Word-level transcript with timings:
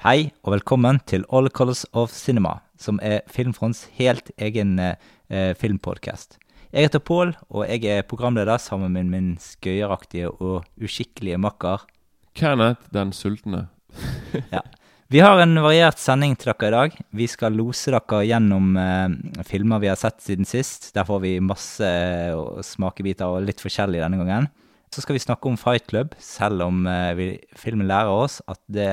Hei 0.00 0.30
og 0.46 0.54
velkommen 0.54 0.96
til 1.04 1.26
All 1.28 1.50
Colors 1.52 1.82
of 1.92 2.08
Cinema, 2.16 2.54
som 2.80 2.96
er 3.04 3.18
Filmfronts 3.28 3.82
helt 3.98 4.30
egen 4.40 4.78
eh, 4.80 5.50
filmpodcast. 5.60 6.38
Jeg 6.72 6.86
heter 6.86 7.02
Pål, 7.04 7.34
og 7.52 7.66
jeg 7.68 7.84
er 7.84 8.06
programleder 8.08 8.56
sammen 8.56 8.94
med 8.96 9.10
min 9.12 9.26
skøyeraktige 9.36 10.30
og 10.30 10.64
uskikkelige 10.80 11.36
makker. 11.44 11.84
Kenneth 12.32 12.88
den 12.96 13.12
sultne. 13.12 13.66
Ja. 14.54 14.64
Vi 15.12 15.20
har 15.20 15.42
en 15.42 15.60
variert 15.60 16.00
sending 16.00 16.32
til 16.38 16.54
dere 16.54 16.70
i 16.70 16.76
dag. 16.78 16.96
Vi 17.12 17.26
skal 17.28 17.52
lose 17.60 17.92
dere 17.92 18.22
gjennom 18.24 18.72
eh, 18.80 19.44
filmer 19.44 19.84
vi 19.84 19.92
har 19.92 20.00
sett 20.00 20.24
siden 20.24 20.48
sist. 20.48 20.94
Der 20.96 21.04
får 21.04 21.20
vi 21.26 21.34
masse 21.44 21.84
eh, 21.84 22.64
smakebiter 22.64 23.28
og 23.28 23.44
litt 23.44 23.60
forskjellig 23.60 24.00
denne 24.00 24.24
gangen. 24.24 24.48
Så 24.90 25.04
skal 25.04 25.14
vi 25.14 25.20
snakke 25.22 25.46
om 25.46 25.56
Fight 25.56 25.86
Club, 25.86 26.14
selv 26.18 26.62
om 26.64 26.80
eh, 26.90 27.12
vi, 27.14 27.26
filmen 27.56 27.86
lærer 27.86 28.10
oss 28.10 28.40
at 28.50 28.58
det 28.66 28.88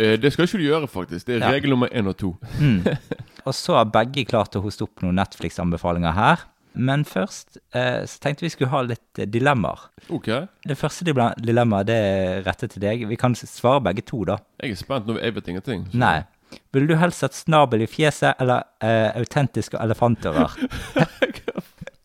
Eh, 0.00 0.14
det 0.16 0.30
skal 0.32 0.46
ikke 0.48 0.56
du 0.62 0.64
gjøre, 0.64 0.88
faktisk. 0.88 1.26
Det 1.26 1.34
er 1.36 1.44
Ja. 1.44 1.50
regel 1.52 1.70
nummer 1.74 1.88
én 1.92 2.08
og 2.08 2.16
to. 2.16 2.30
Mm. 2.60 2.80
Og 3.46 3.52
så 3.52 3.74
har 3.76 3.84
begge 3.92 4.24
klart 4.24 4.56
å 4.56 4.62
hoste 4.64 4.86
opp 4.86 5.02
noen 5.04 5.18
Netflix-anbefalinger 5.20 6.14
her. 6.16 6.46
Men 6.74 7.04
først 7.04 7.58
eh, 7.76 8.02
så 8.08 8.18
tenkte 8.24 8.42
vi 8.46 8.48
skulle 8.54 8.70
ha 8.72 8.80
litt 8.82 9.20
eh, 9.20 9.26
dilemmaer. 9.30 9.84
Ok. 10.08 10.30
Det 10.66 10.78
første 10.80 11.04
dilemmaet 11.12 11.86
det 11.92 11.98
er 12.08 12.40
rettet 12.48 12.72
til 12.74 12.80
deg. 12.82 13.04
Vi 13.12 13.16
kan 13.20 13.36
svare 13.36 13.84
begge 13.84 14.02
to, 14.08 14.24
da. 14.24 14.38
Jeg 14.64 14.72
er 14.72 14.80
spent 14.80 15.06
nå. 15.06 15.20
Jeg 15.20 15.34
vet 15.36 15.48
ingenting. 15.52 15.84
så- 15.92 15.98
Nei. 16.00 16.24
Ville 16.72 16.86
du 16.88 16.96
helst 16.96 17.20
hatt 17.20 17.34
snabel 17.34 17.82
i 17.82 17.86
fjeset 17.90 18.40
eller 18.40 18.64
eh, 18.80 19.12
autentiske 19.20 19.76
elefantører? 19.76 20.56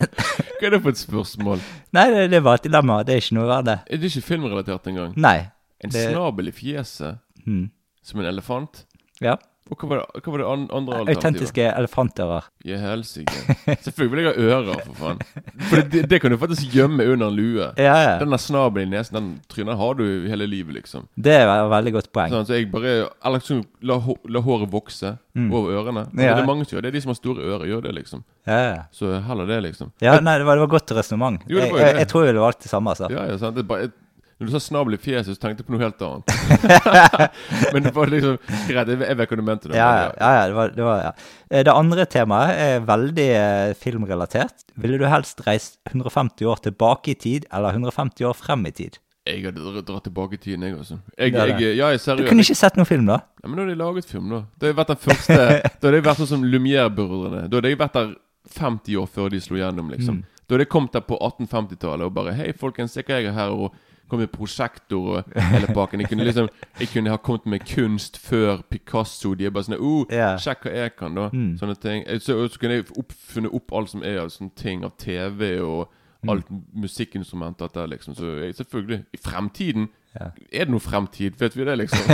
Hva 0.00 0.66
er 0.68 0.74
det 0.74 0.80
for 0.82 0.90
et 0.92 1.00
spørsmål? 1.00 1.60
Nei, 1.96 2.06
det, 2.12 2.24
det 2.32 2.40
var 2.44 2.58
et 2.60 2.64
dilemma. 2.68 3.00
Det 3.06 3.14
er 3.14 3.22
ikke 3.22 3.36
noe 3.38 3.52
av 3.58 3.64
det. 3.68 3.78
Er 3.90 4.00
det 4.00 4.10
ikke 4.10 4.22
filmrelatert 4.26 4.88
engang? 4.92 5.14
Nei. 5.16 5.38
En 5.80 5.90
det- 5.94 6.10
snabel 6.12 6.48
i 6.48 6.52
fjeset 6.56 7.18
Mm. 7.46 7.70
som 8.04 8.20
en 8.20 8.26
elefant? 8.28 8.82
Ja. 9.24 9.36
Og 9.70 9.78
hva 9.78 9.88
var 9.90 10.00
det, 10.02 10.20
hva 10.24 10.32
var 10.34 10.42
det 10.42 10.46
an 10.50 10.62
andre 10.74 10.96
alternativet? 11.00 11.16
Autentiske 11.16 11.66
elefantører. 11.70 12.48
Ja, 12.66 12.78
helsike. 12.82 13.56
Selvfølgelig 13.86 14.10
vil 14.10 14.26
jeg 14.26 14.34
ha 14.34 14.56
ører, 14.58 14.80
for 14.84 14.98
faen. 14.98 15.20
For 15.70 15.84
det, 15.92 16.02
det 16.10 16.18
kan 16.24 16.34
du 16.34 16.38
faktisk 16.42 16.74
gjemme 16.74 17.06
under 17.06 17.30
en 17.30 17.36
lue. 17.38 17.68
Ja, 17.78 17.94
ja. 18.02 18.16
Den 18.18 18.34
der 18.34 18.42
snabelen 18.42 18.90
i 18.90 18.96
nesen, 18.98 19.16
den 19.20 19.30
trynet 19.52 19.78
har 19.78 19.94
du 20.00 20.04
hele 20.30 20.48
livet, 20.50 20.74
liksom. 20.80 21.06
Det 21.14 21.36
er 21.38 21.46
et 21.54 21.70
veldig 21.70 21.94
godt 22.00 22.10
poeng. 22.16 22.34
Sånn, 22.34 22.48
så 22.50 22.58
jeg 22.58 22.70
bare 22.72 22.96
Eller 23.06 23.38
liksom, 23.38 23.62
la, 23.86 24.00
la 24.36 24.44
håret 24.50 24.72
vokse 24.74 25.16
Mm. 25.30 25.52
over 25.54 25.70
ørene. 25.78 26.02
Ja. 26.18 26.32
Det 26.34 26.42
er 26.42 26.46
mange 26.48 26.64
som 26.66 26.74
gjør 26.74 26.82
det. 26.82 26.88
Er 26.90 26.96
De 26.96 27.00
som 27.04 27.12
har 27.12 27.18
store 27.20 27.44
ører, 27.46 27.62
gjør 27.70 27.84
det, 27.84 27.92
liksom. 28.00 28.24
Ja, 28.48 28.56
ja. 28.64 28.80
Så 28.90 29.12
heller 29.22 29.46
det, 29.46 29.60
liksom. 29.68 29.92
ja 30.02 30.16
nei, 30.18 30.32
det 30.42 30.46
var, 30.48 30.58
det 30.58 30.64
var 30.64 30.72
godt 30.72 30.90
resonnement. 30.96 31.44
Jeg, 31.46 31.68
jeg, 31.68 31.70
det. 31.76 31.92
jeg 32.00 32.08
tror 32.10 32.24
jeg 32.24 32.32
ville 32.32 32.42
valgt 32.42 32.64
det 32.66 32.70
samme, 32.72 32.90
altså. 32.90 33.06
Ja, 33.14 33.28
ja, 33.30 33.36
sant. 33.38 33.54
Det 33.54 33.62
er 33.62 33.68
bare, 33.70 33.84
jeg, 33.86 33.92
når 34.40 34.48
du 34.48 34.52
sa 34.54 34.60
snabel 34.64 34.94
i 34.96 34.98
fjeset, 35.00 35.36
så 35.36 35.42
tenkte 35.42 35.60
jeg 35.60 35.66
på 35.68 35.74
noe 35.74 35.82
helt 35.82 36.00
annet. 36.00 36.94
Men 37.74 37.84
det 37.84 37.90
var 37.92 38.08
liksom 38.08 38.38
greit. 38.70 38.88
Jeg, 38.88 39.00
vet 39.18 39.18
hva 39.20 39.36
du 39.36 39.42
mente. 39.44 39.72
Ja, 39.76 39.88
ja, 40.16 40.30
ja, 40.38 40.46
det 40.48 40.56
var, 40.56 40.72
det 40.72 40.86
var 40.86 41.02
ja. 41.04 41.10
Eh, 41.50 41.60
Det 41.68 41.74
andre 41.74 42.06
temaet 42.08 42.62
er 42.64 42.86
veldig 42.88 43.26
eh, 43.36 43.74
filmrelatert. 43.76 44.64
Ville 44.80 44.96
du 44.96 45.04
helst 45.12 45.44
reist 45.44 45.76
150 45.92 46.48
år 46.48 46.64
tilbake 46.70 47.12
i 47.12 47.18
tid, 47.20 47.44
eller 47.52 47.76
150 47.76 48.30
år 48.30 48.38
frem 48.40 48.64
i 48.70 48.72
tid? 48.80 48.96
Jeg 49.28 49.44
hadde 49.44 49.82
dratt 49.84 50.06
tilbake 50.08 50.38
i 50.38 50.40
tiden, 50.40 50.64
jeg 50.64 50.78
også. 50.78 50.96
Jeg, 51.18 51.34
Det 51.36 51.40
er 51.44 51.52
det. 51.52 51.60
jeg, 51.60 51.76
ja, 51.76 51.90
jeg 51.92 52.00
seriøst. 52.00 52.24
Du 52.24 52.32
kunne 52.32 52.46
ikke 52.48 52.58
sett 52.62 52.80
noen 52.80 52.88
film, 52.88 53.04
da? 53.12 53.20
Ja, 53.42 53.46
men 53.50 53.58
da 53.60 53.66
hadde 53.66 53.76
jeg 53.76 53.82
laget 53.84 54.08
film, 54.08 54.32
da. 54.32 54.40
Da 54.56 54.64
hadde 54.64 54.72
jeg 54.72 54.80
vært 54.80 54.94
den 54.94 55.02
første 55.04 55.36
Da 55.82 55.84
hadde 55.84 56.00
jeg 56.00 56.08
vært 56.08 56.22
sånn 56.24 56.32
som 56.32 56.48
Lumière-brødrene. 56.48 57.44
Da 57.44 57.60
hadde 57.60 57.74
jeg 57.74 57.80
vært 57.84 58.00
der 58.00 58.10
50 58.56 58.96
år 59.04 59.12
før 59.20 59.28
de 59.36 59.44
slo 59.44 59.60
gjennom, 59.60 59.92
liksom. 59.92 60.22
Mm. 60.24 60.40
Da 60.40 60.56
hadde 60.56 60.64
jeg 60.64 60.72
kommet 60.72 60.96
der 60.96 61.04
på 61.06 61.20
1850-tallet 61.20 62.08
og 62.08 62.14
bare 62.16 62.32
Hei, 62.40 62.48
folkens, 62.56 62.96
se 62.96 63.04
hva 63.04 63.20
jeg 63.20 63.28
har 63.30 63.36
her. 63.44 63.52
Og 63.54 63.76
kom 64.10 64.20
med 64.20 64.32
prosjektor 64.34 65.06
og 65.20 65.30
hele 65.54 65.70
pakken. 65.74 66.00
Jeg 66.04 66.10
kunne 66.10 66.26
liksom 66.26 66.48
Jeg 66.80 66.88
kunne 66.92 67.10
ha 67.14 67.16
kommet 67.16 67.46
med 67.46 67.64
kunst 67.68 68.18
før 68.18 68.60
Picasso. 68.70 69.32
De 69.34 69.46
er 69.46 69.54
bare 69.54 69.68
sånn 69.70 69.78
oh, 69.80 70.04
yeah. 70.12 70.36
Sjekk 70.40 70.66
hva 70.68 70.74
jeg 70.76 70.96
kan, 70.98 71.14
da. 71.16 71.28
Mm. 71.32 71.54
Sånne 71.60 71.78
ting. 71.80 72.04
Eh, 72.06 72.20
Så, 72.20 72.36
så 72.50 72.58
kunne 72.60 72.80
jeg 72.80 72.90
oppfunnet 72.98 73.54
opp 73.54 73.72
alt 73.78 73.90
som 73.94 74.02
er 74.04 74.20
av 74.24 74.28
sånne 74.34 74.54
ting 74.58 74.84
av 74.84 74.96
TV 75.00 75.56
og 75.64 75.88
Mm. 76.20 76.28
alt 76.34 76.48
musikkinstrumenter 76.76 77.70
der, 77.72 77.86
liksom. 77.88 78.12
Så 78.14 78.26
jeg, 78.44 78.54
selvfølgelig 78.58 78.98
I 79.16 79.18
fremtiden 79.24 79.86
Ja. 80.12 80.26
Er 80.52 80.66
det 80.66 80.74
noe 80.74 80.80
fremtid? 80.84 81.38
Vet 81.40 81.56
vi 81.56 81.64
det, 81.64 81.78
liksom? 81.78 82.02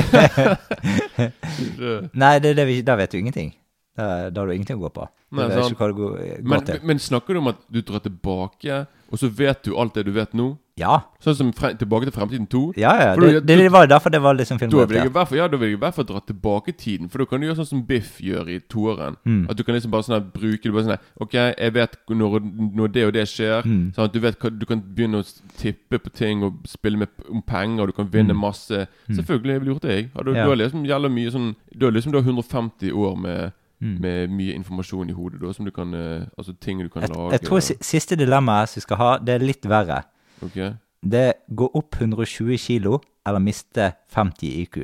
Nei, 2.23 2.39
det, 2.39 2.53
det, 2.57 2.67
da 2.87 2.95
vet 3.01 3.11
du 3.13 3.19
ingenting. 3.19 3.51
Da, 3.97 4.29
da 4.31 4.41
har 4.43 4.47
du 4.51 4.53
ingenting 4.55 4.77
å 4.77 4.87
gå 4.87 4.93
på. 4.93 5.09
Nei, 5.37 5.49
går, 5.97 6.19
men, 6.45 6.69
men 6.87 6.99
snakker 7.03 7.35
du 7.35 7.41
om 7.41 7.49
at 7.51 7.59
du 7.73 7.81
drar 7.83 7.99
tilbake, 8.05 8.87
og 9.11 9.19
så 9.19 9.29
vet 9.33 9.65
du 9.65 9.75
alt 9.79 9.95
det 9.97 10.05
du 10.07 10.13
vet 10.15 10.35
nå? 10.37 10.53
Ja, 10.77 10.99
Sånn 11.25 11.35
som 11.39 11.51
frem, 11.57 11.73
Tilbake 11.81 12.05
til 12.05 12.13
fremtiden 12.13 12.45
2? 12.53 12.75
ja, 12.77 12.91
ja. 13.01 13.13
Du, 13.17 13.23
Det, 13.25 13.47
det, 13.49 13.55
det 13.63 13.71
var 13.73 13.87
derfor 13.89 14.13
det 14.13 14.19
var 14.21 14.35
liksom 14.37 14.59
Da 14.61 14.85
vil 14.85 14.99
jeg 14.99 15.09
i 15.09 15.13
hvert 15.15 15.31
fall 15.31 15.39
Ja, 15.39 15.47
da 15.49 15.57
vil 15.57 15.71
jeg 15.71 15.79
i 15.79 15.81
hvert 15.81 15.95
fall 15.97 16.05
dra 16.05 16.21
tilbake 16.21 16.75
tiden. 16.77 17.09
For 17.09 17.23
da 17.23 17.25
kan 17.31 17.41
du 17.41 17.47
gjøre 17.47 17.57
sånn 17.63 17.69
som 17.71 17.81
Biff 17.89 18.19
gjør 18.21 18.51
i 18.53 18.59
toeren. 18.69 19.17
Mm. 19.25 19.47
At 19.49 19.57
du 19.57 19.63
kan 19.65 19.73
liksom 19.79 19.95
bare 19.95 20.05
sånn 20.05 20.19
her 20.19 20.27
bruke 20.35 20.61
det 20.69 20.75
bare 20.77 20.85
sånn 20.85 20.93
her 20.99 21.25
Ok, 21.25 21.33
jeg 21.39 21.73
vet 21.79 21.97
når, 22.13 22.37
når 22.77 22.93
det 22.93 23.07
og 23.09 23.15
det 23.17 23.25
skjer. 23.33 23.65
Mm. 23.65 23.87
Sånn 23.97 24.05
at 24.11 24.13
du 24.13 24.21
vet 24.21 24.47
Du 24.61 24.67
kan 24.69 24.85
begynne 24.85 25.23
å 25.25 25.29
tippe 25.57 25.97
på 26.05 26.13
ting 26.13 26.45
og 26.45 26.61
spille 26.69 27.01
med 27.01 27.09
om 27.33 27.41
penger, 27.41 27.81
og 27.87 27.89
du 27.95 27.97
kan 28.03 28.13
vinne 28.13 28.37
Mm. 28.37 28.45
masse. 28.45 28.85
Mm. 29.09 29.17
Selvfølgelig 29.17 29.53
jeg 29.57 29.61
ville 29.65 29.73
gjort 29.79 29.83
det, 29.89 29.97
jeg. 29.97 30.11
Ja, 30.13 30.23
du, 30.29 30.33
Ja. 30.35 30.45
du 30.45 30.49
har 30.53 30.57
liksom 30.61 30.85
jævla 30.85 31.09
mye 31.09 31.31
sånn 31.33 31.55
Du 31.73 31.87
har 31.87 31.93
liksom 31.97 32.13
du 32.13 32.19
har 32.21 32.25
150 32.29 32.93
år 32.93 33.17
med 33.17 33.53
Mm. 33.81 33.97
med 34.01 34.31
mye 34.33 34.55
informasjon 34.57 35.11
i 35.11 35.13
hodet 35.13 35.41
da, 35.43 35.51
som 35.53 35.67
du 35.67 35.71
kan 35.71 35.91
eh, 35.95 36.23
Altså 36.39 36.55
ting 36.61 36.79
du 36.81 36.89
kan 36.89 37.03
Jeg, 37.03 37.11
lage. 37.13 37.33
jeg 37.33 37.41
tror 37.45 37.61
si, 37.61 37.75
siste 37.85 38.17
dilemmaet 38.17 38.69
som 38.71 38.79
vi 38.79 38.85
skal 38.87 38.97
ha, 38.97 39.09
det 39.19 39.35
er 39.35 39.45
litt 39.45 39.67
verre. 39.69 39.99
Ok 40.43 40.57
Det 41.05 41.21
er 41.21 41.35
gå 41.55 41.69
opp 41.75 41.99
120 42.01 42.57
kilo, 42.59 43.01
eller 43.27 43.39
miste 43.39 43.93
50 44.15 44.47
IQ. 44.63 44.79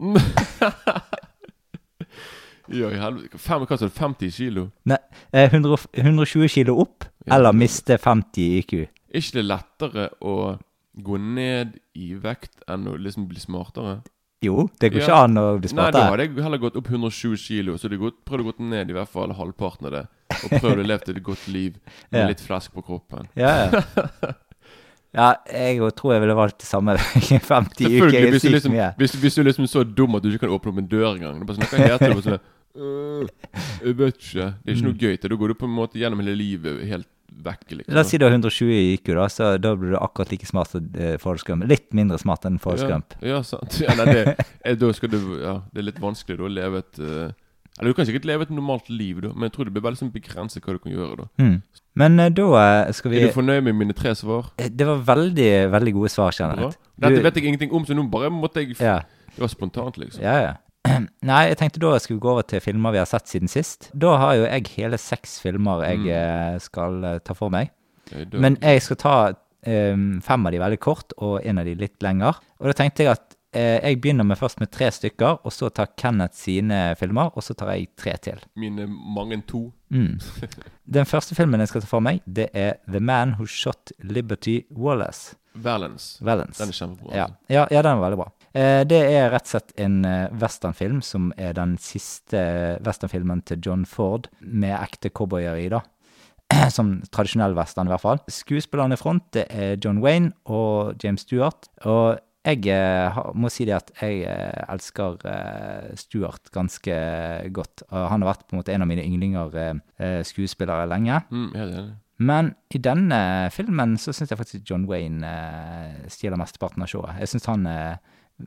Ja, 2.72 2.88
i 2.88 2.96
helvete. 2.96 3.36
Fem, 3.42 3.64
hva 3.66 3.76
sa 3.76 3.88
du? 3.88 3.92
50 3.92 4.30
kilo? 4.32 4.62
Nei, 4.88 4.96
eh, 5.34 5.48
100, 5.52 5.76
120 5.98 6.48
kilo 6.48 6.76
opp, 6.80 7.04
Ja. 7.26 7.36
eller 7.36 7.52
miste 7.52 7.98
50 7.98 8.58
IQ. 8.60 8.72
Er 9.12 9.18
ikke 9.20 9.32
det 9.42 9.44
lettere 9.44 10.08
å 10.22 10.58
gå 11.02 11.18
ned 11.20 11.74
i 11.94 12.14
vekt 12.14 12.62
enn 12.68 12.86
å 12.88 12.96
liksom 12.96 13.26
bli 13.28 13.40
smartere? 13.42 14.00
Jo, 14.42 14.68
det 14.80 14.90
går 14.92 15.00
Ja. 15.00 15.06
ikke 15.06 15.18
an 15.24 15.36
å 15.38 15.44
bli 15.60 15.70
Nei, 15.72 15.90
da 15.94 16.00
hadde 16.10 16.24
jeg 16.26 16.42
heller 16.42 16.58
gått 16.58 16.76
opp 16.76 16.88
120 16.90 17.36
kilo, 17.38 17.76
så 17.78 17.88
gått, 17.98 18.16
prøvd 18.26 18.42
å 18.42 18.48
gå 18.50 18.68
ned 18.72 18.90
i 18.90 18.96
hvert 18.96 19.08
fall 19.08 19.30
halvparten 19.38 19.86
av 19.86 19.92
det. 19.92 20.04
Og 20.32 20.56
prøvd 20.60 20.82
å 20.82 20.86
leve 20.86 21.12
et 21.14 21.22
godt 21.22 21.46
liv 21.48 21.76
med 22.10 22.20
Ja. 22.24 22.28
litt 22.28 22.40
flesk 22.42 22.72
på 22.74 22.82
kroppen. 22.82 23.28
Ja, 23.38 23.52
ja. 23.70 23.82
ja, 25.14 25.28
jeg 25.52 25.78
tror 25.94 26.14
jeg 26.16 26.24
ville 26.24 26.34
valgt 26.34 26.58
det 26.58 26.66
samme. 26.66 26.96
50 26.98 27.86
uker 28.00 28.18
er 28.18 28.38
sykt 28.40 28.56
liksom, 28.56 28.72
mye. 28.74 28.90
hvis, 28.98 29.14
hvis 29.20 29.34
du 29.38 29.42
liksom 29.46 29.64
er 29.68 29.72
så 29.72 29.84
dum 29.84 30.16
at 30.18 30.22
du 30.24 30.30
ikke 30.32 30.46
kan 30.48 30.56
åpne 30.56 30.72
opp 30.74 30.82
en 30.82 30.90
dør 30.90 31.08
engang. 31.14 31.42
Sånn, 31.46 31.68
Hva 31.70 31.86
heter 31.86 32.14
det? 32.16 32.24
Sånn, 32.26 32.42
«Øh, 32.72 33.26
jeg 33.84 33.96
vet 33.98 34.16
ikke. 34.16 34.44
Det 34.64 34.70
er 34.72 34.76
ikke 34.78 34.86
noe 34.86 34.96
gøy 34.96 35.16
til. 35.20 35.28
Da 35.28 35.36
går 35.36 35.48
du 35.52 35.54
på 35.60 35.66
en 35.68 35.74
måte 35.76 36.00
gjennom 36.00 36.22
hele 36.24 36.32
livet 36.38 36.78
helt 36.88 37.08
vekk. 37.44 37.64
Liksom. 37.78 37.94
La 37.94 38.02
oss 38.04 38.10
si 38.12 38.18
du 38.20 38.26
har 38.26 38.34
120 38.34 38.72
i 38.72 38.94
IQ, 38.96 39.12
da, 39.18 39.28
så 39.32 39.52
da 39.62 39.74
blir 39.78 39.94
du 39.94 39.98
akkurat 40.00 40.32
like 40.32 40.48
smart 40.48 40.72
som 40.72 40.88
eh, 40.98 41.14
Forrest 41.22 41.46
Gump. 41.48 41.66
Litt 41.70 41.88
mindre 41.96 42.18
smart 42.20 42.46
enn 42.48 42.58
Forrest 42.62 42.88
Gump. 42.90 43.16
Ja, 43.20 43.36
ja 43.36 43.42
sant. 43.46 43.78
Ja, 43.82 43.94
nei, 43.98 44.12
det, 44.12 44.74
da 44.80 44.90
skal 44.96 45.12
du, 45.14 45.20
ja, 45.42 45.58
det 45.72 45.82
er 45.82 45.88
litt 45.90 46.02
vanskelig 46.02 46.38
da 46.40 46.48
å 46.48 46.52
leve 46.52 46.82
et 46.84 47.00
uh, 47.02 47.30
Eller 47.78 47.92
du 47.92 47.96
kan 47.98 48.08
sikkert 48.08 48.26
leve 48.28 48.46
et 48.46 48.52
normalt 48.54 48.90
liv, 48.92 49.22
da, 49.24 49.32
men 49.34 49.48
jeg 49.48 49.56
tror 49.56 49.68
det 49.68 49.76
blir 49.76 49.86
veldig 49.88 50.02
sånn 50.02 50.12
begrenset 50.14 50.64
hva 50.64 50.76
du 50.76 50.82
kan 50.82 50.92
gjøre. 50.94 51.24
da 51.24 51.28
Mm. 51.42 51.56
Men 51.98 52.20
eh, 52.24 52.30
da 52.32 52.64
skal 52.96 53.12
vi 53.12 53.20
Er 53.20 53.28
du 53.28 53.36
fornøyd 53.36 53.64
med 53.66 53.76
mine 53.76 53.96
tre 53.96 54.14
svar? 54.16 54.52
Det 54.56 54.86
var 54.88 55.02
veldig, 55.12 55.50
veldig 55.72 55.92
gode 55.98 56.12
svar. 56.12 56.32
Kenneth. 56.32 56.78
Dette 56.96 57.24
vet 57.24 57.36
jeg 57.36 57.50
ingenting 57.50 57.72
om, 57.76 57.84
så 57.84 57.96
nå 57.96 58.06
bare 58.12 58.30
måtte 58.32 58.64
jeg 58.64 58.78
Ja, 58.80 59.02
Det 59.32 59.40
var 59.40 59.52
spontant, 59.52 59.98
liksom. 60.00 60.22
ja. 60.24 60.36
ja. 60.40 60.52
Nei, 61.30 61.42
jeg 61.52 61.58
tenkte 61.60 61.80
da 61.82 61.92
skulle 62.02 62.18
vi 62.18 62.24
gå 62.26 62.32
over 62.32 62.46
til 62.48 62.60
filmer 62.64 62.94
vi 62.94 62.98
har 63.02 63.06
sett 63.10 63.28
siden 63.30 63.48
sist. 63.50 63.90
Da 63.94 64.16
har 64.18 64.34
jo 64.40 64.46
jeg 64.48 64.66
hele 64.76 64.98
seks 64.98 65.38
filmer 65.44 65.84
jeg 65.86 66.00
Mm. 66.02 66.08
eh, 66.16 66.58
skal 66.64 67.04
eh, 67.04 67.18
ta 67.22 67.34
for 67.38 67.50
meg. 67.54 67.70
Men 68.34 68.58
jeg 68.60 68.82
skal 68.82 68.96
ta 69.00 69.14
um, 69.66 70.20
fem 70.20 70.46
av 70.46 70.52
de 70.52 70.58
veldig 70.58 70.80
kort, 70.82 71.14
og 71.22 71.38
en 71.46 71.58
av 71.62 71.64
de 71.64 71.74
litt 71.78 72.02
lenger. 72.02 72.40
Og 72.60 72.66
da 72.68 72.72
tenkte 72.76 73.04
jeg 73.06 73.12
at 73.14 73.36
eh, 73.54 73.78
jeg 73.86 74.00
begynner 74.02 74.26
med 74.26 74.36
først 74.40 74.58
med 74.60 74.72
tre 74.74 74.90
stykker, 74.92 75.38
og 75.46 75.52
så 75.54 75.70
tar 75.72 75.92
Kenneth 75.96 76.34
sine 76.36 76.80
filmer, 76.98 77.30
og 77.36 77.42
så 77.46 77.54
tar 77.56 77.70
jeg 77.76 77.88
tre 77.96 78.16
til. 78.20 78.42
Mine 78.58 78.88
mange 78.90 79.38
to. 79.48 79.70
Mm. 79.94 80.18
Den 80.98 81.06
første 81.08 81.34
filmen 81.38 81.60
jeg 81.62 81.70
skal 81.70 81.86
ta 81.86 81.88
for 81.88 82.04
meg, 82.04 82.20
det 82.26 82.50
er 82.52 82.80
The 82.90 83.00
Man 83.00 83.36
Who 83.38 83.46
Shot 83.46 83.94
Liberty 84.02 84.64
Wallace. 84.74 85.36
Valence. 85.54 86.18
Valence. 86.24 86.58
Den 86.58 86.72
er 86.72 86.76
kjempebra. 86.82 87.14
Ja, 87.16 87.24
altså. 87.30 87.52
ja, 87.54 87.66
ja, 87.70 87.82
den 87.86 87.92
er 87.96 88.02
veldig 88.02 88.18
bra. 88.24 88.30
Eh, 88.52 88.82
det 88.88 89.00
er 89.08 89.30
rett 89.32 89.46
og 89.48 89.54
slett 89.54 89.72
en 89.80 90.02
eh, 90.04 90.32
westernfilm 90.40 91.00
som 91.04 91.30
er 91.40 91.54
den 91.56 91.78
siste 91.80 92.42
westernfilmen 92.84 93.44
til 93.48 93.62
John 93.64 93.86
Ford 93.88 94.28
med 94.40 94.76
ekte 94.76 95.12
cowboyer 95.12 95.56
i, 95.60 95.70
da. 95.72 95.82
Som 96.76 96.98
tradisjonell 97.08 97.56
western, 97.56 97.88
i 97.88 97.94
hvert 97.94 98.04
fall. 98.04 98.20
Skuespillerne 98.28 98.98
i 98.98 99.00
front 99.00 99.24
det 99.32 99.46
er 99.48 99.78
John 99.80 100.02
Wayne 100.04 100.34
og 100.44 101.00
James 101.02 101.24
Stewart. 101.24 101.70
Og 101.88 102.20
jeg 102.44 102.66
eh, 102.74 103.18
må 103.38 103.48
si 103.54 103.64
det 103.68 103.78
at 103.78 103.92
jeg 104.02 104.24
eh, 104.28 104.62
elsker 104.68 105.20
Stuart 105.96 106.50
ganske 106.52 106.96
godt. 107.54 107.86
Han 107.88 108.24
har 108.24 108.34
vært 108.34 108.48
på 108.48 108.56
en 108.56 108.60
måte 108.60 108.74
en 108.74 108.84
av 108.84 108.90
mine 108.90 109.04
yndlinger 109.06 109.58
eh, 109.62 109.74
eh, 110.02 110.20
skuespillere 110.26 110.90
lenge. 110.90 111.22
Mm, 111.30 111.50
helt 111.56 111.76
enig. 111.80 111.98
Men 112.22 112.52
i 112.70 112.78
denne 112.82 113.18
filmen 113.54 113.96
så 113.98 114.12
syns 114.14 114.30
jeg 114.30 114.38
faktisk 114.38 114.68
John 114.68 114.84
Wayne 114.90 115.26
eh, 115.26 116.02
stjeler 116.12 116.38
mesteparten 116.40 116.84
av 116.84 116.90
showet. 116.90 117.16
Jeg 117.22 117.32
syns 117.32 117.48
han 117.50 117.66
er 117.66 117.96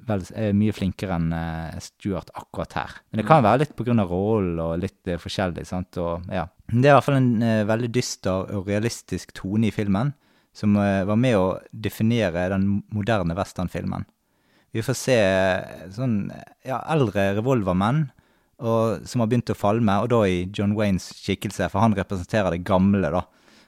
vel, 0.07 0.23
mye 0.57 0.73
flinkere 0.75 1.15
enn 1.17 1.31
eh, 1.35 1.77
Stuart 1.83 2.31
akkurat 2.35 2.75
her. 2.79 2.97
Men 3.09 3.21
det 3.21 3.27
kan 3.29 3.45
være 3.45 3.63
litt 3.63 3.75
på 3.77 3.85
grunn 3.87 4.01
av 4.03 4.11
rollen 4.11 4.59
og 4.61 4.79
litt 4.81 5.07
eh, 5.07 5.19
forskjellig. 5.21 5.65
sant? 5.67 5.99
Og, 6.01 6.25
ja. 6.33 6.47
Det 6.71 6.83
er 6.83 6.93
i 6.93 6.97
hvert 6.97 7.07
fall 7.07 7.19
en 7.19 7.45
eh, 7.45 7.63
veldig 7.67 7.91
dyster 7.95 8.51
og 8.57 8.69
realistisk 8.71 9.35
tone 9.37 9.69
i 9.69 9.75
filmen, 9.75 10.13
som 10.55 10.75
eh, 10.79 11.03
var 11.07 11.19
med 11.19 11.37
å 11.37 11.47
definere 11.71 12.49
den 12.53 12.67
moderne 12.95 13.37
westernfilmen. 13.37 14.07
Vi 14.75 14.83
får 14.83 14.97
se 14.99 15.15
eh, 15.15 15.87
sånn 15.95 16.19
ja, 16.67 16.81
eldre 16.91 17.31
revolvermenn 17.37 18.09
og, 18.59 19.05
som 19.07 19.21
har 19.21 19.29
begynt 19.31 19.51
å 19.51 19.57
falme, 19.57 19.97
og 20.03 20.11
da 20.11 20.21
i 20.27 20.45
John 20.55 20.75
Waynes 20.75 21.09
skikkelse, 21.19 21.69
for 21.71 21.83
han 21.83 21.95
representerer 21.95 22.55
det 22.55 22.65
gamle, 22.67 23.11
da. 23.11 23.25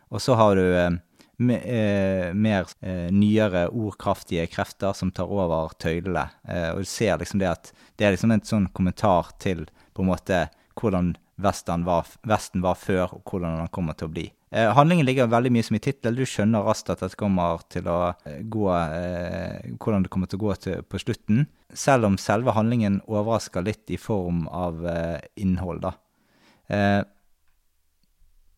Og 0.07 0.23
så 0.23 0.37
har 0.39 0.55
du 0.59 0.63
eh, 0.65 0.95
eh, 1.39 2.33
mer 2.33 2.67
eh, 2.81 3.07
nyere, 3.13 3.67
ordkraftige 3.69 4.47
krefter 4.51 4.95
som 4.97 5.11
tar 5.11 5.29
over 5.31 5.73
tøylene. 5.79 6.27
Eh, 6.47 6.71
og 6.73 6.83
du 6.83 6.89
ser 6.89 7.19
liksom 7.21 7.41
det 7.41 7.51
at 7.51 7.71
det 7.97 8.07
er 8.07 8.15
liksom 8.15 8.33
en 8.33 8.45
sånn 8.45 8.69
kommentar 8.73 9.33
til 9.41 9.67
på 9.93 10.05
en 10.05 10.11
måte 10.11 10.47
hvordan 10.77 11.15
Vesten 11.37 11.83
var, 11.85 12.07
Vesten 12.25 12.63
var 12.65 12.79
før, 12.81 13.11
og 13.13 13.29
hvordan 13.29 13.59
den 13.59 13.69
kommer 13.69 13.93
til 13.93 14.07
å 14.07 14.13
bli. 14.15 14.23
Eh, 14.49 14.71
handlingen 14.73 15.05
ligger 15.05 15.29
veldig 15.29 15.51
mye 15.53 15.65
som 15.67 15.75
i 15.77 15.81
tittel. 15.83 16.17
Du 16.17 16.25
skjønner 16.25 16.65
raskt 16.65 16.89
at 16.89 17.03
dette 17.03 17.19
kommer 17.19 17.61
til 17.69 17.85
å 17.91 17.99
eh, 18.25 18.39
gå 18.41 18.65
Hvordan 19.77 20.07
det 20.07 20.09
kommer 20.13 20.31
til 20.31 20.39
å 20.39 20.45
gå 20.47 20.55
til, 20.63 20.81
på 20.81 21.01
slutten. 21.03 21.45
Selv 21.69 22.09
om 22.09 22.17
selve 22.17 22.55
handlingen 22.57 23.03
overrasker 23.05 23.65
litt 23.67 23.93
i 23.93 23.99
form 24.01 24.47
av 24.49 24.81
innhold, 25.37 25.85
da. 25.85 25.93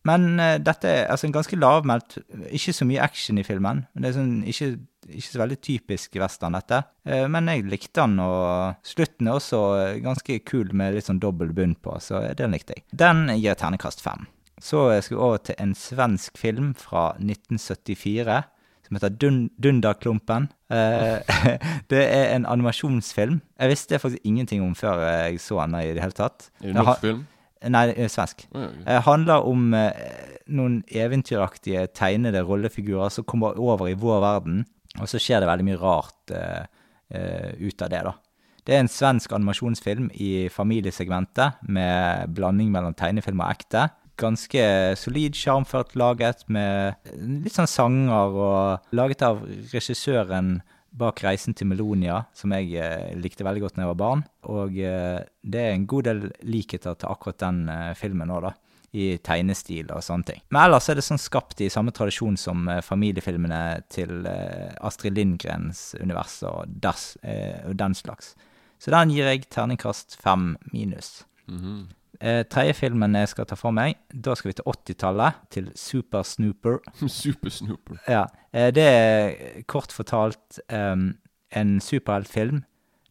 Men 0.10 0.30
uh, 0.42 0.56
dette 0.62 0.90
er 0.90 1.10
altså 1.12 1.30
en 1.30 1.36
ganske 1.36 1.60
lavmælt 1.60 2.18
Ikke 2.56 2.74
så 2.76 2.88
mye 2.88 3.04
action 3.04 3.38
i 3.38 3.46
filmen. 3.46 3.86
men 3.94 4.06
Det 4.06 4.12
er 4.12 4.18
sånn, 4.18 4.34
ikke, 4.50 4.70
ikke 5.10 5.28
så 5.28 5.44
veldig 5.44 5.60
typisk 5.66 6.20
western, 6.22 6.58
dette. 6.58 6.82
Uh, 7.08 7.28
men 7.32 7.52
jeg 7.52 7.68
likte 7.70 8.02
den, 8.02 8.20
og 8.24 8.80
slutten 8.88 9.30
er 9.30 9.40
også 9.40 9.64
eh, 9.80 10.02
ganske 10.06 10.42
kul 10.48 10.74
med 10.78 10.98
litt 10.98 11.10
sånn 11.10 11.22
dobbel 11.22 11.54
bunn 11.56 11.78
på, 11.80 11.98
så 12.04 12.24
den 12.38 12.56
likte 12.56 12.78
jeg. 12.78 12.88
Den 12.92 13.28
gir 13.38 13.58
ternekast 13.60 14.04
fem. 14.06 14.28
Så 14.60 14.90
skal 15.00 15.16
vi 15.16 15.22
over 15.24 15.44
til 15.48 15.56
en 15.64 15.76
svensk 15.78 16.40
film 16.40 16.74
fra 16.76 17.14
1974 17.16 18.42
som 18.90 18.98
heter 18.98 19.14
Dun 19.22 19.50
Dunderklumpen. 19.62 20.50
Uh, 20.74 21.22
det 21.92 22.02
er 22.02 22.34
en 22.34 22.48
animasjonsfilm. 22.50 23.40
Jeg 23.60 23.70
visste 23.70 24.00
faktisk 24.02 24.26
ingenting 24.26 24.64
om 24.66 24.74
før 24.76 25.04
jeg 25.06 25.42
så 25.44 25.62
den 25.62 25.78
i 25.84 25.94
det 25.94 26.02
hele 26.02 26.18
tatt. 26.18 26.50
Norsk 26.66 27.06
film? 27.06 27.28
Nei, 27.68 27.90
er 27.92 28.12
svensk. 28.12 28.46
Å, 28.54 28.62
ja, 28.62 28.70
ok. 28.70 28.82
Det 28.88 29.00
handler 29.04 29.48
om 29.50 29.74
eh, 29.76 30.38
noen 30.56 30.80
eventyraktige 30.88 31.88
tegnede 31.96 32.44
rollefigurer 32.48 33.12
som 33.12 33.28
kommer 33.28 33.60
over 33.60 33.90
i 33.92 33.98
vår 34.00 34.22
verden, 34.24 34.64
og 35.00 35.10
så 35.12 35.20
skjer 35.22 35.44
det 35.44 35.50
veldig 35.50 35.68
mye 35.68 35.82
rart 35.82 36.34
eh, 36.36 36.64
eh, 37.12 37.52
ut 37.60 37.84
av 37.84 37.92
det, 37.92 38.04
da. 38.08 38.16
Det 38.64 38.76
er 38.76 38.84
en 38.84 38.92
svensk 38.92 39.32
animasjonsfilm 39.34 40.12
i 40.22 40.48
familiesegmentet, 40.54 41.64
med 41.68 42.36
blanding 42.38 42.72
mellom 42.72 42.96
tegnefilm 42.96 43.42
og 43.42 43.56
ekte. 43.56 43.88
Ganske 44.20 44.66
solid, 45.00 45.36
sjarmført 45.36 45.96
laget, 46.00 46.44
med 46.52 47.12
litt 47.44 47.56
sånn 47.56 47.72
sanger, 47.72 48.36
og 48.36 48.96
laget 48.96 49.24
av 49.26 49.42
regissøren 49.74 50.60
bak 50.92 51.22
'Reisen 51.24 51.56
til 51.56 51.68
Melonia', 51.68 52.24
som 52.34 52.52
jeg 52.52 52.74
eh, 52.76 53.14
likte 53.16 53.46
veldig 53.46 53.62
godt 53.62 53.76
da 53.76 53.84
jeg 53.84 53.92
var 53.94 54.00
barn. 54.00 54.24
Og 54.50 54.78
eh, 54.78 55.20
det 55.44 55.62
er 55.62 55.76
en 55.76 55.88
god 55.88 56.04
del 56.10 56.32
likheter 56.44 56.96
til 56.96 57.10
akkurat 57.10 57.40
den 57.40 57.70
eh, 57.70 57.94
filmen 57.96 58.32
òg, 58.32 58.50
da. 58.50 58.54
I 58.90 59.20
tegnestil 59.22 59.92
og 59.94 60.02
sånne 60.02 60.26
ting. 60.26 60.40
Men 60.50 60.64
ellers 60.64 60.88
er 60.90 60.98
det 60.98 61.04
sånn 61.06 61.22
skapt 61.22 61.62
i 61.62 61.70
samme 61.70 61.94
tradisjon 61.94 62.38
som 62.42 62.66
eh, 62.68 62.82
familiefilmene 62.82 63.84
til 63.94 64.26
eh, 64.26 64.74
Astrid 64.82 65.14
Lindgrens 65.14 65.94
univers 66.02 66.40
og, 66.50 66.66
das, 66.82 67.14
eh, 67.22 67.62
og 67.70 67.78
den 67.78 67.94
slags. 67.94 68.34
Så 68.82 68.90
den 68.96 69.14
gir 69.14 69.30
jeg 69.30 69.46
terningkast 69.54 70.18
fem 70.18 70.56
minus. 70.74 71.24
Mhm. 71.46 71.88
Eh, 72.20 72.42
tredje 72.52 72.74
filmen 72.76 73.16
jeg 73.16 73.30
skal 73.32 73.48
ta 73.48 73.56
for 73.56 73.72
meg, 73.72 73.96
da 74.12 74.34
skal 74.36 74.50
vi 74.50 74.58
til 74.58 74.68
80-tallet, 74.68 75.38
til 75.56 75.70
Super 75.80 76.26
Snooper. 76.28 76.82
Super 77.22 77.54
Snooper. 77.54 78.02
Ja, 78.12 78.26
eh, 78.52 78.74
det 78.76 78.84
er 78.84 79.62
kort 79.72 79.96
fortalt 79.96 80.60
em, 80.68 81.14
en 81.56 81.80
superheltfilm 81.80 82.66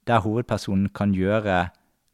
der 0.09 0.21
hovedpersonen 0.25 0.91
kan 0.93 1.15
gjøre 1.17 1.69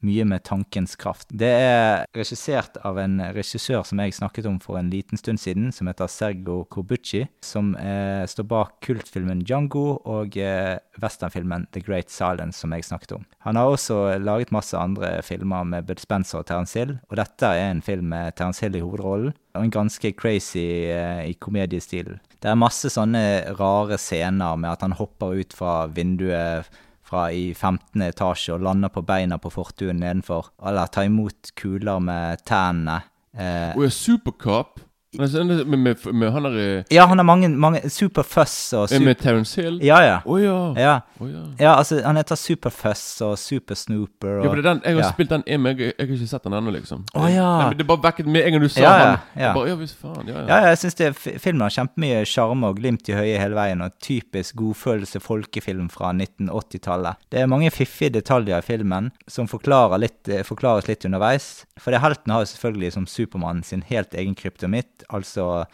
mye 0.05 0.25
med 0.29 0.45
tankens 0.47 0.97
kraft. 1.01 1.29
Det 1.33 1.51
er 1.51 2.05
regissert 2.17 2.79
av 2.87 2.99
en 3.03 3.19
regissør 3.35 3.85
som 3.87 4.03
jeg 4.03 4.17
snakket 4.17 4.49
om 4.51 4.59
for 4.62 4.79
en 4.79 4.91
liten 4.93 5.21
stund 5.21 5.41
siden, 5.43 5.71
som 5.75 5.89
heter 5.91 6.11
Sergo 6.11 6.62
Corbucci, 6.71 7.25
som 7.45 7.73
eh, 7.81 8.25
står 8.29 8.49
bak 8.51 8.77
kultfilmen 8.85 9.45
Django 9.45 9.99
og 10.01 10.39
eh, 10.41 10.77
westernfilmen 11.03 11.69
The 11.75 11.83
Great 11.85 12.12
Silence, 12.12 12.61
som 12.61 12.75
jeg 12.77 12.87
snakket 12.87 13.17
om. 13.19 13.27
Han 13.47 13.61
har 13.61 13.73
også 13.73 14.19
laget 14.23 14.55
masse 14.55 14.77
andre 14.79 15.17
filmer 15.27 15.65
med 15.69 15.89
Bud 15.89 16.03
Spencer 16.03 16.43
og 16.43 16.49
Terence 16.51 16.79
Hill, 16.79 16.99
og 17.11 17.19
dette 17.21 17.51
er 17.51 17.71
en 17.71 17.83
film 17.85 18.12
med 18.12 18.37
Terence 18.39 18.65
Hill 18.65 18.79
i 18.79 18.85
hovedrollen, 18.85 19.35
og 19.55 19.67
en 19.67 19.75
ganske 19.75 20.12
crazy 20.19 20.65
eh, 20.91 21.25
i 21.31 21.37
komediestil. 21.39 22.17
Det 22.43 22.51
er 22.51 22.61
masse 22.61 22.91
sånne 22.93 23.55
rare 23.56 23.97
scener 24.01 24.59
med 24.61 24.75
at 24.75 24.83
han 24.85 24.97
hopper 24.99 25.39
ut 25.41 25.55
fra 25.56 25.85
vinduet 25.89 26.69
fra 27.05 27.27
i 27.33 27.51
15. 27.55 28.01
etasje 28.09 28.55
og 28.56 28.62
lander 28.65 28.89
på 28.93 29.03
beina 29.06 29.37
på 29.39 29.53
fortuen 29.53 30.01
nedenfor, 30.01 30.53
eller 30.67 30.87
ta 30.93 31.05
imot 31.05 31.53
kuler 31.59 32.01
med 32.01 32.45
tennene. 32.49 33.03
Eh, 33.37 33.73
Og 33.77 33.85
ja, 33.89 33.91
Supercop. 33.91 34.81
Men 35.19 35.81
Med, 35.84 35.96
med, 36.12 36.32
han 36.32 36.46
der 36.49 36.58
eh, 36.58 36.84
ja, 36.94 37.06
han 37.06 37.19
har 37.19 37.26
mange, 37.26 37.49
mange 37.49 37.81
Superfuss 37.90 38.72
og 38.75 38.84
er 38.84 38.94
super... 38.94 39.05
Med 39.05 39.20
Terence 39.20 39.61
Hill? 39.61 39.78
Ja, 39.84 40.00
ja. 40.05 40.20
Å 40.25 40.38
ja. 40.43 40.58
Ja, 40.81 40.94
Oh, 41.20 41.28
ja. 41.31 41.43
ja 41.58 41.72
altså, 41.78 42.00
han 42.02 42.16
heter 42.19 42.34
Superfuss 42.37 43.20
og 43.22 43.37
Supersnooper 43.38 44.40
og 44.40 44.44
Ja, 44.44 44.49
for 44.50 44.58
det 44.58 44.64
er 44.64 44.69
den, 44.72 44.81
Jeg 44.84 44.96
har 44.96 45.05
ja. 45.05 45.11
spilt 45.12 45.31
den 45.31 45.44
inn, 45.46 45.62
men 45.62 45.78
jeg, 45.78 45.93
jeg 45.94 46.08
har 46.08 46.14
ikke 46.16 46.28
sett 46.32 46.46
den 46.49 46.56
ennå, 46.58 46.72
liksom. 46.75 47.05
Å, 47.14 47.26
ja. 47.31 47.46
Nei, 47.61 47.76
det 47.78 47.87
bare 47.88 48.02
vekket 48.08 48.31
med 48.34 48.49
en 48.49 48.56
gang 48.56 48.64
du 48.64 48.69
sa 48.72 48.82
Ja, 48.82 48.94
han. 48.99 49.20
ja. 49.38 49.52
Bare, 49.55 49.70
ja 49.70 49.76
visst 49.81 50.00
faen. 50.00 50.26
Ja, 50.26 50.34
Ja, 50.34 50.40
ja. 50.43 50.58
ja, 50.64 50.72
jeg 50.72 50.81
syns 50.82 51.38
filmen 51.44 51.62
har 51.64 51.75
kjempemye 51.76 52.25
sjarm 52.28 52.67
og 52.67 52.81
glimt 52.81 53.08
i 53.08 53.14
høye 53.17 53.38
hele 53.40 53.55
veien, 53.58 53.84
og 53.84 53.94
typisk 54.02 54.58
godfølelse 54.58 55.22
folkefilm 55.22 55.88
fra 55.94 56.10
1980-tallet. 56.17 57.22
Det 57.31 57.41
er 57.44 57.50
mange 57.50 57.70
fiffige 57.74 58.12
detaljer 58.19 58.58
i 58.58 58.67
filmen 58.67 59.12
som 59.31 59.48
forklarer 59.50 60.03
litt, 60.03 60.20
eh, 60.29 60.43
forklares 60.46 60.89
litt 60.91 61.06
underveis. 61.06 61.65
For 61.79 61.94
det 61.94 62.03
helten 62.03 62.34
har 62.34 62.43
jo 62.44 62.50
selvfølgelig 62.53 62.93
som 62.98 63.06
Supermann 63.10 63.62
sin 63.62 63.84
helt 63.86 64.15
egen 64.19 64.34
kryptomitt, 64.39 65.04
altså 65.08 65.67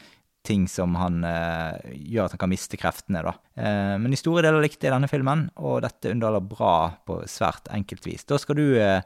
ting 0.46 0.66
som 0.68 0.94
han 0.96 1.24
eh, 1.24 1.96
gjør 2.10 2.26
at 2.26 2.34
han 2.34 2.40
kan 2.40 2.52
miste 2.52 2.78
kreftene, 2.80 3.22
da. 3.26 3.34
Eh, 3.60 3.96
men 4.00 4.12
i 4.14 4.18
store 4.18 4.44
deler 4.46 4.62
likte 4.64 4.88
jeg 4.88 4.94
denne 4.94 5.10
filmen, 5.10 5.48
og 5.60 5.82
dette 5.84 6.14
underholder 6.14 6.46
bra 6.48 6.74
på 7.06 7.20
svært 7.28 7.68
enkelt 7.76 8.06
vis. 8.08 8.24
Da 8.28 8.40
skal 8.40 8.60
du 8.60 8.66
eh, 8.80 9.00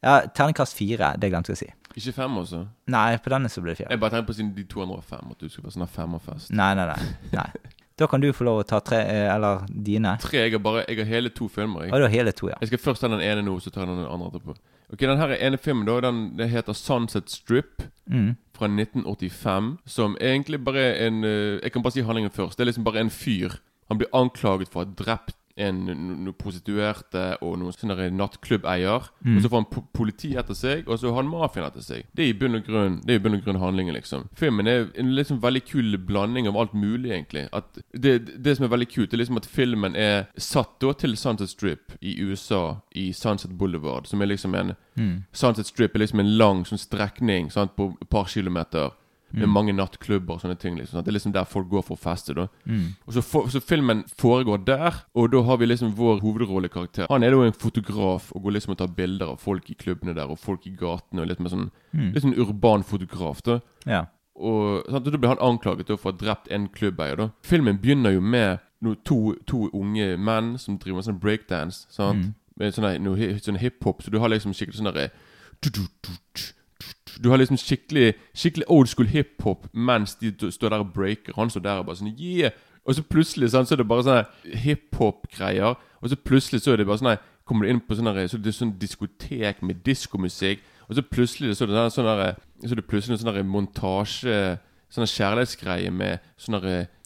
Ja, 0.00 0.22
terningkast 0.32 0.72
fire, 0.78 1.12
det 1.20 1.28
glemte 1.28 1.52
jeg 1.52 1.58
å 1.58 1.60
si. 1.60 1.66
Ikke 2.00 2.14
fem, 2.22 2.36
også? 2.40 2.62
Nei, 2.88 3.18
på 3.20 3.32
denne 3.34 3.50
så 3.52 3.60
blir 3.60 3.74
det 3.74 3.82
fire. 3.82 3.90
Jeg 3.92 4.00
bare 4.00 4.14
tenkte 4.14 4.30
på 4.30 4.36
siden 4.38 4.54
de 4.56 4.64
to 4.70 4.80
andre 4.80 4.96
var 4.96 5.08
fem, 5.10 5.34
at 5.34 5.42
du 5.42 5.50
skulle 5.50 5.68
være 5.68 5.76
sånn 5.76 5.90
femmerfest. 5.92 6.54
Nei, 6.56 6.70
nei, 6.78 6.86
nei. 6.88 7.10
nei. 7.34 7.76
Da 8.00 8.06
kan 8.08 8.22
du 8.22 8.30
få 8.32 8.46
lov 8.48 8.62
å 8.62 8.64
ta 8.64 8.78
tre, 8.80 9.02
eh, 9.04 9.26
eller 9.28 9.66
dine. 9.68 10.14
Tre. 10.22 10.46
Jeg 10.46 10.54
har 10.54 10.62
bare 10.64 10.86
Jeg 10.88 11.02
har 11.02 11.08
hele 11.10 11.28
to 11.36 11.50
filmer. 11.52 11.84
Jeg. 11.84 11.92
Ah, 11.92 12.00
du 12.00 12.06
har 12.08 12.14
hele 12.14 12.32
to, 12.32 12.48
ja. 12.48 12.56
Jeg 12.62 12.72
skal 12.72 12.80
først 12.86 13.04
ta 13.04 13.10
den 13.12 13.20
ene 13.20 13.44
nå, 13.44 13.58
så 13.60 13.70
tar 13.70 13.84
jeg 13.84 13.92
den 13.92 14.06
andre 14.08 14.30
etterpå. 14.32 14.56
Ok, 14.92 15.00
Den 15.00 15.18
her 15.18 15.36
ene 15.38 15.56
filmen 15.58 15.86
da, 15.86 16.00
den 16.00 16.36
det 16.36 16.48
heter 16.50 16.72
Sunset 16.74 17.30
Strip 17.30 17.82
Mm. 18.10 18.36
fra 18.52 18.66
1985. 18.66 19.78
Som 19.86 20.16
egentlig 20.20 20.64
bare 20.64 20.80
er 20.80 21.06
en 21.06 21.24
eh, 21.24 21.60
Jeg 21.62 21.72
kan 21.72 21.82
bare 21.82 21.92
si 21.92 22.00
handlingen 22.02 22.30
først. 22.30 22.58
Det 22.58 22.64
er 22.64 22.70
liksom 22.72 22.84
bare 22.84 23.00
en 23.00 23.10
fyr. 23.10 23.50
Han 23.88 23.98
blir 23.98 24.08
anklaget 24.12 24.68
for 24.68 24.82
å 24.82 24.84
ha 24.86 24.90
drept 24.98 25.36
en 25.56 25.80
noen 25.86 26.34
prostituerte 26.38 27.24
og 27.44 27.58
noen 27.60 28.16
nattklubbeier. 28.16 29.08
Mm. 29.24 29.36
Og 29.36 29.42
så 29.42 29.50
får 29.50 29.62
han 29.62 29.86
politi 29.96 30.32
etter 30.38 30.56
seg, 30.58 30.88
og 30.88 31.00
så 31.00 31.10
har 31.10 31.22
han 31.22 31.32
mafiaen 31.32 31.68
etter 31.68 31.84
seg. 31.84 32.06
Det 32.16 32.24
er 32.24 32.32
i 32.32 32.36
bunn 32.38 32.58
og 32.58 32.66
grunn 32.66 33.00
Det 33.04 33.14
er 33.14 33.20
i 33.20 33.24
bunn 33.24 33.38
og 33.38 33.44
grunn 33.44 33.60
handlingen, 33.62 33.96
liksom. 33.96 34.28
Filmen 34.38 34.68
er 34.70 34.88
en 34.98 35.14
liksom 35.16 35.40
veldig 35.42 35.64
kul 35.68 35.98
blanding 36.06 36.48
av 36.48 36.58
alt 36.60 36.74
mulig, 36.74 37.12
egentlig. 37.12 37.48
At 37.52 37.80
det, 37.92 38.18
det 38.44 38.56
som 38.56 38.66
er 38.66 38.74
veldig 38.74 38.90
kult, 38.92 39.12
er 39.12 39.22
liksom 39.22 39.40
at 39.40 39.48
filmen 39.50 39.96
er 39.96 40.30
satt 40.36 40.78
da 40.80 40.94
til 40.96 41.16
Sunset 41.16 41.52
Strip 41.52 41.96
i 42.00 42.16
USA, 42.22 42.80
i 42.94 43.10
Sunset 43.16 43.56
Boulevard, 43.58 44.06
som 44.06 44.22
er 44.22 44.32
liksom 44.32 44.54
en 44.54 44.76
Mm. 45.00 45.24
Sunset 45.32 45.66
Strip 45.66 45.94
er 45.94 46.02
liksom 46.02 46.20
en 46.20 46.32
lang 46.38 46.64
sånn 46.68 46.80
strekning 46.80 47.50
sant, 47.52 47.76
på 47.76 47.92
et 48.00 48.08
par 48.12 48.28
kilometer. 48.28 48.92
Med 49.32 49.42
Mm. 49.46 49.52
mange 49.52 49.72
nattklubber 49.72 50.34
og 50.34 50.40
sånne 50.40 50.58
ting. 50.58 50.74
liksom 50.76 50.92
sant? 50.98 51.04
Det 51.04 51.12
er 51.12 51.18
liksom 51.18 51.32
der 51.32 51.44
folk 51.44 51.68
går 51.70 51.82
for 51.84 51.96
å 51.96 51.98
feste. 52.00 52.34
da 52.34 52.48
Mm. 52.66 52.94
og 53.06 53.14
så, 53.14 53.22
for, 53.22 53.46
så 53.48 53.60
filmen 53.62 54.04
foregår 54.18 54.64
der, 54.64 54.94
og 55.14 55.30
da 55.30 55.42
har 55.42 55.56
vi 55.56 55.66
liksom 55.66 55.94
vår 55.94 56.20
hovedrollekarakter. 56.20 57.06
Han 57.08 57.22
er 57.22 57.30
da 57.30 57.42
en 57.42 57.52
fotograf 57.52 58.32
og 58.34 58.42
går 58.42 58.52
liksom 58.52 58.70
og 58.72 58.78
tar 58.78 58.88
bilder 58.88 59.26
av 59.30 59.38
folk 59.38 59.70
i 59.70 59.74
klubbene 59.74 60.14
der, 60.14 60.26
og 60.28 60.38
folk 60.38 60.66
i 60.66 60.70
gatene. 60.70 61.20
og 61.22 61.28
Litt 61.28 61.40
mer 61.40 61.48
sånn, 61.50 61.70
Mm. 61.94 62.12
litt 62.12 62.22
sånn 62.22 62.38
urban 62.38 62.82
fotograf. 62.82 63.42
da 63.42 63.60
Ja. 63.86 64.06
Og, 64.36 64.84
sant? 64.90 65.06
og 65.06 65.12
Da 65.12 65.18
blir 65.18 65.28
han 65.28 65.38
anklaget 65.38 65.86
da 65.86 65.96
for 65.96 66.12
å 66.12 66.14
ha 66.14 66.18
drept 66.18 66.48
en 66.50 66.68
klubbeier. 66.68 67.16
da 67.16 67.30
Filmen 67.42 67.78
begynner 67.78 68.12
jo 68.14 68.20
med 68.20 68.58
no, 68.82 68.94
to, 68.94 69.34
to 69.46 69.68
unge 69.74 70.16
menn 70.18 70.58
som 70.58 70.78
driver 70.78 70.96
med 70.96 71.04
sånn 71.04 71.20
breakdance. 71.20 71.86
Sant? 71.90 72.16
Mm. 72.24 72.34
Med 72.58 72.72
sånn, 72.74 73.40
sånn 73.40 73.58
hiphop, 73.58 74.02
så 74.02 74.10
du 74.10 74.18
har 74.18 74.28
liksom 74.28 74.52
skikkelig 74.54 74.80
sånn 74.80 74.92
derre 74.92 75.10
du 77.18 77.30
har 77.30 77.40
liksom 77.40 77.58
skikkelig 77.60 78.14
Skikkelig 78.34 78.66
old 78.68 78.88
school 78.88 79.10
hiphop 79.10 79.68
mens 79.72 80.14
de 80.20 80.32
står 80.50 80.70
der 80.70 80.84
og 80.84 80.92
breaker. 80.94 81.34
Han 81.36 81.50
står 81.50 81.64
der 81.66 81.82
og 81.82 81.88
bare 81.90 82.00
sånn 82.00 82.14
Yeah! 82.18 82.54
Og 82.88 82.96
så 82.96 83.04
plutselig 83.04 83.50
sånn, 83.52 83.66
så 83.68 83.76
er 83.76 83.82
det 83.82 83.90
bare 83.90 84.06
sånne 84.06 84.54
hiphop-greier. 84.62 85.76
Og 86.00 86.10
så 86.10 86.16
plutselig 86.16 86.62
så 86.64 86.72
er 86.72 86.80
det 86.80 86.88
bare 86.88 87.02
sånn 87.02 87.20
Kommer 87.48 87.66
du 87.66 87.72
inn 87.72 87.80
på 87.82 87.96
sånne, 87.98 88.28
så 88.30 88.38
det 88.38 88.52
sånn 88.54 88.76
diskotek 88.78 89.58
med 89.66 89.80
diskomusikk. 89.82 90.60
Og 90.86 90.94
så 90.94 91.02
plutselig 91.02 91.56
så 91.58 91.66
er 91.66 91.72
det 91.72 91.86
sånn 91.94 92.70
så 92.70 92.82
plutselig 92.86 93.20
sånn 93.20 93.46
montasje 93.48 94.58
Sånn 94.90 95.06
kjærlighetsgreie 95.06 95.90
med 95.94 96.18
sånn 96.40 96.56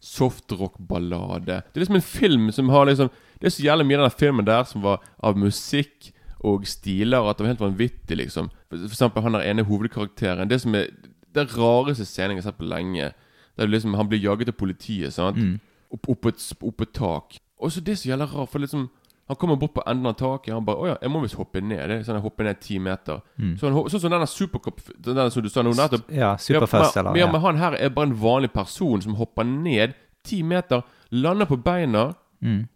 softrock-ballade. 0.00 1.58
Det 1.60 1.76
er 1.76 1.82
liksom 1.82 1.98
en 1.98 2.06
film 2.06 2.46
som 2.52 2.70
har 2.72 2.86
liksom 2.88 3.10
Det 3.40 3.50
er 3.50 3.52
så 3.52 3.64
jævlig 3.66 3.86
mye 3.90 3.98
av 3.98 4.06
den 4.06 4.18
filmen 4.18 4.46
der 4.46 4.64
som 4.64 4.80
var 4.80 5.02
av 5.20 5.36
musikk 5.36 6.13
og 6.44 6.66
stiler, 6.68 7.24
at 7.24 7.38
det 7.38 7.46
var 7.46 7.52
helt 7.54 7.62
vanvittig, 7.64 8.16
liksom. 8.20 8.50
For, 8.68 8.84
eksempel 8.84 9.24
han 9.24 9.36
der 9.36 9.46
ene 9.48 9.64
hovedkarakteren. 9.64 10.50
Det 10.50 10.60
som 10.60 10.74
er 10.76 10.90
den 11.34 11.48
rareste 11.56 12.04
scenen 12.04 12.36
jeg 12.36 12.44
har 12.44 12.50
sett 12.50 12.60
på 12.60 12.68
lenge. 12.68 13.12
Der 13.56 13.70
liksom, 13.70 13.94
Han 13.94 14.08
blir 14.08 14.20
jaget 14.20 14.50
av 14.52 14.58
politiet, 14.58 15.12
sant. 15.12 15.38
Mm. 15.40 15.60
Opp, 15.90 16.08
opp, 16.08 16.26
et, 16.26 16.52
opp 16.62 16.80
et 16.80 16.92
tak. 16.92 17.38
Og 17.58 17.72
så 17.72 17.80
det 17.80 17.94
er 17.94 17.96
så 17.96 18.08
jævla 18.08 18.28
rart, 18.28 18.50
for 18.52 18.58
liksom 18.58 18.90
han 19.26 19.36
kommer 19.36 19.56
bort 19.56 19.74
på 19.74 19.82
enden 19.86 20.06
av 20.06 20.12
taket. 20.12 20.52
Han 20.54 20.64
bare 20.64 20.76
'Å 20.76 20.86
ja, 20.86 20.96
jeg 21.00 21.10
må 21.10 21.22
visst 21.22 21.34
hoppe 21.34 21.60
ned.' 21.60 21.88
Det 21.88 22.04
sånn 22.04 22.18
jeg 22.18 22.22
hopper 22.22 22.44
ned 22.44 22.60
ti 22.60 22.78
meter. 22.78 23.22
Mm. 23.40 23.56
Så 23.56 23.72
sånn 23.88 24.00
som 24.00 24.10
denne 24.10 24.26
Supercop 24.28 24.80
Den 25.00 25.30
som 25.30 25.42
du 25.42 25.48
sa 25.48 25.62
nå 25.62 25.70
nettopp. 25.72 26.10
Ja, 26.12 26.36
Superfest, 26.36 26.96
eller 26.96 27.16
ja, 27.16 27.24
ja, 27.24 27.32
men 27.32 27.40
han 27.40 27.56
her 27.56 27.72
er 27.72 27.88
bare 27.88 28.10
en 28.10 28.20
vanlig 28.20 28.52
person 28.52 29.00
som 29.00 29.14
hopper 29.14 29.44
ned 29.44 29.94
ti 30.22 30.42
meter, 30.42 30.82
lander 31.10 31.46
på 31.46 31.56
beina. 31.56 32.14
Mm. 32.42 32.68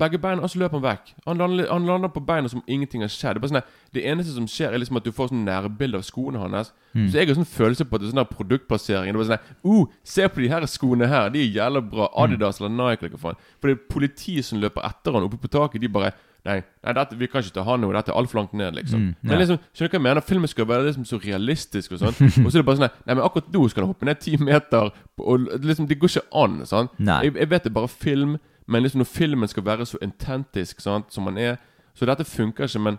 Begge 0.00 0.18
beina, 0.18 0.42
og 0.42 0.50
så 0.50 0.58
løper 0.58 0.80
han 0.80 0.82
vekk. 0.82 1.10
Han 1.28 1.38
lander, 1.38 1.68
han 1.70 1.84
lander 1.86 2.10
på 2.10 2.22
beina 2.26 2.50
som 2.50 2.64
ingenting 2.66 3.04
har 3.04 3.12
skjedd. 3.14 3.36
Det, 3.36 3.38
er 3.38 3.44
bare 3.44 3.52
sånn 3.52 3.60
der, 3.60 3.76
det 3.94 4.02
eneste 4.10 4.34
som 4.34 4.48
skjer, 4.50 4.74
er 4.74 4.82
liksom 4.82 4.98
at 4.98 5.06
du 5.06 5.12
får 5.14 5.30
sånn 5.30 5.44
nærbilde 5.46 6.00
av 6.00 6.06
skoene 6.08 6.42
hans. 6.42 6.72
Mm. 6.96 7.06
Så 7.06 7.20
jeg 7.20 7.30
har 7.30 7.38
sånn 7.38 7.46
følelse 7.52 7.86
på 7.86 7.94
at 7.94 8.02
det 8.02 8.08
er 8.08 8.14
sånn 8.14 8.22
der 8.24 8.32
produktplassering. 8.32 9.14
Det 9.14 9.20
var 9.22 9.28
sånn 9.28 9.38
der, 9.38 9.56
uh, 9.70 9.96
Se 10.14 10.26
på 10.26 10.42
de 10.42 10.50
her 10.50 10.66
skoene 10.70 11.10
her, 11.10 11.30
de 11.30 11.44
er 11.44 11.58
jævla 11.60 11.84
bra. 11.94 12.10
Mm. 12.10 12.20
Adidas 12.24 12.58
eller 12.58 12.74
Nike 12.74 13.06
eller 13.06 13.14
hva 13.14 13.22
faen. 13.28 13.42
For 13.62 13.70
det 13.70 13.76
er 13.78 13.90
politiet 13.94 14.50
som 14.50 14.62
løper 14.62 14.82
etter 14.90 15.14
han 15.14 15.28
oppe 15.28 15.38
på 15.38 15.52
taket. 15.54 15.82
De 15.84 15.92
bare 15.94 16.14
Nei, 16.44 16.58
nei 16.84 16.92
dette, 16.92 17.16
vi 17.16 17.24
kan 17.32 17.40
ikke 17.40 17.54
ta 17.56 17.62
han 17.64 17.80
nå. 17.80 17.88
Dette 17.96 18.12
er 18.12 18.18
altfor 18.20 18.42
langt 18.42 18.52
ned, 18.58 18.74
liksom. 18.76 19.00
Mm, 19.00 19.12
ja. 19.14 19.28
Men 19.30 19.38
liksom, 19.40 19.60
skjønner 19.72 19.88
du 19.88 19.94
hva 19.94 19.96
jeg 19.96 20.04
mener? 20.04 20.24
Filmen 20.28 20.50
skal 20.52 20.66
være 20.68 20.84
liksom 20.90 21.06
så 21.08 21.18
realistisk 21.22 21.94
og 21.96 22.02
sånn. 22.02 22.18
Og 22.44 22.50
så 22.50 22.58
er 22.58 22.60
det 22.60 22.66
bare 22.68 22.80
sånn 22.82 22.90
Nei, 22.90 23.14
men 23.14 23.22
akkurat 23.24 23.48
nå 23.54 23.62
skal 23.72 23.86
han 23.86 23.94
hoppe 23.94 24.08
ned 24.10 24.20
ti 24.20 24.34
meter, 24.36 24.90
og 25.24 25.46
liksom, 25.64 25.88
det 25.88 25.96
går 26.02 26.12
ikke 26.12 26.42
an. 26.42 26.58
sant? 26.68 26.92
Nei. 27.00 27.22
Jeg, 27.24 27.36
jeg 27.40 27.50
vet 27.54 27.64
det 27.64 27.72
er 27.72 27.76
bare 27.78 27.92
film, 27.92 28.36
men 28.66 28.82
liksom 28.82 29.02
når 29.02 29.10
filmen 29.10 29.48
skal 29.48 29.64
være 29.66 29.86
så 29.86 29.98
intentisk 30.02 30.80
sant, 30.80 31.12
som 31.12 31.24
man 31.24 31.38
er 31.38 31.56
Så 31.94 32.06
dette 32.06 32.24
funker 32.24 32.64
ikke, 32.64 32.80
men 32.82 32.96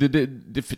det, 0.00 0.12
det, 0.12 0.28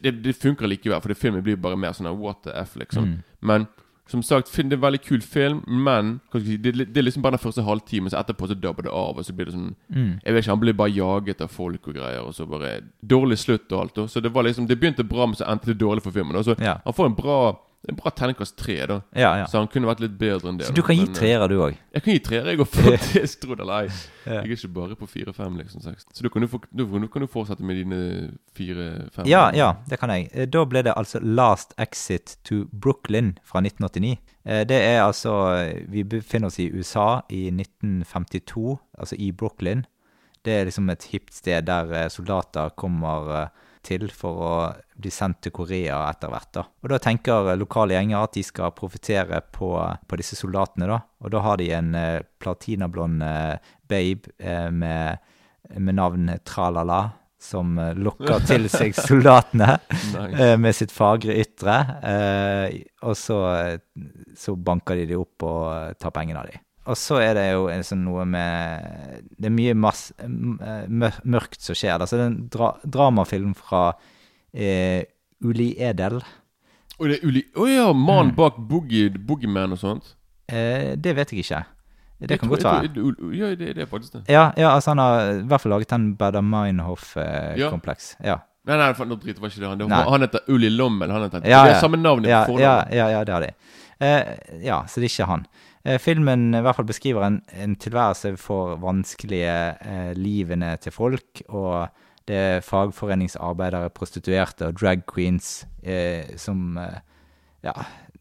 det, 0.02 0.24
det, 0.24 0.34
funker 0.34 0.66
likevel, 0.66 1.00
for 1.00 1.08
det 1.08 1.16
filmen 1.16 1.42
blir 1.42 1.56
bare 1.56 1.76
mer 1.76 1.92
sånn 1.94 2.08
what 2.18 2.40
the 2.42 2.50
f, 2.50 2.72
liksom. 2.76 3.04
Mm. 3.04 3.18
Men 3.40 3.66
som 4.10 4.22
sagt, 4.22 4.50
det 4.56 4.72
er 4.72 4.76
en 4.76 4.82
veldig 4.82 5.00
kul 5.00 5.22
film, 5.22 5.62
men 5.66 6.20
si, 6.32 6.56
det, 6.56 6.74
det 6.76 6.96
er 6.96 7.06
liksom 7.06 7.22
bare 7.22 7.38
den 7.38 7.44
første 7.44 7.62
halvtimen, 7.64 8.10
så 8.10 8.18
etterpå 8.20 8.48
så 8.50 8.54
dubber 8.54 8.84
det 8.84 8.92
av, 8.92 9.16
og 9.18 9.24
så 9.24 9.32
blir 9.32 9.48
det 9.48 9.54
sånn 9.54 9.74
Mm. 9.88 10.18
Jeg 10.24 10.34
vet 10.34 10.42
ikke, 10.42 10.50
Han 10.50 10.60
blir 10.60 10.72
bare 10.72 10.90
jaget 10.90 11.40
av 11.40 11.48
folk 11.48 11.88
og 11.88 11.94
greier, 11.94 12.20
og 12.20 12.34
så 12.34 12.46
bare 12.46 12.80
Dårlig 13.00 13.38
slutt 13.38 13.72
og 13.72 13.80
alt. 13.80 13.98
Og. 13.98 14.10
Så 14.10 14.20
det 14.20 14.34
var 14.34 14.42
liksom 14.42 14.66
Det 14.66 14.80
begynte 14.80 15.04
bra, 15.04 15.26
men 15.26 15.36
så 15.36 15.44
endte 15.44 15.66
det 15.66 15.78
dårlig 15.78 16.02
for 16.02 16.10
filmen. 16.10 16.36
Og 16.36 16.44
så 16.44 16.54
Ja. 16.58 16.80
Han 16.84 16.92
får 16.92 17.06
en 17.06 17.14
bra 17.14 17.56
En 17.88 17.96
bra 17.98 18.10
terningkast 18.16 18.56
tre, 18.56 18.78
da. 18.88 19.00
Ja, 19.12 19.30
ja. 19.42 19.46
Så 19.50 19.58
han 19.60 19.66
kunne 19.68 19.88
vært 19.90 20.00
litt 20.00 20.14
bedre 20.16 20.48
enn 20.48 20.56
det. 20.60 20.66
Så 20.70 20.72
du 20.76 20.80
kan 20.86 20.96
gi 20.96 21.02
eh, 21.04 21.12
treere, 21.12 21.48
du 21.52 21.58
òg? 21.60 21.74
Jeg 21.92 22.02
kan 22.06 22.14
gi 22.14 22.20
treer, 22.24 22.46
jeg 22.48 22.60
òg, 22.62 22.68
faktisk. 22.78 23.40
Tro 23.42 23.54
det 23.58 23.64
eller 23.66 23.84
ei. 23.84 23.90
Jeg 24.24 24.38
er 24.40 24.52
ikke 24.56 24.68
bare 24.72 24.96
på 24.96 25.06
fire-fem, 25.06 25.58
liksom. 25.60 25.82
seks. 25.84 26.06
Så 26.16 26.24
du 26.24 26.30
kan 26.32 26.40
du, 26.46 26.48
du 26.72 27.08
kan 27.12 27.20
jo 27.20 27.28
fortsette 27.28 27.60
med 27.68 27.76
dine 27.76 27.98
fire-fem. 28.56 29.26
Ja, 29.28 29.50
ja, 29.52 29.74
det 29.90 29.98
kan 30.00 30.08
jeg. 30.14 30.30
Eh, 30.32 30.46
Da 30.48 30.62
ble 30.64 30.80
det 30.86 30.94
altså 30.96 31.20
Last 31.20 31.74
Exit 31.78 32.38
to 32.48 32.62
Brooklyn 32.72 33.34
fra 33.44 33.60
1989. 33.60 34.16
Eh, 34.46 34.62
Det 34.64 34.78
er 34.80 35.02
altså 35.04 35.34
Vi 35.92 36.04
befinner 36.08 36.48
oss 36.48 36.58
i 36.58 36.70
USA 36.72 37.20
i 37.28 37.50
1952, 37.52 38.78
altså 38.98 39.16
i 39.18 39.30
Brooklyn. 39.32 39.84
Det 40.44 40.52
er 40.52 40.64
liksom 40.68 40.88
et 40.92 41.04
hipt 41.12 41.32
sted 41.34 41.68
der 41.68 42.08
soldater 42.12 42.72
kommer 42.76 43.48
til 43.86 44.06
for 44.14 44.42
å 44.44 44.52
bli 45.00 45.10
sendt 45.12 45.40
til 45.44 45.52
Korea 45.54 46.00
etter 46.10 46.30
hvert. 46.32 46.50
da. 46.56 46.64
Og 46.84 46.90
da 46.92 46.98
tenker 47.02 47.52
lokale 47.58 47.96
gjenger 47.96 48.22
at 48.24 48.36
de 48.36 48.44
skal 48.46 48.72
profitere 48.76 49.40
på, 49.54 49.72
på 50.08 50.18
disse 50.20 50.38
soldatene, 50.38 50.88
da. 50.90 51.00
Og 51.24 51.32
da 51.34 51.42
har 51.44 51.60
de 51.60 51.70
en 51.74 51.94
eh, 51.98 52.22
platinablond 52.42 53.22
eh, 53.26 53.74
babe 53.90 54.32
eh, 54.38 54.70
med, 54.70 55.18
med 55.78 55.98
navn 55.98 56.30
Tralala, 56.46 57.02
som 57.44 57.74
eh, 57.78 57.92
lokker 58.00 58.44
til 58.50 58.68
seg 58.72 58.94
soldatene 58.96 59.74
Nice. 60.14 60.36
eh, 60.40 60.54
med 60.60 60.76
sitt 60.76 60.94
fagre 60.94 61.36
ytre. 61.42 61.78
Eh, 62.12 62.78
og 63.04 63.16
så, 63.18 63.40
så 64.38 64.54
banker 64.56 65.02
de 65.02 65.10
de 65.12 65.18
opp 65.20 65.44
og 65.48 65.98
tar 66.00 66.14
pengene 66.16 66.40
av 66.44 66.48
de. 66.52 66.60
Og 66.86 66.96
så 67.00 67.16
er 67.24 67.34
det 67.34 67.44
jo 67.54 67.66
sånn 67.82 68.02
noe 68.04 68.24
med 68.28 69.22
Det 69.40 69.46
er 69.48 69.54
mye 69.54 69.74
mass, 69.74 70.12
eh, 70.18 70.28
mør- 70.28 71.20
mørkt 71.24 71.60
som 71.60 71.74
skjer. 71.74 71.98
Altså, 71.98 72.16
det 72.18 72.24
er 72.24 72.26
en 72.32 72.48
dra 72.52 72.72
dramafilm 72.84 73.54
fra 73.56 73.94
eh, 74.54 75.04
Uli 75.42 75.74
Edel. 75.80 76.20
Og 77.00 77.08
det 77.08 77.16
er 77.22 77.26
uli... 77.26 77.42
Å 77.56 77.66
ja! 77.68 77.86
Mannen 77.92 78.32
Mm. 78.32 78.36
bak 78.36 78.56
Boogie, 78.58 79.08
Boogieman 79.10 79.72
og 79.72 79.78
sånt. 79.78 80.14
Eh, 80.48 80.94
det 80.96 81.16
vet 81.16 81.30
jeg 81.32 81.40
ikke. 81.44 81.64
Det 82.20 82.30
Jeg 82.30 82.38
kan 82.40 82.48
tror- 82.48 82.56
godt 82.60 82.64
være. 82.64 82.92
tror- 82.94 83.34
Ja, 83.34 83.48
det, 83.54 83.74
det 83.74 83.82
er 83.82 83.86
faktisk 83.86 84.12
det. 84.12 84.22
Ja, 84.28 84.52
ja, 84.56 84.70
altså 84.76 84.90
han 84.94 84.98
har 84.98 85.32
i 85.40 85.42
hvert 85.42 85.60
fall 85.60 85.72
laget 85.72 85.88
den 85.90 86.14
Bader 86.16 86.40
Meinhof-kompleks. 86.42 88.14
Ja. 88.24 88.38
Nei, 88.66 88.76
nei, 88.80 88.92
nå 89.04 89.16
driter 89.20 89.40
var 89.42 89.50
ikke 89.50 89.60
det 89.60 89.68
han. 89.68 89.78
Det, 89.78 89.90
han 89.92 90.20
heter 90.24 90.40
Uli 90.48 90.70
Lommel. 90.70 91.10
Han 91.12 91.22
heter, 91.26 91.42
Ja, 91.44 91.64
det 91.64 91.72
ja. 91.72 91.76
er 91.76 91.80
samme 91.82 91.98
navn. 92.00 92.24
Ja, 92.24 92.44
på 92.48 92.58
ja, 92.60 92.84
ja, 92.90 93.08
ja, 93.12 93.24
det 93.24 93.34
har 93.34 93.40
de. 93.44 93.50
Eh, 94.00 94.62
ja, 94.64 94.78
så 94.88 95.00
det 95.02 95.10
er 95.10 95.12
ikke 95.12 95.26
han. 95.28 95.46
Eh, 95.84 95.98
filmen 96.00 96.48
i 96.56 96.62
hvert 96.64 96.78
fall 96.78 96.88
beskriver 96.88 97.26
en, 97.26 97.42
en 97.52 97.74
tilværelse 97.76 98.38
for 98.40 98.78
vanskelige 98.80 99.56
eh, 99.84 100.12
livene 100.16 100.72
til 100.80 100.94
folk, 100.96 101.42
og 101.52 101.90
det 102.28 102.36
er 102.40 102.64
fagforeningsarbeidere, 102.64 103.90
prostituerte 103.92 104.70
og 104.70 104.78
drag 104.80 105.04
queens 105.10 105.66
eh, 105.82 106.36
som 106.40 106.78
eh, 106.80 107.02
Ja, 107.64 107.74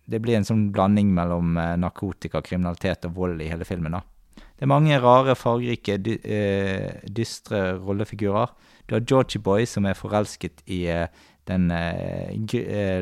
det 0.07 0.19
blir 0.23 0.37
en 0.37 0.47
sånn 0.47 0.65
blanding 0.75 1.13
mellom 1.15 1.55
eh, 1.59 1.77
narkotika, 1.79 2.41
kriminalitet 2.43 3.07
og 3.07 3.15
vold 3.15 3.41
i 3.43 3.47
hele 3.51 3.67
filmen, 3.67 3.95
da. 3.95 4.03
Det 4.35 4.67
er 4.67 4.71
mange 4.71 4.99
rare, 4.99 5.35
fargerike, 5.35 5.97
dy, 6.03 6.17
eh, 6.23 6.99
dystre 7.07 7.77
rollefigurer. 7.79 8.51
Du 8.87 8.97
har 8.97 9.07
Georgie 9.07 9.39
Boy, 9.43 9.63
som 9.67 9.87
er 9.87 9.95
forelsket 9.95 10.63
i 10.67 10.83
den 11.47 11.71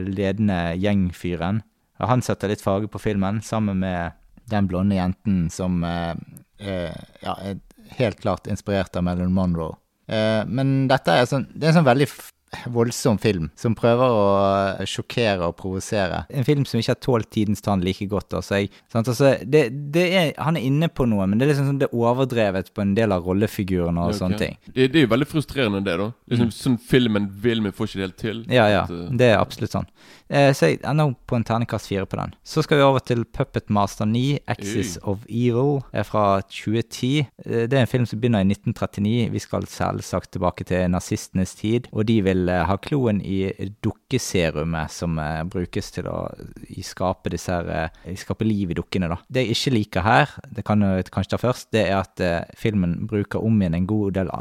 ledende 0.06 0.60
gjengfyren. 0.78 1.62
Han 2.02 2.24
setter 2.26 2.50
litt 2.50 2.64
farge 2.64 2.90
på 2.90 3.02
filmen, 3.02 3.42
sammen 3.46 3.82
med 3.82 4.21
den 4.50 4.68
blonde 4.68 4.98
jenten 4.98 5.46
som 5.54 5.84
eh, 5.88 6.16
eh, 6.60 6.98
ja, 7.22 7.38
er 7.38 7.60
helt 7.98 8.22
klart 8.24 8.48
inspirert 8.48 8.96
av 8.96 9.06
Marilyn 9.08 9.34
Monroe. 9.36 9.78
Eh, 10.12 10.44
men 10.48 10.88
dette 10.92 11.16
er, 11.16 11.28
sånn, 11.30 11.48
det 11.54 11.68
er 11.68 11.74
en 11.74 11.82
sånn 11.82 11.92
veldig 11.92 12.10
voldsom 12.72 13.18
film, 13.22 13.48
som 13.56 13.76
prøver 13.78 14.12
å 14.12 14.24
eh, 14.82 14.88
sjokkere 14.90 15.48
og 15.48 15.56
provosere. 15.60 16.26
En 16.30 16.46
film 16.48 16.66
som 16.68 16.82
ikke 16.82 16.94
har 16.94 17.00
tålt 17.04 17.30
tidens 17.34 17.64
tann 17.64 17.84
like 17.86 18.06
godt. 18.12 18.36
Altså, 18.38 18.60
jeg, 18.60 18.72
sant? 18.92 19.08
Altså, 19.08 19.34
det, 19.48 19.64
det 19.96 20.06
er, 20.10 20.32
han 20.42 20.60
er 20.60 20.68
inne 20.68 20.92
på 20.92 21.08
noe, 21.10 21.28
men 21.30 21.40
det 21.40 21.48
er 21.48 21.54
liksom 21.54 21.70
sånn, 21.72 21.80
det 21.82 21.88
er 21.88 22.02
overdrevet 22.02 22.74
på 22.76 22.84
en 22.84 22.94
del 22.98 23.16
av 23.16 23.28
rollefigurene 23.28 24.04
og 24.04 24.12
okay. 24.12 24.20
sånne 24.20 24.42
ting. 24.42 24.60
Det, 24.68 24.90
det 24.92 25.02
er 25.02 25.08
jo 25.08 25.14
veldig 25.16 25.30
frustrerende, 25.32 25.84
det, 25.88 25.98
da. 26.02 26.10
Liksom, 26.34 26.52
Sånn 26.62 26.78
filmen 26.84 27.30
vil, 27.42 27.64
men 27.64 27.76
får 27.76 27.90
ikke 27.90 28.02
det 28.02 28.08
helt 28.10 28.22
til. 28.22 28.44
Ja, 28.52 28.68
ja. 28.72 28.84
At, 28.84 28.96
eh, 28.98 29.16
Det 29.22 29.32
er 29.32 29.40
absolutt 29.40 29.78
sånn. 29.78 29.88
Eh, 30.32 30.54
så 30.56 30.70
jeg 30.70 30.80
ender 30.88 31.12
på 31.28 31.36
en 31.36 31.44
terningkast 31.44 31.90
fire 31.92 32.06
på 32.08 32.18
den. 32.20 32.34
Så 32.44 32.64
skal 32.64 32.80
vi 32.80 32.86
over 32.86 33.04
til 33.04 33.26
Puppet 33.26 33.70
Master 33.70 34.08
9, 34.08 34.40
Axis 34.48 34.98
of 35.04 35.26
Evil, 35.28 35.82
er 35.94 36.08
fra 36.08 36.42
2010. 36.48 37.28
Eh, 37.46 37.66
det 37.68 37.74
er 37.74 37.84
en 37.84 37.92
film 37.92 38.06
som 38.08 38.22
begynner 38.22 38.46
i 38.46 38.48
1939. 38.48 39.32
Vi 39.34 39.44
skal 39.44 39.68
selvsagt 39.68 40.32
tilbake 40.32 40.64
til 40.68 40.88
nazistenes 40.92 41.56
tid. 41.60 41.90
Og 41.92 42.08
de 42.08 42.22
vil 42.24 42.50
eh, 42.50 42.64
ha 42.68 42.78
kloen 42.80 43.22
i 43.22 43.52
dukkeserumet 43.84 44.92
som 44.92 45.20
eh, 45.20 45.44
brukes 45.52 45.92
til 45.92 46.08
å 46.08 46.30
skape 46.86 47.34
disse 47.34 47.52
her, 47.52 47.92
eh, 48.06 48.16
skape 48.20 48.48
liv 48.48 48.72
i 48.72 48.78
dukkene, 48.78 49.12
da. 49.12 49.20
Det 49.28 49.46
jeg 49.46 49.58
ikke 49.58 49.76
liker 49.76 50.08
her, 50.08 50.36
det 50.56 50.66
kan 50.68 50.82
jeg 50.86 51.10
kanskje 51.12 51.36
ta 51.36 51.42
først, 51.42 51.72
det 51.76 51.86
er 51.90 52.00
at 52.00 52.24
eh, 52.24 52.56
filmen 52.58 53.02
bruker 53.10 53.44
om 53.44 53.60
igjen 53.62 53.78
en 53.78 53.90
god 53.90 54.16
del 54.16 54.32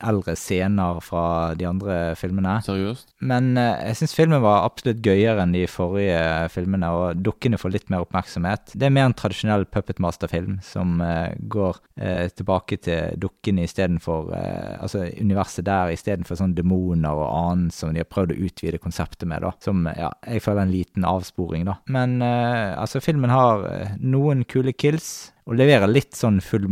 eldre 0.00 0.36
scener 0.38 1.00
fra 1.04 1.54
de 1.58 1.66
andre 1.68 1.98
filmene. 2.18 2.58
Seriøst? 2.66 3.14
Men 3.20 3.52
eh, 3.60 3.90
jeg 3.90 4.00
syns 4.00 4.16
filmen 4.16 4.44
var 4.44 4.64
absolutt 4.68 5.02
gøyere 5.04 5.39
enn 5.42 5.54
de 5.54 5.64
forrige 5.70 6.48
filmene, 6.54 6.90
og 6.94 7.22
dukkene 7.24 7.58
får 7.60 7.74
litt 7.74 7.92
mer 7.92 8.04
oppmerksomhet. 8.04 8.74
Det 8.74 8.88
er 8.88 8.94
mer 8.94 9.08
en 9.08 9.16
tradisjonell 9.16 9.66
Puppet 9.70 10.00
Master-film 10.02 10.58
som 10.64 11.00
eh, 11.04 11.36
går 11.50 11.80
eh, 12.00 12.26
tilbake 12.34 12.80
til 12.84 13.18
dukkene 13.20 13.66
istedenfor 13.66 14.30
uh, 14.30 14.76
Altså 14.80 15.04
universet 15.20 15.66
der 15.66 15.92
istedenfor 15.92 16.38
sånn 16.38 16.54
demoner 16.56 17.16
og 17.16 17.26
annet 17.28 17.74
som 17.74 17.92
de 17.94 18.02
har 18.02 18.08
prøvd 18.08 18.34
å 18.34 18.38
utvide 18.46 18.80
konseptet 18.82 19.28
med, 19.28 19.44
da. 19.44 19.52
Som 19.62 19.84
ja, 19.88 20.10
jeg 20.26 20.44
føler 20.44 20.62
er 20.62 20.68
en 20.68 20.74
liten 20.74 21.06
avsporing, 21.08 21.66
da. 21.68 21.76
Men 21.92 22.20
eh, 22.24 22.72
altså, 22.78 23.02
filmen 23.04 23.32
har 23.32 23.66
eh, 23.70 23.94
noen 24.00 24.44
kule 24.48 24.74
kills. 24.76 25.30
Og 25.50 25.58
leverer 25.58 25.90
litt 25.90 26.14
sånn 26.14 26.38
full 26.44 26.68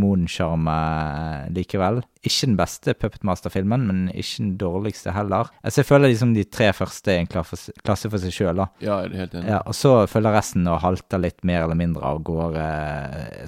likevel. 1.51 1.99
Ikke 2.23 2.47
den 2.47 2.57
beste 2.59 2.95
Puppet 2.95 3.25
Master-filmen, 3.27 3.87
men 3.89 4.05
ikke 4.13 4.43
den 4.45 4.53
dårligste 4.61 5.15
heller. 5.15 5.51
Altså, 5.63 5.81
jeg 5.81 5.89
føler 5.89 6.13
liksom 6.13 6.35
de 6.37 6.45
tre 6.47 6.69
første 6.77 7.13
er 7.13 7.25
en 7.25 7.31
klasse 7.31 8.11
for 8.11 8.23
seg 8.23 8.35
sjøl, 8.35 8.63
da. 8.63 8.69
Ja, 8.83 9.01
jeg 9.03 9.11
er 9.11 9.25
helt 9.25 9.35
enig. 9.39 9.51
Ja, 9.51 9.61
og 9.67 9.75
så 9.79 9.95
følger 10.11 10.37
resten 10.39 10.71
og 10.71 10.81
halter 10.85 11.23
litt 11.23 11.43
mer 11.47 11.65
eller 11.67 11.79
mindre 11.79 12.07
av 12.07 12.23
gårde, 12.27 12.69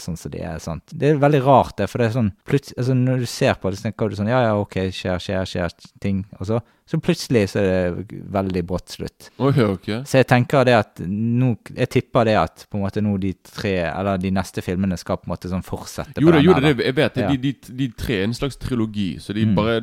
sånn 0.03 0.19
som 0.19 0.35
de 0.35 0.43
er. 0.43 0.59
sant? 0.63 0.91
Det 0.91 1.13
er 1.13 1.23
veldig 1.23 1.43
rart, 1.47 1.77
det, 1.79 1.91
for 1.91 2.03
det 2.03 2.11
er 2.11 2.19
sånn 2.19 2.35
plutselig, 2.49 2.79
altså 2.81 2.99
Når 2.99 3.23
du 3.23 3.31
ser 3.31 3.55
på 3.61 3.71
det, 3.71 3.79
så 3.79 3.89
tenker 3.89 4.11
du 4.11 4.19
sånn 4.19 4.31
Ja, 4.33 4.43
ja, 4.49 4.59
ok, 4.59 4.81
skjer, 4.95 5.23
skjer, 5.23 5.47
skjer 5.47 5.75
ting, 6.03 6.25
og 6.39 6.51
så 6.51 6.61
så 6.89 6.99
plutselig 6.99 7.45
så 7.53 7.61
er 7.63 7.95
det 7.95 8.21
veldig 8.35 8.63
brått 8.67 8.89
slutt. 8.97 9.29
Ok, 9.39 9.59
okay. 9.63 10.01
Så 10.09 10.19
jeg 10.19 10.27
tenker 10.27 10.65
det 10.67 10.75
at 10.75 10.99
nå 11.07 11.53
Jeg 11.77 11.89
tipper 11.93 12.25
det 12.27 12.35
at 12.41 12.65
på 12.71 12.79
en 12.79 12.83
måte 12.83 13.03
nå 13.05 13.13
de 13.23 13.31
tre, 13.47 13.77
eller 13.93 14.19
de 14.19 14.31
neste 14.35 14.63
filmene 14.65 14.99
skal 14.99 15.21
på 15.21 15.29
en 15.29 15.35
måte 15.37 15.51
sånn 15.53 15.63
fortsette 15.63 16.19
Jo 16.19 16.27
på 16.31 16.35
det, 16.35 16.41
den 16.41 16.49
jo 16.49 16.55
det, 16.59 16.73
jeg 16.89 16.97
vet 16.99 17.15
det. 17.15 17.23
Ja. 17.23 17.31
De, 17.31 17.37
de, 17.53 17.77
de 17.79 17.89
tre 17.95 18.17
er 18.21 18.25
en 18.27 18.35
slags 18.35 18.57
trilogi, 18.59 19.11
så 19.23 19.33
de 19.37 19.47
Mm. 19.47 19.55
bare 19.55 19.81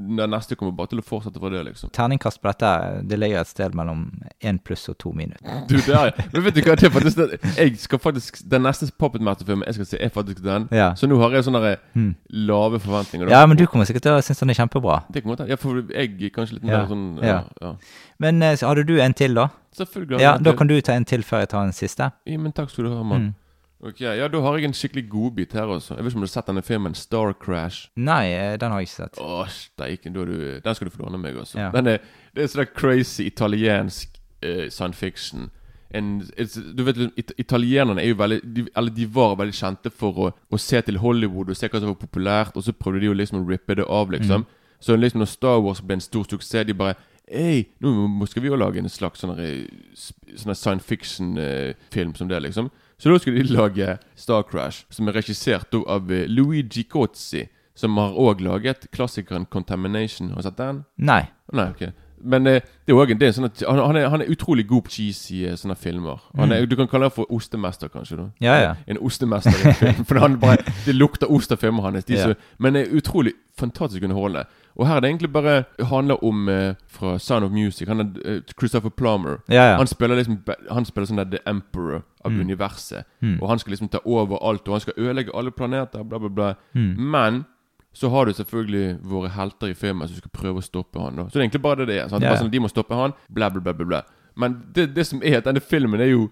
Den 0.00 0.30
neste 0.32 0.56
kommer 0.56 0.72
bare 0.72 0.88
til 0.88 1.00
å 1.02 1.04
fortsette 1.04 1.40
fra 1.42 1.50
det, 1.52 1.60
liksom. 1.66 1.90
Terningkast 1.92 2.40
på 2.40 2.48
dette 2.48 2.70
det 3.10 3.18
ligger 3.20 3.40
et 3.42 3.50
sted 3.50 3.74
mellom 3.76 4.06
én 4.42 4.58
pluss 4.64 4.88
og 4.88 4.96
to 5.02 5.12
minus. 5.12 5.36
Du, 5.68 5.76
det 5.76 5.92
er 5.94 6.14
Men 6.32 6.44
vet 6.46 6.54
du 6.56 6.60
hva, 6.64 6.76
det 6.80 6.88
er 6.88 6.94
faktisk 6.94 7.18
det, 7.20 7.40
Jeg 7.58 7.76
skal 7.82 7.98
faktisk 8.00 8.40
Den 8.48 8.62
neste 8.64 8.88
Puppet 8.96 9.20
Master-filmen 9.26 9.66
jeg 9.68 9.74
skal 9.76 9.86
se, 9.90 10.00
er 10.00 10.08
faktisk 10.14 10.40
den. 10.44 10.68
Ja. 10.72 10.92
Så 10.96 11.06
nå 11.10 11.18
har 11.20 11.36
jeg 11.36 11.44
sånne 11.48 11.60
der 11.66 11.76
Mm. 11.94 12.14
lave 12.46 12.78
forventninger. 12.80 13.26
da. 13.28 13.40
ja, 13.40 13.46
men 13.46 13.56
du 13.56 13.66
kommer 13.66 13.84
sikkert 13.84 14.02
til 14.06 14.12
å 14.16 14.22
synes 14.24 14.38
den 14.40 14.50
er 14.50 14.54
kjempebra. 14.54 15.02
Det 15.12 15.22
kommer 15.24 15.36
til 15.36 15.48
Ja, 15.52 15.56
for 15.60 15.82
jeg 15.92 16.32
kanskje 16.32 16.54
litt 16.60 16.64
Ja, 16.64 16.78
mer 16.82 16.86
sånn 16.88 17.06
ja. 17.20 17.26
Ja. 17.26 17.42
ja. 17.60 17.74
Men 18.18 18.42
eh, 18.42 18.56
hadde 18.62 18.84
du 18.86 18.96
en 19.00 19.14
til, 19.14 19.34
da? 19.34 19.48
Selvfølgelig. 19.76 20.20
Ja, 20.20 20.36
Da 20.38 20.52
kan 20.56 20.66
du 20.66 20.80
ta 20.80 20.92
en 20.92 21.04
til 21.04 21.22
før 21.22 21.40
jeg 21.44 21.48
tar 21.52 21.64
en 21.64 21.72
siste. 21.72 22.10
Ja, 22.26 22.38
men 22.38 22.52
takk 22.52 22.70
skal 22.70 22.84
du 22.88 22.94
ha, 22.96 23.02
mann. 23.02 23.20
Mm. 23.30 23.34
Ok, 23.82 24.00
Ja, 24.00 24.28
da 24.28 24.40
har 24.44 24.58
jeg 24.58 24.68
en 24.68 24.74
skikkelig 24.76 25.06
godbit 25.08 25.54
her 25.56 25.70
også. 25.72 25.94
Jeg 25.96 26.04
vet 26.04 26.12
ikke 26.12 26.18
om 26.20 26.24
du 26.24 26.28
har 26.28 26.34
sett 26.34 26.48
denne 26.50 26.62
filmen 26.62 26.94
Star 26.94 27.32
Crash. 27.32 27.88
Nei, 27.96 28.26
eh, 28.34 28.56
den 28.60 28.70
har 28.74 28.82
jeg 28.82 28.90
ikke 28.90 28.96
sett. 28.96 29.20
Åh, 29.24 29.46
steiken, 29.48 30.12
da 30.12 30.20
er 30.20 30.26
du 30.26 30.60
Den 30.64 30.74
skal 30.74 30.90
du 30.90 30.92
få 30.92 31.06
låne 31.06 31.20
meg, 31.22 31.38
også. 31.40 31.56
Ja. 31.58 31.70
Den 31.72 31.86
er, 31.94 32.04
det 32.36 32.44
er 32.44 32.52
sånn 32.52 32.68
crazy 32.76 33.24
italiensk 33.30 34.20
eh, 34.42 34.68
science 34.68 34.98
fiction. 35.00 35.48
En, 35.90 36.20
du 36.20 36.84
vet, 36.84 36.96
liksom, 37.00 37.14
it, 37.16 37.32
Italienerne 37.40 38.02
er 38.02 38.12
jo 38.12 38.18
veldig 38.20 38.36
de, 38.44 38.62
Eller 38.78 38.92
de 38.94 39.06
var 39.10 39.32
veldig 39.40 39.56
kjente 39.58 39.90
for 39.90 40.20
å, 40.22 40.28
å 40.30 40.58
se 40.60 40.78
til 40.86 41.00
Hollywood 41.02 41.50
og 41.50 41.56
se 41.58 41.66
hva 41.66 41.80
som 41.80 41.90
var 41.90 41.98
populært, 41.98 42.54
og 42.56 42.62
så 42.62 42.76
prøvde 42.76 43.00
de 43.00 43.10
å 43.10 43.16
liksom 43.16 43.48
rippe 43.48 43.74
det 43.80 43.88
av, 43.88 44.12
liksom. 44.12 44.44
Så 44.80 44.94
liksom 44.96 45.24
når 45.24 45.32
Star 45.32 45.58
Wars 45.60 45.80
ble 45.82 45.96
en 45.98 46.04
stor 46.04 46.28
suksess, 46.28 46.66
de 46.68 46.76
bare 46.76 46.94
Hei, 47.30 47.68
nå 47.78 48.26
skal 48.26 48.42
vi 48.42 48.48
jo 48.50 48.56
lage 48.58 48.80
en 48.82 48.90
slags 48.90 49.20
sånn 49.22 49.36
eh, 49.38 49.66
sånn 49.94 50.54
science 50.58 50.82
fiction-film 50.82 52.14
som 52.18 52.28
det, 52.30 52.40
liksom. 52.42 52.70
Så 53.00 53.08
da 53.08 53.18
skulle 53.18 53.40
de 53.42 53.54
lage 53.56 53.94
Star 54.16 54.42
Crash, 54.50 54.84
som 54.92 55.08
er 55.08 55.16
regissert 55.16 55.72
av 55.86 56.10
Louis 56.10 56.28
Luigi 56.28 56.84
Cozzi, 56.84 57.46
som 57.74 57.96
har 57.96 58.12
òg 58.12 58.42
laget 58.44 58.90
klassikeren 58.92 59.46
Contamination. 59.48 60.28
Har 60.34 60.42
du 60.42 60.48
sett 60.50 60.58
den? 60.60 60.84
Nei. 61.00 61.22
Nei, 61.52 61.70
ok 61.72 61.88
Men 62.22 62.46
eh, 62.46 62.60
det 62.86 62.92
er 62.92 62.98
også 63.00 63.14
det 63.16 63.26
er 63.26 63.32
sånn 63.32 63.46
at, 63.48 63.62
han, 63.64 63.78
han, 63.80 63.96
er, 63.96 64.08
han 64.12 64.20
er 64.20 64.28
utrolig 64.30 64.66
god 64.68 64.84
på 64.84 64.92
cheesy 64.92 65.38
eh, 65.48 65.54
sånne 65.56 65.74
filmer. 65.80 66.20
Han 66.36 66.52
er, 66.52 66.66
Du 66.68 66.76
kan 66.76 66.88
kalle 66.92 67.08
ham 67.08 67.14
for 67.16 67.30
ostemester, 67.32 67.88
kanskje. 67.88 68.18
da 68.20 68.26
Ja, 68.44 68.56
ja. 68.60 68.74
En 68.86 69.00
ostemester 69.00 69.56
i 69.56 69.70
en 69.70 69.78
film. 69.78 70.04
For 70.04 70.20
han 70.20 70.36
bare, 70.42 70.60
det 70.84 70.94
lukter 70.98 71.32
ost 71.32 71.52
av 71.56 71.62
filmene 71.62 71.88
hans. 71.88 72.04
De 72.04 72.14
Ja. 72.20 72.28
så, 72.28 72.34
men 72.58 72.76
er 72.76 72.92
utrolig 72.92 73.32
fantastisk 73.56 74.04
underholdende. 74.04 74.44
Og 74.78 74.86
her 74.86 74.96
er 74.96 75.00
det 75.00 75.08
egentlig 75.10 75.32
bare 75.32 75.64
handler 75.90 76.24
om 76.24 76.48
eh, 76.48 76.74
fra 76.88 77.18
Sound 77.18 77.44
of 77.44 77.50
Music. 77.50 77.88
Han 77.88 78.00
er 78.00 78.10
eh, 78.24 78.40
Christopher 78.58 78.90
Plummer. 78.90 79.40
Ja, 79.48 79.64
ja. 79.72 79.76
Han 79.76 79.86
spiller 79.86 80.16
liksom 80.16 80.38
Han 80.70 80.84
spiller 80.84 81.06
sånn 81.10 81.16
der 81.16 81.30
The 81.36 81.40
Emperor 81.50 82.02
av 82.24 82.30
Mm. 82.32 82.40
universet. 82.40 83.04
Mm. 83.22 83.38
Og 83.42 83.48
han 83.48 83.58
skal 83.58 83.70
liksom 83.72 83.88
ta 83.90 83.98
over 84.04 84.38
alt, 84.44 84.68
og 84.68 84.74
han 84.74 84.80
skal 84.80 84.94
ødelegge 84.96 85.34
alle 85.34 85.50
planeter, 85.50 86.02
bla, 86.04 86.18
bla, 86.18 86.28
bla. 86.28 86.54
Mm. 86.74 86.94
Men 87.10 87.44
så 87.92 88.08
har 88.10 88.26
du 88.26 88.32
selvfølgelig 88.32 89.00
våre 89.02 89.28
helter 89.34 89.66
i 89.70 89.74
filmen 89.74 90.06
som 90.08 90.16
skal 90.16 90.30
prøve 90.30 90.58
å 90.60 90.62
stoppe 90.62 91.00
han. 91.00 91.16
da 91.16 91.22
Så 91.24 91.32
det 91.32 91.36
er 91.40 91.48
egentlig 91.48 91.62
bare 91.62 91.76
det 91.76 91.86
det 91.88 91.96
er. 91.98 92.08
Ja, 92.08 92.18
bare 92.18 92.38
sånn, 92.38 92.50
De 92.50 92.60
må 92.60 92.68
stoppe 92.70 92.94
han, 92.94 93.12
bla, 93.28 93.48
bla, 93.50 93.60
bla. 93.60 93.72
bla, 93.72 93.86
bla. 93.86 94.02
Men 94.36 94.62
det, 94.72 94.94
det 94.94 95.06
som 95.06 95.22
er 95.24 95.38
at 95.38 95.44
denne 95.44 95.60
filmen 95.60 96.00
er 96.00 96.12
jo 96.12 96.28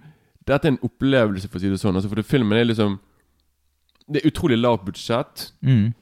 Dette 0.46 0.64
er 0.64 0.72
en 0.72 0.79
opplevelse, 0.83 1.48
for 1.48 1.59
å 1.59 1.61
si 1.61 1.68
det 1.68 1.77
sånn. 1.81 1.94
Altså, 1.98 2.09
for 2.09 2.16
det, 2.16 2.24
filmen 2.24 2.57
er 2.57 2.64
liksom 2.64 2.98
Det 4.09 4.22
er 4.24 4.31
utrolig 4.31 4.57
lavt 4.59 4.85
budsjett. 4.87 5.51
Mm. 5.62 5.92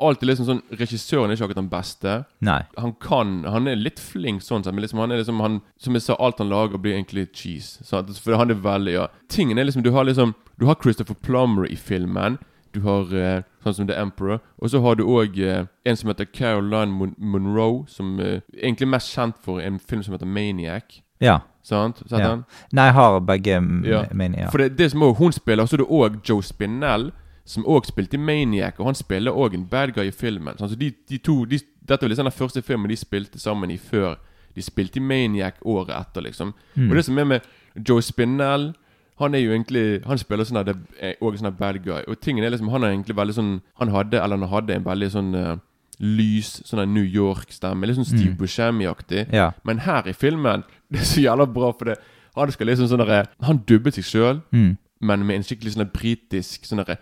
Alt 0.00 0.22
er 0.22 0.26
liksom 0.30 0.46
sånn 0.48 0.62
Regissøren 0.72 1.30
er 1.30 1.36
ikke 1.36 1.44
akkurat 1.50 1.60
den 1.60 1.68
beste. 1.72 2.14
Nei. 2.40 2.62
Han 2.78 2.92
kan 3.00 3.44
Han 3.44 3.68
er 3.68 3.76
litt 3.76 4.00
flink 4.00 4.40
sånn 4.42 4.64
sett, 4.64 4.72
men 4.74 4.82
liksom 4.84 4.98
han 5.02 5.12
er 5.12 5.18
liksom 5.22 5.40
han, 5.40 5.60
Som 5.78 5.94
jeg 5.94 6.02
sa, 6.02 6.16
alt 6.18 6.38
han 6.38 6.48
lager, 6.48 6.78
blir 6.78 6.94
egentlig 6.96 7.28
cheese. 7.32 7.84
Sant? 7.84 8.08
For 8.18 8.36
han 8.36 8.50
er 8.50 8.54
veldig 8.54 8.92
Ja. 8.94 9.06
Tingen 9.28 9.58
er 9.58 9.64
liksom 9.64 9.82
Du 9.82 9.90
har 9.92 10.04
liksom 10.04 10.34
Du 10.58 10.66
har 10.66 10.74
Christopher 10.82 11.14
Plummer 11.14 11.66
i 11.66 11.76
filmen. 11.76 12.38
Du 12.72 12.80
har 12.82 13.12
eh, 13.12 13.42
sånn 13.64 13.74
som 13.74 13.86
The 13.88 13.96
Emperor. 13.98 14.38
Og 14.62 14.70
så 14.70 14.80
har 14.80 14.94
du 14.94 15.02
òg 15.04 15.38
eh, 15.42 15.64
en 15.84 15.96
som 15.96 16.08
heter 16.08 16.24
Caroline 16.32 16.92
Mon 16.92 17.14
Monroe, 17.18 17.84
som 17.88 18.20
eh, 18.20 18.40
egentlig 18.54 18.86
er 18.86 18.92
mest 18.92 19.10
kjent 19.16 19.34
for 19.42 19.58
en 19.60 19.78
film 19.80 20.02
som 20.06 20.14
heter 20.14 20.26
Maniac. 20.30 21.00
Ja. 21.20 21.40
Sant? 21.66 21.98
Sett 22.06 22.20
Ja. 22.20 22.28
den? 22.36 22.44
Nei, 22.72 22.84
jeg 22.86 22.94
har 22.94 23.18
begge, 23.20 23.56
Ja. 23.88 24.04
Maniac. 24.14 24.52
For 24.52 24.58
det, 24.58 24.76
det 24.78 24.90
som 24.92 25.02
også, 25.02 25.18
hun 25.18 25.32
spiller, 25.32 25.66
så 25.66 25.74
er 25.74 25.82
det 25.82 25.88
òg 25.90 26.20
Joe 26.28 26.42
Spinell, 26.42 27.10
som 27.50 27.66
òg 27.66 27.88
spilte 27.88 28.16
i 28.18 28.22
Maniac. 28.22 28.78
Og 28.78 28.90
han 28.90 28.98
spiller 28.98 29.34
òg 29.34 29.54
en 29.58 29.66
bad 29.70 29.94
guy 29.96 30.08
i 30.08 30.14
filmen. 30.14 30.58
Så 30.58 30.76
de, 30.78 30.92
de 31.08 31.18
to 31.18 31.42
de, 31.50 31.58
Dette 31.80 32.04
var 32.06 32.12
liksom 32.12 32.28
den 32.28 32.36
første 32.36 32.62
filmen 32.62 32.90
de 32.90 32.96
spilte 32.98 33.40
sammen 33.42 33.70
i 33.74 33.78
før 33.80 34.18
de 34.54 34.62
spilte 34.62 34.98
i 34.98 35.02
Maniac 35.02 35.58
året 35.66 35.94
etter, 35.94 36.24
liksom. 36.26 36.54
Mm. 36.74 36.90
Og 36.90 36.96
det 36.96 37.04
som 37.06 37.18
er 37.18 37.28
med 37.34 37.50
Joe 37.88 38.02
Spinnell 38.02 38.72
han 39.20 39.34
er 39.34 39.42
jo 39.42 39.52
egentlig 39.52 40.00
Han 40.06 40.18
spiller 40.18 40.48
sånn 40.48 40.60
her, 40.60 40.70
det 40.70 40.76
er 41.00 41.18
også 41.20 41.42
sånn 41.42 41.56
bad 41.58 41.80
guy. 41.84 42.00
Og 42.08 42.20
tingen 42.24 42.44
er 42.44 42.54
liksom 42.54 42.70
Han 42.72 42.84
er 42.84 42.94
egentlig 42.94 43.16
veldig 43.18 43.36
sånn 43.36 43.50
Han 43.80 43.92
hadde 43.92 44.20
Eller 44.20 44.40
han 44.40 44.48
hadde 44.52 44.78
en 44.78 44.86
veldig 44.86 45.10
sånn 45.12 45.34
uh, 45.36 45.56
lys 46.00 46.54
Sånn 46.64 46.94
New 46.94 47.04
York-stemme. 47.04 47.86
Litt 47.88 48.00
sånn 48.00 48.08
Steve 48.08 48.32
Mm. 48.32 48.38
Buscemi-aktig. 48.40 49.26
Ja. 49.36 49.50
Men 49.64 49.84
her 49.84 50.08
i 50.08 50.16
filmen 50.16 50.64
Det 50.90 51.02
er 51.02 51.08
så 51.12 51.24
jævla 51.26 51.46
bra, 51.46 51.72
for 51.76 51.92
det 51.92 51.98
Han 52.36 52.52
skal 52.54 52.72
liksom 52.72 52.88
sånn 52.88 53.04
Han 53.44 53.64
dubbet 53.68 53.98
seg 53.98 54.08
sjøl. 54.08 54.40
Mm. 54.52 54.78
Men 55.00 55.24
med 55.26 55.36
en 55.36 55.44
skikkelig 55.48 55.72
sånn 55.74 55.90
britisk 55.94 56.66
sånn 56.68 56.82
derre 56.82 56.98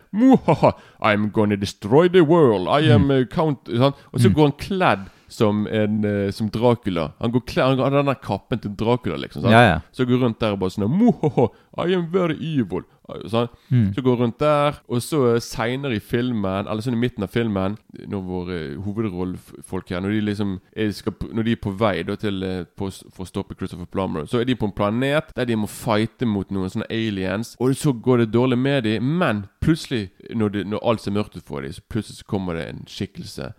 I'm 1.03 1.31
gonna 1.35 1.57
destroy 1.57 2.09
the 2.09 2.23
world. 2.23 2.69
I 2.69 2.91
am 2.93 3.09
mm. 3.11 3.29
count 3.33 3.65
sånn. 3.67 3.95
Og 4.13 4.21
så 4.21 4.29
Mm. 4.29 4.35
går 4.35 4.43
han 4.45 4.59
kledd 4.59 5.09
som 5.29 5.67
en 5.67 6.05
uh, 6.05 6.31
Som 6.33 6.51
Dracula. 6.51 7.13
Han 7.19 7.33
går 7.33 7.45
klær, 7.47 7.69
Han 7.69 7.79
har 7.79 7.91
den 7.91 8.13
der 8.13 8.21
kappen 8.23 8.59
til 8.59 8.75
Dracula, 8.77 9.17
liksom. 9.17 9.43
Sant? 9.43 9.53
Ja, 9.53 9.63
ja. 9.63 9.81
Så 9.93 10.07
går 10.09 10.25
rundt 10.25 10.41
der 10.41 10.57
og 10.57 10.63
bare 10.63 10.75
sånn 10.75 10.89
Mohoho, 10.91 11.51
I 11.79 11.95
am 11.95 12.09
very 12.13 12.37
evil. 12.41 12.87
Sånn. 13.09 13.49
Mm. 13.73 13.87
Så 13.97 14.03
går 14.05 14.19
rundt 14.21 14.41
der, 14.43 14.83
og 14.85 15.01
så 15.01 15.21
seinere 15.41 15.97
i 15.97 16.03
filmen, 16.05 16.67
eller 16.69 16.85
sånn 16.85 16.99
i 16.99 17.01
midten 17.01 17.25
av 17.25 17.33
filmen, 17.33 17.79
når 18.05 18.25
våre 18.27 18.59
hovedrollefolk 18.85 19.95
her 19.95 20.03
Når 20.05 20.13
de 20.13 20.19
liksom 20.27 20.59
er, 20.77 20.91
skal, 20.93 21.15
Når 21.33 21.47
de 21.47 21.55
er 21.57 21.63
på 21.63 21.73
vei 21.81 21.95
da 22.05 22.19
til 22.21 22.45
eh, 22.45 22.67
på, 22.77 22.91
for 23.15 23.25
å 23.25 23.29
stoppe 23.29 23.57
Christopher 23.57 23.89
Plummer, 23.89 24.27
så 24.29 24.43
er 24.43 24.49
de 24.49 24.59
på 24.59 24.69
en 24.69 24.77
planet 24.77 25.33
der 25.37 25.49
de 25.49 25.57
må 25.57 25.71
fighte 25.73 26.29
mot 26.29 26.51
noen 26.53 26.73
sånne 26.73 26.91
aliens, 26.93 27.55
og 27.59 27.73
så 27.79 27.95
går 27.97 28.25
det 28.25 28.33
dårlig 28.35 28.61
med 28.61 28.85
dem, 28.85 29.17
men 29.23 29.47
plutselig, 29.65 30.11
når, 30.37 30.53
de, 30.53 30.67
når 30.69 30.85
alt 30.85 31.05
ser 31.05 31.17
mørkt 31.17 31.39
ut 31.39 31.49
for 31.49 31.65
dem, 31.65 31.73
så 31.73 31.85
plutselig 31.89 32.21
så 32.21 32.29
kommer 32.29 32.61
det 32.61 32.69
en 32.69 32.85
skikkelse 32.89 33.53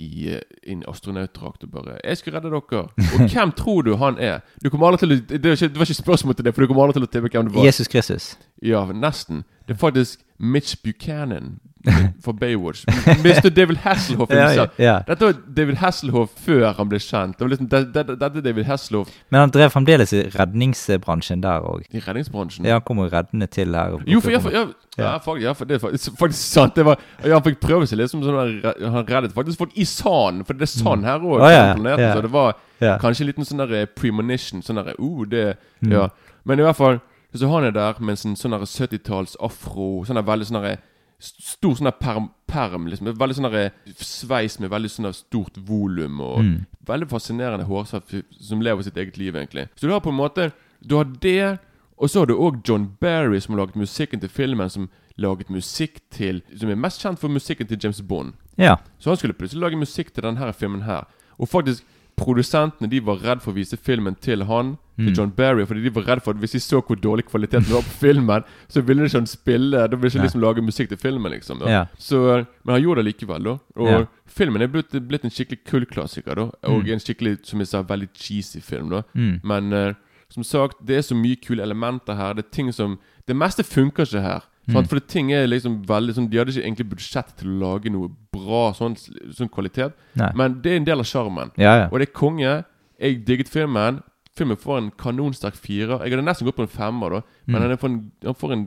i 0.00 0.32
eh, 0.34 0.40
en 0.72 0.82
astronautdrakt 0.88 1.64
og 1.66 1.70
bare 1.74 1.98
'Jeg 2.04 2.16
skal 2.16 2.32
redde 2.32 2.50
dere.' 2.50 2.88
Og 3.14 3.30
hvem 3.32 3.52
tror 3.52 3.82
du 3.82 3.96
han 3.96 4.18
er? 4.18 4.40
Du 4.64 4.70
kommer 4.70 4.88
aldri 4.88 5.06
til 5.06 5.12
å 5.12 5.20
Det 5.20 5.44
var 5.44 5.56
ikke, 5.58 5.68
det 5.68 5.78
var 5.78 5.88
ikke 5.88 6.02
spørsmål 6.02 6.34
til 6.34 6.44
det, 6.44 6.54
for 6.54 6.62
du 6.62 6.66
kommer 6.66 6.84
aldri 6.84 7.00
til 7.00 7.08
å 7.08 7.12
tippe 7.12 7.32
hvem 7.32 7.48
det 7.50 7.54
var. 7.54 7.64
Jesus 7.64 7.88
Kristus. 7.88 8.38
Ja, 8.62 8.84
nesten. 8.92 9.44
Det 9.70 9.76
er 9.76 9.78
faktisk 9.78 10.18
Mitch 10.40 10.74
Buchanan 10.82 11.60
for 12.24 12.32
Baywatch. 12.36 12.82
Mr. 13.24 13.48
David 13.54 13.76
Hasselhoff 13.84 14.30
Ja, 14.34 14.48
ja, 14.52 14.64
ja. 14.82 14.96
Dette 15.06 15.24
var 15.30 15.36
David 15.56 15.76
Hasselhoff 15.80 16.32
før 16.44 16.74
han 16.76 16.88
ble 16.90 16.98
kjent. 17.00 17.38
Det 17.38 17.46
liksom, 17.52 17.68
det, 17.72 17.80
det, 17.94 18.02
Dette 18.20 18.40
er 18.40 18.44
David 18.44 18.66
Hasselhoff 18.68 19.08
Men 19.30 19.44
han 19.44 19.52
drev 19.54 19.70
fremdeles 19.72 20.12
i 20.12 20.24
redningsbransjen 20.34 21.40
der 21.44 21.64
òg. 21.70 21.86
i 21.94 22.02
redningsbransjen. 22.04 22.66
Ja, 22.68 22.80
han 22.80 22.84
kom 22.88 22.98
jo 23.00 23.06
reddende 23.12 23.46
til 23.48 23.72
her. 23.78 23.96
Jo, 24.10 24.20
for, 24.20 24.34
jeg, 24.34 24.42
for, 24.44 24.50
ja, 24.58 24.64
ja, 24.98 25.12
faktisk, 25.24 25.44
ja, 25.46 25.52
for 25.56 25.64
det 25.70 25.78
er 25.78 25.84
faktisk, 25.86 26.40
sant. 26.40 26.74
Det 26.76 26.84
var, 26.90 27.00
han 27.24 27.44
fikk 27.46 27.60
prøve 27.62 27.86
seg 27.88 28.00
litt 28.02 28.10
som 28.12 28.24
sånn 28.26 28.60
der- 28.64 28.90
Han 28.90 29.06
reddet 29.08 29.32
faktisk 29.36 29.58
folk 29.62 29.76
i 29.80 29.84
sand, 29.88 30.44
for 30.48 30.52
det 30.58 30.66
er 30.68 30.72
sand 30.74 31.06
her 31.06 31.20
òg. 31.22 31.38
Oh, 31.38 31.48
ja, 31.52 31.70
ja. 31.96 32.14
Så 32.16 32.26
det 32.26 32.32
var 32.34 32.58
kanskje 32.80 33.24
en 33.24 33.30
liten 33.32 33.46
sånn 33.48 33.62
der 33.64 33.86
premonition. 33.86 34.60
Sånn 34.66 34.82
der, 34.82 34.96
uh, 34.98 35.24
det, 35.30 35.54
Mm. 35.80 35.92
ja. 35.96 36.08
Men 36.44 36.58
i 36.60 36.62
hvert 36.62 36.76
fall 36.76 37.00
Så 37.34 37.48
han 37.48 37.64
er 37.64 37.70
der 37.70 37.94
med 38.00 38.18
en 38.24 38.36
sånn 38.36 38.50
der 38.56 38.64
70-talls 38.66 39.36
afro 39.40 40.04
Sånn 40.04 40.18
veldig 40.26 40.46
sånn 40.48 40.78
Stor 41.20 41.74
sånn 41.76 41.92
perm, 42.00 42.30
perm 42.48 42.86
liksom. 42.88 43.10
Veldig 43.12 43.36
sånn 43.36 43.70
sveis 44.00 44.58
med 44.58 44.70
veldig 44.72 44.88
sånn 44.90 45.12
stort 45.12 45.58
volum. 45.68 46.20
Og 46.20 46.38
Mm. 46.42 46.66
veldig 46.86 47.08
fascinerende 47.10 47.66
hårsveis 47.68 48.24
som 48.40 48.60
lever 48.62 48.82
sitt 48.82 48.96
eget 48.96 49.18
liv, 49.18 49.34
egentlig. 49.36 49.68
Så 49.76 49.82
du 49.86 49.92
har 49.92 50.00
på 50.00 50.08
en 50.08 50.16
måte 50.16 50.52
Du 50.82 50.96
har 50.96 51.04
det, 51.04 51.58
og 51.98 52.08
så 52.08 52.20
har 52.20 52.26
du 52.26 52.34
òg 52.34 52.62
John 52.66 52.96
Barry, 53.00 53.38
som 53.38 53.54
har 53.54 53.66
laget 53.66 53.76
musikken 53.76 54.18
til 54.20 54.30
filmen, 54.30 54.70
som 54.70 54.88
laget 55.18 55.50
musikk 55.50 56.00
til 56.10 56.40
Som 56.56 56.70
er 56.70 56.74
mest 56.76 57.02
kjent 57.02 57.18
for 57.18 57.28
musikken 57.28 57.68
til 57.68 57.76
James 57.78 58.00
Bond. 58.00 58.32
Ja. 58.56 58.76
Så 58.98 59.10
han 59.10 59.16
skulle 59.18 59.34
plutselig 59.34 59.60
lage 59.60 59.76
musikk 59.76 60.14
til 60.14 60.22
denne 60.22 60.52
filmen 60.54 60.82
her. 60.82 61.04
Og 61.38 61.48
faktisk, 61.48 61.84
produsentene 62.16 62.88
de 62.90 63.00
var 63.00 63.16
redd 63.16 63.40
for 63.42 63.52
å 63.52 63.54
vise 63.56 63.76
filmen 63.76 64.14
til 64.20 64.44
han 64.44 64.78
til 65.06 65.14
John 65.16 65.30
Barry. 65.30 65.64
Fordi 65.66 65.82
de 65.82 65.90
var 65.94 66.02
redd 66.08 66.22
for 66.22 66.30
at 66.32 66.40
hvis 66.42 66.52
de 66.52 66.60
så 66.60 66.80
hvor 66.82 66.96
dårlig 67.00 67.24
kvalitet 67.26 67.66
det 67.66 67.72
var 67.74 67.82
på 67.82 67.96
filmen, 68.00 68.44
så 68.68 68.80
ville 68.82 69.02
de 69.02 69.08
ikke 69.08 69.18
han 69.20 69.26
spille 69.26 69.70
Da 69.88 69.96
ville 69.96 70.10
de 70.10 70.18
ikke 70.18 70.22
liksom 70.26 70.40
lage 70.40 70.62
musikk 70.62 70.88
til 70.88 70.98
filmen. 70.98 71.32
liksom. 71.32 71.62
Ja. 71.66 71.84
Så, 71.98 72.44
Men 72.64 72.74
han 72.74 72.82
gjorde 72.82 73.02
det 73.04 73.14
likevel. 73.14 73.42
da 73.44 73.56
Og 73.76 73.88
Ja. 73.88 74.04
filmen 74.26 74.62
er 74.62 74.66
blitt, 74.68 74.90
blitt 75.08 75.24
en 75.24 75.30
skikkelig 75.30 75.64
kultklassiker. 75.66 76.34
da 76.34 76.50
Og 76.68 76.88
en 76.88 76.98
skikkelig 77.00 77.38
som 77.46 77.58
jeg 77.60 77.68
sa, 77.68 77.82
veldig 77.82 78.08
cheesy 78.14 78.60
film. 78.60 78.90
da 78.90 79.02
Mm. 79.14 79.40
Men 79.44 79.72
uh, 79.72 79.94
som 80.28 80.42
sagt, 80.44 80.76
det 80.86 80.96
er 80.96 81.02
så 81.02 81.14
mye 81.14 81.36
kule 81.36 81.62
elementer 81.62 82.14
her. 82.14 82.34
Det 82.34 82.44
er 82.46 82.50
ting 82.52 82.72
som 82.72 82.98
Det 83.26 83.36
meste 83.36 83.62
funker 83.64 84.02
ikke 84.04 84.22
her. 84.22 84.40
Mm. 84.68 84.86
For 84.86 84.98
det, 84.98 85.08
ting 85.08 85.32
er 85.32 85.46
liksom 85.46 85.84
veldig 85.86 86.14
sånn 86.14 86.30
De 86.30 86.38
hadde 86.38 86.52
ikke 86.52 86.64
egentlig 86.66 86.90
budsjett 86.90 87.36
til 87.38 87.48
å 87.48 87.58
lage 87.60 87.90
noe 87.90 88.08
bra 88.32 88.72
sånn, 88.72 88.94
sånn 89.34 89.48
kvalitet. 89.50 89.92
Nei. 90.16 90.30
Men 90.34 90.60
det 90.62 90.72
er 90.72 90.76
en 90.76 90.84
del 90.84 90.98
av 91.00 91.04
sjarmen. 91.04 91.50
Ja, 91.56 91.76
ja. 91.76 91.88
Og 91.90 91.98
det 91.98 92.08
er 92.08 92.12
konge. 92.12 92.64
Jeg 93.00 93.24
digget 93.24 93.48
filmen. 93.48 94.02
Filmen 94.38 94.56
får 94.56 94.78
en 94.78 94.90
kanonsterk 94.98 95.56
firer. 95.58 96.02
Jeg 96.04 96.12
hadde 96.14 96.22
nesten 96.26 96.46
gått 96.46 96.56
på 96.60 96.62
en 96.68 96.70
femmer, 96.76 97.10
da. 97.18 97.22
Men 97.50 97.62
han, 97.66 97.78
får 97.78 97.88
en, 97.90 97.98
han 98.24 98.34
får 98.38 98.52
en, 98.54 98.62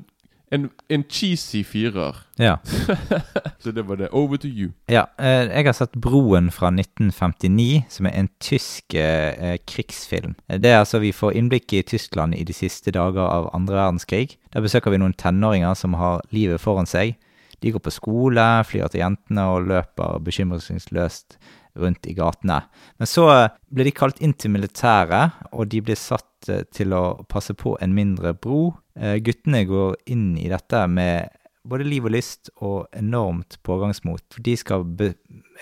en, 0.51 0.65
en 0.91 1.03
cheesy 1.09 1.63
firer. 1.63 2.19
ja. 2.37 2.57
Så 3.63 3.71
det 3.71 3.85
var 3.87 3.95
det. 3.95 4.09
Over 4.11 4.37
to 4.37 4.47
you. 4.51 4.73
Ja, 4.91 5.05
eh, 5.17 5.47
jeg 5.47 5.65
har 5.65 5.73
sett 5.77 5.93
Broen 5.95 6.49
fra 6.51 6.67
1959, 6.67 7.85
som 7.89 8.05
er 8.09 8.17
en 8.19 8.27
tysk 8.43 8.93
eh, 8.99 9.31
eh, 9.53 9.57
krigsfilm. 9.67 10.33
Eh, 10.49 10.59
Det 10.59 10.69
er 10.73 10.79
altså 10.81 10.99
Vi 10.99 11.13
får 11.15 11.31
innblikk 11.39 11.73
i 11.73 11.81
Tyskland 11.87 12.35
i 12.35 12.43
de 12.43 12.53
siste 12.53 12.91
dager 12.91 13.23
av 13.23 13.47
andre 13.55 13.75
verdenskrig. 13.79 14.35
Der 14.53 14.61
besøker 14.65 14.91
vi 14.91 14.99
noen 14.99 15.13
tenåringer 15.15 15.73
som 15.79 15.93
har 15.95 16.21
livet 16.35 16.59
foran 16.61 16.85
seg. 16.85 17.15
De 17.63 17.71
går 17.71 17.79
på 17.79 17.93
skole, 17.95 18.43
flyr 18.67 18.89
til 18.91 18.99
jentene 18.99 19.45
og 19.53 19.69
løper 19.71 20.19
bekymringsløst 20.25 21.37
rundt 21.79 22.05
i 22.05 22.15
gatene. 22.17 22.59
Men 22.99 23.09
så 23.09 23.27
blir 23.71 23.87
de 23.87 23.95
kalt 23.95 24.19
inn 24.21 24.35
til 24.37 24.51
militæret, 24.53 25.37
og 25.55 25.69
de 25.71 25.79
blir 25.85 25.97
satt 25.97 26.49
eh, 26.51 26.65
til 26.75 26.93
å 26.93 27.23
passe 27.29 27.55
på 27.57 27.77
en 27.81 27.95
mindre 27.95 28.35
bro. 28.35 28.73
Eh, 28.99 29.17
Guttene 29.23 29.63
går 29.69 29.95
inn 30.13 30.33
i 30.37 30.49
dette 30.51 30.83
med 30.91 31.31
både 31.63 31.87
liv 31.87 32.05
og 32.05 32.13
lyst 32.13 32.51
og 32.59 32.91
enormt 32.99 33.57
pågangsmot. 33.63 34.41
De 34.43 34.57
skal 34.59 34.83
be, 34.83 35.13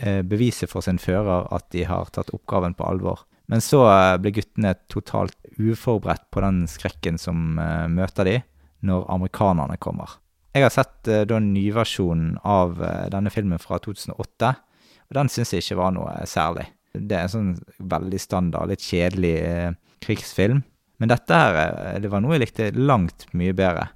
eh, 0.01 0.23
bevise 0.25 0.67
for 0.67 0.83
sin 0.83 0.99
fører 0.99 1.47
at 1.53 1.69
de 1.75 1.85
har 1.87 2.09
tatt 2.11 2.33
oppgaven 2.33 2.75
på 2.75 2.87
alvor. 2.89 3.27
Men 3.51 3.61
så 3.61 3.83
blir 4.23 4.33
guttene 4.37 4.73
totalt 4.89 5.35
uforberedt 5.59 6.29
på 6.31 6.41
den 6.41 6.63
skrekken 6.71 7.17
som 7.19 7.59
møter 7.91 8.23
de 8.23 8.35
når 8.87 9.09
amerikanerne 9.11 9.75
kommer. 9.75 10.20
Jeg 10.51 10.65
har 10.65 10.73
sett 10.73 11.07
eh, 11.07 11.23
da 11.27 11.39
nyversjonen 11.39 12.35
av 12.43 12.81
eh, 12.83 13.07
denne 13.13 13.31
filmen 13.31 13.61
fra 13.61 13.79
2008, 13.79 14.51
og 15.07 15.17
den 15.17 15.31
syns 15.31 15.53
jeg 15.53 15.63
ikke 15.63 15.79
var 15.79 15.95
noe 15.95 16.15
særlig. 16.27 16.67
Det 16.91 17.15
er 17.15 17.27
en 17.27 17.31
sånn 17.31 17.53
veldig 17.91 18.19
standard, 18.19 18.71
litt 18.71 18.83
kjedelig 18.83 19.35
eh, 19.47 19.71
krigsfilm. 20.03 20.61
Men 21.01 21.09
dette 21.09 21.39
her, 21.39 21.57
eh, 21.61 21.97
det 22.03 22.11
var 22.11 22.23
noe 22.23 22.35
jeg 22.35 22.45
likte 22.45 22.69
langt 22.75 23.25
mye 23.37 23.55
bedre. 23.57 23.87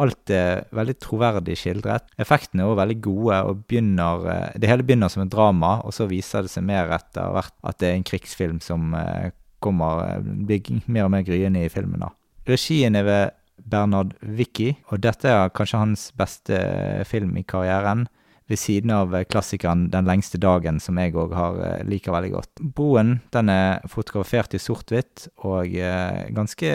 Alt 0.00 0.30
er 0.34 0.64
veldig 0.74 0.96
troverdig 1.02 1.54
skildret. 1.58 2.08
Effektene 2.18 2.64
er 2.64 2.70
også 2.70 2.80
veldig 2.80 2.98
gode, 3.04 3.40
og 3.46 3.62
begynner, 3.68 4.26
eh, 4.30 4.58
det 4.58 4.70
hele 4.70 4.86
begynner 4.86 5.12
som 5.12 5.22
et 5.22 5.34
drama, 5.34 5.76
og 5.84 5.94
så 5.94 6.08
viser 6.10 6.46
det 6.46 6.54
seg 6.54 6.66
mer 6.66 6.90
etter 6.94 7.30
hvert 7.34 7.54
at 7.62 7.78
det 7.82 7.90
er 7.90 7.98
en 7.98 8.06
krigsfilm 8.06 8.60
som 8.64 8.94
eh, 8.98 9.30
kommer, 9.62 10.22
blir 10.22 10.82
mer 10.86 11.06
og 11.06 11.14
mer 11.14 11.26
gryende 11.26 11.66
i 11.66 11.72
filmen. 11.72 12.06
Regien 12.48 12.96
er 12.96 13.06
ved 13.06 13.40
Bernard 13.58 14.14
Wicki, 14.22 14.72
og 14.90 15.02
dette 15.04 15.30
er 15.30 15.54
kanskje 15.54 15.80
hans 15.80 16.10
beste 16.18 16.58
eh, 16.58 17.06
film 17.08 17.36
i 17.38 17.46
karrieren. 17.46 18.06
Ved 18.50 18.60
siden 18.60 18.90
av 18.92 19.14
eh, 19.16 19.24
klassikeren 19.24 19.86
'Den 19.90 20.04
lengste 20.04 20.38
dagen', 20.38 20.80
som 20.80 20.98
jeg 21.00 21.14
òg 21.16 21.32
liker 21.88 22.12
veldig 22.12 22.32
godt. 22.32 22.64
Broen 22.76 23.20
den 23.32 23.48
er 23.48 23.80
fotografert 23.88 24.54
i 24.54 24.60
sort-hvitt, 24.60 25.28
og 25.44 25.74
eh, 25.74 26.30
ganske 26.34 26.70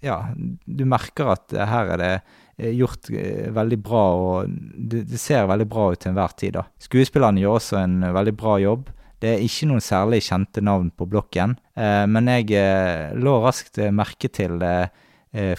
Ja, 0.00 0.30
du 0.64 0.84
merker 0.86 1.32
at 1.34 1.52
eh, 1.52 1.66
her 1.66 1.92
er 1.96 1.98
det 1.98 2.12
eh, 2.58 2.72
gjort 2.72 3.10
eh, 3.10 3.50
veldig 3.52 3.80
bra, 3.82 4.04
og 4.14 4.54
det, 4.78 5.18
ser 5.18 5.48
veldig 5.50 5.68
bra 5.68 5.90
ut 5.92 6.00
til 6.00 6.12
enhver 6.12 6.36
tid. 6.38 6.54
da. 6.54 6.64
Skuespillerne 6.78 7.42
gjør 7.42 7.58
også 7.58 7.82
en 7.82 8.02
eh, 8.02 8.14
veldig 8.14 8.36
bra 8.38 8.58
jobb. 8.62 8.88
Det 9.18 9.34
er 9.34 9.42
ikke 9.42 9.66
noen 9.66 9.82
særlig 9.82 10.22
kjente 10.22 10.62
navn 10.62 10.92
på 10.94 11.08
blokken, 11.10 11.58
eh, 11.76 12.06
men 12.06 12.30
jeg 12.30 12.54
eh, 12.54 13.12
lå 13.18 13.40
raskt 13.42 13.80
eh, 13.82 13.90
merke 13.90 14.30
til 14.30 14.60
det 14.62 14.74
eh, 14.86 15.04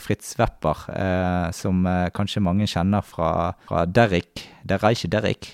Fritz 0.01 0.33
Wepper, 0.39 0.85
eh, 0.93 1.51
som 1.55 1.85
eh, 1.85 2.09
kanskje 2.15 2.41
mange 2.43 2.67
kjenner 2.69 3.05
fra, 3.05 3.53
fra 3.69 3.85
Derrick. 3.85 4.47
Det 4.65 4.79
er 4.79 4.95
ikke 4.95 5.11
Derrick, 5.13 5.49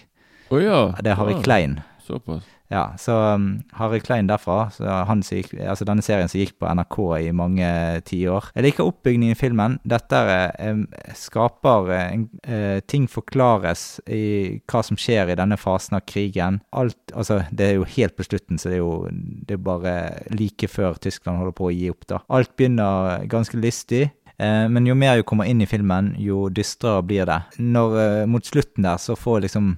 Oh 0.54 0.62
ja. 0.62 0.94
det 1.02 1.12
er 1.12 1.16
Harry 1.20 1.42
Klein. 1.42 1.80
Såpass. 2.06 2.46
Ja, 2.72 2.96
så 2.98 3.14
um, 3.36 3.50
Harry 3.78 4.00
Klein 4.02 4.30
derfra, 4.30 4.72
gikk, 4.74 5.54
altså 5.62 5.86
denne 5.86 6.02
serien 6.06 6.30
som 6.32 6.40
gikk 6.42 6.56
på 6.58 6.70
NRK 6.74 6.98
i 7.20 7.30
mange 7.36 7.68
tiår. 8.10 8.50
Jeg 8.56 8.66
liker 8.66 8.90
oppbygningen 8.90 9.36
i 9.36 9.40
filmen. 9.40 9.78
Dette 9.86 10.22
em, 10.58 10.86
skaper 11.18 11.94
en, 12.00 12.26
eh, 12.48 12.80
Ting 12.90 13.06
forklares 13.12 14.00
i 14.10 14.62
hva 14.66 14.82
som 14.86 14.98
skjer 15.00 15.32
i 15.32 15.38
denne 15.38 15.60
fasen 15.62 16.00
av 16.00 16.06
krigen. 16.10 16.60
Alt, 16.76 17.00
altså 17.14 17.44
Det 17.52 17.70
er 17.70 17.78
jo 17.78 17.88
helt 17.96 18.18
på 18.18 18.26
slutten, 18.26 18.58
så 18.58 18.72
det 18.72 18.80
er 18.80 18.84
jo 18.84 18.96
det 19.12 19.58
er 19.58 19.64
bare 19.66 19.96
like 20.34 20.70
før 20.72 20.98
Tyskland 21.02 21.38
holder 21.42 21.56
på 21.56 21.70
å 21.70 21.74
gi 21.76 21.90
opp. 21.94 22.08
da. 22.10 22.22
Alt 22.34 22.56
begynner 22.58 23.26
ganske 23.30 23.62
lystig. 23.62 24.10
Eh, 24.38 24.68
men 24.70 24.88
jo 24.88 24.96
mer 24.98 25.18
du 25.18 25.24
kommer 25.24 25.48
inn 25.48 25.62
i 25.64 25.70
filmen, 25.70 26.14
jo 26.20 26.50
dystrere 26.50 27.04
blir 27.08 27.28
det. 27.30 27.40
Når 27.62 28.00
eh, 28.02 28.26
Mot 28.28 28.46
slutten 28.46 28.84
der 28.84 29.00
så 29.00 29.16
får 29.16 29.46
liksom 29.46 29.76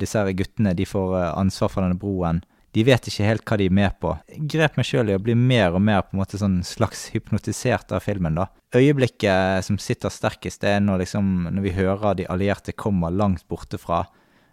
disse 0.00 0.18
her 0.18 0.32
guttene 0.32 0.74
de 0.76 0.86
får 0.88 1.16
eh, 1.20 1.32
ansvar 1.38 1.72
for 1.72 1.84
denne 1.84 1.98
broen. 2.00 2.42
De 2.76 2.84
vet 2.84 3.08
ikke 3.08 3.24
helt 3.24 3.44
hva 3.48 3.56
de 3.56 3.68
er 3.70 3.72
med 3.72 3.94
på. 4.02 4.10
Grep 4.52 4.76
meg 4.76 4.84
sjøl 4.84 5.08
i 5.08 5.16
å 5.16 5.22
bli 5.22 5.34
mer 5.38 5.76
og 5.76 5.80
mer 5.80 6.02
på 6.04 6.12
en 6.12 6.20
måte 6.20 6.40
sånn 6.40 6.58
slags 6.66 7.06
hypnotisert 7.14 7.94
av 7.96 8.04
filmen. 8.04 8.36
da. 8.36 8.50
Øyeblikket 8.76 9.64
som 9.64 9.78
sitter 9.80 10.12
sterkest, 10.12 10.60
det 10.60 10.74
er 10.74 10.82
når, 10.84 11.04
liksom, 11.06 11.30
når 11.54 11.64
vi 11.64 11.72
hører 11.78 12.18
de 12.18 12.28
allierte 12.28 12.76
kommer 12.76 13.14
langt 13.14 13.46
borte 13.48 13.80
fra. 13.80 14.04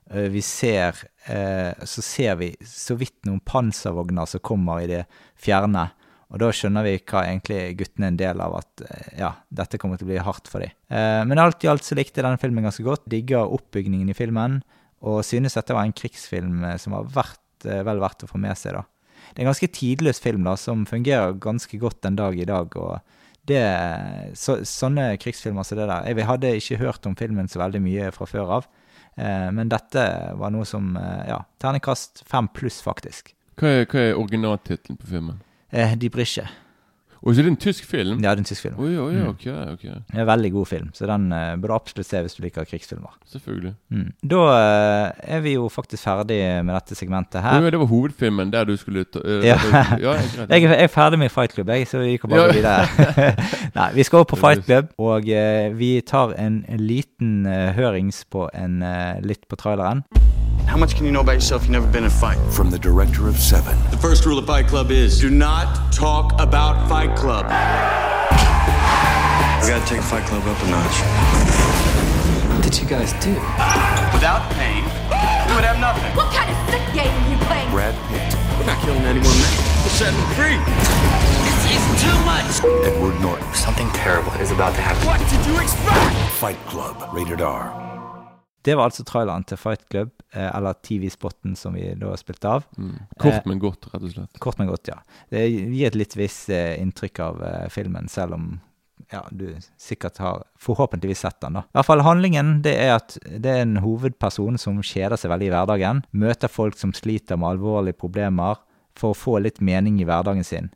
Eh, 0.09 0.29
Vi 0.31 0.41
ser 0.41 0.95
eh, 1.27 1.73
Så 1.83 2.01
ser 2.01 2.35
vi 2.39 2.55
så 2.63 2.95
vidt 2.95 3.25
noen 3.25 3.41
panservogner 3.43 4.25
som 4.27 4.39
kommer 4.39 4.83
i 4.83 4.87
det 4.87 5.03
fjerne. 5.35 5.89
Og 6.33 6.41
da 6.41 6.49
skjønner 6.49 6.85
vi 6.87 6.95
hva 6.97 7.27
egentlig 7.27 7.59
guttene 7.77 8.07
er 8.07 8.13
en 8.13 8.19
del 8.19 8.41
av, 8.41 8.55
at 8.57 8.85
eh, 8.87 9.09
ja, 9.21 9.29
dette 9.53 9.77
kommer 9.81 9.99
til 10.01 10.07
å 10.07 10.11
bli 10.11 10.23
hardt 10.25 10.49
for 10.49 10.65
dem. 10.65 10.73
Eh, 10.89 11.21
men 11.29 11.41
alt 11.41 11.63
i 11.63 11.69
alt 11.69 11.85
så 11.85 11.97
likte 11.97 12.19
jeg 12.19 12.25
denne 12.25 12.41
filmen 12.41 12.65
ganske 12.65 12.85
godt. 12.85 13.05
Digger 13.11 13.53
oppbygningen 13.53 14.09
i 14.09 14.17
filmen, 14.17 14.61
og 15.05 15.21
synes 15.27 15.59
dette 15.59 15.75
var 15.77 15.85
en 15.85 15.93
krigsfilm 15.93 16.63
eh, 16.65 16.79
som 16.81 16.97
var 16.97 17.11
verdt, 17.13 17.39
vel 17.63 18.01
verdt 18.01 18.25
å 18.25 18.27
få 18.27 18.41
med 18.41 18.57
seg. 18.59 18.75
da. 18.75 18.81
Det 19.29 19.39
er 19.39 19.45
en 19.45 19.51
ganske 19.53 19.69
tidløs 19.77 20.19
film 20.19 20.43
da, 20.43 20.57
som 20.59 20.87
fungerer 20.89 21.37
ganske 21.41 21.77
godt 21.79 22.01
den 22.03 22.17
dag 22.19 22.35
i 22.35 22.49
dag. 22.49 22.75
og 22.75 22.99
det, 23.47 23.61
så, 24.39 24.59
Sånne 24.67 25.13
krigsfilmer 25.21 25.67
som 25.67 25.79
det 25.79 25.87
der 25.89 26.09
Jeg 26.09 26.27
hadde 26.27 26.55
ikke 26.59 26.81
hørt 26.81 27.07
om 27.09 27.15
filmen 27.19 27.49
så 27.51 27.59
veldig 27.63 27.81
mye 27.83 28.11
fra 28.15 28.27
før 28.29 28.57
av, 28.59 28.67
eh, 29.19 29.49
men 29.55 29.71
dette 29.71 30.03
var 30.39 30.53
noe 30.55 30.67
som 30.67 30.93
eh, 30.99 31.25
Ja, 31.31 31.43
terningkast 31.61 32.23
fem 32.29 32.49
pluss, 32.55 32.81
faktisk. 32.85 33.33
Hva 33.59 33.69
er, 33.69 33.87
hva 33.87 34.05
er 34.05 34.19
originaltittelen 34.19 34.99
på 34.99 35.11
filmen? 35.11 35.41
Eh, 35.73 35.95
Die 35.99 36.09
Brische. 36.09 36.45
Og 37.23 37.31
så 37.31 37.39
er 37.39 37.45
det 37.47 37.51
en 37.53 37.55
tysk 37.63 37.85
film? 37.87 38.17
Ja, 38.19 38.33
det 38.35 38.41
er 38.41 38.41
en 38.41 38.47
tysk 38.49 38.61
film. 38.65 38.73
Oi, 38.83 38.97
oi, 38.99 39.13
Mm. 39.15 39.27
ok, 39.29 39.43
ok. 39.71 39.83
Det 39.83 40.17
er 40.17 40.21
en 40.21 40.27
veldig 40.27 40.49
god 40.51 40.65
film, 40.67 40.89
så 40.93 41.05
den 41.07 41.31
eh, 41.31 41.53
bør 41.55 41.67
du 41.71 41.73
absolutt 41.73 42.05
se 42.09 42.19
hvis 42.19 42.33
du 42.35 42.41
liker 42.43 42.65
krigsfilmer. 42.67 43.13
Selvfølgelig. 43.31 43.71
Mm. 43.95 44.09
Da 44.27 44.41
eh, 44.57 45.11
er 45.37 45.39
vi 45.45 45.53
jo 45.53 45.69
faktisk 45.71 46.03
ferdig 46.03 46.41
med 46.65 46.75
dette 46.75 46.95
segmentet 46.99 47.39
her. 47.41 47.61
ja, 47.63 47.69
det 47.71 47.79
var 47.79 47.85
hovedfilmen 47.87 48.51
der 48.51 48.65
du 48.67 48.75
skulle 48.75 49.05
ta 49.05 49.19
uh, 49.23 49.39
Ja. 49.47 49.55
ja. 50.03 50.17
Jeg 50.49 50.61
jeg 50.67 50.83
er 50.83 50.87
ferdig 50.91 51.19
med 51.23 51.31
Fight 51.31 51.53
Club, 51.55 51.69
jeg, 51.71 51.87
så 51.87 52.03
vi 52.03 52.17
kan 52.17 52.29
bare 52.29 52.51
Ja. 52.51 52.51
videre. 52.59 53.35
Nei, 53.79 53.89
vi 53.95 54.03
skal 54.03 54.17
over 54.19 54.25
på 54.35 54.41
Fight 54.43 54.65
Club, 54.65 54.91
og 54.99 55.29
eh, 55.29 55.71
vi 55.79 56.01
tar 56.01 56.35
en 56.37 56.65
liten 56.77 57.45
eh, 57.47 57.71
hørings 57.71 58.25
på 58.25 58.49
en 58.53 58.81
eh, 58.83 59.21
litt 59.23 59.47
på 59.47 59.55
traileren. 59.55 60.03
How 60.67 60.77
much 60.77 60.95
can 60.95 61.05
you 61.05 61.11
know 61.11 61.21
about 61.21 61.33
yourself? 61.33 61.63
You've 61.63 61.71
never 61.71 61.87
been 61.87 62.03
in 62.03 62.07
a 62.07 62.09
fight. 62.09 62.37
From 62.51 62.69
the 62.71 62.79
director 62.79 63.27
of 63.27 63.37
Seven, 63.37 63.77
The 63.91 63.97
first 63.97 64.25
rule 64.25 64.39
of 64.39 64.45
Fight 64.47 64.67
Club 64.67 64.89
is 64.91 65.19
do 65.19 65.29
not 65.29 65.91
talk 65.93 66.33
about 66.41 66.89
Fight 66.89 67.15
Club. 67.15 67.45
We 69.61 69.69
gotta 69.69 69.85
take 69.85 70.01
Fight 70.01 70.25
Club 70.25 70.43
up 70.47 70.61
a 70.63 70.67
notch. 70.69 70.97
What 72.53 72.63
did 72.63 72.77
you 72.79 72.85
guys 72.87 73.13
do? 73.23 73.33
Without 74.13 74.49
pain, 74.53 74.83
we 75.47 75.53
would 75.55 75.63
have 75.63 75.79
nothing. 75.79 76.11
What 76.17 76.33
kind 76.33 76.49
of 76.49 76.57
sick 76.69 76.81
game 76.93 77.11
are 77.11 77.29
you 77.29 77.37
playing? 77.45 77.69
Brad 77.69 77.95
Pitt, 78.09 78.33
We're 78.57 78.65
not 78.65 78.81
killing 78.83 79.03
anyone, 79.03 79.29
man. 79.29 79.53
We're 79.83 79.93
setting 79.93 80.19
them 80.19 80.31
free. 80.33 80.57
This 81.45 81.59
is 81.77 81.83
too 82.01 82.17
much. 82.25 82.63
Edward 82.87 83.19
Norton. 83.21 83.45
Something 83.53 83.89
terrible 83.91 84.31
is 84.41 84.51
about 84.51 84.73
to 84.75 84.81
happen. 84.81 85.05
What 85.05 85.19
did 85.29 85.45
you 85.45 85.59
expect? 85.61 86.31
Fight 86.41 86.57
Club, 86.65 86.97
rated 87.13 87.41
R. 87.41 87.92
Det 88.63 88.75
var 88.79 88.87
altså 88.87 89.03
traileren 89.07 89.43
til 89.47 89.59
Fight 89.59 89.85
Club, 89.91 90.11
eh, 90.31 90.49
eller 90.49 90.77
TV-spotten 90.85 91.55
som 91.59 91.75
vi 91.75 91.89
da 91.99 92.13
spilte 92.19 92.51
av. 92.57 92.67
Kort, 93.19 93.47
men 93.49 93.59
godt, 93.59 93.89
rett 93.91 94.05
og 94.07 94.13
slett. 94.13 94.39
Kort, 94.43 94.59
men 94.61 94.69
godt, 94.71 94.91
ja. 94.91 95.01
Det 95.33 95.43
gir 95.49 95.89
et 95.89 95.97
litt 95.99 96.15
visst 96.15 96.51
eh, 96.53 96.77
inntrykk 96.79 97.23
av 97.25 97.43
eh, 97.43 97.65
filmen, 97.73 98.07
selv 98.11 98.37
om 98.39 98.53
ja, 99.11 99.27
du 99.31 99.55
sikkert 99.77 100.17
har 100.17 100.43
forhåpentligvis 100.59 101.25
sett 101.25 101.41
den. 101.43 101.59
da. 101.59 101.65
I 101.67 101.77
hvert 101.77 101.89
fall 101.89 102.03
Handlingen 102.05 102.53
det 102.65 102.75
er 102.79 102.95
at 102.95 103.17
det 103.27 103.51
er 103.51 103.65
en 103.65 103.81
hovedperson 103.83 104.57
som 104.61 104.79
kjeder 104.79 105.19
seg 105.19 105.33
veldig 105.33 105.49
i 105.49 105.53
hverdagen. 105.53 106.03
Møter 106.11 106.51
folk 106.51 106.79
som 106.79 106.95
sliter 106.95 107.39
med 107.39 107.55
alvorlige 107.55 107.99
problemer, 107.99 108.61
for 108.97 109.13
å 109.13 109.17
få 109.17 109.39
litt 109.41 109.59
mening 109.61 109.97
i 110.01 110.05
hverdagen 110.05 110.45
sin. 110.45 110.69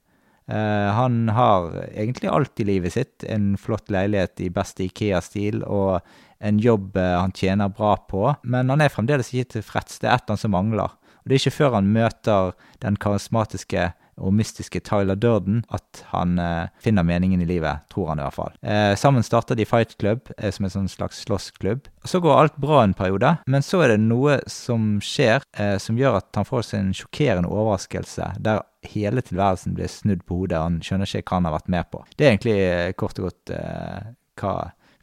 Eh, 0.47 0.87
han 0.97 1.29
har 1.29 1.73
egentlig 1.91 2.31
alt 2.31 2.59
i 2.59 2.67
livet 2.67 2.95
sitt. 2.95 3.25
En 3.27 3.55
flott 3.59 3.91
leilighet 3.93 4.41
i 4.45 4.49
beste 4.53 4.87
Ikea-stil 4.87 5.63
og 5.63 5.99
en 6.39 6.59
jobb 6.61 6.97
eh, 6.97 7.15
han 7.19 7.35
tjener 7.35 7.73
bra 7.73 7.95
på. 8.09 8.23
Men 8.43 8.71
han 8.73 8.83
er 8.83 8.93
fremdeles 8.93 9.33
ikke 9.33 9.57
tilfreds. 9.57 9.99
Det 9.99 10.09
er 10.09 10.19
et 10.19 10.31
annet 10.31 10.45
som 10.45 10.55
mangler. 10.55 10.95
Og 10.95 11.29
det 11.29 11.37
er 11.37 11.43
ikke 11.43 11.59
før 11.59 11.79
han 11.79 11.93
møter 11.95 12.53
den 12.83 12.99
karismatiske 13.01 13.89
og 14.17 14.33
mystiske 14.33 14.81
Tyler 14.85 15.17
Durden 15.19 15.61
at 15.73 16.01
han 16.11 16.37
eh, 16.41 16.69
finner 16.81 17.05
meningen 17.05 17.41
i 17.43 17.47
livet, 17.49 17.85
tror 17.93 18.11
han 18.11 18.21
i 18.21 18.25
hvert 18.25 18.37
fall. 18.37 18.55
Eh, 18.65 18.93
sammen 18.97 19.25
starter 19.25 19.57
de 19.57 19.65
Fight 19.67 19.93
Club, 20.01 20.31
eh, 20.37 20.51
som 20.53 20.65
en 20.65 20.73
sånn 20.73 20.89
slags 20.91 21.21
slåssklubb. 21.25 21.89
Så 22.07 22.21
går 22.23 22.39
alt 22.39 22.57
bra 22.61 22.81
en 22.83 22.95
periode, 22.97 23.35
men 23.45 23.65
så 23.65 23.83
er 23.85 23.93
det 23.93 24.01
noe 24.05 24.39
som 24.49 24.97
skjer 25.03 25.45
eh, 25.59 25.75
som 25.81 25.99
gjør 25.99 26.21
at 26.21 26.39
han 26.39 26.47
får 26.47 26.65
seg 26.69 26.81
en 26.81 26.95
sjokkerende 26.97 27.51
overraskelse, 27.51 28.33
der 28.41 28.63
hele 28.91 29.23
tilværelsen 29.25 29.75
blir 29.77 29.91
snudd 29.91 30.25
på 30.27 30.41
hodet. 30.41 30.59
Han 30.61 30.81
skjønner 30.83 31.09
ikke 31.09 31.31
hva 31.33 31.41
han 31.41 31.49
har 31.49 31.57
vært 31.57 31.71
med 31.73 31.89
på. 31.93 32.03
Det 32.15 32.25
er 32.25 32.33
egentlig 32.33 32.57
eh, 32.65 32.91
kort 32.99 33.19
og 33.21 33.29
godt 33.29 33.55
eh, 33.55 34.13
hva 34.41 34.53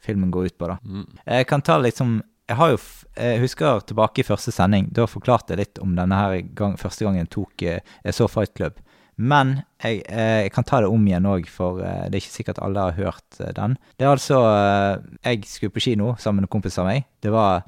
filmen 0.05 0.31
går 0.33 0.51
ut 0.51 0.57
på, 0.61 0.69
da. 0.69 1.03
Jeg 1.25 1.49
kan 1.49 1.63
ta 1.65 1.79
litt 1.81 1.97
som 1.97 2.19
jeg 2.45 2.57
har 2.59 2.75
jo, 2.75 2.81
jeg 3.17 3.41
husker 3.41 3.79
tilbake 3.89 4.21
i 4.21 4.25
første 4.27 4.51
sending, 4.53 4.91
da 4.93 5.07
forklarte 5.09 5.55
jeg 5.55 5.63
litt 5.63 5.79
om 5.81 5.95
denne 5.97 6.17
her 6.19 6.35
gang, 6.57 6.75
første 6.77 7.07
gangen 7.07 7.23
jeg 7.23 7.31
tok, 7.33 7.63
eh, 7.65 7.95
jeg 8.05 8.17
så 8.17 8.27
Fight 8.29 8.53
Club. 8.57 8.77
Men 9.15 9.61
jeg, 9.79 10.01
eh, 10.11 10.45
jeg 10.45 10.51
kan 10.55 10.65
ta 10.67 10.81
det 10.83 10.89
om 10.91 11.03
igjen 11.07 11.27
òg, 11.29 11.47
for 11.51 11.79
eh, 11.83 12.07
det 12.09 12.17
er 12.17 12.23
ikke 12.23 12.33
sikkert 12.33 12.61
alle 12.63 12.87
har 12.87 12.97
hørt 12.97 13.39
eh, 13.39 13.53
den. 13.55 13.77
Det 13.95 14.05
er 14.05 14.11
altså 14.11 14.39
Jeg 15.23 15.45
skulle 15.47 15.73
på 15.75 15.83
kino 15.83 16.15
sammen 16.19 16.43
med 16.43 16.51
kompiser 16.51 16.55
kompis 16.55 16.79
av 16.81 16.89
meg. 16.89 17.05
Det 17.23 17.31
var 17.33 17.63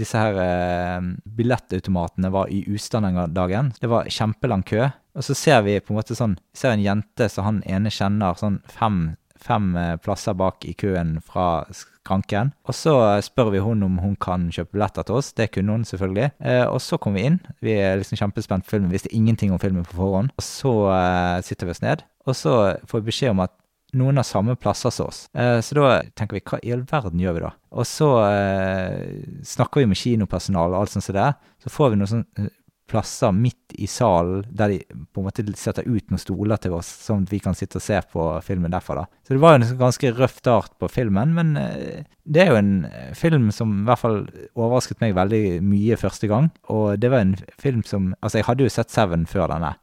Disse 0.00 0.20
her 0.20 1.06
billettautomatene 1.24 2.30
var 2.32 2.50
i 2.52 2.62
ustand 2.68 3.08
den 3.08 3.34
dagen. 3.34 3.72
Det 3.80 3.88
var 3.90 4.08
kjempelang 4.08 4.62
kø. 4.62 4.90
Og 5.16 5.26
så 5.26 5.34
ser 5.34 5.64
vi 5.66 5.80
på 5.80 5.92
en 5.92 5.98
måte 5.98 6.16
sånn 6.16 6.38
ser 6.54 6.74
en 6.74 6.84
jente 6.84 7.28
som 7.28 7.46
han 7.46 7.62
ene 7.66 7.90
kjenner 7.90 8.38
sånn 8.38 8.60
fem, 8.70 9.16
fem 9.40 9.72
plasser 10.04 10.36
bak 10.38 10.64
i 10.68 10.76
køen 10.78 11.18
fra 11.26 11.64
skranken. 12.04 12.52
Og 12.66 12.76
så 12.76 12.94
spør 13.24 13.52
vi 13.54 13.62
hun 13.64 13.82
om 13.86 13.98
hun 14.02 14.16
kan 14.20 14.48
kjøpe 14.52 14.76
billetter 14.76 15.06
til 15.06 15.20
oss. 15.20 15.32
Det 15.36 15.50
kunne 15.54 15.78
hun 15.78 15.86
selvfølgelig. 15.88 16.32
Eh, 16.40 16.66
og 16.66 16.80
så 16.84 16.98
kom 17.00 17.16
vi 17.18 17.26
inn. 17.28 17.40
Vi 17.60 17.76
er 17.78 18.00
liksom 18.00 18.20
kjempespent 18.20 18.66
på 18.66 18.76
filmen, 18.76 18.92
visste 18.92 19.12
ingenting 19.14 19.52
om 19.52 19.60
filmen 19.62 19.86
på 19.86 19.98
forhånd. 20.00 20.34
Og 20.36 20.46
så 20.46 20.74
eh, 20.96 21.40
sitter 21.46 21.68
vi 21.68 21.76
oss 21.76 21.84
ned, 21.84 22.04
og 22.26 22.36
så 22.36 22.54
får 22.88 23.02
vi 23.02 23.10
beskjed 23.12 23.34
om 23.34 23.44
at 23.46 23.56
noen 23.98 24.20
har 24.20 24.26
samme 24.26 24.54
plasser 24.60 24.92
som 24.94 25.08
oss. 25.10 25.24
Eh, 25.34 25.58
så 25.64 25.76
da 25.76 25.88
tenker 26.18 26.38
vi, 26.38 26.44
hva 26.46 26.60
i 26.62 26.72
all 26.74 26.84
verden 26.88 27.22
gjør 27.22 27.36
vi 27.36 27.44
da? 27.44 27.50
Og 27.74 27.86
så 27.88 28.08
eh, 28.26 29.18
snakker 29.46 29.82
vi 29.82 29.90
med 29.90 29.98
kinopersonal 29.98 30.74
og 30.74 30.82
alt 30.82 30.94
sånt 30.94 31.06
som 31.06 31.16
det. 31.16 31.30
Så 31.62 31.72
får 31.74 31.92
vi 31.92 32.00
noen 32.00 32.12
sånne 32.12 32.46
eh, 32.46 32.52
plasser 32.90 33.32
midt 33.36 33.74
i 33.78 33.86
salen 33.90 34.44
der 34.50 34.74
de 34.74 34.78
på 35.14 35.22
en 35.22 35.28
måte 35.28 35.44
setter 35.58 35.86
ut 35.86 36.10
noen 36.10 36.20
stoler 36.20 36.60
til 36.60 36.74
oss, 36.76 36.88
sånn 37.06 37.24
at 37.26 37.32
vi 37.32 37.40
kan 37.42 37.56
sitte 37.56 37.78
og 37.78 37.84
se 37.84 38.00
på 38.12 38.26
filmen 38.46 38.72
derfra. 38.74 39.02
da. 39.02 39.06
Så 39.26 39.34
det 39.36 39.42
var 39.42 39.54
jo 39.56 39.62
en 39.62 39.76
ganske 39.80 40.12
røff 40.18 40.38
start 40.42 40.74
på 40.82 40.90
filmen, 40.90 41.34
men 41.36 41.54
eh, 41.60 42.02
det 42.24 42.44
er 42.44 42.50
jo 42.52 42.58
en 42.60 42.72
eh, 42.90 43.12
film 43.18 43.50
som 43.54 43.82
i 43.82 43.86
hvert 43.88 44.02
fall 44.02 44.18
overrasket 44.54 45.00
meg 45.04 45.14
veldig 45.18 45.60
mye 45.66 45.98
første 46.00 46.30
gang. 46.30 46.50
Og 46.74 46.98
det 47.00 47.12
var 47.12 47.24
en 47.24 47.36
film 47.60 47.84
som 47.86 48.10
Altså, 48.20 48.40
jeg 48.40 48.48
hadde 48.48 48.66
jo 48.66 48.72
sett 48.72 48.90
Seven 48.92 49.22
før 49.30 49.48
denne. 49.52 49.74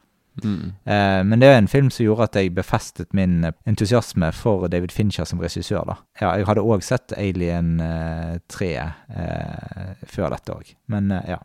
Mm. 0.44 0.74
Eh, 0.86 1.24
men 1.26 1.42
det 1.42 1.50
er 1.50 1.58
en 1.58 1.70
film 1.72 1.90
som 1.94 2.06
gjorde 2.06 2.28
at 2.28 2.38
jeg 2.38 2.54
befestet 2.56 3.14
min 3.18 3.48
entusiasme 3.68 4.30
for 4.36 4.68
David 4.72 4.94
Fincher 4.94 5.26
som 5.26 5.42
regissør. 5.42 5.86
da. 5.88 5.96
Ja, 6.22 6.36
Jeg 6.38 6.48
hadde 6.50 6.66
òg 6.66 6.84
sett 6.86 7.14
Alien 7.18 7.80
eh, 7.82 8.38
3 8.48 8.72
eh, 8.76 9.94
før 10.06 10.36
dette 10.36 10.54
òg, 10.54 10.76
men 10.88 11.12
ja. 11.28 11.40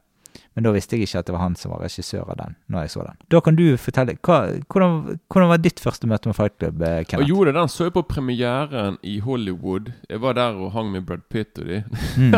Men 0.55 0.67
da 0.67 0.73
visste 0.75 0.97
jeg 0.97 1.09
ikke 1.09 1.23
at 1.23 1.29
det 1.29 1.35
var 1.35 1.45
han 1.45 1.57
som 1.59 1.73
var 1.73 1.83
regissør 1.85 2.29
av 2.29 2.39
den. 2.41 2.57
når 2.73 2.87
jeg 2.87 2.93
så 2.95 3.05
den. 3.07 3.19
Da 3.33 3.41
kan 3.45 3.57
du 3.57 3.65
fortelle, 3.81 4.15
hva, 4.25 4.39
hvordan, 4.73 5.19
hvordan 5.33 5.51
var 5.51 5.61
ditt 5.63 5.81
første 5.81 6.09
møte 6.09 6.29
med 6.29 6.37
Fight 6.37 6.59
Club, 6.59 6.83
eh, 6.83 7.03
Kenneth? 7.09 7.29
jo, 7.29 7.45
det, 7.45 7.55
den 7.57 7.73
så 7.73 7.89
jeg 7.89 7.95
på 7.97 8.05
premieren 8.09 8.99
i 9.03 9.19
Hollywood. 9.25 9.93
Jeg 10.09 10.23
var 10.23 10.37
der 10.39 10.59
og 10.61 10.73
hang 10.77 10.93
med 10.93 11.07
Brad 11.09 11.25
Pitt 11.33 11.59
og 11.61 11.69
de. 11.69 11.83
Mm. 12.17 12.37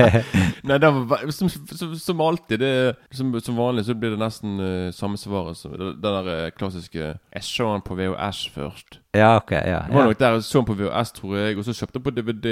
Nei, 0.68 0.78
det 0.82 0.92
var 1.10 1.24
som, 1.34 1.48
som, 1.48 1.94
som 1.96 2.20
alltid. 2.24 2.60
Det, 2.60 2.72
som, 3.16 3.32
som 3.40 3.56
vanlig 3.58 3.86
så 3.88 3.96
blir 3.96 4.14
det 4.14 4.20
nesten 4.20 4.60
uh, 4.60 4.90
samme 4.96 5.20
svaret 5.20 5.58
som 5.58 5.72
det, 5.76 5.94
det 6.02 6.12
der 6.16 6.30
eh, 6.34 6.50
klassiske 6.56 7.00
Jeg 7.00 7.46
så 7.46 7.72
den 7.72 7.84
på 7.86 7.96
VHS 7.98 8.44
først. 8.54 9.00
ja, 9.16 9.36
ok. 9.36 9.52
ja. 9.52 9.82
Det 9.86 9.96
var 9.96 10.08
nok 10.10 10.18
der 10.20 10.38
jeg 10.38 10.44
så 10.44 10.60
den 10.60 10.70
på 10.70 10.78
VHS, 10.80 11.12
tror 11.16 11.36
jeg, 11.36 11.58
og 11.58 11.66
så 11.66 11.76
kjøpte 11.76 12.00
jeg 12.00 12.06
på 12.06 12.16
DVD. 12.18 12.48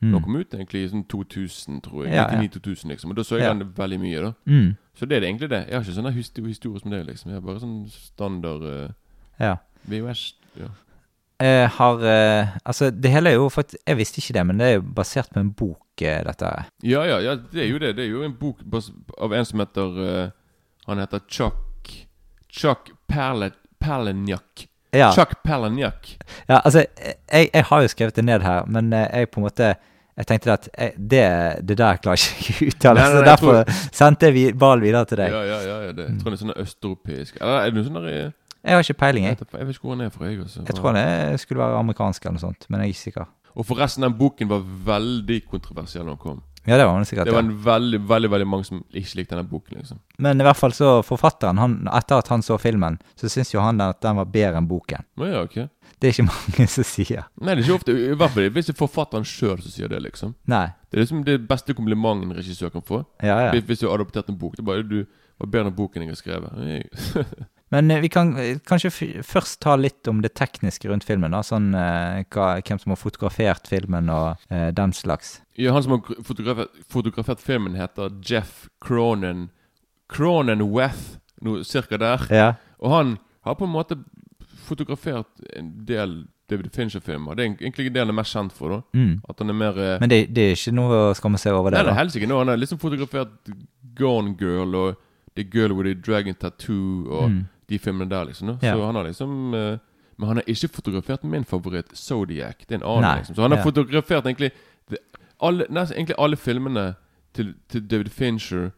Mm. 0.00 0.12
Den 0.12 0.22
kom 0.22 0.36
ut 0.38 0.54
egentlig 0.54 0.84
i 0.84 0.90
sånn 0.92 1.04
2000, 1.10 1.80
tror 1.82 2.04
jeg. 2.06 2.14
Ja, 2.14 2.28
ja. 2.30 2.38
99-2000, 2.38 2.92
liksom. 2.92 3.10
Og 3.10 3.18
da 3.18 3.24
så 3.26 3.38
jeg 3.40 3.50
den 3.50 3.72
veldig 3.74 3.98
mye, 4.02 4.20
da. 4.28 4.32
Mm. 4.46 4.68
Så 4.94 5.06
det 5.06 5.16
er 5.16 5.24
det 5.24 5.30
egentlig 5.32 5.50
det. 5.50 5.62
Jeg 5.66 5.74
har 5.74 5.86
ikke 5.86 5.96
sånn 5.96 6.12
histo 6.14 6.44
historie 6.46 6.82
som 6.82 6.94
det, 6.94 7.00
liksom. 7.08 7.32
Jeg 7.32 7.40
har 7.40 7.46
bare 7.46 7.62
sånn 7.62 7.80
standard 7.90 8.66
uh, 8.66 8.92
ja. 9.42 9.56
VHS. 9.90 10.22
Ja. 10.58 10.70
Jeg 11.38 11.68
har 11.76 12.00
uh, 12.02 12.56
Altså, 12.66 12.90
det 12.90 13.12
hele 13.14 13.30
er 13.30 13.36
jo 13.38 13.44
faktisk 13.52 13.78
Jeg 13.86 13.98
visste 14.00 14.18
ikke 14.18 14.34
det, 14.34 14.42
men 14.48 14.58
det 14.58 14.66
er 14.66 14.72
jo 14.80 14.86
basert 14.96 15.30
på 15.34 15.42
en 15.42 15.52
bok, 15.54 16.02
eh, 16.02 16.22
dette. 16.26 16.46
her. 16.46 16.70
Ja, 16.82 17.04
ja, 17.06 17.18
ja, 17.22 17.36
det 17.52 17.62
er 17.64 17.70
jo 17.70 17.78
det. 17.82 17.94
Det 17.96 18.06
er 18.06 18.10
jo 18.10 18.24
en 18.26 18.34
bok 18.38 18.62
av 19.18 19.34
en 19.34 19.46
som 19.46 19.62
heter 19.62 19.98
uh, 19.98 20.30
Han 20.86 21.02
heter 21.02 21.26
Chuck 21.28 21.94
Chuck 22.48 22.90
Perle, 23.06 23.52
Perlenjak. 23.78 24.67
Ja. 24.94 25.10
Chuck 25.12 25.34
Palahniuk. 25.44 26.08
Ja, 26.48 26.60
altså, 26.64 26.84
jeg, 27.32 27.50
jeg 27.54 27.64
har 27.64 27.82
jo 27.82 27.88
skrevet 27.88 28.16
det 28.16 28.24
ned 28.24 28.40
her, 28.42 28.64
men 28.66 28.92
eh, 28.92 29.06
jeg 29.20 29.30
på 29.30 29.40
en 29.40 29.44
måte 29.48 29.74
Jeg 30.18 30.26
tenkte 30.26 30.50
at 30.52 30.68
jeg, 30.78 30.92
det, 30.98 31.20
det 31.68 31.76
der 31.78 31.96
klarer 32.02 32.18
ikke 32.18 32.54
jeg 32.64 32.68
uttale, 32.72 33.00
så 33.06 33.18
jeg 33.20 33.26
derfor 33.26 33.64
sendte 33.94 34.26
jeg 34.26 34.34
vi- 34.34 34.52
ballen 34.58 34.82
videre 34.82 35.04
til 35.06 35.16
deg. 35.20 35.30
Ja, 35.30 35.42
ja, 35.46 35.58
ja, 35.62 35.76
ja, 35.86 35.92
det. 35.92 36.06
Jeg 36.08 36.18
tror 36.22 36.30
det 36.34 36.38
er 36.40 36.42
sånn 36.46 36.56
østeuropeisk 36.58 37.36
Eller 37.40 37.60
er 37.60 37.70
det 37.70 37.74
noe 37.78 37.84
sånn 37.86 37.98
der 38.00 38.08
eh, 38.10 38.32
Jeg 38.64 38.74
har 38.74 38.82
ikke 38.82 38.98
peiling, 39.04 39.24
Jeg 39.28 39.36
jeg. 39.38 39.46
jeg 39.60 39.66
vet 39.68 39.76
ikke 39.76 39.86
hvor 39.86 39.94
han 39.94 40.06
er 40.06 40.10
fra, 40.10 40.24
jeg. 40.26 40.40
Også. 40.42 40.64
Jeg 40.66 40.74
tror 40.80 40.96
han 40.98 41.38
skulle 41.38 41.62
være 41.62 41.78
amerikansk 41.84 42.24
eller 42.24 42.34
noe 42.40 42.40
sånt, 42.48 42.66
men 42.68 42.80
jeg 42.80 42.88
er 42.88 42.94
ikke 42.96 43.04
sikker. 43.04 43.28
Og 43.58 43.66
forresten, 43.66 44.02
den 44.08 44.18
boken 44.18 44.48
var 44.50 44.64
veldig 44.90 45.38
kontroversiell 45.50 46.04
da 46.04 46.10
den 46.16 46.18
kom. 46.24 46.42
Ja, 46.68 46.76
det 46.76 46.84
var 46.86 46.94
han 46.98 47.04
sikkert. 47.08 47.24
Det 47.24 47.32
var 47.34 47.42
Ja. 47.42 47.48
en 47.48 47.58
veldig, 47.64 48.00
veldig 48.08 48.30
veldig 48.30 48.46
mange 48.46 48.64
som 48.68 48.84
ikke 48.92 49.16
likte 49.22 49.34
denne 49.34 49.48
boken. 49.48 49.78
liksom 49.80 49.98
Men 50.18 50.40
i 50.40 50.44
hvert 50.44 50.56
fall 50.60 50.72
så 50.76 51.02
forfatteren, 51.02 51.58
han, 51.58 51.78
etter 51.92 52.18
at 52.20 52.28
han 52.28 52.42
så 52.44 52.58
filmen, 52.60 52.98
så 53.16 53.28
syns 53.32 53.54
jo 53.54 53.60
han 53.64 53.80
at 53.80 54.00
den 54.04 54.16
var 54.16 54.24
bedre 54.26 54.56
enn 54.60 54.68
boken. 54.68 55.04
Men 55.16 55.32
ja, 55.32 55.42
ok 55.42 55.68
Det 56.00 56.06
er 56.06 56.12
ikke 56.12 56.28
mange 56.34 56.68
som 56.68 56.84
sier. 56.84 57.24
Nei, 57.40 57.54
det 57.56 57.64
er 57.64 57.66
ikke 57.66 57.78
ofte 57.80 57.94
I 57.96 58.14
hvert 58.14 58.30
fall 58.30 58.50
hvis 58.54 58.66
det 58.68 58.74
er 58.76 58.86
forfatteren 58.86 59.24
sjøl 59.26 59.58
som 59.62 59.70
sier 59.72 59.88
det. 59.88 60.02
liksom 60.02 60.34
Nei. 60.46 60.66
Det 60.90 60.98
er 60.98 61.02
liksom 61.04 61.24
det 61.24 61.48
beste 61.48 61.74
komplimentet 61.74 62.28
en 62.30 62.36
regissør 62.36 62.70
kan 62.70 62.82
få. 62.82 63.04
Ja, 63.22 63.40
ja. 63.46 63.50
Hvis- 63.52 63.64
Hvis 63.66 63.80
du 63.80 63.88
har 63.88 63.98
adoptert 63.98 64.28
en 64.28 64.36
bok. 64.38 64.54
Det 64.54 64.60
er 64.62 64.68
bare 64.70 64.82
du 64.86 65.06
var 65.40 65.46
bedre 65.50 65.66
enn 65.72 65.74
boken 65.76 66.02
jeg 66.02 66.08
har 66.10 66.20
skrevet. 66.20 66.52
Men 67.70 67.90
eh, 67.90 68.00
vi 68.00 68.08
kan 68.08 68.30
eh, 68.40 68.58
kanskje 68.64 68.90
først 69.26 69.60
ta 69.60 69.74
litt 69.76 70.08
om 70.08 70.22
det 70.24 70.34
tekniske 70.38 70.88
rundt 70.88 71.04
filmen. 71.04 71.30
da, 71.36 71.42
Sånn 71.44 71.74
eh, 71.76 72.24
hva, 72.32 72.46
hvem 72.64 72.78
som 72.80 72.94
har 72.94 73.00
fotografert 73.00 73.68
filmen 73.68 74.08
og 74.10 74.36
eh, 74.50 74.70
den 74.72 74.92
slags. 74.96 75.40
Ja, 75.58 75.72
han 75.76 75.82
som 75.84 75.98
har 75.98 76.22
fotografert, 76.24 76.70
fotografert 76.88 77.40
filmen, 77.44 77.74
heter 77.76 78.10
Jeff 78.24 78.68
Cronan. 78.80 79.50
Cronan 80.08 80.62
Weth, 80.72 81.18
noe 81.44 81.64
cirka 81.68 81.98
der. 82.00 82.24
Ja. 82.32 82.48
Og 82.80 82.90
han 82.94 83.16
har 83.44 83.54
på 83.58 83.66
en 83.68 83.74
måte 83.74 83.98
fotografert 84.68 85.28
en 85.56 85.72
del 85.86 86.22
David 86.48 86.70
Fincher-filmer. 86.72 87.36
Det 87.36 87.44
er 87.44 87.50
egentlig 87.60 87.90
det 87.92 88.00
han 88.00 88.08
er 88.08 88.16
mest 88.16 88.32
kjent 88.32 88.54
for. 88.56 88.72
da 88.72 88.98
Mm. 88.98 89.20
At 89.28 89.38
han 89.42 89.50
er 89.52 89.56
mer 89.58 89.76
eh, 89.78 89.98
Men 90.00 90.08
det, 90.08 90.22
det 90.32 90.46
er 90.46 90.56
ikke 90.56 90.72
noe 90.72 91.00
å 91.10 91.14
skamme 91.16 91.36
seg 91.40 91.52
over 91.52 91.70
det? 91.70 91.76
Nei, 91.82 91.84
det 91.84 91.92
er 91.92 91.98
helst 92.00 92.16
ikke 92.16 92.30
noe. 92.30 92.38
Han 92.40 92.48
har 92.54 92.56
liksom 92.56 92.80
fotografert 92.80 93.52
Gone 93.98 94.32
Girl 94.40 94.74
og 94.74 94.96
The 95.36 95.44
Girl 95.44 95.74
with 95.76 95.90
the 95.90 95.94
Dragon 96.00 96.34
Tattoo 96.34 97.04
og 97.12 97.30
Mm. 97.30 97.44
De 97.68 97.78
filmene 97.78 98.10
der, 98.10 98.24
liksom. 98.24 98.48
Ja. 98.62 98.74
Så 98.74 98.86
han 98.86 98.94
har 98.94 99.04
liksom 99.04 99.54
uh, 99.54 99.78
Men 100.18 100.28
han 100.28 100.36
har 100.40 100.44
ikke 100.50 100.68
fotografert 100.74 101.24
min 101.24 101.44
favoritt, 101.44 101.92
Zodiac. 101.94 102.56
Det 102.66 102.74
er 102.74 102.80
en 102.80 102.88
annen, 102.90 103.02
Nei, 103.06 103.16
liksom. 103.18 103.34
Så 103.36 103.42
han 103.42 103.50
har 103.54 103.58
ja. 103.58 103.64
fotografert 103.64 104.26
egentlig 104.26 104.50
alle, 105.40 105.66
nesten, 105.70 105.96
egentlig 105.96 106.16
alle 106.18 106.36
filmene 106.36 106.94
til, 107.34 107.54
til 107.70 107.84
David 107.90 108.08
Fincher 108.10 108.70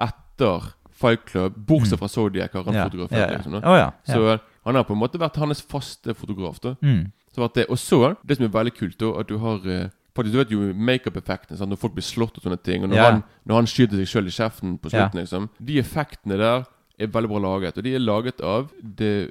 etter 0.00 0.72
Fight 0.96 1.26
Club, 1.28 1.58
bortsett 1.68 1.98
fra 2.00 2.08
Zodiac, 2.08 2.52
har 2.52 2.64
han 2.64 2.74
Mm. 2.74 2.78
ja. 2.78 2.84
fotografert. 2.88 3.32
liksom 3.36 3.52
ja. 3.76 3.90
Så 4.06 4.38
han 4.64 4.74
har 4.74 4.82
på 4.84 4.92
en 4.92 4.98
måte 4.98 5.18
vært 5.18 5.36
hans 5.36 5.62
faste 5.62 6.14
fotograf. 6.14 6.60
da 6.60 6.74
Mm. 6.82 7.12
så 7.34 7.48
det, 7.54 7.66
Og 7.68 7.78
så, 7.78 8.16
det 8.26 8.36
som 8.36 8.46
er 8.46 8.48
veldig 8.48 8.74
kult, 8.74 8.98
da, 8.98 9.20
at 9.20 9.28
du 9.28 9.38
har 9.38 9.56
uh, 9.66 9.88
Faktisk, 10.16 10.32
Du 10.32 10.38
vet 10.38 10.50
jo 10.50 10.72
makeup-effektene, 10.72 11.66
når 11.68 11.76
folk 11.76 11.92
blir 11.92 12.02
slått 12.02 12.38
og 12.38 12.42
sånne 12.42 12.56
ting. 12.64 12.82
Og 12.82 12.88
når, 12.88 12.96
yeah. 12.96 13.12
han, 13.12 13.22
når 13.44 13.54
han 13.54 13.66
skyter 13.66 13.96
seg 13.96 14.06
sjøl 14.08 14.26
i 14.26 14.30
kjeften 14.30 14.78
på 14.78 14.88
slutten, 14.88 15.10
slutten, 15.12 15.20
liksom. 15.20 15.48
De 15.66 15.78
effektene 15.78 16.38
der 16.38 16.64
er 16.98 17.06
veldig 17.06 17.28
bra 17.28 17.38
laget. 17.38 17.76
Og 17.78 17.84
de 17.84 17.94
er 17.94 17.98
laget 17.98 18.40
av 18.40 18.70
the 18.96 19.30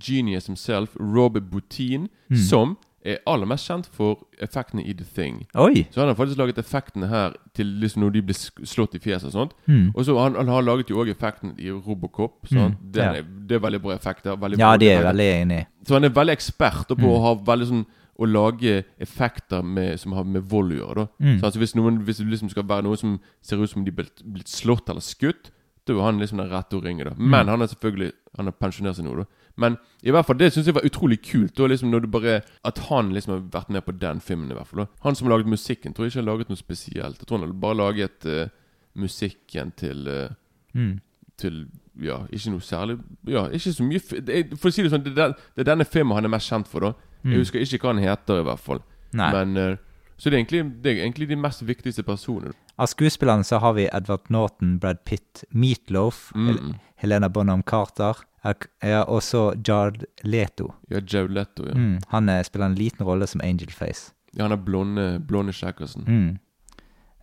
genius 0.00 0.46
himself, 0.46 0.96
Robert 0.98 1.50
Boutin, 1.50 2.08
Mm. 2.30 2.36
som 2.36 2.76
er 3.04 3.18
aller 3.26 3.44
mest 3.46 3.68
kjent 3.68 3.86
for 3.92 4.22
effektene 4.40 4.82
i 4.86 4.92
The 4.94 5.04
Thing. 5.04 5.46
Oi! 5.54 5.84
Så 5.92 6.00
han 6.00 6.08
har 6.08 6.14
faktisk 6.14 6.38
laget 6.38 6.56
effektene 6.58 7.06
her 7.08 7.34
til 7.54 7.66
liksom 7.66 8.00
når 8.02 8.12
de 8.12 8.22
blir 8.22 8.38
slått 8.64 8.94
i 8.94 8.98
fjeset 8.98 9.26
og 9.26 9.32
sånt. 9.32 9.52
Mm. 9.68 9.90
Og 9.94 10.04
så 10.06 10.16
han, 10.18 10.34
han 10.34 10.48
har 10.48 10.62
laget 10.62 10.88
jo 10.88 10.96
òg 11.04 11.10
effekten 11.10 11.54
i 11.58 11.68
Robocop. 11.70 12.46
Mm, 12.50 12.76
ja. 12.94 13.12
er, 13.12 13.22
det 13.46 13.56
er 13.56 13.60
veldig 13.60 13.82
bra 13.82 13.92
effekter. 13.94 14.36
Veldig 14.36 14.58
Ja, 14.58 14.70
bra 14.70 14.76
de 14.78 14.88
er 14.88 15.02
veldig 15.04 15.42
enig. 15.42 15.66
Så 15.86 15.94
han 15.98 16.04
er 16.04 16.08
veldig 16.16 16.32
ekspert 16.32 16.88
på 16.88 16.96
Mm. 16.96 17.10
å 17.12 17.20
ha 17.20 17.34
veldig 17.34 17.66
sånn 17.68 17.86
Å 18.16 18.26
lage 18.30 18.84
effekter 19.00 19.60
med, 19.64 19.98
som 19.98 20.12
har 20.12 20.22
med 20.22 20.42
vold 20.42 20.70
å 20.70 20.76
gjøre. 20.78 20.94
da 20.94 21.06
Mm. 21.20 21.40
Så 21.40 21.44
altså 21.46 21.58
Hvis 21.58 21.74
noen 21.74 21.98
Hvis 22.06 22.18
det 22.18 22.26
liksom 22.30 22.48
skal 22.48 22.62
være 22.62 22.84
noe 22.84 22.96
som 22.96 23.18
ser 23.42 23.56
ut 23.60 23.68
som 23.68 23.84
de 23.84 23.90
er 23.90 23.94
blitt 24.24 24.46
slått 24.46 24.88
eller 24.88 25.00
skutt, 25.00 25.50
er 25.92 26.00
han 26.02 26.18
liksom 26.18 26.38
den 26.38 26.48
rette 26.50 26.76
å 26.76 26.82
ringe. 26.82 27.04
da 27.04 27.10
Mm. 27.10 27.28
Men 27.30 27.46
han 27.48 27.60
er 27.62 27.66
selvfølgelig 27.66 28.12
Han 28.36 28.46
har 28.46 28.52
pensjonert 28.52 28.96
seg 28.96 29.04
nå, 29.04 29.16
da. 29.16 29.24
Men 29.56 29.76
i 30.02 30.10
hvert 30.10 30.26
fall 30.26 30.36
det 30.36 30.52
syns 30.52 30.66
jeg 30.66 30.74
var 30.74 30.82
utrolig 30.82 31.20
kult. 31.22 31.54
Da, 31.54 31.66
liksom, 31.68 31.90
når 31.90 32.00
du 32.00 32.06
bare 32.08 32.42
At 32.64 32.78
han 32.88 33.12
liksom 33.12 33.30
har 33.34 33.40
vært 33.60 33.68
med 33.70 33.84
på 33.84 33.92
den 33.98 34.20
filmen. 34.20 34.50
i 34.50 34.54
hvert 34.54 34.66
fall 34.66 34.80
da. 34.80 34.86
Han 35.02 35.14
som 35.14 35.28
har 35.28 35.36
laget 35.38 35.46
musikken, 35.46 35.92
tror 35.94 36.04
jeg 36.06 36.10
ikke 36.16 36.24
har 36.24 36.32
laget 36.32 36.48
noe 36.48 36.56
spesielt. 36.56 37.18
Jeg 37.18 37.26
tror 37.26 37.38
han 37.38 37.46
har 37.48 37.54
bare 37.54 37.76
laget 37.76 38.26
uh, 38.26 38.48
musikken 38.96 39.72
til 39.76 40.08
uh, 40.08 40.28
Mm. 40.74 41.00
Til 41.38 41.66
Ja, 42.02 42.24
ikke 42.32 42.50
noe 42.50 42.60
særlig 42.60 42.98
Ja, 43.28 43.44
ikke 43.48 43.70
så 43.72 43.84
mye 43.86 44.00
er, 44.28 44.56
For 44.56 44.68
å 44.68 44.72
si 44.72 44.82
det 44.82 44.90
sånn, 44.90 45.04
det 45.04 45.12
er, 45.12 45.28
den- 45.28 45.34
det 45.54 45.60
er 45.68 45.70
denne 45.76 45.84
filmen 45.86 46.14
han 46.16 46.24
er 46.24 46.28
mest 46.28 46.50
kjent 46.50 46.66
for, 46.66 46.80
da. 46.80 46.92
Jeg 47.24 47.38
husker 47.38 47.60
ikke 47.60 47.78
hva 47.86 47.94
han 47.94 48.02
heter, 48.02 48.40
i 48.40 48.44
hvert 48.44 48.58
fall. 48.60 48.78
Mm. 49.12 49.16
Nei. 49.16 49.30
Men 49.32 49.56
uh, 49.56 49.76
Så 50.18 50.30
det 50.30 50.34
er, 50.34 50.44
egentlig, 50.44 50.82
det 50.82 50.90
er 50.98 51.04
egentlig 51.06 51.28
de 51.28 51.36
mest 51.36 51.62
viktigste 51.62 52.02
personene. 52.02 52.52
Av 52.76 52.86
skuespillerne 52.90 53.44
så 53.46 53.58
har 53.62 53.72
vi 53.76 53.84
Edward 53.92 54.30
Norton, 54.34 54.78
Brad 54.82 55.04
Pitt, 55.04 55.44
Meatloaf, 55.50 56.32
Mm. 56.34 56.74
Helena 56.96 57.28
Bonham 57.28 57.62
Carter, 57.62 58.14
ja, 58.82 59.02
og 59.04 59.22
så 59.22 59.54
Jard 59.68 60.04
Leto. 60.22 60.74
Ja, 60.90 61.00
Jared 61.00 61.30
Leto, 61.30 61.66
ja. 61.68 61.74
Mm. 61.74 61.98
Han 62.08 62.28
eh, 62.28 62.42
spiller 62.42 62.66
en 62.66 62.74
liten 62.74 63.06
rolle 63.06 63.26
som 63.26 63.40
Angel 63.44 63.70
Face. 63.70 64.12
ja 64.36 64.42
han 64.44 64.52
er 64.52 64.56
blonde, 64.56 65.20
blonde 65.20 65.52
skjeggersen. 65.52 66.04
Mm. 66.08 66.38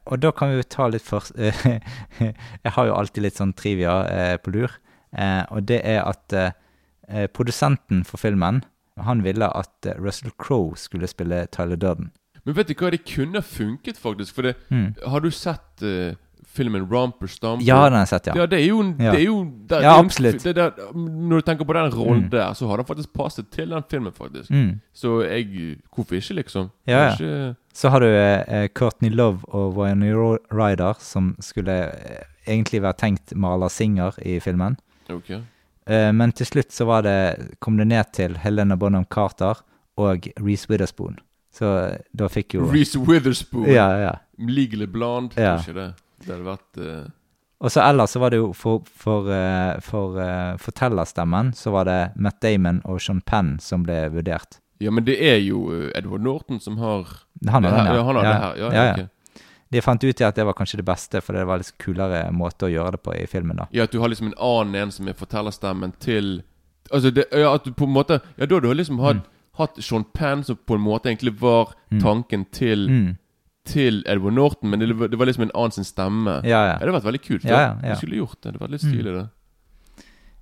Og 0.06 0.20
da 0.22 0.32
kan 0.32 0.50
vi 0.50 0.56
jo 0.62 0.64
ta 0.64 0.88
litt 0.90 1.04
først 1.06 1.36
Jeg 2.64 2.72
har 2.74 2.86
jo 2.88 2.96
alltid 2.96 3.24
litt 3.24 3.38
sånn 3.38 3.54
trivia 3.54 4.00
eh, 4.10 4.38
på 4.42 4.50
lur. 4.56 4.72
Eh, 5.14 5.44
og 5.52 5.64
det 5.70 5.82
er 5.86 6.02
at 6.08 6.34
eh, 6.34 6.52
eh, 7.08 7.28
produsenten 7.28 8.06
for 8.08 8.18
filmen 8.18 8.62
Han 9.04 9.22
ville 9.24 9.46
at 9.52 9.86
eh, 9.86 9.98
Russell 10.00 10.32
Crowe 10.40 10.76
skulle 10.80 11.08
spille 11.12 11.44
Tyler 11.52 11.76
Durden. 11.78 12.12
Men 12.46 12.56
vet 12.58 12.68
du 12.68 12.74
hva, 12.74 12.90
det 12.92 13.04
kunne 13.06 13.42
funket, 13.42 13.98
faktisk. 14.02 14.36
For 14.36 14.42
det 14.42 14.56
Mm. 14.72 14.96
Har 15.08 15.20
du 15.22 15.30
sett 15.32 15.84
uh, 15.84 16.14
filmen 16.52 16.88
Romper 16.92 17.28
Stomper? 17.28 17.64
Ja, 17.66 17.84
den 17.86 17.94
har 17.94 18.00
jeg 18.02 18.08
sett, 18.08 18.28
ja. 18.28 18.34
Ja, 18.36 18.46
det 18.46 18.60
er 18.60 18.66
jo, 18.68 18.82
Ja. 19.00 19.12
det 19.12 19.20
er 19.22 19.26
jo 19.26 19.44
der, 19.70 19.82
Ja, 19.82 20.00
absolutt. 20.00 20.44
Det 20.44 20.56
der, 20.56 20.72
når 20.94 21.36
du 21.40 21.42
tenker 21.42 21.66
på 21.66 21.74
den 21.74 21.94
rollen 21.94 22.24
Mm. 22.26 22.30
der, 22.30 22.54
så 22.54 22.68
har 22.68 22.78
den 22.78 22.86
faktisk 22.86 23.14
passet 23.14 23.50
til 23.52 23.70
den 23.70 23.84
filmen, 23.90 24.12
faktisk. 24.12 24.50
Mm. 24.50 24.82
Så 24.94 25.22
jeg 25.24 25.78
Hvorfor 25.96 26.16
ikke, 26.16 26.34
liksom? 26.34 26.72
Ja, 26.88 26.98
ja. 27.08 27.12
Ikke... 27.14 27.56
Så 27.74 27.90
har 27.90 28.00
du 28.00 28.06
uh, 28.08 28.68
Courtney 28.74 29.10
Love 29.10 29.40
og 29.48 29.78
Wyoming 29.78 30.14
Ryder, 30.52 30.94
som 31.00 31.36
skulle 31.40 31.72
uh, 31.88 32.26
egentlig 32.48 32.82
være 32.82 32.94
tenkt 32.98 33.36
maler-singer 33.36 34.12
i 34.26 34.40
filmen. 34.40 34.78
Ok. 35.10 35.30
Uh, 35.90 36.12
men 36.12 36.32
til 36.32 36.46
slutt 36.46 36.72
så 36.74 36.86
var 36.86 37.02
det, 37.02 37.56
kom 37.60 37.78
det 37.78 37.88
ned 37.88 38.12
til 38.14 38.36
Helena 38.38 38.76
Bonham 38.76 39.06
Carter 39.06 39.62
og 39.98 40.28
Reece 40.40 40.70
Witherspoon. 40.70 41.20
Så 41.52 41.72
eh, 41.78 41.98
da 42.16 42.30
fikk 42.32 42.56
jo 42.58 42.68
Reece 42.72 43.00
Witherspoon. 43.00 43.68
Ja, 43.70 43.88
ja. 44.00 44.14
Legally 44.38 44.88
Blonde. 44.88 45.36
Ja. 45.40 45.58
Ikke 45.60 45.76
det? 45.76 45.90
Det 46.24 46.32
hadde 46.32 46.48
vært 46.48 46.82
uh... 46.82 47.10
Og 47.62 47.70
så 47.70 47.84
ellers 47.86 48.16
så 48.16 48.22
var 48.24 48.34
det 48.34 48.40
jo 48.40 48.48
for, 48.58 48.82
for, 48.98 49.28
uh, 49.30 49.78
for 49.86 50.18
uh, 50.18 50.58
fortellerstemmen 50.58 51.52
så 51.54 51.74
var 51.76 51.86
det 51.86 52.00
Matt 52.16 52.40
Damon 52.42 52.80
og 52.90 52.98
Sean 53.04 53.20
Penn 53.22 53.60
som 53.62 53.84
ble 53.86 54.08
vurdert. 54.16 54.58
Ja, 54.82 54.90
men 54.90 55.06
det 55.06 55.20
er 55.22 55.38
jo 55.44 55.68
Edward 55.94 56.24
Norton 56.26 56.58
som 56.60 56.80
har 56.82 57.06
Han 57.46 57.68
har 57.68 57.70
det 57.70 57.78
den, 57.78 57.86
ja. 57.92 57.98
Ja, 58.00 58.06
han 58.08 58.16
har 58.16 58.24
det 58.24 58.32
her. 58.34 58.56
Ja, 58.58 58.72
ja, 58.74 58.94
ok. 58.96 59.44
De 59.72 59.82
fant 59.82 60.04
ut 60.04 60.22
i 60.22 60.26
at 60.26 60.36
det 60.36 60.44
var 60.44 60.56
kanskje 60.58 60.82
det 60.82 60.86
beste, 60.88 61.22
for 61.24 61.38
det 61.38 61.46
var 61.48 61.62
litt 61.62 61.76
kulere 61.80 62.26
måte 62.36 62.68
å 62.68 62.72
gjøre 62.72 62.98
det 62.98 63.04
på 63.06 63.14
i 63.16 63.28
filmen. 63.30 63.62
da. 63.62 63.68
Ja, 63.72 63.86
at 63.86 63.94
du 63.94 64.02
har 64.02 64.10
liksom 64.12 64.32
en 64.32 64.40
annen 64.42 64.76
en 64.82 64.92
som 64.92 65.08
er 65.08 65.18
fortellerstemmen 65.18 65.94
til 66.00 66.42
Altså, 66.92 67.08
det, 67.14 67.24
ja, 67.32 67.54
at 67.56 67.64
du 67.64 67.72
på 67.72 67.86
en 67.88 67.94
måte 67.94 68.18
Ja, 68.36 68.46
da 68.50 68.58
du 68.60 68.68
har 68.68 68.76
liksom 68.76 69.00
hatt, 69.00 69.22
Mm. 69.22 69.38
Hatt 69.66 69.80
Sean 69.84 70.04
Penn, 70.14 70.44
som 70.48 70.58
på 70.68 70.76
en 70.78 70.84
måte 70.86 71.10
egentlig 71.12 71.34
var 71.42 71.74
tanken 72.02 72.46
til 72.52 72.88
Mm. 72.90 73.18
Til 73.72 74.00
Edward 74.10 74.34
Norton, 74.34 74.70
men 74.72 74.80
det, 74.82 74.88
var- 74.98 75.08
det 75.08 75.18
var 75.20 75.28
liksom 75.30 75.44
en 75.44 75.52
annen 75.54 75.72
sin 75.72 75.84
stemme. 75.86 76.40
Ja, 76.44 76.64
ja. 76.66 76.72
det 76.80 76.88
hadde 76.88 76.96
vært 76.96 77.04
veldig 77.06 77.20
kult. 77.22 77.44
Ja, 77.46 77.60
ja, 77.60 77.76
ja. 77.84 77.90
Jeg 77.92 77.98
skulle 78.00 78.18
gjort 78.18 78.40
det. 78.42 78.54
Det 78.56 78.60
vært 78.64 78.72
litt 78.74 78.82
stilig, 78.82 79.14
det. 79.14 79.28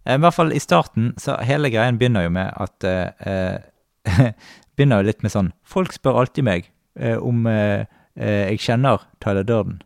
Eh, 0.05 0.15
I 0.15 0.21
hvert 0.23 0.33
fall 0.37 0.53
i 0.55 0.59
starten, 0.63 1.09
så 1.19 1.35
hele 1.43 1.67
greien 1.69 1.97
begynner 1.99 2.23
jo 2.23 2.29
med 2.31 2.53
at 2.55 2.87
eh, 2.87 3.11
eh, 3.27 4.31
Begynner 4.79 5.01
jo 5.03 5.09
litt 5.09 5.21
med 5.21 5.33
sånn 5.33 5.51
Folk 5.67 5.91
spør 5.91 6.21
alltid 6.21 6.47
meg 6.47 6.69
eh, 6.95 7.17
om 7.19 7.43
eh, 7.51 7.83
jeg 8.15 8.59
kjenner 8.63 9.03
Tyler 9.19 9.43
Durden. 9.43 9.81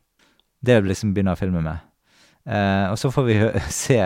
Det 0.62 0.78
liksom 0.86 1.16
begynner 1.18 1.36
filmen 1.36 1.66
med. 1.66 1.82
Eh, 2.46 2.86
og 2.92 2.98
så 3.02 3.10
får 3.12 3.26
vi 3.32 3.40
se 3.74 3.98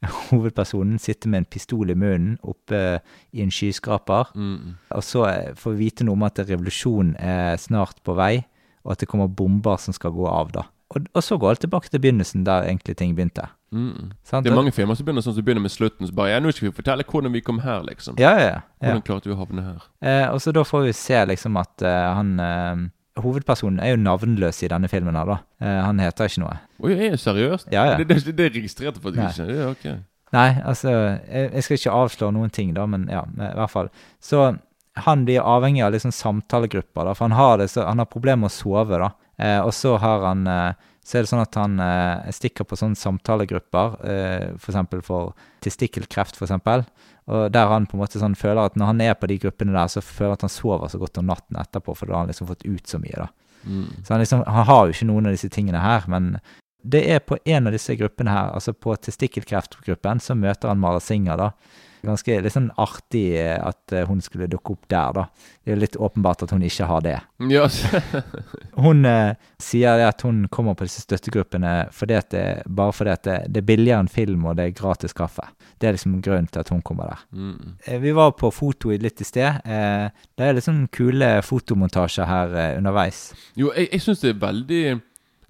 hovedpersonen 0.30 0.98
sitte 1.02 1.28
med 1.28 1.42
en 1.42 1.50
pistol 1.52 1.92
i 1.92 1.98
munnen 1.98 2.38
oppe 2.46 3.00
i 3.36 3.44
en 3.44 3.52
skyskraper. 3.52 4.32
Mm. 4.34 4.76
Og 4.96 5.04
så 5.04 5.26
eh, 5.28 5.54
får 5.58 5.76
vi 5.76 5.86
vite 5.88 6.06
noe 6.06 6.16
om 6.16 6.26
at 6.28 6.40
revolusjonen 6.42 7.16
er 7.20 7.60
snart 7.60 8.00
på 8.06 8.16
vei, 8.18 8.34
og 8.84 8.94
at 8.94 9.02
det 9.02 9.10
kommer 9.10 9.28
bomber 9.28 9.80
som 9.82 9.96
skal 9.96 10.14
gå 10.16 10.28
av, 10.28 10.52
da. 10.56 10.66
Og, 10.90 11.06
og 11.14 11.22
så 11.22 11.36
går 11.38 11.52
alt 11.52 11.60
tilbake 11.62 11.90
til 11.90 12.02
begynnelsen, 12.02 12.42
der 12.46 12.66
egentlig 12.66 12.96
ting 12.98 13.12
begynte. 13.14 13.44
Mm. 13.70 14.10
Det 14.26 14.50
er 14.50 14.56
mange 14.56 14.72
filmer 14.74 14.96
som 14.98 15.06
begynner 15.06 15.22
sånn 15.22 15.36
som 15.36 15.44
begynner 15.46 15.62
med 15.62 15.70
slutten. 15.70 16.08
Så 16.08 16.14
bare 16.16 16.32
Ja, 16.32 16.40
nå 16.42 16.50
skal 16.50 16.70
vi 16.70 16.74
fortelle 16.74 17.06
hvordan 17.06 17.34
vi 17.36 17.42
kom 17.46 17.60
her, 17.62 17.84
liksom. 17.86 18.16
Ja, 18.18 18.32
ja, 18.40 18.48
ja. 18.48 18.62
Hvordan 18.82 19.04
klarte 19.06 19.30
vi 19.30 19.36
å 19.36 19.38
havne 19.38 19.62
her? 19.68 19.84
Eh, 20.02 20.26
og 20.32 20.40
så 20.42 20.54
da 20.56 20.64
får 20.66 20.88
vi 20.88 20.96
se 20.98 21.20
liksom 21.30 21.60
at 21.60 21.84
eh, 21.86 22.08
han 22.16 22.32
eh, 22.42 22.88
Hovedpersonen 23.18 23.80
er 23.82 23.94
jo 23.94 23.98
navnløs 24.00 24.62
i 24.62 24.68
denne 24.70 24.88
filmen 24.88 25.16
her, 25.18 25.26
da. 25.26 25.38
Eh, 25.60 25.80
han 25.82 25.98
heter 26.02 26.30
ikke 26.30 26.44
noe. 26.44 26.54
Oi, 26.84 26.92
er 26.94 27.16
det 27.16 27.20
seriøst? 27.20 27.70
Ja, 27.74 27.88
ja. 27.90 27.98
Det, 27.98 28.06
det, 28.12 28.36
det 28.38 28.50
registrerte 28.54 29.02
faktisk 29.02 29.18
Nei. 29.18 29.30
ikke. 29.34 29.58
Ja, 29.58 29.68
ok. 29.74 30.06
Nei, 30.30 30.50
altså 30.62 30.92
Jeg, 30.94 31.48
jeg 31.56 31.64
skal 31.66 31.78
ikke 31.80 31.94
avsløre 32.04 32.34
noen 32.36 32.52
ting, 32.54 32.70
da, 32.76 32.84
men 32.86 33.08
ja, 33.10 33.24
i 33.26 33.54
hvert 33.58 33.72
fall. 33.72 33.90
Så 34.22 34.44
han 35.00 35.24
blir 35.26 35.42
avhengig 35.42 35.82
av 35.86 35.94
liksom 35.94 36.14
samtalegrupper, 36.14 37.08
da, 37.08 37.16
for 37.18 37.26
han 37.26 37.36
har, 37.38 37.58
det, 37.58 37.70
så, 37.72 37.82
han 37.88 38.02
har 38.02 38.10
problemer 38.10 38.44
med 38.44 38.52
å 38.52 38.54
sove, 38.54 39.00
da. 39.02 39.10
Eh, 39.40 39.58
og 39.64 39.74
så 39.74 39.96
har 39.98 40.26
han 40.28 40.46
eh, 40.50 40.88
Så 41.10 41.18
er 41.18 41.24
det 41.24 41.30
sånn 41.32 41.42
at 41.42 41.56
han 41.58 41.80
eh, 41.82 42.28
stikker 42.34 42.66
på 42.70 42.78
sånne 42.78 42.98
samtalegrupper, 42.98 43.96
eh, 44.06 44.44
for 44.62 44.70
eksempel 44.70 45.00
for 45.02 45.32
testikkelkreft, 45.64 46.38
for 46.38 46.46
eksempel. 46.46 46.84
Og 47.30 47.48
der 47.50 47.66
han 47.72 47.88
på 47.90 47.96
en 47.98 48.04
måte 48.04 48.22
sånn 48.22 48.38
føler 48.38 48.62
at 48.62 48.78
når 48.78 48.92
han 48.92 49.02
er 49.02 49.16
på 49.18 49.26
de 49.30 49.40
gruppene 49.42 49.74
der, 49.74 49.90
så 49.90 50.02
føler 50.04 50.36
han 50.36 50.38
at 50.38 50.46
han 50.46 50.54
sover 50.54 50.92
så 50.92 51.00
godt 51.02 51.18
om 51.18 51.26
natten 51.32 51.58
etterpå, 51.58 51.96
for 51.98 52.06
da 52.06 52.14
har 52.14 52.24
han 52.24 52.30
liksom 52.30 52.46
fått 52.52 52.62
ut 52.62 52.94
så 52.94 53.02
mye, 53.02 53.26
da. 53.26 53.28
Mm. 53.66 53.88
Så 54.06 54.14
han, 54.14 54.22
liksom, 54.22 54.46
han 54.46 54.68
har 54.70 54.86
jo 54.86 54.94
ikke 54.94 55.10
noen 55.10 55.28
av 55.28 55.34
disse 55.34 55.50
tingene 55.52 55.82
her, 55.82 56.06
men 56.10 56.32
det 56.80 57.02
er 57.12 57.20
på 57.26 57.36
en 57.42 57.68
av 57.68 57.74
disse 57.74 57.98
gruppene 57.98 58.32
her, 58.32 58.54
altså 58.54 58.72
på 58.72 58.94
testikkelkreftgruppen, 58.96 60.22
så 60.22 60.38
møter 60.38 60.70
han 60.70 60.80
Mara 60.80 61.02
Singer, 61.02 61.42
da. 61.42 61.50
Ganske 62.02 62.38
litt 62.42 62.54
sånn 62.54 62.70
artig 62.80 63.26
eh, 63.36 63.58
at 63.60 63.92
eh, 63.92 64.06
hun 64.08 64.20
skulle 64.24 64.46
dukke 64.50 64.72
opp 64.76 64.86
der, 64.88 65.12
da. 65.16 65.24
Det 65.60 65.72
er 65.72 65.76
jo 65.76 65.80
litt 65.82 65.96
åpenbart 66.00 66.42
at 66.46 66.54
hun 66.54 66.62
ikke 66.64 66.86
har 66.88 67.02
det. 67.04 67.16
Yes. 67.50 67.82
Hun 68.80 69.04
eh, 69.04 69.34
sier 69.60 70.00
at 70.06 70.22
hun 70.24 70.46
kommer 70.48 70.74
på 70.78 70.86
disse 70.86 71.02
støttegruppene 71.04 71.72
fordi 71.92 72.14
at 72.16 72.30
det, 72.32 72.44
bare 72.66 72.94
fordi 72.96 73.12
at 73.12 73.24
det, 73.26 73.34
det 73.52 73.60
er 73.60 73.66
billigere 73.68 74.00
enn 74.04 74.08
film, 74.12 74.46
og 74.48 74.56
det 74.56 74.64
er 74.70 74.76
gratis 74.78 75.12
kaffe. 75.16 75.44
Det 75.80 75.88
er 75.90 75.96
liksom 75.98 76.16
grunnen 76.24 76.48
til 76.48 76.62
at 76.62 76.72
hun 76.72 76.80
kommer 76.86 77.12
der. 77.12 77.26
mm. 77.36 77.76
Eh, 77.84 78.00
Vi 78.00 78.12
var 78.16 78.32
på 78.40 78.50
foto 78.54 78.90
litt 78.96 79.20
i 79.20 79.28
sted. 79.28 79.60
Eh, 79.64 80.08
Det 80.36 80.46
er 80.48 80.56
litt 80.56 80.64
sånn 80.64 80.86
kule 80.92 81.30
fotomontasjer 81.44 82.26
her 82.28 82.56
underveis. 82.78 83.30
Jo, 83.58 83.72
jeg, 83.76 83.90
jeg 83.92 84.00
syns 84.06 84.24
det 84.24 84.34
er 84.34 84.42
veldig 84.48 84.82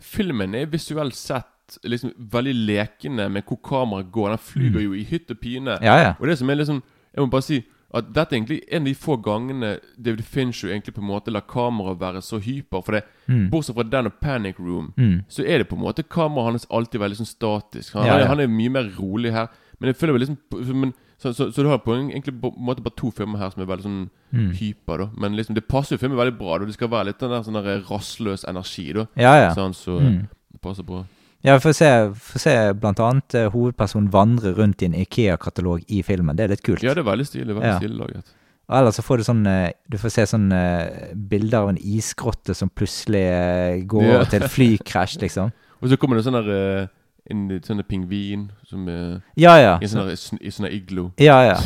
Filmen 0.01 0.55
er 0.57 0.65
visuelt 0.73 1.13
sett 1.15 1.50
liksom 1.85 2.13
veldig 2.19 2.55
lekende 2.67 3.29
med 3.31 3.45
hvor 3.45 3.59
kameraet 3.63 4.11
går. 4.13 4.29
Den 4.29 4.39
flyger 4.39 4.81
jo 4.83 4.93
i 4.95 5.05
hytt 5.05 5.31
og 5.31 5.39
pine. 5.41 5.77
Mm. 5.79 5.83
Ja, 5.85 5.97
ja. 6.03 6.15
Og 6.21 6.27
det 6.27 6.39
som 6.39 6.51
er 6.51 6.55
liksom 6.57 6.83
Jeg 7.15 7.25
må 7.25 7.31
bare 7.31 7.43
si 7.43 7.65
at 7.93 8.05
dette 8.15 8.33
er 8.33 8.39
egentlig 8.39 8.61
en 8.71 8.83
av 8.83 8.87
de 8.87 8.95
få 8.95 9.17
gangene 9.21 9.79
David 9.99 10.23
Fincher 10.23 10.69
egentlig 10.71 10.95
på 10.95 11.01
en 11.03 11.09
måte 11.09 11.33
lar 11.35 11.43
kameraet 11.43 11.99
være 11.99 12.21
så 12.23 12.39
hyper. 12.39 12.83
For 12.85 12.93
det, 12.93 13.03
Mm. 13.29 13.49
Bortsett 13.51 13.75
fra 13.75 13.83
den 13.83 14.07
og 14.07 14.13
Panic 14.21 14.59
Room, 14.61 14.93
Mm. 14.97 15.25
så 15.29 15.43
er 15.45 15.59
det 15.59 15.69
på 15.69 15.75
en 15.77 15.83
måte 15.83 16.03
kameraet 16.09 16.51
hans 16.53 16.67
alltid 16.71 17.01
veldig 17.01 17.17
sånn 17.17 17.27
statisk. 17.27 17.93
Han, 17.95 18.07
Ja, 18.07 18.27
han 18.27 18.41
er 18.41 18.47
mye 18.47 18.69
mer 18.71 18.91
rolig 18.99 19.33
her. 19.33 19.49
Men 19.81 19.89
jeg 19.89 19.97
føler 19.97 20.13
vel 20.13 20.21
liksom 20.21 20.75
men, 20.81 20.95
så, 21.19 21.33
så, 21.35 21.51
så 21.53 21.63
du 21.63 21.69
har 21.69 21.79
på 21.79 21.93
en, 21.95 22.11
egentlig 22.11 22.41
på 22.41 22.55
en 22.57 22.65
måte 22.65 22.81
bare 22.83 22.95
to 22.97 23.11
filmer 23.11 23.39
her 23.39 23.51
som 23.51 23.63
er 23.63 23.67
veldig 23.67 23.83
sånn 23.85 24.11
Mm. 24.33 24.53
hyper, 24.55 24.99
da. 24.99 25.11
Men 25.19 25.35
liksom 25.37 25.55
det 25.55 25.67
passer 25.69 25.97
jo 25.97 25.99
filmen 25.99 26.17
veldig 26.19 26.39
bra. 26.39 26.59
Da. 26.59 26.65
Det 26.67 26.75
skal 26.75 26.89
være 26.89 27.07
litt 27.07 27.19
den 27.19 27.31
der 27.31 27.43
sånn 27.43 27.85
rastløs 27.89 28.45
energi, 28.49 28.93
da. 28.95 29.07
Ja, 29.17 29.35
ja. 29.35 29.55
Sånn, 29.55 29.75
så 29.75 29.99
Mm. 30.01 30.29
det 30.53 30.61
passer 30.63 30.85
bra. 30.85 31.05
Ja, 31.42 31.55
vi 31.57 31.61
får 31.64 31.72
se, 31.72 31.90
se 32.38 32.55
blant 32.76 33.00
annet 33.00 33.35
eh, 33.35 33.46
hovedpersonen 33.55 34.11
vandre 34.12 34.53
rundt 34.59 34.83
i 34.83 34.90
en 34.90 34.94
Ikea-katalog 34.94 35.85
i 35.88 36.03
filmen. 36.05 36.37
Det 36.37 36.44
er 36.44 36.53
litt 36.53 36.62
kult. 36.66 36.83
Ja, 36.85 36.92
det 36.94 37.00
er 37.05 37.09
veldig 37.11 37.26
stilig. 37.26 37.55
Veldig 37.57 37.70
Ja. 37.70 37.79
stilig 37.81 37.96
laget. 38.03 38.35
Og 38.70 38.76
ellers 38.79 38.94
så 39.00 39.03
får 39.03 39.16
du 39.18 39.24
sånn 39.26 39.46
eh, 39.50 39.72
Du 39.90 39.96
får 39.98 40.11
se 40.14 40.22
sånn 40.31 40.53
eh, 40.53 41.14
bilder 41.16 41.59
av 41.64 41.68
en 41.72 41.79
isgrotte 41.80 42.55
som 42.55 42.68
plutselig 42.70 43.24
eh, 43.24 43.80
går 43.88 44.05
Ja. 44.05 44.14
over 44.20 44.24
til 44.30 44.43
et 44.43 44.51
flykrasj, 44.53 45.16
liksom. 45.24 45.51
Og 45.82 45.88
så 45.88 45.97
kommer 45.97 46.16
det 46.20 46.24
sånn 46.28 46.36
der 46.38 46.51
eh, 46.55 46.86
En 47.30 47.43
sånn 47.62 47.76
der 47.80 47.84
pingvin 47.88 48.47
som 48.66 48.86
er 48.88 49.22
Ja, 49.36 49.57
ja. 49.61 49.74
i 49.80 49.84
en 49.84 49.91
sånn 49.91 50.07
der 50.09 50.16
sn- 50.20 50.38
i 50.41 50.51
sånn 50.53 50.68
der 50.68 50.76
iglo. 50.76 51.09
Ja, 51.18 51.41
ja. 51.49 51.57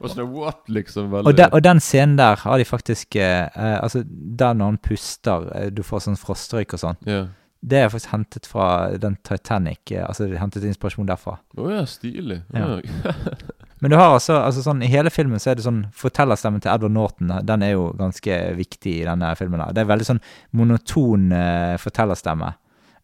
og 0.00 0.08
sånn 0.10 0.22
der, 0.22 0.30
what, 0.30 0.62
liksom? 0.68 1.10
Veldig, 1.10 1.26
Og, 1.32 1.36
den, 1.36 1.50
og 1.52 1.62
den 1.62 1.80
scenen 1.80 2.16
der 2.20 2.36
har 2.44 2.58
de 2.58 2.64
faktisk 2.68 3.16
eh, 3.16 3.48
eh, 3.56 3.76
Altså, 3.82 4.04
der 4.06 4.54
når 4.54 4.64
han 4.74 4.78
puster, 4.78 5.50
eh, 5.56 5.70
du 5.70 5.82
får 5.82 6.04
sånn 6.06 6.16
frostrøyk 6.20 6.74
og 6.74 6.84
sånn. 6.84 6.96
Ja. 7.06 7.26
Det 7.60 7.76
er 7.76 7.90
faktisk 7.92 8.12
hentet 8.14 8.46
fra 8.48 8.66
den 8.96 9.18
Titanic. 9.26 9.90
eh, 9.92 10.06
Altså, 10.06 10.26
hentet 10.40 10.64
inspirasjon 10.64 11.08
derfra. 11.08 11.38
Å 11.60 11.70
ja, 11.70 11.82
stilig. 11.86 12.40
Ja. 12.56 12.78
Ja. 13.04 13.12
Men 13.80 13.90
du 13.92 13.96
har 13.96 14.12
altså, 14.12 14.34
altså 14.44 14.60
sånn, 14.64 14.82
i 14.84 14.90
hele 14.92 15.08
filmen 15.12 15.40
så 15.40 15.50
er 15.50 15.56
det 15.56 15.64
sånn 15.64 15.86
Fortellerstemmen 15.96 16.60
til 16.60 16.68
Edward 16.68 16.92
Norton 16.92 17.30
Den 17.48 17.62
er 17.64 17.70
jo 17.72 17.86
ganske 17.96 18.34
viktig 18.58 18.92
i 18.98 19.06
denne 19.08 19.30
filmen. 19.40 19.62
her. 19.64 19.72
Det 19.72 19.80
er 19.80 19.88
veldig 19.88 20.04
sånn 20.08 20.20
monoton 20.52 21.30
uh, 21.32 21.76
fortellerstemme. 21.80 22.50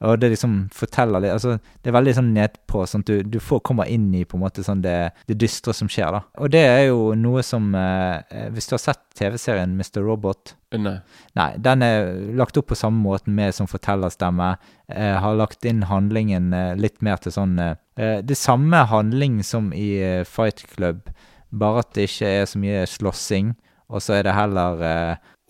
Og 0.04 0.18
det 0.20 0.28
liksom 0.34 0.56
forteller 0.76 1.22
litt 1.24 1.32
Altså, 1.32 1.56
det 1.80 1.88
er 1.88 1.96
veldig 1.96 2.12
sånn 2.18 2.34
nedpå, 2.36 2.82
sånn 2.88 3.04
at 3.04 3.08
du, 3.08 3.22
du 3.36 3.38
får 3.40 3.62
kommer 3.64 3.88
inn 3.88 4.10
i 4.16 4.26
på 4.28 4.36
en 4.36 4.42
måte 4.44 4.64
sånn 4.66 4.82
det, 4.84 4.96
det 5.28 5.38
dystre 5.40 5.72
som 5.76 5.88
skjer, 5.88 6.12
da. 6.12 6.20
Og 6.42 6.52
det 6.52 6.62
er 6.68 6.82
jo 6.90 7.14
noe 7.16 7.44
som 7.46 7.70
eh, 7.74 8.20
eh, 8.28 8.48
Hvis 8.52 8.68
du 8.68 8.76
har 8.76 8.82
sett 8.82 9.02
TV-serien 9.16 9.72
Mr. 9.78 10.02
Robot 10.04 10.56
Eh, 10.74 10.80
Nei. 10.82 10.96
Nei, 11.38 11.50
den 11.62 11.82
er 11.86 12.08
lagt 12.36 12.58
opp 12.58 12.68
på 12.72 12.78
samme 12.78 12.98
måten 12.98 13.36
med 13.36 13.54
som 13.54 13.68
fortellerstemme. 13.70 14.56
Eh, 14.88 15.14
har 15.22 15.38
lagt 15.38 15.64
inn 15.64 15.84
handlingen 15.86 16.52
eh, 16.52 16.74
litt 16.78 16.98
mer 17.06 17.20
til 17.22 17.34
sånn 17.34 17.54
eh, 17.62 17.76
Det 17.96 18.36
samme 18.36 18.82
handling 18.90 19.42
som 19.46 19.70
i 19.72 20.24
Fight 20.28 20.64
Club, 20.74 21.06
bare 21.50 21.84
at 21.84 21.94
det 21.94 22.10
ikke 22.10 22.32
er 22.42 22.50
så 22.50 22.60
mye 22.60 22.82
slåssing. 22.90 23.54
Og 23.88 24.02
så 24.02 24.18
er 24.18 24.26
det 24.26 24.34
heller 24.34 24.82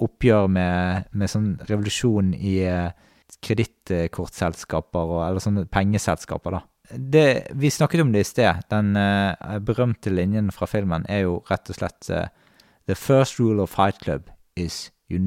oppgjør 0.03 0.49
med, 0.53 1.09
med 1.17 1.33
sånn 1.33 1.55
revolusjon 1.69 2.35
i 2.37 2.59
eh, 2.69 2.93
kredittkortselskaper, 3.45 5.13
eller 5.29 5.43
sånne 5.43 5.67
pengeselskaper, 5.73 6.59
da. 6.59 6.63
Det, 6.95 7.49
vi 7.59 7.71
snakket 7.71 8.01
om 8.05 8.13
det 8.15 8.23
i 8.23 8.29
sted. 8.29 8.61
Den 8.71 8.95
uh, 8.97 9.59
berømte 9.67 10.13
linjen 10.13 10.53
fra 10.55 10.69
filmen 10.71 11.07
er 11.11 11.25
jo 11.25 11.41
rett 11.51 11.73
og 11.73 11.81
slett 11.81 12.11
uh, 12.15 12.29
The 12.87 12.95
first 12.95 13.41
rule 13.41 13.63
of 13.65 13.73
Fight 13.75 13.99
Club 14.05 14.29
is 14.55 14.93
you, 15.11 15.19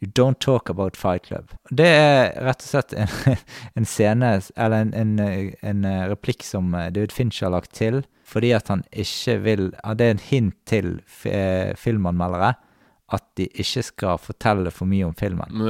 you 0.00 0.10
don't 0.12 0.38
talk 0.44 0.68
about 0.68 0.96
Fight 0.96 1.24
Club. 1.24 1.54
Det 1.72 1.88
er 1.88 2.36
rett 2.44 2.60
og 2.60 2.68
slett 2.68 2.92
en, 2.92 3.08
en 3.80 3.88
scene, 3.88 4.34
eller 4.56 4.84
en, 4.84 4.92
en, 4.92 5.16
en 5.62 5.84
eh, 5.88 6.04
replikk 6.12 6.44
som 6.44 6.72
David 6.76 7.12
Fincher 7.16 7.48
har 7.48 7.56
lagt 7.56 7.72
til, 7.76 8.02
fordi 8.28 8.52
at 8.56 8.68
han 8.68 8.84
ikke 8.92 9.38
vil 9.40 9.70
Det 9.96 10.04
er 10.06 10.10
en 10.12 10.20
hint 10.20 10.56
til 10.68 10.98
fi- 11.08 11.72
filmanmeldere 11.80 12.54
at 13.10 13.24
de 13.40 13.46
ikke 13.48 13.82
skal 13.86 14.18
fortelle 14.20 14.70
for 14.74 14.84
mye 14.90 15.06
om 15.08 15.14
filmen. 15.16 15.62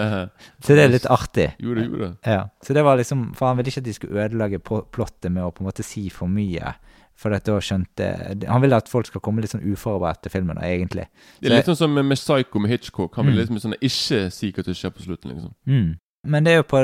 Så 0.64 0.76
det 0.76 0.84
er 0.84 0.92
litt 0.92 1.08
artig. 1.10 1.48
jo, 1.58 1.74
det 1.74 1.86
gjorde 1.88 2.08
det. 2.08 2.12
Ja, 2.30 2.44
så 2.62 2.74
det 2.76 2.84
var 2.86 2.96
liksom, 3.00 3.32
for 3.34 3.48
han 3.50 3.56
ville 3.58 3.72
ikke 3.72 3.82
at 3.82 3.88
de 3.88 3.94
skulle 3.96 4.26
ødelegge 4.28 4.60
plottet 4.62 5.32
med 5.32 5.42
å 5.42 5.50
på 5.50 5.64
en 5.64 5.68
måte 5.70 5.82
si 5.86 6.06
for 6.14 6.30
mye. 6.30 6.74
For 7.18 7.30
at 7.30 7.44
da 7.46 7.60
skjønte 7.62 8.06
Han 8.50 8.62
ville 8.64 8.74
at 8.78 8.88
folk 8.90 9.06
skal 9.06 9.20
komme 9.22 9.42
litt 9.42 9.52
sånn 9.52 9.62
uforberedt 9.62 10.22
til 10.24 10.32
filmen, 10.34 10.58
egentlig. 10.58 11.04
Det 11.40 11.46
er 11.50 11.60
litt 11.60 11.68
sånn 11.70 11.78
som 11.78 11.92
med, 11.94 12.10
Psycho 12.18 12.58
med 12.62 12.70
Hitchcock. 12.72 13.14
Han 13.16 13.26
vil 13.28 13.36
Mm. 13.36 13.40
liksom 13.42 13.60
sånn 13.62 13.76
ikke 13.78 14.30
si 14.34 14.50
hva 14.52 14.64
som 14.64 14.74
skjer 14.74 14.90
på 14.96 15.04
slutten, 15.06 15.30
liksom. 15.34 15.52
Mm. 15.66 15.92
Men 16.26 16.44
det 16.44 16.52
er 16.54 16.56
jo 16.62 16.66
på, 16.72 16.80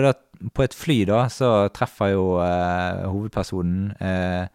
på 0.55 0.63
et 0.63 0.75
fly, 0.75 1.05
da, 1.09 1.25
så 1.33 1.69
treffer 1.75 2.13
jo 2.13 2.25
eh, 2.45 3.07
hovedpersonen 3.11 3.91
eh, 4.01 4.47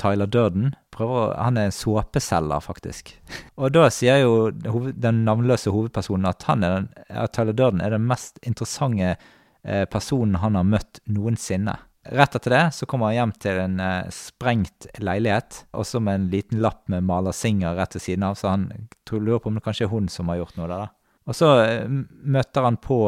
Tyler 0.00 0.26
Durden. 0.26 0.72
Prøver, 0.94 1.34
han 1.36 1.58
er 1.60 1.74
såpeselger, 1.74 2.62
faktisk. 2.64 3.12
Og 3.60 3.72
da 3.74 3.88
sier 3.92 4.22
jo 4.22 4.50
den 4.50 5.24
navnløse 5.26 5.72
hovedpersonen 5.74 6.30
at, 6.30 6.46
den, 6.48 6.88
at 7.08 7.34
Tyler 7.36 7.56
Durden 7.56 7.82
er 7.84 7.94
den 7.94 8.08
mest 8.08 8.40
interessante 8.46 9.14
eh, 9.14 9.84
personen 9.90 10.40
han 10.40 10.58
har 10.58 10.68
møtt 10.68 11.02
noensinne. 11.10 11.76
Rett 12.10 12.34
etter 12.34 12.54
det 12.54 12.62
så 12.72 12.88
kommer 12.88 13.10
han 13.10 13.18
hjem 13.18 13.34
til 13.44 13.60
en 13.60 13.80
eh, 13.84 14.12
sprengt 14.14 14.88
leilighet, 15.04 15.64
også 15.76 16.00
med 16.00 16.16
en 16.16 16.30
liten 16.32 16.62
lapp 16.64 16.86
med 16.88 17.04
Maler 17.04 17.36
Singer 17.36 17.76
rett 17.76 17.98
ved 17.98 18.06
siden 18.06 18.24
av, 18.24 18.38
så 18.40 18.54
han 18.54 18.70
tror, 19.08 19.20
lurer 19.20 19.42
på 19.42 19.52
om 19.52 19.60
det 19.60 19.66
kanskje 19.66 19.84
er 19.88 19.92
hun 19.92 20.08
som 20.08 20.32
har 20.32 20.40
gjort 20.40 20.56
noe 20.56 20.70
der. 20.70 20.86
da. 20.86 21.20
Og 21.28 21.36
så 21.36 21.52
eh, 21.66 21.84
møter 21.88 22.66
han 22.66 22.80
på 22.80 23.02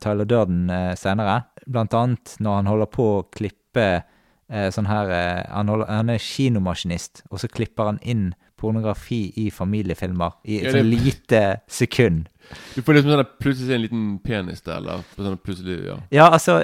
Tyler 0.00 0.28
Durden 0.28 0.72
senere, 0.98 1.42
blant 1.68 1.94
annet 1.96 2.34
når 2.40 2.60
han 2.62 2.72
holder 2.72 2.92
på 2.96 3.08
å 3.12 3.22
klippe 3.32 3.88
sånn 4.70 4.86
her 4.90 5.10
eh, 5.10 5.42
han, 5.50 5.68
holder, 5.72 5.86
han 5.88 6.10
er 6.10 6.18
kinomaskinist, 6.22 7.22
og 7.30 7.40
så 7.40 7.48
klipper 7.48 7.84
han 7.92 7.98
inn 8.02 8.32
pornografi 8.60 9.32
i 9.40 9.48
familiefilmer 9.52 10.36
i 10.44 10.58
et 10.60 10.64
Ja, 10.68 10.72
det- 10.72 10.84
lite 10.84 11.40
sekund. 11.68 12.28
Du 12.74 12.82
får 12.82 12.94
liksom 12.98 13.10
sånn 13.14 13.22
der 13.24 13.30
plutselig 13.40 13.66
se 13.66 13.74
en 13.74 13.82
liten 13.82 14.18
penis 14.24 14.60
der, 14.62 14.76
eller 14.76 15.02
sånn 15.16 15.38
plutselig, 15.40 15.86
ja. 15.86 15.96
Ja, 16.12 16.30
altså, 16.30 16.58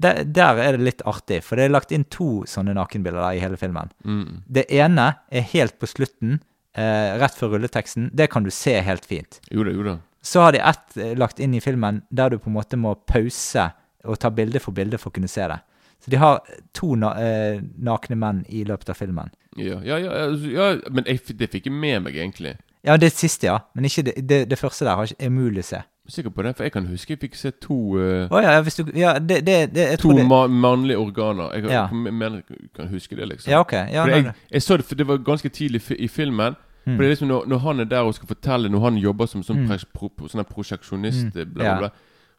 der, 0.00 0.24
der 0.24 0.58
er 0.58 0.76
det 0.76 0.84
litt 0.84 1.02
artig, 1.06 1.42
for 1.46 1.56
det 1.56 1.64
er 1.68 1.74
lagt 1.74 1.92
inn 1.92 2.04
to 2.04 2.42
sånne 2.50 2.74
nakenbilder 2.74 3.20
der 3.22 3.38
i 3.38 3.42
hele 3.42 3.56
filmen. 3.60 3.90
Mm. 4.04 4.42
Det 4.48 4.66
ene 4.70 5.08
er 5.30 5.46
helt 5.52 5.78
på 5.78 5.86
slutten, 5.90 6.40
eh, 6.74 7.16
rett 7.20 7.34
før 7.38 7.54
rulleteksten. 7.56 8.10
Det 8.14 8.30
kan 8.30 8.42
du 8.42 8.50
se 8.50 8.80
helt 8.80 9.04
fint. 9.06 9.40
Jo 9.50 9.64
da, 9.64 9.70
jo 9.70 9.82
da. 9.86 9.98
Så 10.22 10.42
har 10.42 10.52
de 10.52 10.58
ett 10.60 10.96
eh, 11.00 11.14
lagt 11.16 11.40
inn 11.40 11.54
i 11.54 11.60
filmen 11.60 12.02
der 12.10 12.30
du 12.30 12.38
på 12.38 12.48
en 12.50 12.56
måte 12.58 12.76
må 12.76 12.94
pause 13.06 13.70
og 14.04 14.18
ta 14.18 14.30
bilde 14.30 14.60
for 14.60 14.72
bilde 14.72 14.98
for 14.98 15.10
å 15.10 15.14
kunne 15.14 15.28
se 15.28 15.46
det. 15.48 15.60
Så 16.00 16.10
de 16.10 16.16
har 16.16 16.40
to 16.74 16.94
na 16.94 17.10
eh, 17.20 17.60
nakne 17.78 18.16
menn 18.16 18.44
i 18.48 18.64
løpet 18.64 18.88
av 18.88 18.96
filmen. 18.96 19.30
Ja, 19.58 19.80
ja, 19.84 19.96
ja, 19.98 20.10
altså, 20.30 20.50
ja 20.50 20.68
men 20.90 21.04
jeg, 21.06 21.20
det 21.38 21.50
fikk 21.50 21.66
jeg 21.66 21.72
med 21.74 22.02
meg, 22.06 22.14
egentlig. 22.16 22.56
Ja, 22.84 22.96
det 22.96 23.12
siste, 23.12 23.46
ja. 23.50 23.58
Men 23.74 23.84
ikke 23.84 24.02
det, 24.06 24.14
det, 24.28 24.38
det 24.50 24.58
første 24.58 24.84
der 24.86 24.94
har 24.96 25.04
ikke- 25.04 25.24
er 25.26 25.30
mulig 25.30 25.60
å 25.60 25.68
se. 25.68 25.76
Jeg 25.76 26.08
er 26.08 26.22
sikker 26.22 26.30
på 26.30 26.42
det, 26.42 26.56
for 26.56 26.64
jeg 26.64 26.72
kan 26.72 26.86
huske 26.86 27.10
jeg 27.12 27.18
fikk 27.20 27.34
se 27.36 27.50
to 27.50 27.74
uh, 27.98 28.26
oh, 28.32 28.40
ja, 28.42 28.52
ja, 28.56 28.62
hvis 28.62 28.74
du 28.80 28.84
Ja, 28.96 29.12
det, 29.18 29.44
det, 29.46 29.58
jeg 29.76 29.98
To 30.00 30.10
ma 30.26 30.46
mannlige 30.46 30.96
organer. 30.98 31.52
Jeg, 31.54 31.64
Ja. 31.70 31.86
jeg 31.92 32.12
mener 32.14 32.40
kan 32.74 32.88
huske 32.88 33.14
det, 33.16 33.28
liksom. 33.28 33.50
Ja, 33.50 33.60
ok. 33.60 33.72
Ja, 33.72 34.02
for 34.04 34.10
jeg, 34.10 34.32
jeg 34.50 34.62
så 34.62 34.76
det, 34.76 34.84
for 34.86 34.94
det 34.94 35.06
var 35.06 35.18
ganske 35.18 35.48
tidlig 35.48 35.82
i 35.98 36.08
filmen. 36.08 36.56
Mm. 36.86 36.96
For 36.96 37.02
det 37.02 37.06
er 37.06 37.10
liksom 37.14 37.28
når, 37.28 37.46
når 37.46 37.58
han 37.58 37.80
er 37.80 37.84
der 37.84 38.00
og 38.00 38.14
skal 38.14 38.28
fortelle, 38.28 38.68
når 38.72 38.80
han 38.80 38.96
jobber 38.96 39.26
som, 39.26 39.42
som 39.42 39.56
Mm. 39.56 39.78
pro, 39.94 40.10
sånn 40.28 40.44
prosjeksjonist, 40.44 41.34
Mm. 41.36 41.52
bla, 41.54 41.64
Ja. 41.64 41.78
bla, 41.78 41.88
bla, 41.88 41.90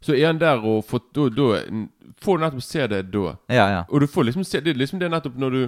så 0.02 0.16
er 0.18 0.28
han 0.28 0.42
der 0.42 0.64
og 0.66 0.84
får, 0.90 1.04
da, 1.16 1.28
da, 1.30 1.62
får 2.22 2.38
du 2.38 2.44
nettopp 2.46 2.66
se 2.66 2.88
det 2.88 3.06
da. 3.14 3.36
ja, 3.50 3.68
ja. 3.78 3.84
Og 3.90 4.02
du 4.02 4.08
får 4.08 4.30
liksom 4.30 4.44
se 4.48 4.62
det 4.62 4.74
er 4.74 4.82
liksom 4.82 5.00
det 5.00 5.12
nettopp 5.12 5.38
når 5.38 5.50
du 5.58 5.64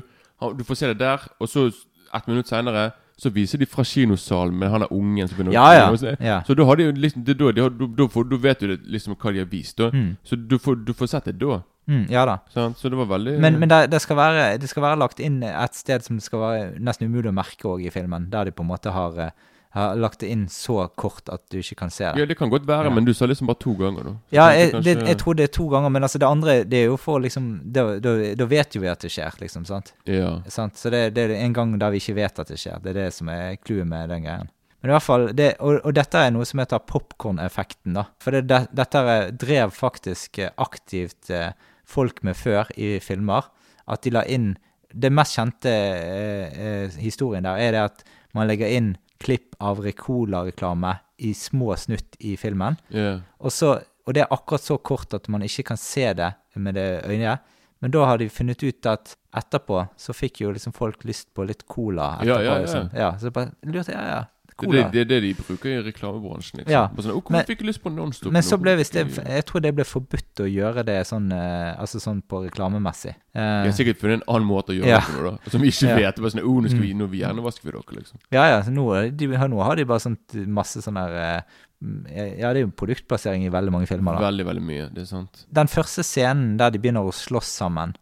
Du 0.58 0.64
får 0.68 0.76
se 0.76 0.88
det 0.88 1.00
der, 1.00 1.22
og 1.40 1.48
så 1.48 1.70
ett 2.14 2.28
minutt 2.28 2.48
seinere 2.48 2.92
så 3.18 3.30
viser 3.30 3.62
de 3.62 3.66
fra 3.70 3.84
kinosalen 3.84 4.56
med 4.58 4.72
han 4.74 4.82
er 4.82 4.94
ungen 4.94 5.28
som 5.28 5.38
begynner 5.38 5.54
Ja, 5.54 5.74
ja. 5.74 6.16
ja. 6.20 6.42
Så 6.44 6.56
da 6.58 6.66
har 6.66 6.76
de 6.76 6.88
jo 6.90 6.96
liksom 6.98 7.24
det, 7.24 7.38
da, 7.40 7.52
de 7.52 7.62
har, 7.62 7.70
da, 7.70 7.88
da, 7.98 8.08
får, 8.10 8.26
da 8.32 8.40
vet 8.42 8.60
du 8.60 8.74
liksom 8.96 9.16
hva 9.16 9.32
de 9.32 9.44
har 9.44 9.52
vist, 9.52 9.78
da. 9.78 9.92
Mm. 9.94 10.16
Så 10.24 10.36
du 10.36 10.58
får, 10.60 10.82
du 10.88 10.94
får 10.98 11.12
sett 11.14 11.30
det 11.30 11.38
da. 11.40 11.62
Mm, 11.86 12.06
ja 12.10 12.26
da. 12.26 12.38
Så, 12.50 12.74
Så 12.78 12.90
det 12.90 12.98
var 12.98 13.06
veldig 13.06 13.40
Men, 13.44 13.60
men 13.60 13.70
det, 13.70 13.92
det, 13.92 14.02
skal 14.02 14.18
være, 14.18 14.58
det 14.58 14.70
skal 14.72 14.86
være 14.86 15.00
lagt 15.00 15.20
inn 15.20 15.42
et 15.44 15.76
sted 15.76 16.04
som 16.06 16.18
det 16.18 16.26
skal 16.26 16.40
være 16.40 16.68
nesten 16.80 17.12
umulig 17.12 17.32
å 17.32 17.36
merke 17.36 17.68
òg 17.70 17.86
i 17.86 17.92
filmen. 17.94 18.30
Der 18.32 18.50
de 18.50 18.56
på 18.56 18.64
en 18.64 18.72
måte 18.72 18.94
har, 18.96 19.20
eh, 19.20 19.34
har 19.74 19.95
lagt 19.97 20.19
det 20.21 20.30
inn 20.30 20.43
så 20.53 20.84
kort 20.95 21.30
at 21.34 21.41
du 21.49 21.57
ikke 21.57 21.76
kan 21.80 21.89
se 21.89 22.03
det. 22.05 22.19
Ja, 22.21 22.26
det 22.30 22.38
kan 22.38 22.49
godt 22.53 22.67
være, 22.67 22.84
Ja. 22.86 22.89
men 22.93 23.05
du 23.05 23.13
sa 23.13 23.26
liksom 23.26 23.47
bare 23.49 23.57
to 23.59 23.74
ganger, 23.74 24.03
da. 24.03 24.11
Så 24.11 24.36
Ja, 24.38 24.47
jeg, 24.53 24.71
kanskje- 24.71 24.84
det, 24.99 25.07
jeg 25.07 25.17
tror 25.17 25.34
det 25.39 25.43
er 25.49 25.53
to 25.57 25.67
ganger, 25.69 25.89
men 25.89 26.03
altså 26.03 26.19
det 26.21 26.28
andre 26.30 26.63
det 26.63 26.78
er 26.84 26.86
jo 26.91 26.97
for 26.97 27.19
liksom 27.19 27.47
Da, 27.74 27.99
da, 27.99 28.36
da 28.36 28.45
vet 28.45 28.76
jo 28.76 28.82
vi 28.82 28.88
at 28.88 28.99
det 29.01 29.09
skjer, 29.11 29.32
liksom. 29.41 29.65
sant? 29.65 29.93
Ja. 30.05 30.41
sant? 30.47 30.76
Så 30.78 30.91
det, 30.91 31.13
det 31.15 31.30
er 31.32 31.36
en 31.43 31.53
gang 31.53 31.78
der 31.80 31.89
vi 31.89 31.97
ikke 31.97 32.15
vet 32.15 32.39
at 32.39 32.47
det 32.47 32.57
skjer. 32.59 32.82
Det 32.84 32.89
er 32.95 32.99
det 33.05 33.13
som 33.13 33.30
er 33.30 33.55
clouet 33.65 33.88
med 33.88 34.09
den 34.09 34.24
greien. 34.24 34.49
Men 34.84 34.89
i 34.91 34.93
hvert 34.93 35.03
fall, 35.03 35.28
det, 35.34 35.55
og, 35.59 35.80
og 35.86 35.93
dette 35.95 36.15
er 36.19 36.32
noe 36.32 36.45
som 36.45 36.59
heter 36.59 36.78
popkorneffekten. 37.24 37.93
da. 37.95 38.03
For 38.19 38.32
det, 38.36 38.47
det, 38.49 38.67
dette 38.76 39.32
drev 39.39 39.71
faktisk 39.71 40.39
eh, 40.43 40.49
aktivt 40.57 41.30
eh, 41.32 41.51
folk 41.86 42.21
med 42.24 42.36
før 42.36 42.67
i 42.78 42.99
filmer. 42.99 43.43
At 43.88 44.03
de 44.03 44.11
la 44.11 44.24
inn 44.26 44.55
Det 44.93 45.09
mest 45.11 45.34
kjente 45.39 45.71
eh, 45.74 46.84
eh, 46.86 46.89
historien 47.01 47.41
der 47.43 47.57
er 47.57 47.71
det 47.71 47.80
at 47.82 48.03
man 48.36 48.45
legger 48.47 48.67
inn 48.69 48.91
klipp 49.24 49.57
av 49.63 49.82
Ricola-reklame 49.84 50.97
i 51.24 51.34
små 51.38 51.76
snutt 51.80 52.17
i 52.19 52.36
filmen. 52.38 52.78
Yeah. 52.91 53.24
Og, 53.39 53.53
så, 53.55 53.78
og 54.05 54.15
det 54.15 54.26
er 54.26 54.36
akkurat 54.36 54.65
så 54.65 54.78
kort 54.78 55.15
at 55.15 55.30
man 55.32 55.45
ikke 55.45 55.69
kan 55.71 55.80
se 55.80 56.09
det 56.17 56.34
med 56.59 56.76
det 56.78 56.88
øyet. 57.07 57.49
Men 57.84 57.91
da 57.91 58.05
har 58.07 58.19
de 58.19 58.30
funnet 58.32 58.63
ut 58.63 58.88
at 58.88 59.17
etterpå 59.36 59.82
så 59.99 60.13
fikk 60.15 60.43
jo 60.45 60.53
liksom 60.55 60.76
folk 60.76 61.01
lyst 61.07 61.34
på 61.36 61.43
litt 61.47 61.65
cola 61.67 62.13
etterpå. 62.21 62.30
Ja, 62.30 62.38
ja, 62.39 62.53
ja. 62.53 62.61
Liksom. 62.63 62.93
ja 62.95 63.09
så 63.19 63.32
bare 63.36 63.51
lurte 63.67 63.91
jeg, 63.91 63.99
ja, 63.99 64.21
ja. 64.21 64.21
Cola. 64.58 64.89
det, 64.91 65.01
er 65.01 65.06
det 65.06 65.22
de 65.24 65.34
bruker 65.34 65.70
i 65.70 65.82
reklamebransjen. 65.91 66.60
Liksom. 66.62 66.72
Ja. 66.72 66.88
Sånn, 66.97 67.12
oh, 67.16 67.24
Men- 67.30 67.45
fikk 67.45 67.60
jeg 67.64 67.68
lyst 67.68 67.82
på 67.84 67.91
Nonstop? 67.93 68.32
Men 68.32 68.41
så 68.43 68.58
ble 68.62 68.76
visst 68.78 68.93
det 68.93 69.08
jeg-» 69.08 69.28
Jeg 69.34 69.45
tror 69.45 69.62
det 69.62 69.74
ble 69.76 69.84
forbudt 69.84 70.41
å 70.43 70.47
gjøre 70.49 70.84
det 70.86 70.97
sånn 71.08 71.32
eh, 71.34 71.74
Altså 71.80 71.99
sånn 71.99 72.22
på 72.22 72.43
reklamemessig. 72.49 73.16
De 73.34 73.39
Eh, 73.39 73.64
har 73.66 73.72
sikkert 73.72 73.97
funnet 73.99 74.22
en 74.22 74.28
annen 74.36 74.47
måte 74.47 74.70
å 74.70 74.78
gjøre 74.78 74.88
Ja. 74.88 74.99
det 74.99 75.10
på, 75.16 75.24
da. 75.32 75.49
Som 75.51 75.62
vi 75.62 75.68
ikke 75.70 75.89
Ja. 75.89 75.95
vet. 75.95 76.16
Bare 76.22 76.32
sånn, 76.32 76.43
oh, 76.43 76.62
nå, 76.62 76.68
skal 76.70 76.80
Mm. 76.80 76.88
vi, 76.88 76.93
nå 76.93 77.08
hjernevasker 77.10 77.64
vi 77.64 77.72
dere, 77.72 77.97
liksom. 77.99 78.18
ja, 78.32 78.45
ja. 78.49 78.62
Nå, 78.70 79.18
de, 79.18 79.28
har- 79.36 79.47
nå 79.49 79.64
har 79.64 79.76
de 79.76 79.84
bare 79.86 79.99
sånt 79.99 80.34
masse 80.47 80.78
sånn 80.82 80.95
der 80.95 81.16
eh, 81.38 81.41
mm, 81.84 82.38
Ja, 82.39 82.54
det 82.54 82.62
er 82.62 82.66
jo 82.68 82.72
produktplassering 82.72 83.45
i 83.45 83.49
veldig 83.49 83.72
mange 83.72 83.88
filmer, 83.88 84.14
da. 84.20 84.30
Veldig, 84.32 84.45
veldig 84.45 84.62
mye. 84.64 84.93
Det 84.93 85.01
er 85.01 85.06
sant. 85.06 85.45
Den 85.51 85.68
første 85.68 86.04
scenen 86.04 86.58
der 86.58 86.70
de 86.70 86.80
begynner 86.80 87.04
å 87.04 87.12
slåss 87.12 87.49
sammen, 87.60 87.95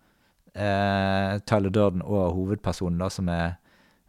eh, 0.56 1.39
Tyler 1.47 1.70
Durden 1.72 2.02
og 2.04 2.36
hovedpersonen, 2.36 2.97
da, 2.99 3.08
som 3.10 3.30
er 3.30 3.58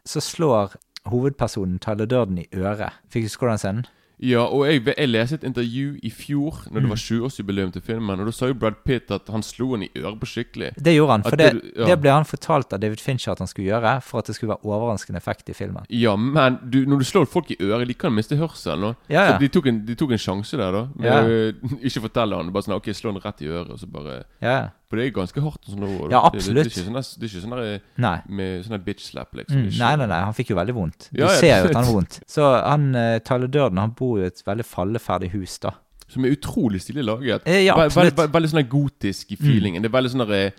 Så 0.05 0.19
slår 0.19 0.73
hovedpersonen 1.09 1.79
Tyler 1.79 2.05
Durden 2.05 2.37
i 2.37 2.47
øret. 2.55 2.91
Fikk 3.11 3.29
du 3.39 3.47
den 3.47 3.57
scenen? 3.57 3.85
Ja, 4.23 4.45
og 4.45 4.61
jeg, 4.69 4.85
jeg 4.85 5.09
leste 5.09 5.35
et 5.35 5.43
intervju 5.43 5.97
i 6.05 6.09
fjor, 6.09 6.61
når 6.71 6.79
det 6.79 6.83
Mm. 6.83 6.89
var 6.89 6.99
20-årsjubileum 7.01 7.71
til 7.73 7.81
filmen, 7.81 8.19
og 8.21 8.25
da 8.25 8.31
sa 8.31 8.45
jo 8.47 8.53
Brad 8.53 8.77
Pitt 8.85 9.11
at 9.11 9.27
han 9.27 9.41
slo 9.43 9.71
han 9.73 9.83
i 9.83 9.89
øret 9.97 10.19
på 10.21 10.25
skikkelig. 10.29 10.69
Det 10.79 10.93
gjorde 10.95 11.11
han, 11.11 11.23
for 11.23 11.35
det, 11.35 11.49
det- 11.53 11.71
ja. 11.75 11.85
det 11.89 11.97
ble 11.99 12.09
han 12.11 12.23
fortalt 12.23 12.71
av 12.73 12.79
David 12.79 13.01
Fincher 13.01 13.31
at 13.33 13.39
han 13.39 13.47
skulle 13.47 13.67
gjøre, 13.67 14.01
for 14.01 14.19
at 14.19 14.25
det 14.27 14.35
skulle 14.35 14.53
være 14.53 14.63
overraskende 14.63 15.17
effekt 15.17 15.49
i 15.49 15.53
filmen. 15.53 15.83
Ja, 15.89 16.15
men 16.15 16.57
du, 16.69 16.85
når 16.85 16.99
du 16.99 17.03
slår 17.03 17.25
folk 17.27 17.51
i 17.51 17.57
øret, 17.59 17.87
de 17.87 17.93
kan 17.93 18.13
miste 18.13 18.37
hørselen. 18.37 18.95
Ja, 19.09 19.25
ja. 19.25 19.33
Så 19.33 19.39
de 19.41 19.47
tok, 19.49 19.67
en, 19.67 19.85
de 19.85 19.95
tok 19.95 20.11
en 20.11 20.17
sjanse 20.17 20.55
der, 20.57 20.71
da. 20.71 20.87
Med 20.95 21.05
Ja. 21.09 21.19
å 21.23 21.79
ikke 21.89 22.01
fortelle 22.07 22.35
han. 22.37 22.53
Bare 22.53 22.63
sånn 22.63 22.75
OK, 22.77 22.93
slå 22.93 23.11
han 23.11 23.19
rett 23.21 23.41
i 23.41 23.47
øret, 23.51 23.71
og 23.71 23.79
så 23.79 23.87
bare 23.91 24.23
Ja, 24.41 24.69
For 24.93 24.99
det 25.01 25.07
er 25.07 25.13
ganske 25.15 25.41
hardt. 25.41 25.63
Sånn, 25.65 25.81
Ja, 25.81 25.87
Det, 25.89 26.09
det, 26.09 26.19
absolutt. 26.21 26.53
det, 26.53 26.61
er 26.61 26.69
ikke 26.69 26.85
sånn, 26.85 26.97
der- 26.99 27.17
det 27.17 27.25
er 27.25 27.31
ikke 27.31 27.41
sånn 27.41 27.55
der, 27.57 27.79
Nei. 27.97 28.21
med 28.29 28.65
sånn 28.67 28.83
bitch 28.85 29.05
slap, 29.09 29.31
liksom. 29.33 29.57
Mm, 29.63 29.69
Det 29.71 29.79
nei, 29.79 29.95
nei, 29.97 30.05
nei, 30.11 30.19
han 30.21 30.33
fikk 30.37 30.51
jo 30.53 30.55
veldig 30.59 30.75
vondt. 30.77 31.07
Du 31.11 31.21
Ja, 31.23 31.31
ja, 31.31 31.39
ser 31.39 31.47
jo 31.63 31.69
at 31.71 31.73
han 31.79 31.83
har 31.87 31.93
vondt. 31.95 32.19
Så 32.29 32.49
han, 32.61 32.83
uh, 32.95 33.17
Tyler 33.25 33.47
Durden 33.49 33.79
han 33.81 33.95
bor 33.97 34.19
jo 34.19 34.23
i 34.23 34.27
et 34.29 34.43
veldig 34.45 34.65
falleferdig 34.69 35.31
hus, 35.33 35.57
da. 35.57 35.71
som 36.13 36.25
er 36.25 36.35
utrolig 36.35 36.77
stilig 36.85 37.03
laget. 37.07 37.41
Eh, 37.47 37.63
ja, 37.65 37.73
absolutt. 37.73 38.13
Veldig, 38.13 38.31
veldig 38.35 38.49
sånn 38.51 38.61
der 38.61 38.69
gotisk 38.69 39.31
i 39.33 39.35
feelingen. 39.41 39.81
Det 39.81 39.89
er 39.89 39.97
veldig 39.97 40.11
sånn 40.13 40.27
der 40.27 40.35
eh, 40.35 40.51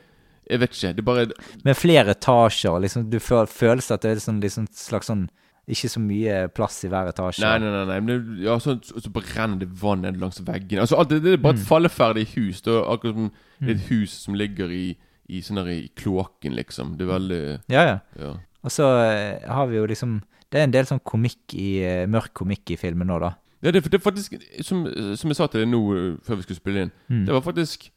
Jeg 0.51 0.59
vet 0.61 0.71
ikke. 0.75 0.91
Det 0.97 0.99
er 0.99 1.07
bare 1.07 1.27
Med 1.65 1.77
flere 1.77 2.11
etasjer. 2.11 2.81
Liksom, 2.83 3.09
du 3.09 3.19
føler, 3.21 3.47
føles 3.47 3.91
at 3.95 4.03
det 4.03 4.11
er 4.17 4.21
sånn, 4.21 4.41
liksom, 4.43 4.67
slags 4.75 5.07
sånn 5.07 5.29
Ikke 5.67 5.89
så 5.89 6.01
mye 6.01 6.49
plass 6.53 6.83
i 6.85 6.91
hver 6.93 7.09
etasje. 7.09 7.41
Nei, 7.41 7.55
nei, 7.63 7.71
nei. 7.73 7.85
nei 7.89 8.01
men 8.05 8.43
ja, 8.45 8.59
så, 8.61 8.75
så, 8.85 9.11
brenner 9.13 9.57
det 9.63 9.71
vann 9.81 10.03
ned 10.05 10.19
langs 10.21 10.43
veggene. 10.45 10.83
Altså, 10.85 10.99
alt, 11.01 11.09
det, 11.15 11.23
det 11.25 11.33
er 11.33 11.41
bare 11.41 11.57
et 11.57 11.63
Mm. 11.63 11.69
falleferdig 11.71 12.27
hus. 12.35 12.61
Det 12.61 12.73
er 12.75 12.85
akkurat 12.93 13.15
som 13.17 13.31
er 13.63 13.71
et 13.73 13.87
hus 13.89 14.11
som 14.27 14.35
ligger 14.37 14.69
i, 14.69 14.97
i, 15.29 15.41
sånn 15.41 15.63
i 15.73 15.89
kloakken, 15.97 16.53
liksom. 16.59 16.99
Det 16.99 17.07
er 17.09 17.13
veldig 17.15 17.41
Ja, 17.73 17.83
ja. 17.89 17.99
Ja. 18.21 18.35
Og 18.65 18.71
så 18.73 18.91
eh, 19.09 19.41
har 19.49 19.67
vi 19.67 19.77
jo 19.77 19.87
liksom 19.87 20.23
Det 20.53 20.61
er 20.61 20.65
en 20.69 20.73
del 20.73 20.87
sånn 20.87 21.01
komikk 21.03 21.55
i 21.57 21.81
eh, 21.83 22.05
mørk 22.07 22.35
komikk 22.35 22.71
i 22.71 22.77
filmen 22.77 23.09
nå, 23.09 23.19
da. 23.19 23.33
Ja, 23.65 23.71
det, 23.73 23.83
det 23.89 23.95
er 23.97 24.05
faktisk 24.05 24.35
Som, 24.63 24.85
som 25.17 25.31
jeg 25.33 25.37
sa 25.37 25.47
til 25.49 25.65
deg 25.65 25.71
nå 25.73 25.81
uh, 25.97 26.17
før 26.23 26.37
vi 26.37 26.43
skulle 26.47 26.61
spille 26.61 26.83
inn 26.87 26.93
Mm. 27.09 27.25
Det 27.27 27.33
var 27.35 27.41
faktisk 27.45 27.89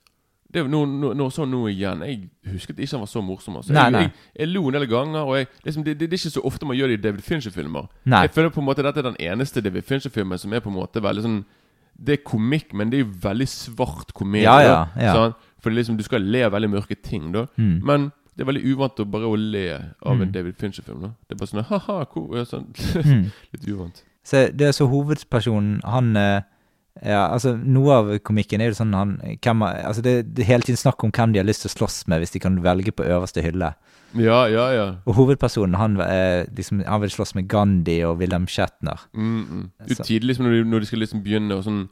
det 0.53 0.61
var 0.63 0.69
nå, 0.71 0.79
noe, 0.87 1.13
noe 1.19 1.31
sånn 1.33 1.49
nå 1.51 1.65
igjen 1.67 2.01
Jeg 2.07 2.29
husket 2.53 2.77
ikke 2.79 2.93
han 2.95 3.01
var 3.03 3.09
så 3.11 3.21
morsom. 3.21 3.57
Altså. 3.59 3.73
Nei, 3.75 3.89
nei. 3.91 4.01
Jeg, 4.05 4.11
jeg 4.39 4.47
lo 4.53 4.61
en 4.69 4.77
del 4.77 4.85
ganger. 4.87 5.25
Og 5.27 5.35
jeg, 5.37 5.47
liksom, 5.65 5.83
det, 5.83 5.97
det, 5.99 6.07
det 6.09 6.15
er 6.15 6.21
ikke 6.23 6.33
så 6.37 6.43
ofte 6.47 6.65
man 6.69 6.77
gjør 6.79 6.87
det 6.93 6.99
i 6.99 7.01
David 7.03 7.25
Fincher-filmer. 7.27 7.89
Jeg 8.07 8.31
føler 8.35 8.49
på 8.55 8.61
en 8.63 8.67
måte 8.69 8.85
Dette 8.87 9.03
er 9.03 9.09
den 9.09 9.19
eneste 9.19 9.61
David 9.65 9.83
Fincher-filmen 9.89 10.39
som 10.39 10.53
er 10.55 10.63
på 10.63 10.69
en 10.71 10.77
måte 10.79 11.03
veldig 11.03 11.25
sånn 11.25 11.39
Det 11.97 12.13
er 12.19 12.23
komikk, 12.23 12.71
men 12.77 12.89
det 12.93 12.99
er 12.99 13.05
jo 13.05 13.11
veldig 13.27 13.47
svart 13.51 14.13
komedie. 14.13 14.45
Ja, 14.47 14.61
ja, 14.63 14.79
ja. 15.01 15.13
Sånn? 15.17 15.35
For 15.59 15.71
er 15.73 15.79
liksom, 15.81 15.97
du 15.97 16.03
skal 16.05 16.21
le 16.23 16.43
av 16.45 16.53
veldig 16.53 16.69
mørke 16.77 16.95
ting, 17.01 17.31
da. 17.33 17.47
Mm. 17.57 17.79
Men 17.83 18.11
det 18.37 18.43
er 18.45 18.51
veldig 18.51 18.65
uvant 18.75 18.99
å 19.01 19.05
bare 19.09 19.25
å 19.25 19.35
le 19.35 19.63
av 20.05 20.13
Mm. 20.15 20.21
en 20.21 20.31
David 20.31 20.55
Fincher-film. 20.61 21.01
da 21.01 21.07
Det 21.27 21.33
er 21.35 21.39
bare 21.41 21.49
sånn 21.49 21.63
ha-ha, 21.65 22.05
cool. 22.13 22.45
sånn. 22.45 22.67
Litt 23.51 23.65
uvant. 23.67 24.03
Så 24.23 24.47
det 24.53 24.67
er 24.67 24.71
så 24.77 24.85
hovedpersonen, 24.91 25.81
han 25.83 26.15
eh, 26.15 26.41
Ja, 27.01 27.27
altså, 27.33 27.53
noe 27.57 27.97
av 27.97 28.09
komikken 28.25 28.61
er 28.61 28.71
jo 28.71 28.77
sånn 28.79 28.95
han 28.97 29.17
hvem, 29.43 29.63
Altså, 29.65 30.03
det, 30.05 30.15
det 30.35 30.43
er 30.43 30.53
hele 30.53 30.67
tiden 30.67 30.79
snakk 30.79 31.03
om 31.05 31.13
hvem 31.13 31.33
de 31.33 31.41
har 31.41 31.47
lyst 31.47 31.65
til 31.65 31.71
å 31.71 31.75
slåss 31.75 32.05
med 32.11 32.23
hvis 32.23 32.33
de 32.35 32.41
kan 32.43 32.57
velge 32.63 32.93
på 32.95 33.05
øverste 33.05 33.43
hylle. 33.45 33.73
Ja, 34.15 34.39
ja, 34.47 34.65
ja. 34.71 34.87
Og 35.05 35.17
hovedpersonen, 35.17 35.75
han, 35.77 35.99
eh, 36.01 36.47
liksom, 36.55 36.81
han 36.87 37.01
vil 37.03 37.11
slåss 37.11 37.35
med 37.35 37.49
Gandhi 37.51 37.99
og 38.07 38.21
Wilhelm 38.21 38.47
Shatner. 38.47 39.03
Mm, 39.13 39.43
mm. 39.43 39.95
Tidlig 39.99 40.31
liksom, 40.31 40.47
når, 40.47 40.55
de, 40.55 40.65
når 40.71 40.83
de 40.83 40.89
skal 40.89 41.03
liksom 41.03 41.23
begynne 41.25 41.57
og 41.57 41.63
sånn 41.67 41.85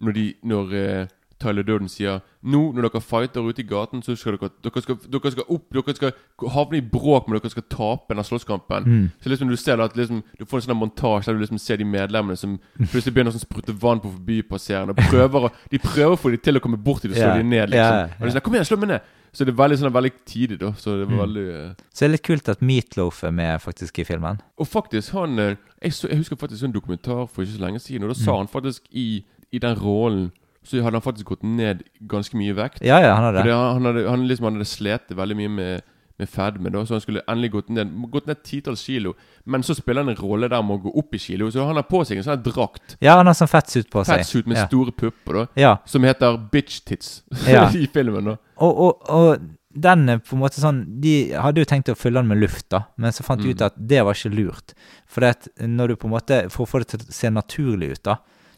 Når, 0.00 0.14
de, 0.16 0.22
når 0.48 0.70
eh, 0.80 1.08
Tyler 1.40 1.62
Durden 1.66 1.88
sier 1.88 2.20
Nå 2.42 2.60
når 2.72 2.86
dere 2.88 3.00
fighter 3.00 3.44
ute 3.48 3.60
i 3.62 3.66
gaten, 3.68 4.02
så 4.02 4.14
skal 4.16 4.36
dere 4.38 4.50
Dere 4.64 4.82
skal, 4.84 4.96
dere 5.12 5.30
skal 5.34 5.44
opp 5.48 5.66
Dere 5.72 5.94
skal 5.96 6.12
havne 6.54 6.78
i 6.78 6.80
bråk, 6.84 7.28
men 7.28 7.38
dere 7.38 7.50
skal 7.52 7.66
tape 7.72 8.14
den 8.14 8.24
slåsskampen. 8.24 8.84
Mm. 8.86 9.06
Så 9.20 9.28
liksom 9.32 9.48
du 9.48 9.56
ser 9.56 9.80
at 9.80 9.96
liksom 9.96 10.22
Du 10.38 10.44
får 10.44 10.58
en 10.62 10.66
sånn 10.68 10.76
montasje 10.80 11.26
der 11.30 11.38
du 11.38 11.44
liksom 11.44 11.58
ser 11.58 11.76
de 11.80 11.84
medlemmene 11.84 12.36
som 12.36 12.58
plutselig 12.78 13.14
begynner 13.14 13.32
å 13.32 13.38
sånn 13.38 13.46
sprute 13.48 13.72
vann 13.76 14.00
på 14.00 14.12
forbipasserende. 14.16 14.94
Prøver 15.12 15.48
å, 15.48 15.52
de 15.70 15.78
prøver 15.78 16.12
å 16.16 16.20
få 16.20 16.30
de 16.30 16.36
til 16.44 16.56
å 16.56 16.60
komme 16.64 16.76
bort 16.80 17.00
til 17.02 17.10
de 17.10 17.16
og 17.16 17.22
slå 17.22 17.30
yeah. 17.32 17.38
dem 17.38 17.50
ned, 17.50 17.70
liksom. 17.70 17.96
Yeah. 17.96 18.20
Og 18.20 18.26
de 18.26 18.32
sier 18.36 18.40
'Kom 18.44 18.54
igjen, 18.54 18.64
slå 18.70 18.76
meg 18.80 18.88
ned!' 18.94 19.16
Så 19.32 19.44
det 19.46 19.52
er 19.52 19.58
veldig 19.62 19.76
sånn 19.78 19.92
veldig 19.94 20.10
tidlig, 20.26 20.58
da. 20.58 20.72
Så 20.74 20.90
det 20.98 21.06
var 21.06 21.14
Mm. 21.14 21.20
veldig 21.22 21.44
eh, 21.54 21.74
Så 21.94 21.98
det 22.00 22.06
er 22.08 22.12
litt 22.16 22.22
kult 22.26 22.48
at 22.48 22.60
Meatloaf 22.62 23.22
er 23.24 23.30
med 23.30 23.60
faktisk 23.62 23.98
i 24.00 24.04
filmen. 24.04 24.40
Og 24.58 24.66
faktisk, 24.66 25.12
han 25.12 25.38
eh, 25.38 25.56
jeg, 25.82 25.92
så, 25.92 26.08
jeg 26.08 26.18
husker 26.18 26.36
faktisk 26.36 26.64
en 26.64 26.72
dokumentar 26.74 27.28
for 27.30 27.42
ikke 27.42 27.54
så 27.54 27.62
lenge 27.62 27.78
siden, 27.78 28.02
og 28.02 28.08
da 28.10 28.14
sa 28.18 28.32
Mm. 28.32 28.38
han 28.38 28.48
faktisk 28.48 28.82
i, 28.90 29.24
i 29.52 29.58
den 29.58 29.76
rollen 29.78 30.32
Så 30.64 30.82
hadde 30.84 30.98
han 30.98 31.02
faktisk 31.04 31.26
gått 31.32 31.42
ned 31.46 31.82
ganske 32.10 32.36
mye 32.36 32.52
vekt. 32.58 32.82
Ja, 32.84 32.98
ja, 33.00 33.14
han 33.16 33.24
hadde 33.30 33.40
Fordi 33.44 33.54
han, 33.56 33.72
han, 33.78 33.88
hadde, 33.90 34.02
han, 34.10 34.26
liksom, 34.28 34.44
hadde 34.50 34.66
slitt 34.68 35.14
veldig 35.16 35.36
mye 35.38 35.48
med, 35.54 35.86
med 36.20 36.28
fedme, 36.28 36.68
da, 36.74 36.82
så 36.84 36.98
han 36.98 37.00
skulle 37.00 37.22
endelig 37.26 37.50
gått 37.54 37.70
ned 37.72 37.94
Gått 38.12 38.26
ned 38.28 38.42
titalls 38.44 38.82
kilo. 38.84 39.14
Men 39.48 39.62
så 39.64 39.72
spiller 39.78 40.04
han 40.04 40.12
en 40.12 40.18
rolle 40.20 40.50
der 40.52 40.60
med 40.62 40.76
å 40.76 40.82
gå 40.84 40.92
opp 41.00 41.14
i 41.16 41.20
kilo, 41.22 41.48
så 41.50 41.64
han 41.64 41.80
har 41.80 41.86
på 41.88 42.02
seg 42.04 42.20
en 42.20 42.26
sånn 42.26 42.42
drakt. 42.44 42.98
Ja, 43.00 43.14
han 43.22 43.26
har 43.30 43.38
sånn 43.38 43.48
fettsuit 43.48 43.88
på 43.90 44.04
seg. 44.04 44.20
Fettsuit 44.20 44.46
med 44.52 44.60
ja. 44.60 44.66
store 44.68 44.92
pupper, 44.92 45.38
da. 45.40 45.46
ja. 45.56 45.72
Som 45.88 46.04
heter 46.04 46.36
Bitch 46.52 46.82
Tits 46.84 47.22
Ja. 47.48 47.70
i 47.72 47.86
filmen. 47.88 48.34
da 48.34 48.36
Og, 48.60 48.84
og, 48.84 49.08
og 49.08 49.48
den 49.72 50.02
på 50.26 50.34
en 50.34 50.40
måte 50.42 50.58
sånn 50.58 50.80
De 51.00 51.30
hadde 51.38 51.62
jo 51.62 51.66
tenkt 51.70 51.88
å 51.92 51.94
fylle 51.94 52.18
den 52.18 52.26
med 52.28 52.40
luft, 52.42 52.66
da, 52.74 52.82
men 52.98 53.12
så 53.14 53.22
fant 53.24 53.40
de 53.40 53.48
Mm. 53.48 53.54
ut 53.54 53.60
at 53.68 53.76
det 53.78 54.00
var 54.04 54.18
ikke 54.18 54.34
lurt. 54.34 54.74
For 55.06 55.22
det 55.24 55.28
at 55.38 55.48
når 55.64 55.88
du 55.94 55.96
på 56.02 56.08
en 56.10 56.14
måte 56.18 56.42
For 56.50 56.66
å 56.66 56.68
få 56.68 56.80
det 56.82 56.88
til 56.92 57.00
å 57.06 57.12
se 57.14 57.30
naturlig 57.30 57.92
ut, 57.94 58.02
da, 58.10 58.16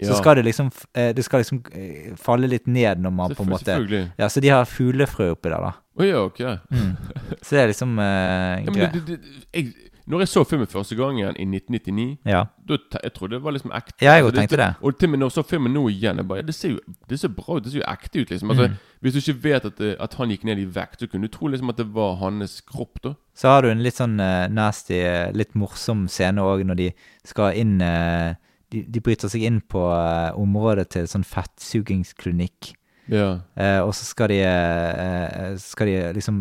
så 0.09 0.16
skal 0.18 0.36
det 0.36 0.44
liksom 0.44 0.70
eh, 0.94 1.12
Det 1.14 1.24
skal 1.24 1.40
liksom 1.44 1.62
eh, 1.72 2.14
falle 2.16 2.46
litt 2.50 2.66
ned 2.66 2.98
når 3.05 3.14
man 3.14 3.34
på 3.36 3.42
en 3.46 3.53
måte. 3.55 3.78
Ja, 4.18 4.28
så 4.28 4.40
de 4.40 4.48
har 4.53 4.64
fuglefrø 4.64 5.30
oppi 5.36 5.48
der, 5.53 5.61
da. 5.61 5.72
Oh, 5.98 6.07
ja, 6.07 6.22
ok. 6.24 6.40
Så 7.42 7.57
det 7.57 7.62
er 7.62 7.66
liksom 7.72 7.98
uh, 7.98 8.05
Ja, 8.05 8.70
men 8.70 8.78
det, 8.80 8.92
det, 8.94 9.03
det, 9.07 9.18
jeg, 9.53 9.72
når 10.07 10.24
jeg 10.24 10.28
så 10.32 10.42
filmen 10.48 10.66
første 10.66 10.96
gangen 10.98 11.36
i 11.38 11.44
1999 11.46 12.18
Ja. 12.26 12.40
da, 12.68 12.78
jeg 13.05 13.12
trodde 13.14 13.36
det 13.36 13.42
var 13.44 13.55
liksom 13.55 13.70
ekte. 13.76 14.03
Ja, 14.03 14.14
jeg 14.16 14.24
Altså, 14.24 14.40
tenkte 14.40 14.57
det. 14.59 14.70
Og 14.82 14.96
til 14.98 15.07
og 15.07 15.11
med 15.12 15.18
når 15.22 15.30
jeg 15.30 15.36
så 15.36 15.42
filmen 15.46 15.72
nå 15.76 15.82
igjen 15.92 16.16
jeg 16.18 16.26
bare, 16.28 16.40
ja, 16.42 16.46
det, 16.48 16.55
ser 16.59 16.72
jo, 16.72 16.80
det 17.11 17.18
ser 17.20 17.28
bra 17.36 17.57
ut. 17.57 17.62
Det 17.64 17.72
ser 17.72 17.78
jo 17.82 17.86
ekte 17.92 18.20
ut. 18.24 18.30
liksom 18.30 18.50
altså, 18.50 18.68
Mm. 18.72 18.76
Hvis 19.03 19.12
du 19.14 19.18
ikke 19.18 19.42
vet 19.44 19.64
at, 19.64 19.80
at 20.00 20.14
han 20.14 20.30
gikk 20.30 20.44
ned 20.44 20.59
i 20.59 20.64
vekt, 20.74 21.00
så 21.00 21.07
kunne 21.11 21.26
du 21.28 21.32
tro 21.36 21.46
liksom 21.50 21.70
at 21.70 21.76
det 21.78 21.86
var 21.94 22.16
hans 22.20 22.61
kropp. 22.61 23.03
da 23.03 23.14
Så 23.34 23.48
har 23.48 23.62
du 23.62 23.68
en 23.70 23.82
litt 23.82 23.98
sånn 23.98 24.18
uh, 24.20 24.48
nasty, 24.50 24.98
litt 25.34 25.55
morsom 25.55 26.09
scene 26.09 26.42
òg 26.42 26.64
når 26.66 26.74
de 26.78 26.90
skal 27.26 27.55
inn 27.59 27.80
eh, 27.82 28.34
de, 28.73 28.85
de 28.89 29.01
bryter 29.05 29.29
seg 29.33 29.45
inn 29.49 29.61
på 29.68 29.83
uh, 29.93 30.33
området 30.41 30.89
til 30.97 31.11
sånn 31.11 31.27
fettsugingsklinikk. 31.29 32.73
Ja 33.11 33.41
Uh, 33.59 33.83
og 33.85 33.91
så 33.99 34.07
skal 34.07 34.31
de, 34.31 34.37
eh, 34.47 35.57
skal 35.61 35.89
de 35.91 35.97
liksom 36.16 36.37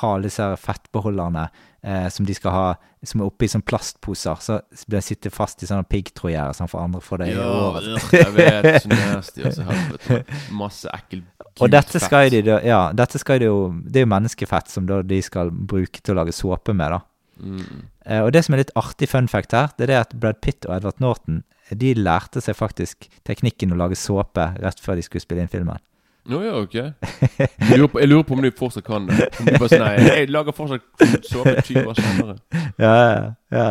ha 0.00 0.08
disse 0.24 0.42
fettbeholderne 0.58 1.44
eh, 1.84 2.08
som 2.10 2.26
de 2.26 2.34
skal 2.34 2.54
ha 2.54 2.64
Som 3.04 3.20
er 3.20 3.28
oppi 3.28 3.44
sånn 3.52 3.62
plastposer. 3.62 4.40
Så 4.40 4.56
blir 4.88 4.96
de 4.96 5.04
sitte 5.04 5.30
fast 5.30 5.60
i 5.62 5.66
sånne 5.68 5.84
piggtrådgjerder 5.84 6.56
sånn 6.56 6.70
for 6.72 6.80
andre 6.80 7.02
får 7.04 7.20
det 7.20 7.26
i 7.28 7.34
Ja, 7.34 7.48
håret. 7.52 8.06
jeg 8.16 8.32
vet. 8.32 8.68
Så 8.80 8.88
nasty. 8.88 9.42
Altså, 9.44 9.66
helvete. 9.68 10.20
Masse 10.62 10.88
ekkel 10.88 11.20
Og 11.60 11.68
dette 11.70 12.00
skal 12.00 12.32
de 12.32 12.40
Ja, 12.64 12.80
dette 12.96 13.20
skal 13.20 13.42
de 13.44 13.50
jo 13.50 13.58
Det 13.84 14.00
er 14.00 14.06
jo 14.06 14.12
menneskefett 14.14 14.72
som 14.72 14.88
de 14.88 15.20
skal 15.22 15.52
bruke 15.52 16.00
til 16.00 16.16
å 16.16 16.22
lage 16.22 16.32
såpe 16.32 16.72
med, 16.72 16.96
da. 16.96 17.02
Mm. 17.38 17.88
Og 18.24 18.30
det 18.34 18.44
som 18.46 18.54
er 18.54 18.62
litt 18.62 18.74
artig 18.78 19.08
fun 19.10 19.28
fact 19.28 19.56
her, 19.56 19.72
det 19.78 19.88
er 19.88 19.92
det 19.92 20.00
at 20.00 20.14
Brad 20.20 20.38
Pitt 20.44 20.68
og 20.68 20.76
Edvard 20.76 21.00
Norton 21.02 21.42
de 21.72 21.94
lærte 21.96 22.42
seg 22.44 22.56
faktisk 22.58 23.08
teknikken 23.24 23.72
å 23.72 23.78
lage 23.80 23.96
såpe 23.98 24.50
rett 24.60 24.80
før 24.82 24.98
de 24.98 25.04
skulle 25.06 25.24
spille 25.24 25.44
inn 25.44 25.52
filmen. 25.52 25.80
Nå 26.28 26.40
ja, 26.40 26.54
ok. 26.56 26.74
Jeg 26.74 27.76
lurer, 27.76 27.90
på, 27.92 28.00
jeg 28.00 28.08
lurer 28.08 28.24
på 28.24 28.36
om 28.36 28.40
de 28.44 28.50
fortsatt 28.56 28.86
kan 28.86 29.08
det. 29.10 29.26
Om 29.40 29.48
de 29.48 29.58
bare 29.58 29.68
sier 29.72 29.82
Nei, 29.82 29.90
jeg 30.22 30.30
lager 30.32 30.56
fortsatt 30.56 31.26
såpe 31.28 31.52
20 31.58 31.90
år 31.90 31.98
senere. 32.00 32.38
Ja, 32.80 32.94
ja, 32.94 33.18
ja. 33.52 33.66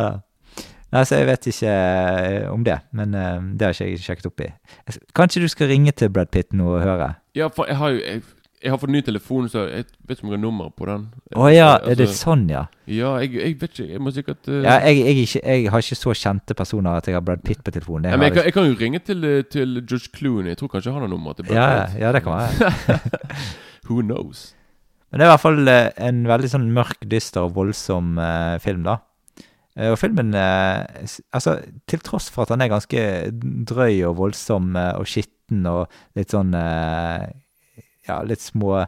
Nei, 0.94 1.02
så 1.02 1.18
jeg 1.18 1.26
vet 1.26 1.48
ikke 1.50 1.70
eh, 1.74 2.44
om 2.52 2.62
det, 2.62 2.76
men 2.94 3.16
eh, 3.18 3.46
det 3.58 3.66
har 3.66 3.74
ikke 3.74 3.88
jeg 3.88 4.02
sjekket 4.04 4.28
opp 4.30 4.44
i. 4.44 4.52
Kanskje 5.18 5.42
du 5.42 5.48
skal 5.50 5.72
ringe 5.72 5.90
til 5.98 6.12
Brad 6.14 6.30
Pitt 6.30 6.54
nå 6.54 6.68
og 6.76 6.84
høre? 6.84 7.08
Ja, 7.34 7.48
for 7.50 7.66
jeg 7.66 7.80
har 7.80 7.96
jo 7.96 7.98
jeg, 7.98 8.22
jeg 8.64 8.72
har 8.72 8.78
fått 8.80 8.92
ny 8.94 9.00
telefon, 9.04 9.48
så 9.52 9.66
jeg 9.68 9.84
vet 10.08 10.16
ikke 10.16 10.24
om 10.24 10.30
jeg 10.30 10.38
har 10.38 10.40
nummer 10.40 10.70
på 10.72 10.86
den. 10.88 11.02
Å 11.36 11.48
ja, 11.52 11.66
Altså, 11.74 11.90
er 11.92 11.98
det 11.98 12.06
sånn, 12.16 12.44
ja? 12.48 12.62
Ja, 12.88 13.10
jeg, 13.20 13.34
jeg 13.36 13.58
vet 13.60 13.74
ikke. 13.74 13.88
Jeg 13.90 14.00
må 14.00 14.12
sikkert 14.16 14.48
uh, 14.48 14.56
Ja, 14.64 14.78
jeg, 14.88 15.02
jeg, 15.04 15.26
ikke, 15.26 15.42
jeg 15.44 15.66
har 15.74 15.84
ikke 15.84 15.98
så 16.00 16.14
kjente 16.16 16.56
personer 16.56 17.02
at 17.02 17.10
jeg 17.10 17.18
har 17.18 17.24
Brad 17.26 17.44
Pitt 17.44 17.60
på 17.64 17.74
telefonen. 17.74 18.08
Jeg, 18.08 18.16
ja, 18.16 18.20
men 18.22 18.30
jeg, 18.30 18.36
kan, 18.38 18.48
jeg 18.48 18.56
kan 18.56 18.70
jo 18.70 18.78
ringe 18.80 19.02
til, 19.04 19.28
eh, 19.28 19.42
til 19.52 19.76
George 19.82 20.08
Clooney. 20.16 20.54
Jeg 20.54 20.62
tror 20.62 20.72
kanskje 20.72 20.96
han 20.96 21.04
har 21.04 21.12
nummer 21.12 21.36
til 21.36 21.48
Brad 21.50 21.60
ja, 21.60 21.84
Pitt. 21.84 22.00
ja, 22.00 22.14
det 22.16 22.24
kan 22.24 22.40
være. 22.40 22.98
Who 23.90 24.00
knows? 24.00 24.46
Men 25.12 25.20
det 25.20 25.26
er 25.26 25.28
i 25.28 25.34
hvert 25.34 25.44
fall 25.44 25.74
eh, 25.74 25.90
en 26.08 26.24
veldig 26.32 26.52
sånn 26.56 26.66
mørk, 26.80 27.04
dyster 27.12 27.44
og 27.44 27.52
voldsom 27.60 28.16
uh, 28.16 28.56
film, 28.64 28.88
da. 28.88 29.02
Og 29.90 29.96
filmen 29.98 30.28
Altså, 30.38 31.56
til 31.90 32.02
tross 32.06 32.28
for 32.30 32.44
at 32.44 32.52
han 32.54 32.62
er 32.62 32.68
ganske 32.70 33.00
drøy 33.66 34.04
og 34.06 34.20
voldsom 34.20 34.76
og 34.78 35.08
skitten 35.10 35.66
og 35.66 35.90
litt 36.14 36.30
sånn 36.30 36.54
Ja, 38.08 38.20
litt 38.22 38.40
små 38.44 38.82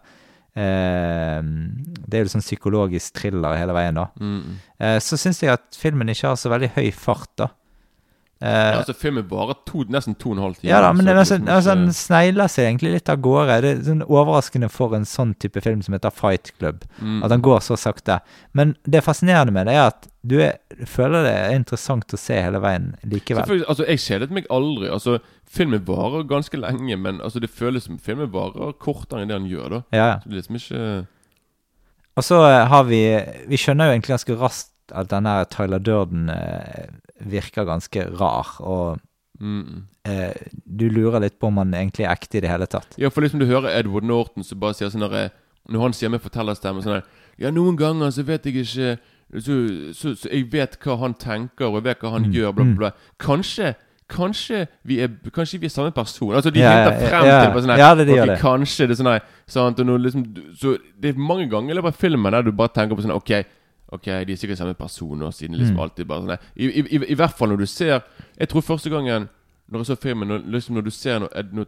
eh, 0.56 1.42
Det 1.42 2.18
er 2.18 2.24
jo 2.26 2.32
sånn 2.32 2.44
psykologisk 2.44 3.18
thriller 3.20 3.56
hele 3.60 3.76
veien, 3.76 3.98
da. 4.00 4.08
Mm. 4.20 4.56
Eh, 4.80 4.98
så 5.04 5.18
syns 5.20 5.42
jeg 5.44 5.52
at 5.56 5.76
filmen 5.78 6.08
ikke 6.12 6.30
har 6.32 6.40
så 6.40 6.52
veldig 6.52 6.72
høy 6.78 6.90
fart, 6.96 7.30
da. 7.40 7.50
Eh, 8.36 8.52
Ja, 8.52 8.80
altså, 8.82 8.92
filmen 8.92 9.24
varer 9.30 9.56
nesten 9.88 10.14
to 10.20 10.28
og 10.30 10.36
en 10.36 10.42
halv 10.42 10.56
time. 10.58 10.68
ja 10.68 10.80
da, 10.84 10.90
men 10.92 11.06
den 11.06 11.16
altså, 11.16 11.38
liksom 11.38 11.54
altså, 11.54 11.72
ikke- 11.72 11.94
snegler 11.96 12.48
seg 12.52 12.66
egentlig 12.66 12.92
litt 12.92 13.08
av 13.08 13.16
gårde. 13.24 13.60
Det 13.62 13.70
er 13.70 13.82
sånn 13.86 14.02
overraskende 14.04 14.68
for 14.70 14.94
en 14.94 15.04
sånn 15.08 15.34
type 15.40 15.62
film 15.64 15.80
som 15.82 15.94
heter 15.94 16.10
Fight 16.12 16.52
Club. 16.58 16.84
Mm. 17.00 17.22
At 17.24 17.30
den 17.30 17.40
går 17.40 17.60
så 17.64 17.78
sakte. 17.80 18.20
Men 18.52 18.76
det 18.84 19.02
fascinerende 19.04 19.52
med 19.52 19.66
det 19.66 19.74
er 19.74 19.86
at 19.86 20.08
du 20.22 20.38
er, 20.42 20.58
føler 20.84 21.22
det 21.24 21.32
er 21.32 21.54
interessant 21.56 22.12
å 22.12 22.18
se 22.18 22.34
hele 22.42 22.60
veien 22.60 22.94
likevel. 23.06 23.64
Altså 23.64 23.86
Jeg 23.88 23.98
kjedet 24.04 24.30
meg 24.30 24.44
aldri. 24.50 24.90
Altså 24.90 25.18
Filmen 25.48 25.82
varer 25.86 26.26
ganske 26.26 26.58
lenge, 26.58 26.96
men 26.98 27.20
altså 27.22 27.40
det 27.40 27.50
føles 27.50 27.86
som 27.86 27.98
filmen 28.02 28.32
varer 28.32 28.74
kortere 28.82 29.22
enn 29.22 29.30
det 29.30 29.38
han 29.38 29.46
gjør. 29.50 29.68
da 29.68 29.82
Ja. 29.94 30.08
Så 30.20 30.28
det 30.28 30.34
er 30.34 30.40
liksom 30.40 30.58
ikke 30.60 31.06
Og 32.16 32.24
så 32.24 32.40
eh, 32.48 32.66
har 32.66 32.84
vi 32.84 33.02
Vi 33.48 33.56
skjønner 33.60 33.86
jo 33.86 33.96
egentlig 33.96 34.16
ganske 34.16 34.38
raskt 34.40 34.72
at 34.94 35.10
denne 35.10 35.44
Tyler 35.50 35.78
Durden 35.82 36.28
eh, 36.30 36.86
virker 37.18 37.64
ganske 37.66 38.04
rar, 38.20 38.52
og 38.60 39.00
mm. 39.40 39.86
eh, 40.04 40.36
du 40.64 40.88
lurer 40.88 41.20
litt 41.24 41.40
på 41.40 41.48
om 41.48 41.58
han 41.58 41.74
egentlig 41.74 42.04
er 42.06 42.12
ekte 42.12 42.38
i 42.38 42.42
det 42.44 42.50
hele 42.52 42.68
tatt. 42.70 42.94
Ja, 43.00 43.10
for 43.10 43.24
liksom 43.24 43.40
du 43.40 43.46
hører 43.46 43.74
Edward 43.74 44.06
Norton 44.06 44.44
som 44.46 44.60
bare 44.60 44.74
sier 44.78 44.92
sånn 44.92 45.02
derre 45.02 45.30
Når 45.66 45.82
han 45.82 45.92
sier 45.92 46.12
med 46.12 46.22
fortellerstemme 46.22 46.84
sånn 46.84 47.02
Ja, 47.38 47.50
noen 47.50 47.76
ganger 47.76 48.10
så 48.14 48.22
vet 48.22 48.46
jeg 48.46 48.54
ikke 48.54 48.70
så, 48.70 48.94
så, 49.92 50.14
så 50.14 50.30
jeg 50.30 50.46
vet 50.52 50.78
hva 50.84 51.00
han 51.02 51.14
tenker, 51.18 51.66
og 51.66 51.80
jeg 51.80 51.88
vet 51.88 52.04
hva 52.04 52.14
han 52.14 52.28
Mm, 52.28 52.36
gjør, 52.36 52.52
bla, 52.54 52.64
mm. 52.64 52.76
bla, 52.76 52.90
bla. 52.90 53.10
Kanskje 53.18 53.74
Kanskje 54.08 54.66
vi 54.86 55.00
er 55.02 55.08
Kanskje 55.34 55.58
vi 55.60 55.66
er 55.66 55.70
samme 55.74 55.90
person. 55.94 56.34
Altså 56.34 56.50
De 56.54 56.60
Ja, 56.60 56.70
ja, 56.70 56.90
hinter 56.90 57.08
frem 57.08 57.24
ja. 57.26 57.40
til 57.44 57.52
på 57.54 57.60
sånn 57.64 57.70
her 57.74 57.78
Ja, 57.78 57.94
det- 57.94 58.06
de 58.06 58.12
okay, 58.12 58.26
det. 58.26 58.38
Kanskje 58.38 58.86
det 58.86 58.90
er 58.90 59.02
sånn 59.02 59.12
her 59.12 59.20
sant? 59.46 59.80
Og 59.80 59.86
nå 59.86 59.96
liksom, 59.98 60.24
Så 60.56 60.76
det 61.00 61.14
er 61.14 61.18
mange 61.18 61.48
ganger 61.50 61.70
i 61.70 61.74
løpet 61.80 61.88
av 61.94 61.96
filmen 61.96 62.32
der 62.32 62.42
du 62.42 62.52
bare 62.52 62.68
tenker 62.68 62.94
på 62.96 63.02
sånn 63.02 63.10
Ok, 63.16 63.32
ok, 63.92 64.04
de 64.26 64.32
er 64.32 64.36
sikkert 64.36 64.58
samme 64.58 64.74
personer, 64.74 65.30
siden 65.32 65.56
Mm. 65.56 65.58
liksom 65.60 65.78
alltid 65.80 66.06
bare 66.06 66.20
sånn 66.22 66.30
her 66.30 66.38
I, 66.56 66.64
i, 66.66 66.80
i, 66.96 67.10
I 67.12 67.14
hvert 67.14 67.34
fall 67.36 67.48
når 67.48 67.58
du 67.58 67.66
ser 67.66 68.02
Jeg 68.38 68.48
tror 68.48 68.62
første 68.62 68.90
gangen 68.90 69.28
når 69.68 69.78
jeg 69.82 69.86
så 69.86 69.96
filmen, 69.98 70.28
når, 70.28 70.44
liksom 70.46 70.74
når 70.76 70.82
du 70.84 70.90
ser 70.90 71.18
når, 71.18 71.28
når, 71.52 71.66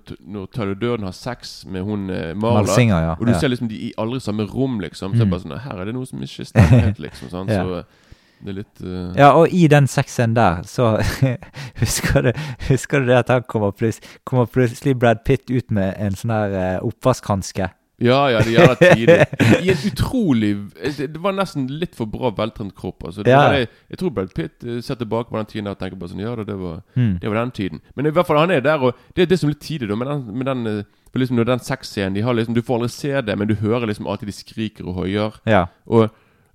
når 0.54 0.74
Durden 0.78 1.02
har 1.02 1.10
sex 1.12 1.64
med 1.66 1.82
hun 1.82 2.08
eh, 2.10 2.32
Marla 2.32 2.62
Malsinger, 2.62 3.00
ja. 3.02 3.16
Og 3.18 3.26
du 3.26 3.32
ja. 3.32 3.38
ser 3.40 3.48
liksom 3.48 3.66
de 3.68 3.74
i 3.74 3.92
aldri 3.98 4.20
samme 4.20 4.44
rom, 4.46 4.78
liksom. 4.78 5.16
Så 5.18 5.24
Mm. 5.26 5.30
bare 5.30 5.40
sånn 5.40 5.58
Her 5.58 5.80
er 5.80 5.84
det 5.86 5.94
noe 5.94 6.06
som 6.06 6.20
ikke 6.22 6.46
stemmer 6.46 6.78
helt, 6.84 6.98
liksom. 7.00 7.28
Sant? 7.28 7.50
Ja. 7.56 7.64
Så 7.64 7.84
det 8.44 8.52
er 8.52 8.56
litt 8.60 8.82
uh... 8.84 9.14
Ja, 9.18 9.32
og 9.34 9.48
i 9.54 9.64
den 9.68 9.86
sexscenen 9.90 10.36
der, 10.36 10.62
så 10.68 10.92
husker 11.82 12.22
du, 12.28 12.32
husker 12.68 13.00
du 13.02 13.06
det 13.10 13.16
at 13.24 13.32
han 13.32 13.42
kommer, 13.48 13.70
plutselig, 13.74 14.08
kommer 14.24 14.46
plutselig 14.46 14.94
Brad 14.98 15.24
Pitt 15.26 15.50
ut 15.50 15.70
med 15.74 15.94
en 15.98 16.14
sånn 16.18 16.30
her 16.34 16.54
uh, 16.54 16.86
oppvaskhanske? 16.88 17.70
Ja, 17.98 18.28
ja, 18.30 18.38
det 18.46 18.52
gjør 18.54 18.76
det 18.78 18.88
tidlig. 18.94 19.14
I 19.66 19.70
en 19.72 19.80
utrolig 19.88 20.50
Det 20.78 21.08
det 21.16 21.18
var 21.24 21.32
nesten 21.34 21.64
litt 21.80 21.96
for 21.98 22.06
bra 22.06 22.30
veltrent 22.30 22.70
kropp. 22.78 23.02
Altså. 23.08 23.24
Det 23.26 23.32
Ja. 23.32 23.40
var 23.42 23.56
det, 23.56 23.64
jeg 23.90 23.98
tror 23.98 24.12
Brad 24.14 24.30
Pitt 24.36 24.62
eh, 24.62 24.76
ser 24.86 24.94
tilbake 25.00 25.32
på 25.32 25.36
den 25.40 25.48
tiden 25.50 25.66
og 25.72 25.80
tenker 25.80 25.98
bare 25.98 26.12
sånn 26.12 26.22
Ja 26.22 26.36
da, 26.38 26.44
det 26.46 26.54
var, 26.60 26.76
Mm. 26.94 27.16
det 27.18 27.26
var 27.32 27.40
den 27.40 27.50
tiden. 27.58 27.80
Men 27.98 28.06
i 28.06 28.10
hvert 28.14 28.26
fall 28.30 28.38
han 28.38 28.52
er 28.54 28.60
der, 28.62 28.78
og 28.78 28.94
det 29.16 29.22
er 29.24 29.26
det 29.32 29.40
som 29.40 29.48
er 29.50 29.56
litt 29.56 29.66
tidlig, 29.66 29.88
da, 29.90 29.96
med 29.98 30.06
den, 30.12 30.22
med 30.38 30.46
den 30.46 30.62
eh, 30.78 30.84
for 31.10 31.18
liksom 31.24 31.42
den 31.42 31.58
sexscenen 31.66 32.14
de 32.14 32.22
har 32.22 32.34
liksom 32.38 32.54
Du 32.54 32.62
får 32.62 32.78
aldri 32.78 32.88
se 32.94 33.20
det, 33.20 33.34
men 33.38 33.48
du 33.50 33.56
hører 33.58 33.90
liksom 33.90 34.06
alltid 34.06 34.28
de 34.30 34.36
skriker 34.38 34.86
og 34.86 34.94
hoier. 35.02 35.34
Ja. 35.48 35.64
Og 35.90 36.10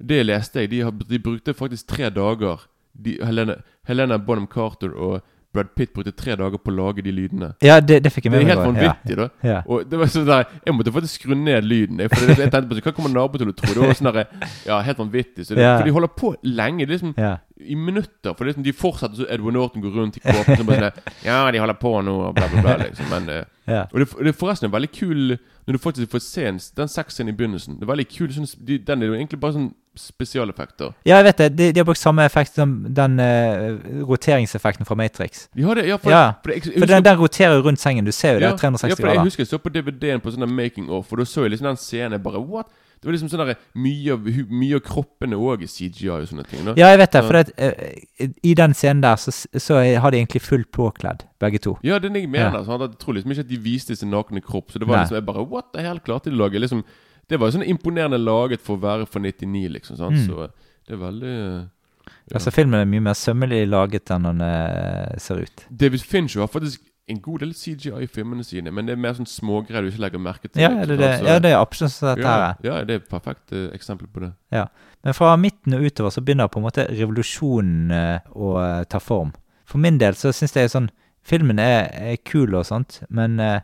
det 0.08 0.24
leste 0.26 0.64
jeg. 0.64 0.70
De, 0.74 0.82
har, 0.88 0.92
de 0.92 1.20
brukte 1.20 1.54
faktisk 1.58 1.88
tre 1.88 2.10
dager 2.14 2.66
de, 2.94 3.18
Helena, 3.26 3.56
Helena 3.90 4.18
Bonham 4.22 4.48
Carter 4.48 4.92
og 4.94 5.22
Brad 5.54 5.68
Pitt 5.78 5.92
brukte 5.94 6.10
tre 6.18 6.34
dager 6.34 6.58
på 6.58 6.72
å 6.72 6.74
lage 6.74 7.04
de 7.06 7.12
lydene. 7.14 7.52
Ja, 7.62 7.76
det, 7.80 8.00
det 8.02 8.10
fikk 8.10 8.26
jeg 8.26 8.32
Det 8.34 8.40
med 8.40 8.48
meg. 8.48 8.50
helt 8.50 8.60
er 8.60 8.64
ja. 8.66 8.72
vanvittig, 8.72 9.18
da. 9.20 9.26
Ja. 9.46 9.58
Og 9.70 9.84
det 9.86 10.00
var 10.02 10.10
sånn 10.10 10.26
der 10.26 10.48
Jeg 10.66 10.74
måtte 10.74 10.94
faktisk 10.96 11.20
skru 11.22 11.36
ned 11.38 11.68
lyden. 11.70 12.00
Jeg, 12.02 12.10
for 12.10 12.26
det, 12.26 12.38
jeg 12.42 12.50
tenkte 12.56 12.70
på 12.72 12.80
Hva 12.88 12.94
kommer 12.98 13.14
naboen 13.14 13.44
til 13.44 13.52
å 13.52 13.54
tro? 13.60 13.74
Det 13.76 13.84
var 13.86 14.00
sånn 14.00 14.10
der, 14.16 14.32
Ja, 14.66 14.80
helt 14.88 14.98
vanvittig. 15.04 15.46
Så 15.46 15.54
det, 15.54 15.62
Ja. 15.62 15.76
For 15.78 15.86
de 15.86 15.94
holder 15.94 16.14
på 16.18 16.32
lenge. 16.42 16.88
Det 16.88 16.90
er 16.90 16.98
liksom 16.98 17.14
Ja. 17.22 17.36
i 17.62 17.76
minutter. 17.78 18.34
For 18.34 18.42
det 18.42 18.48
er 18.48 18.50
liksom, 18.56 18.66
de 18.66 18.74
fortsetter 18.74 19.16
så 19.22 19.30
Edward 19.30 19.54
Norton 19.60 19.86
går 19.86 19.94
rundt 20.00 20.18
i 20.18 20.24
kåpen 20.26 20.58
så 20.58 20.66
bare 20.72 20.90
sånn 20.90 21.14
Ja, 21.30 21.38
de 21.54 21.62
holder 21.62 21.78
på 21.86 21.94
nå, 22.02 22.16
og 22.32 22.34
bla, 22.40 22.48
bla, 22.50 22.62
bla. 22.66 22.76
Liksom. 22.88 23.14
Men 23.14 23.30
eh, 23.30 23.44
Ja. 23.70 23.84
Og 23.94 24.00
det, 24.02 24.10
det 24.26 24.34
er 24.34 24.40
forresten 24.42 24.72
en 24.72 24.74
veldig 24.74 24.90
kul 24.92 25.38
Når 25.38 25.72
du 25.78 25.78
faktisk 25.86 26.10
får 26.18 26.20
se 26.26 26.48
en, 26.50 26.58
den 26.82 26.90
sexscenen 26.90 27.30
i 27.30 27.38
begynnelsen. 27.38 27.78
Det 27.78 27.86
er 27.86 27.94
veldig 27.94 28.10
kul 28.10 28.34
sånn, 28.34 28.50
de, 28.58 28.80
Den 28.82 29.04
er 29.06 29.14
jo 29.14 29.20
egentlig 29.22 29.40
bare 29.40 29.54
sånn 29.62 29.70
spesialeffekter. 29.96 30.94
ja, 31.06 31.18
jeg 31.18 31.26
vet 31.28 31.38
det. 31.38 31.50
De, 31.58 31.72
de 31.74 31.80
har 31.80 31.86
brukt 31.86 32.00
samme 32.02 32.26
effekt 32.26 32.56
som 32.56 32.76
den 32.90 33.20
uh, 33.20 34.06
roteringseffekten 34.10 34.86
fra 34.90 34.96
Matrix. 34.96 35.48
Ja, 35.56 35.74
det, 35.74 35.88
ja, 35.88 35.98
for, 35.98 36.12
Ja, 36.12 36.24
for 36.42 36.52
det, 36.52 36.56
jeg, 36.62 36.74
jeg 36.74 36.80
For 36.80 36.94
den, 36.94 37.06
den 37.06 37.20
roterer 37.20 37.62
rundt 37.62 37.82
sengen. 37.82 38.06
Du 38.06 38.12
ser 38.12 38.38
jo 38.38 38.40
det. 38.40 38.50
ja, 38.52 38.56
360 38.58 38.90
ja, 38.90 38.96
for 38.96 39.08
jeg 39.08 39.16
grader. 39.16 39.30
husker 39.30 39.46
jeg 39.46 39.52
så 39.52 39.60
på 39.62 39.74
DVD-en 39.74 40.24
på 40.24 40.34
sånn 40.34 40.46
der 40.46 40.56
making 40.62 40.90
of, 40.90 41.12
og 41.12 41.22
da 41.22 41.28
så 41.30 41.46
jeg 41.46 41.56
liksom 41.56 41.70
den 41.70 41.78
scenen 41.82 42.24
bare 42.24 42.42
What? 42.42 42.72
Det 43.04 43.10
var 43.10 43.18
liksom 43.18 43.32
sånn 43.34 43.50
Mye 43.84 44.16
mye 44.48 44.78
av 44.78 44.84
kroppene 44.86 45.36
òg 45.36 45.66
i 45.66 45.68
CGI 45.68 46.08
og 46.14 46.28
sånne 46.30 46.46
ting. 46.48 46.62
Da. 46.64 46.76
Ja, 46.80 46.94
jeg 46.94 47.02
vet 47.02 47.18
det. 47.18 47.24
For 47.28 47.40
det, 47.40 47.54
uh, 47.60 48.36
i 48.48 48.54
den 48.56 48.76
scenen 48.80 49.04
der 49.04 49.20
så, 49.20 49.34
så 49.36 49.82
har 49.84 50.14
de 50.14 50.22
egentlig 50.22 50.40
fullt 50.46 50.72
påkledd, 50.72 51.26
begge 51.44 51.60
to. 51.60 51.76
Ja, 51.84 52.00
det 52.00 52.10
er 52.10 52.16
det 52.16 52.24
jeg 52.24 52.32
mener. 52.32 52.62
Ja. 52.62 52.64
Sånn, 52.64 52.86
jeg 52.88 53.02
tror 53.02 53.18
liksom 53.20 53.36
ikke 53.36 53.44
at 53.44 53.52
de 53.52 53.60
viste 53.66 53.98
sin 54.00 54.14
nakne 54.14 54.42
kropp. 54.42 54.72
Så 54.72 54.80
det 54.80 54.88
var 54.88 55.02
Nei. 55.02 55.04
liksom 55.04 55.20
jeg 55.20 55.28
bare 55.28 55.44
What 55.52 55.74
the 55.76 55.84
hell 55.84 56.00
klarte 56.06 56.32
de 56.32 56.40
å 56.40 56.46
lage? 56.46 56.64
Liksom, 56.64 56.86
det 57.30 57.40
var 57.40 57.50
jo 57.50 57.58
sånn 57.58 57.70
imponerende 57.70 58.20
laget 58.22 58.64
for 58.64 58.78
å 58.78 58.84
være 58.84 59.08
fra 59.10 59.22
99, 59.24 59.68
liksom. 59.78 60.00
Sant? 60.00 60.20
Mm. 60.20 60.26
Så 60.28 60.88
det 60.88 60.96
er 60.98 61.02
veldig 61.02 61.34
eh, 61.34 61.62
ja. 62.04 62.38
Altså 62.38 62.52
Filmen 62.52 62.82
er 62.82 62.90
mye 62.90 63.04
mer 63.04 63.16
sømmelig 63.16 63.62
laget 63.70 64.12
enn 64.12 64.26
den 64.28 64.42
uh, 64.44 65.14
ser 65.22 65.46
ut. 65.46 65.64
David 65.70 66.04
Finch 66.04 66.36
har 66.40 66.52
faktisk 66.52 66.84
en 67.12 67.20
god 67.20 67.44
del 67.44 67.52
CGI 67.56 68.06
i 68.06 68.08
filmene 68.08 68.46
sine, 68.48 68.72
men 68.72 68.88
det 68.88 68.96
er 68.96 69.02
mer 69.04 69.16
sånn 69.18 69.28
smågreier 69.28 69.84
du 69.84 69.92
ikke 69.92 70.04
legger 70.06 70.22
merke 70.24 70.48
til. 70.48 70.62
Ja, 70.64 70.72
liksom, 70.72 70.96
det, 71.02 71.10
det? 71.12 71.28
Ja, 71.28 71.40
det 71.44 71.52
er 71.52 71.60
absolutt 71.60 71.96
sånn 71.96 72.14
dette 72.14 72.24
ja, 72.24 72.34
her 72.34 72.46
er. 72.46 72.60
ja, 72.64 72.76
det 72.88 72.96
er 72.96 73.02
et 73.02 73.10
perfekt 73.12 73.56
uh, 73.56 73.66
eksempel 73.76 74.08
på 74.08 74.24
det. 74.24 74.32
Ja, 74.56 74.68
Men 75.04 75.18
fra 75.18 75.34
midten 75.40 75.76
og 75.76 75.84
utover 75.84 76.16
så 76.16 76.24
begynner 76.24 76.52
på 76.52 76.62
en 76.62 76.68
måte 76.68 76.88
revolusjonen 76.92 77.92
uh, 77.92 78.36
å 78.36 78.54
eh, 78.62 78.84
ta 78.88 79.02
form. 79.04 79.34
For 79.68 79.84
min 79.84 80.00
del 80.00 80.16
så 80.16 80.32
syns 80.36 80.56
jeg 80.56 80.72
sånn 80.72 80.92
Filmen 81.24 81.60
er, 81.60 81.88
er 81.96 82.18
kul 82.28 82.52
og 82.52 82.66
sånt, 82.68 82.98
men 83.08 83.38
eh, 83.40 83.62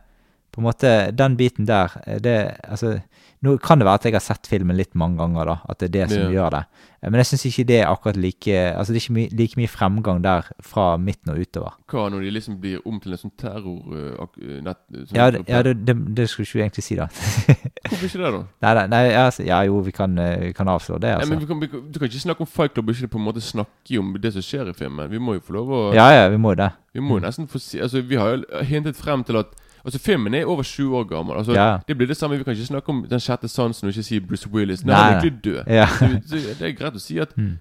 på 0.60 0.66
en 0.66 0.70
måte 0.70 0.94
den 1.16 1.40
biten 1.40 1.66
der 1.70 1.96
eh, 2.06 2.20
det, 2.20 2.38
altså, 2.68 3.00
Nå 3.40 3.54
kan 3.64 3.80
det 3.80 3.86
være 3.88 3.96
at 4.02 4.04
jeg 4.10 4.14
har 4.18 4.20
sett 4.26 4.48
filmen 4.52 4.76
litt 4.76 4.92
mange 5.00 5.16
ganger, 5.16 5.46
da, 5.48 5.54
at 5.72 5.80
det 5.80 5.88
er 5.88 5.92
det 5.94 6.08
som 6.12 6.26
Ja. 6.26 6.32
gjør 6.36 6.50
det. 6.58 6.60
Eh, 7.00 7.08
Men 7.10 7.22
jeg 7.22 7.28
syns 7.30 7.46
ikke 7.48 7.64
det 7.70 7.78
er 7.80 7.88
akkurat 7.88 8.18
like 8.20 8.56
Altså 8.76 8.92
det 8.92 9.00
er 9.00 9.06
ikke 9.06 9.14
my, 9.16 9.24
like 9.40 9.56
mye 9.56 9.70
fremgang 9.72 10.20
der 10.26 10.50
fra 10.60 10.98
midten 11.00 11.32
og 11.32 11.40
utover. 11.40 11.78
Hva 11.88 12.10
når 12.12 12.26
de 12.26 12.34
liksom 12.36 12.58
blir 12.60 12.82
om 12.86 13.00
til 13.00 13.16
en 13.16 13.22
sånn 13.22 13.32
terror... 13.40 13.80
eh, 13.96 14.60
nett, 14.68 14.82
sånn 14.92 15.16
Ja, 15.16 15.30
det, 15.32 15.46
ja 15.48 15.62
det, 15.64 15.78
det, 15.88 15.96
det 16.18 16.28
skulle 16.30 16.44
ikke 16.50 16.60
vi 16.60 16.66
egentlig 16.66 16.84
si, 16.84 16.98
da. 17.00 17.08
Hvorfor 17.88 18.06
ikke 18.10 18.20
det, 18.26 18.34
da? 18.36 18.44
nei, 18.66 18.74
nei, 18.76 18.86
nei 18.92 19.16
altså, 19.24 19.44
ja 19.48 19.62
jo, 19.64 19.80
vi 19.88 19.92
kan, 19.96 20.20
vi 20.44 20.52
kan 20.60 20.68
avslå 20.76 21.00
det, 21.00 21.16
Nei, 21.16 21.30
men 21.32 21.40
altså. 21.40 21.40
vi 21.40 21.72
kan, 21.72 21.80
vi 21.88 21.94
du 21.96 22.00
kan 22.04 22.12
ikke 22.12 22.20
snakke 22.26 22.44
om 22.44 22.52
Fight 22.52 22.74
Club 22.76 22.92
og 22.92 22.96
ikke 23.00 23.14
på 23.16 23.22
en 23.24 23.28
måte 23.30 23.42
snakke 23.42 24.00
om 24.04 24.12
det 24.20 24.34
som 24.36 24.44
skjer 24.44 24.68
i 24.68 24.76
filmen. 24.76 25.08
Vi 25.10 25.18
må 25.24 25.40
jo 25.40 25.46
få 25.48 25.56
lov 25.56 25.72
å 25.72 25.82
Ja 25.96 26.10
ja, 26.12 26.28
vi 26.28 26.38
må 26.38 26.52
det. 26.60 26.74
Vi 26.92 27.00
må 27.00 27.22
jo 27.22 27.24
nesten 27.24 27.48
få 27.48 27.60
si 27.64 27.80
Altså, 27.80 28.02
vi 28.04 28.20
har 28.20 28.36
jo 28.36 28.44
hintet 28.68 29.00
frem 29.00 29.24
til 29.24 29.40
at 29.40 29.56
Altså, 29.86 30.00
filmen 30.00 30.34
er 30.36 30.46
over 30.46 30.64
sju 30.64 30.90
år 30.94 31.06
gammel. 31.10 31.38
Altså, 31.38 31.54
Ja. 31.56 31.80
Det 31.88 31.96
blir 31.98 32.08
det 32.08 32.18
samme. 32.18 32.38
Vi 32.38 32.44
kan 32.44 32.54
ikke 32.56 32.66
snakke 32.68 32.90
om 32.90 33.06
Den 33.10 33.20
sjette 33.20 33.48
sansen 33.50 33.88
og 33.88 33.94
ikke 33.94 34.04
si 34.04 34.20
Bruce 34.20 34.50
Willis. 34.52 34.84
Nei, 34.86 34.94
han 34.96 35.14
er 35.14 35.20
egentlig 35.22 35.42
død. 35.44 35.68
Ja. 35.68 35.86
Så 36.28 36.36
det 36.60 36.62
er 36.62 36.74
greit 36.78 36.94
å 36.96 37.00
si 37.02 37.20
at 37.20 37.36
Mm. 37.38 37.58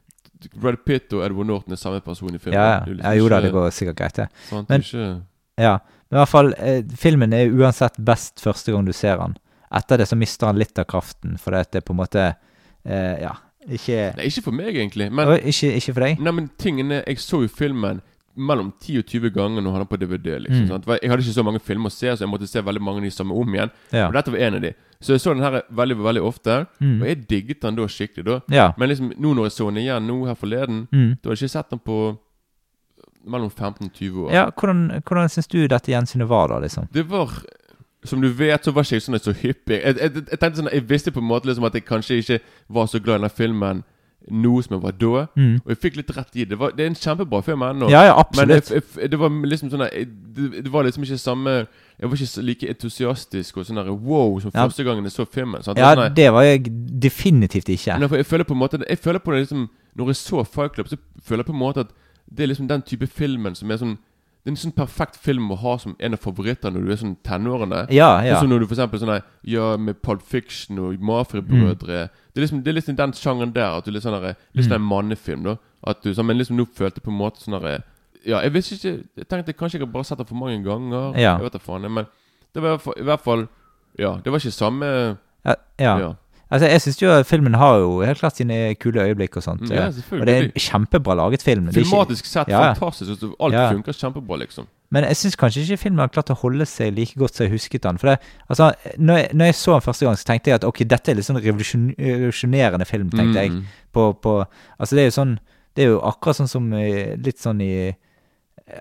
Brad 0.60 0.76
Pitt 0.86 1.12
og 1.12 1.24
Edward 1.26 1.46
Norton 1.46 1.72
er 1.72 1.76
samme 1.76 2.00
person 2.00 2.34
i 2.34 2.38
filmen. 2.38 2.54
Ja, 2.54 2.78
ja. 2.78 2.84
Liksom 2.86 3.04
ja 3.04 3.12
jo 3.18 3.28
da, 3.28 3.40
det 3.40 3.52
går 3.52 3.70
sikkert 3.74 3.96
greit, 3.96 4.14
det. 4.14 4.28
Sant? 4.48 4.68
Men- 4.68 4.80
ikke, 4.80 5.22
Ja, 5.58 5.78
men 6.10 6.18
i 6.18 6.20
hvert 6.22 6.28
fall, 6.28 6.52
eh, 6.58 6.82
filmen 6.94 7.32
er 7.34 7.50
uansett 7.50 7.96
best 8.04 8.38
første 8.40 8.70
gang 8.72 8.84
du 8.86 8.92
ser 8.92 9.16
den. 9.18 9.36
Etter 9.74 9.98
det 9.98 10.06
så 10.08 10.16
mister 10.16 10.46
han 10.46 10.56
litt 10.56 10.78
av 10.78 10.86
kraften, 10.86 11.36
for 11.38 11.50
det 11.50 11.74
er 11.74 11.80
på 11.80 11.90
en 11.90 11.96
måte 11.96 12.36
eh, 12.86 13.20
Ja, 13.20 13.32
ikke 13.68 14.14
Nei, 14.16 14.26
ikke 14.30 14.42
for 14.44 14.52
meg, 14.52 14.74
egentlig. 14.76 15.10
Men, 15.12 15.28
ikke, 15.40 15.74
ikke 15.76 15.92
for 15.94 16.00
deg? 16.06 16.20
nei, 16.20 16.30
men 16.32 16.50
tingene 16.56 17.02
Jeg 17.06 17.16
så 17.18 17.42
jo 17.42 17.48
filmen 17.48 18.00
mellom 18.38 18.72
10 18.80 18.98
og 19.02 19.04
20 19.10 19.30
ganger 19.34 19.62
når 19.64 19.72
han 19.72 19.80
er 19.82 19.88
på 19.90 19.98
DVD. 19.98 20.38
liksom 20.40 20.62
Mm. 20.64 20.68
sant? 20.68 20.86
Jeg 21.02 21.10
hadde 21.10 21.22
ikke 21.22 21.34
så 21.34 21.44
mange 21.44 21.60
filmer 21.60 21.90
å 21.90 21.92
se, 21.92 22.06
så 22.16 22.20
jeg 22.24 22.28
måtte 22.30 22.46
se 22.48 22.60
veldig 22.62 22.80
mange 22.82 22.98
av 22.98 23.04
de 23.04 23.10
samme 23.10 23.34
om 23.34 23.54
igjen. 23.54 23.70
Ja. 23.92 24.06
Og 24.08 24.14
dette 24.14 24.30
var 24.30 24.38
en 24.38 24.54
av 24.54 24.60
de 24.62 24.74
Så 25.00 25.12
jeg 25.14 25.20
så 25.20 25.34
den 25.34 25.42
her 25.44 25.62
veldig 25.70 25.96
veldig 26.02 26.22
ofte. 26.26 26.66
Mm. 26.80 27.02
Og 27.02 27.06
jeg 27.06 27.28
digget 27.28 27.60
den 27.62 27.76
da 27.76 27.82
skikkelig. 27.86 28.24
da 28.24 28.40
Ja. 28.50 28.72
Men 28.76 28.88
liksom 28.88 29.12
nå 29.18 29.34
når 29.34 29.44
jeg 29.44 29.52
så 29.52 29.66
den 29.72 29.82
igjen 29.84 30.06
nå 30.06 30.26
her 30.26 30.34
forleden, 30.34 30.88
Mm. 30.92 31.18
da 31.22 31.28
har 31.30 31.36
jeg 31.36 31.42
ikke 31.48 31.50
sett 31.50 31.70
den 31.70 31.78
på 31.78 32.18
mellom 33.26 33.50
15 33.50 33.86
og 33.86 33.92
20 33.92 34.24
år. 34.26 34.32
ja 34.32 34.50
hvordan 34.50 35.02
hvordan 35.04 35.28
syns 35.28 35.46
du 35.48 35.66
dette 35.68 35.86
gjensynet 35.92 36.28
var, 36.28 36.48
da, 36.48 36.58
liksom? 36.60 36.88
Det 36.92 37.04
var 37.08 37.30
Som 38.04 38.20
du 38.20 38.28
vet, 38.28 38.62
så 38.64 38.72
var 38.72 38.82
ikke 38.84 38.94
jeg 38.94 39.02
sånn 39.02 39.18
så 39.18 39.32
hyppig. 39.34 39.82
Jeg, 39.82 39.96
jeg, 39.98 40.12
jeg 40.30 40.38
tenkte 40.38 40.56
sånn 40.62 40.70
Jeg 40.72 40.84
visste 40.88 41.10
på 41.10 41.18
en 41.18 41.26
måte 41.28 41.46
liksom 41.46 41.64
at 41.66 41.74
jeg 41.74 41.84
kanskje 41.84 42.18
ikke 42.22 42.40
var 42.70 42.86
så 42.86 43.00
glad 43.02 43.18
i 43.18 43.22
den 43.26 43.30
filmen 43.30 43.84
nå 44.30 44.62
som 44.62 44.76
jeg 44.76 44.82
var 44.82 44.94
da. 44.98 45.26
Mm. 45.36 45.54
Og 45.64 45.72
jeg 45.72 45.80
fikk 45.82 45.98
litt 46.00 46.10
rett 46.16 46.36
i 46.36 46.44
det. 46.48 46.58
Var, 46.58 46.72
det 46.76 46.84
er 46.84 46.90
en 46.92 46.98
kjempebra 46.98 47.40
film 47.46 47.62
ennå. 47.66 47.90
Ja, 47.92 48.04
ja, 48.08 48.16
Men 48.36 48.54
jeg, 48.54 48.62
jeg, 48.70 49.10
det 49.12 49.20
var 49.20 49.30
liksom 49.52 49.70
sånn 49.72 49.84
det, 49.88 50.48
det 50.64 50.72
var 50.72 50.86
liksom 50.86 51.06
ikke 51.06 51.18
samme 51.18 51.54
Jeg 51.98 52.10
var 52.10 52.16
ikke 52.22 52.44
like 52.46 52.68
entusiastisk 52.74 53.56
og 53.58 53.66
sånn 53.66 53.80
wow 54.04 54.38
som 54.40 54.52
Ja. 54.54 54.66
første 54.66 54.84
gangen 54.84 55.04
jeg 55.04 55.12
så 55.16 55.26
filmen. 55.26 55.62
Sant? 55.62 55.78
Ja, 55.78 55.94
sånne, 55.94 56.10
det 56.14 56.28
var 56.32 56.42
jeg 56.46 56.66
definitivt 57.02 57.68
ikke. 57.68 57.98
Men 57.98 58.08
jeg, 58.08 58.24
jeg 58.24 58.26
føler 58.26 58.44
på 58.44 58.54
en 58.54 58.62
måte 58.64 58.82
Jeg 58.88 58.98
føler 58.98 59.18
på 59.18 59.32
det 59.32 59.46
liksom 59.46 59.68
Når 59.96 60.12
jeg 60.12 60.16
så 60.16 60.44
Fight 60.44 60.74
Club, 60.74 60.88
så 60.88 60.96
føler 61.22 61.42
jeg 61.44 61.50
på 61.50 61.56
en 61.56 61.64
måte 61.64 61.86
at 61.86 61.96
det 62.28 62.44
er 62.44 62.50
liksom 62.52 62.68
den 62.68 62.82
type 62.84 63.06
filmen 63.06 63.54
som 63.56 63.70
er 63.70 63.78
sånn 63.80 63.96
Det 64.48 64.54
er 64.54 64.56
en 64.56 64.70
sånn 64.72 64.72
perfekt 64.72 65.16
film 65.20 65.50
å 65.52 65.56
ha 65.60 65.74
som 65.76 65.92
en 66.00 66.14
av 66.16 66.20
favorittene 66.24 66.72
når 66.72 66.84
du 66.86 66.92
er 66.94 66.96
sånn 66.96 67.16
tenårene. 67.22 67.82
Ja, 67.92 68.22
ja. 68.24 68.38
som 68.40 68.48
når 68.48 68.60
du 68.62 68.66
for 68.70 68.76
eksempel 68.78 68.98
sånn 69.02 69.10
her, 69.12 69.22
Ja, 69.44 69.76
med 69.76 69.98
Pulp 70.00 70.22
Fiction 70.24 70.78
og 70.78 70.94
Mafia-brødre. 71.04 72.08
Det 72.32 72.40
er 72.40 72.46
liksom 72.46 72.62
Det 72.64 72.70
er 72.72 72.78
liksom 72.80 72.96
den 72.96 73.12
sjangeren 73.12 73.52
der. 73.52 73.76
At 73.76 73.84
du 73.84 73.90
litt 73.90 74.02
sånn 74.06 74.16
her, 74.16 74.36
Litt 74.54 74.64
sånn 74.64 74.78
en 74.78 74.88
mannefilm, 74.88 75.42
da. 75.44 75.56
At 75.84 76.00
du 76.02 76.14
sånn, 76.14 76.26
Men 76.26 76.38
liksom 76.38 76.56
nå 76.56 76.64
følte 76.66 77.00
på 77.04 77.10
en 77.12 77.18
måte 77.18 77.42
sånn 77.44 77.60
her, 77.60 77.82
Ja, 78.24 78.40
jeg 78.40 78.52
visste 78.52 78.74
ikke 78.78 79.04
Jeg 79.16 79.28
tenkte 79.28 79.52
kanskje 79.52 79.78
jeg 79.78 79.86
har 79.86 79.92
bare 79.92 80.04
sett 80.04 80.18
den 80.18 80.26
for 80.26 80.34
mange 80.40 80.64
ganger. 80.64 81.12
Ja. 81.18 81.36
Jeg 81.36 81.42
vet 81.42 81.52
da 81.52 81.58
faen. 81.58 81.82
Men 81.92 82.06
det 82.54 82.62
var 82.62 82.68
i 82.68 82.76
hvert 82.76 82.82
fall- 82.82 82.98
i 82.98 83.02
hvert 83.04 83.20
fall 83.20 83.48
Ja, 83.98 84.16
det 84.16 84.32
var 84.32 84.38
ikke 84.38 84.52
samme 84.52 85.18
ja, 85.44 85.54
ja. 85.78 85.98
Ja, 85.98 86.14
Altså, 86.50 86.68
jeg 86.70 86.80
syns 86.80 87.02
jo 87.02 87.10
filmen 87.28 87.54
har 87.60 87.74
jo 87.82 88.00
helt 88.00 88.18
klart 88.22 88.38
sine 88.38 88.74
kule 88.80 89.02
øyeblikk 89.04 89.36
og 89.36 89.42
sånt. 89.44 89.66
Ja, 89.68 89.90
selvfølgelig. 89.92 90.20
og 90.20 90.26
det 90.26 90.34
er 90.36 90.46
en 90.46 90.64
kjempebra 90.64 91.16
laget 91.18 91.42
film. 91.44 91.66
Filmatisk 91.76 92.24
sett 92.24 92.48
Ja, 92.48 92.62
ja. 92.62 92.72
fantastisk. 92.74 93.22
Alt 93.40 93.52
Ja. 93.54 93.66
funker 93.72 93.92
kjempebra, 93.92 94.38
liksom. 94.40 94.66
Men 94.90 95.04
jeg 95.04 95.16
syns 95.20 95.36
kanskje 95.36 95.60
ikke 95.66 95.76
filmen 95.82 95.98
har 96.00 96.08
klart 96.08 96.30
å 96.32 96.36
holde 96.40 96.64
seg 96.64 96.94
like 96.96 97.12
godt 97.20 97.34
som 97.34 97.44
jeg 97.44 97.52
husket 97.52 97.82
den. 97.82 97.98
For 97.98 98.08
det, 98.08 98.18
altså, 98.48 98.72
når 98.96 99.16
jeg, 99.18 99.28
når 99.34 99.44
jeg 99.44 99.54
så 99.54 99.72
den 99.72 99.80
første 99.84 100.06
gang, 100.06 100.16
så 100.16 100.24
tenkte 100.24 100.48
jeg 100.48 100.54
at 100.54 100.64
ok, 100.64 100.78
dette 100.88 101.10
er 101.12 101.14
litt 101.18 101.28
sånn 101.28 101.42
revolusjon, 101.44 101.94
revolusjonerende 101.98 102.86
film, 102.88 103.10
tenkte 103.10 103.42
jeg. 103.44 103.50
Mm. 103.52 103.64
På, 103.92 104.12
på, 104.16 104.38
altså 104.80 104.96
det 104.96 105.02
er 105.04 105.10
jo 105.10 105.16
sånn 105.20 105.38
Det 105.76 105.84
er 105.84 105.88
jo 105.92 106.00
akkurat 106.00 106.36
sånn 106.40 106.48
som 106.48 106.70
litt 106.72 107.38
sånn 107.38 107.60
i 107.60 107.94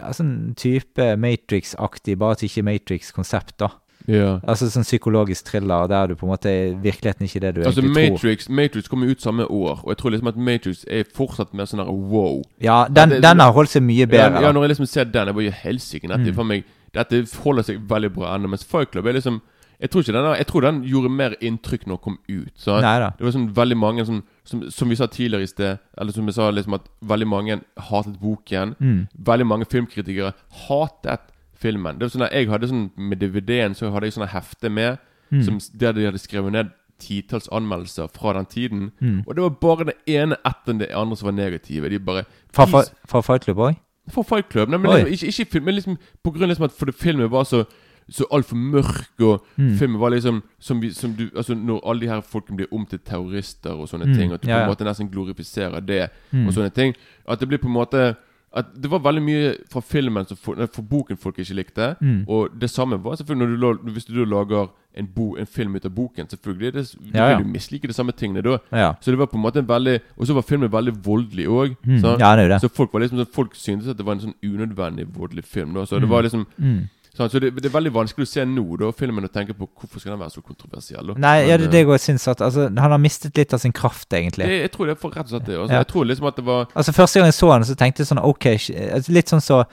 Altså 0.04 0.24
en 0.24 0.54
type 0.56 1.04
Matrix-aktig, 1.20 2.18
bare 2.20 2.32
at 2.36 2.42
ikke 2.44 2.64
Matrix-konsept, 2.64 3.58
da. 3.60 3.70
Ja. 4.08 4.40
Altså 4.48 4.70
sånn 4.72 4.86
psykologisk 4.88 5.46
thriller 5.50 5.88
der 5.92 6.08
du 6.08 6.16
på 6.16 6.26
en 6.26 6.32
måte 6.32 6.52
virkeligheten 6.82 7.26
ikke 7.28 7.42
det 7.44 7.56
du 7.56 7.62
Altså 7.66 7.82
egentlig 7.82 8.08
tror. 8.08 8.14
Matrix 8.14 8.50
Matrix 8.50 8.88
kom 8.88 9.04
ut 9.04 9.22
samme 9.22 9.44
år, 9.52 9.82
og 9.84 9.90
jeg 9.92 9.98
tror 9.98 10.10
liksom 10.16 10.28
at 10.32 10.38
Matrix 10.38 10.86
er 10.88 11.04
fortsatt 11.14 11.54
mer 11.54 11.66
sånn 11.68 11.84
her 11.84 11.92
wow. 11.92 12.42
Ja, 12.64 12.86
den, 12.88 13.18
den 13.22 13.40
har 13.44 13.52
holdt 13.52 13.70
seg 13.76 13.84
mye 13.84 14.08
bedre. 14.08 14.40
ja, 14.40 14.48
ja, 14.48 14.52
når 14.56 14.64
jeg 14.64 14.70
liksom 14.76 14.86
ser 14.88 15.06
den, 15.12 15.28
jeg 15.28 15.36
bare 15.36 15.50
gjør 15.50 15.62
helsike. 15.66 16.08
Dette, 16.08 16.32
Mm. 16.34 16.48
meg- 16.48 16.64
dette 16.94 17.26
holder 17.44 17.64
seg 17.64 17.82
veldig 17.90 18.14
bra 18.16 18.36
ennå. 18.38 18.48
Mens 18.50 18.64
Fight 18.64 18.92
Club 18.92 19.06
er 19.08 19.14
liksom 19.20 19.42
Jeg 19.80 19.92
tror 19.92 20.02
ikke 20.02 20.14
den 20.14 20.38
Jeg 20.38 20.48
tror 20.48 20.62
den 20.62 20.84
gjorde 20.84 21.10
mer 21.12 21.36
inntrykk 21.40 21.84
når 21.86 21.98
den 21.98 22.04
kom 22.04 22.18
ut. 22.28 22.50
Så 22.58 22.82
Neida. 22.82 23.12
Det 23.18 23.22
var 23.28 23.32
sånn 23.32 23.54
veldig 23.54 23.78
mange 23.78 24.06
som, 24.08 24.24
som, 24.44 24.64
som 24.72 24.90
vi 24.90 24.96
sa 24.96 25.06
tidligere 25.06 25.44
i 25.44 25.46
sted, 25.52 25.78
eller 25.96 26.12
som 26.12 26.26
vi 26.26 26.32
sa 26.34 26.50
liksom 26.50 26.74
at 26.74 26.82
veldig 27.06 27.28
mange 27.28 27.62
hatet 27.78 28.18
boken. 28.20 28.74
Mm. 28.82 29.08
Veldig 29.24 29.46
mange 29.46 29.66
filmkritikere 29.70 30.34
hatet 30.68 31.20
filmen. 31.60 31.98
Det 32.00 32.02
var 32.08 32.10
sånn 32.10 32.26
at 32.28 32.34
Jeg 32.34 32.50
hadde 32.50 32.68
sånn 32.70 32.92
Med 32.98 33.20
DVD-en 33.20 33.74
så 33.76 33.92
hadde 33.92 34.06
jeg 34.08 34.14
sånne 34.14 34.30
hefte 34.34 34.70
med 34.72 34.98
Mm. 35.32 35.44
som, 35.44 35.60
der 35.78 35.92
de 35.92 36.06
hadde 36.06 36.20
skrevet 36.24 36.52
ned 36.54 36.70
titalls 37.00 37.50
anmeldelser 37.52 38.08
fra 38.16 38.32
den 38.34 38.46
tiden. 38.46 38.92
Mm. 39.02 39.24
Og 39.28 39.36
det 39.36 39.44
var 39.44 39.50
bare 39.50 39.86
det 39.86 39.96
ene 40.08 40.38
etter 40.46 40.78
det 40.80 40.88
andre 40.96 41.18
som 41.18 41.26
var 41.28 41.34
negative. 41.36 41.90
De 41.90 42.00
bare 42.00 42.24
Fra, 42.54 43.22
Fight 43.22 43.44
Club 43.44 43.58
òg? 43.58 43.76
for 44.10 44.24
Fight 44.24 44.48
Club. 44.50 44.70
Nei, 44.70 44.78
men 44.78 44.90
Oi. 44.92 45.04
liksom, 45.04 45.14
ikke, 45.28 45.28
ikke 45.44 45.52
film, 45.52 45.66
men 45.66 45.76
liksom 45.76 45.98
på 46.24 46.32
grunn 46.32 46.44
av 46.44 46.50
liksom 46.50 46.64
at 46.66 46.72
fordi 46.72 46.92
filmen 46.94 47.30
var 47.30 47.44
så 47.44 47.66
så 48.10 48.24
altfor 48.32 48.56
mørk, 48.56 49.20
og 49.20 49.42
Mm. 49.58 49.76
filmen 49.78 50.00
var 50.00 50.10
liksom 50.12 50.42
som, 50.60 50.80
vi, 50.82 50.92
som 50.94 51.14
du 51.14 51.30
Altså 51.36 51.54
Når 51.56 51.82
alle 51.86 52.00
de 52.02 52.08
her 52.08 52.22
folkene 52.22 52.56
blir 52.56 52.68
om 52.72 52.86
til 52.86 53.00
terrorister 53.00 53.72
og 53.72 53.90
sånne 53.90 54.06
Mm, 54.08 54.16
ting, 54.16 54.32
at 54.32 54.42
du 54.42 54.48
ja, 54.48 54.56
på 54.56 54.60
ja. 54.60 54.64
en 54.64 54.70
måte 54.72 54.86
nesten 54.86 55.10
glorifiserer 55.12 55.86
det, 55.86 56.10
Mm. 56.32 56.48
og 56.48 56.54
sånne 56.54 56.74
ting 56.74 56.96
At 57.28 57.40
det 57.42 57.50
blir 57.50 57.58
på 57.58 57.66
en 57.68 57.74
måte 57.74 58.16
At 58.56 58.66
det 58.82 58.90
var 58.90 59.00
veldig 59.04 59.22
mye 59.22 59.56
fra 59.70 59.82
filmen 59.84 60.26
som 60.26 60.38
for, 60.38 60.56
nei, 60.56 60.66
for 60.72 60.82
boken 60.82 61.18
folk 61.20 61.38
ikke 61.40 61.54
likte. 61.54 61.96
Mm. 62.02 62.24
Og 62.32 62.50
det 62.60 62.70
samme 62.70 62.98
var 63.04 63.16
selvfølgelig 63.20 63.60
når 63.60 63.82
du, 63.84 63.92
hvis 63.92 64.06
du 64.06 64.24
lager 64.26 64.70
en, 64.98 65.06
bo, 65.14 65.36
en 65.38 65.46
film 65.46 65.76
ut 65.76 65.86
av 65.86 65.92
boken. 65.94 66.26
Selvfølgelig 66.32 66.74
det, 66.74 66.84
du 66.98 67.12
Ja, 67.18 67.28
ja. 67.34 67.40
jo 67.40 67.46
mislike 67.46 67.88
de 67.88 67.94
samme 67.94 68.12
tingene 68.18 68.42
da. 68.42 68.58
Ja. 68.72 68.94
Så 69.02 69.12
det 69.12 69.20
var 69.20 69.26
på 69.28 69.38
en 69.38 69.44
måte 69.44 69.60
en 69.60 69.68
veldig 69.68 70.00
Og 70.18 70.26
så 70.28 70.34
var 70.34 70.42
filmen 70.42 70.72
veldig 70.72 70.96
voldelig 71.06 71.46
òg. 71.48 71.76
Mm. 71.86 72.00
det 72.36 72.50
det. 72.50 72.62
Så 72.62 72.70
folk 72.74 72.94
var 72.94 73.00
liksom 73.02 73.20
sånn 73.20 73.34
Folk 73.34 73.54
syntes 73.56 73.88
at 73.90 73.98
det 73.98 74.06
var 74.06 74.14
en 74.18 74.22
sånn 74.26 74.34
unødvendig 74.44 75.06
voldelig 75.14 75.44
film. 75.46 75.74
Da. 75.74 75.86
Så 75.86 76.00
det 76.00 76.08
Mm. 76.08 76.10
var 76.10 76.22
liksom 76.24 76.46
Mm. 76.58 76.90
Sånn, 77.18 77.32
Så 77.34 77.42
det, 77.42 77.52
det 77.58 77.70
er 77.70 77.74
veldig 77.74 77.94
vanskelig 77.96 78.28
å 78.28 78.30
se 78.30 78.46
nå, 78.48 78.66
da, 78.82 78.92
filmen, 78.96 79.26
og 79.26 79.34
tenke 79.34 79.56
på 79.58 79.68
hvorfor 79.68 80.04
skal 80.04 80.14
den 80.14 80.22
være 80.22 80.36
så 80.36 80.44
kontroversiell. 80.46 81.12
Da. 81.12 81.18
Nei, 81.18 81.34
Men, 81.42 81.50
ja, 81.50 81.58
det, 81.58 81.68
eh, 81.70 81.74
det 81.74 81.84
går 81.88 81.98
jeg 81.98 82.06
syns 82.06 82.28
at 82.32 82.44
altså, 82.46 82.68
Han 82.70 82.94
har 82.94 83.02
mistet 83.02 83.38
litt 83.38 83.54
av 83.54 83.62
sin 83.64 83.76
kraft, 83.76 84.08
egentlig. 84.14 84.46
det, 84.46 84.62
Jeg 84.62 84.72
tror 84.76 84.90
det 84.90 84.96
er 84.96 85.02
for 85.02 85.18
rett 85.18 85.28
og 85.28 85.36
slett 85.36 85.46
det. 85.50 85.58
Altså, 85.58 85.74
Ja. 85.74 85.84
Jeg 85.84 85.92
tror 85.94 86.10
liksom 86.12 86.28
at 86.32 86.36
det 86.36 86.46
var 86.46 86.68
Altså 86.76 86.94
Første 86.94 87.20
gang 87.20 87.28
jeg 87.28 87.40
så 87.40 87.52
han, 87.52 87.68
så 87.68 87.76
tenkte 87.76 88.04
jeg 88.04 88.12
sånn 88.12 88.24
Ok, 88.24 88.46
altså, 88.46 89.14
litt 89.14 89.30
sånn 89.34 89.44
så 89.44 89.64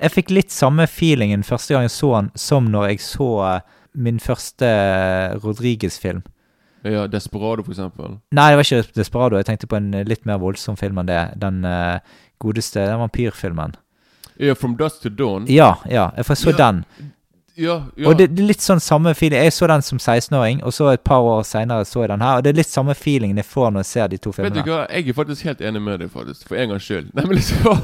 Jeg 0.00 0.10
fikk 0.10 0.30
litt 0.30 0.50
samme 0.50 0.86
feelingen 0.88 1.44
første 1.46 1.74
gang 1.74 1.84
jeg 1.86 1.94
så 1.94 2.14
han, 2.14 2.30
som 2.34 2.64
når 2.72 2.88
jeg 2.90 3.02
så 3.04 3.28
eh, 3.46 3.60
min 3.94 4.18
første 4.18 4.66
eh, 4.66 5.34
Rodriguez-film. 5.44 6.22
ja, 6.82 7.06
Desperado, 7.06 7.62
for 7.62 7.74
eksempel. 7.74 8.16
Nei, 8.32 8.48
det 8.50 8.58
var 8.58 8.66
ikke 8.66 8.96
Desperado. 8.96 9.36
Jeg 9.36 9.46
tenkte 9.46 9.68
på 9.70 9.76
en 9.78 9.92
eh, 9.94 10.06
litt 10.08 10.24
mer 10.26 10.40
voldsom 10.42 10.78
film 10.80 10.98
enn 10.98 11.10
det. 11.10 11.20
Den 11.38 11.62
uh, 11.64 12.00
godeste 12.42 12.82
den 12.88 12.98
vampyrfilmen. 12.98 13.76
Ja, 14.42 14.54
From 14.58 14.76
Dust 14.76 15.02
to 15.02 15.08
Dawn. 15.08 15.46
Ja, 15.48 15.74
ja. 15.90 16.10
Jeg 16.16 16.24
så 16.36 16.50
Ja, 16.50 16.56
den. 16.66 16.84
Ja, 17.56 17.82
ja. 17.98 18.08
Og 18.08 18.16
det, 18.18 18.30
det 18.32 18.40
er 18.40 18.46
litt 18.48 18.62
sånn 18.64 18.80
samme 18.80 19.12
feeling. 19.14 19.36
Jeg 19.44 19.52
så 19.52 19.66
den 19.68 19.82
som 19.84 19.98
16-åring, 20.00 20.62
og 20.64 20.72
så 20.72 20.86
et 20.94 21.02
par 21.04 21.20
år 21.20 21.42
seinere 21.44 21.84
så 21.84 22.00
jeg 22.00 22.08
den 22.08 22.22
her. 22.24 22.38
Og 22.38 22.44
det 22.46 22.50
er 22.54 22.56
litt 22.62 22.70
samme 22.70 22.94
feelingen 22.96 23.36
jeg 23.36 23.44
får 23.44 23.70
når 23.74 23.84
jeg 23.84 23.88
ser 23.90 24.06
de 24.08 24.16
to 24.24 24.32
filmene. 24.32 24.54
Vet 24.56 24.64
du 24.64 24.70
hva, 24.72 24.86
jeg 24.88 25.08
er 25.12 25.16
faktisk 25.18 25.44
helt 25.50 25.60
enig 25.60 25.82
med 25.84 26.00
deg, 26.00 26.08
faktisk. 26.14 26.46
For 26.48 26.56
en 26.56 26.72
gangs 26.72 26.86
skyld. 26.88 27.10
Nei, 27.14 27.24
men 27.28 27.36
liksom 27.36 27.76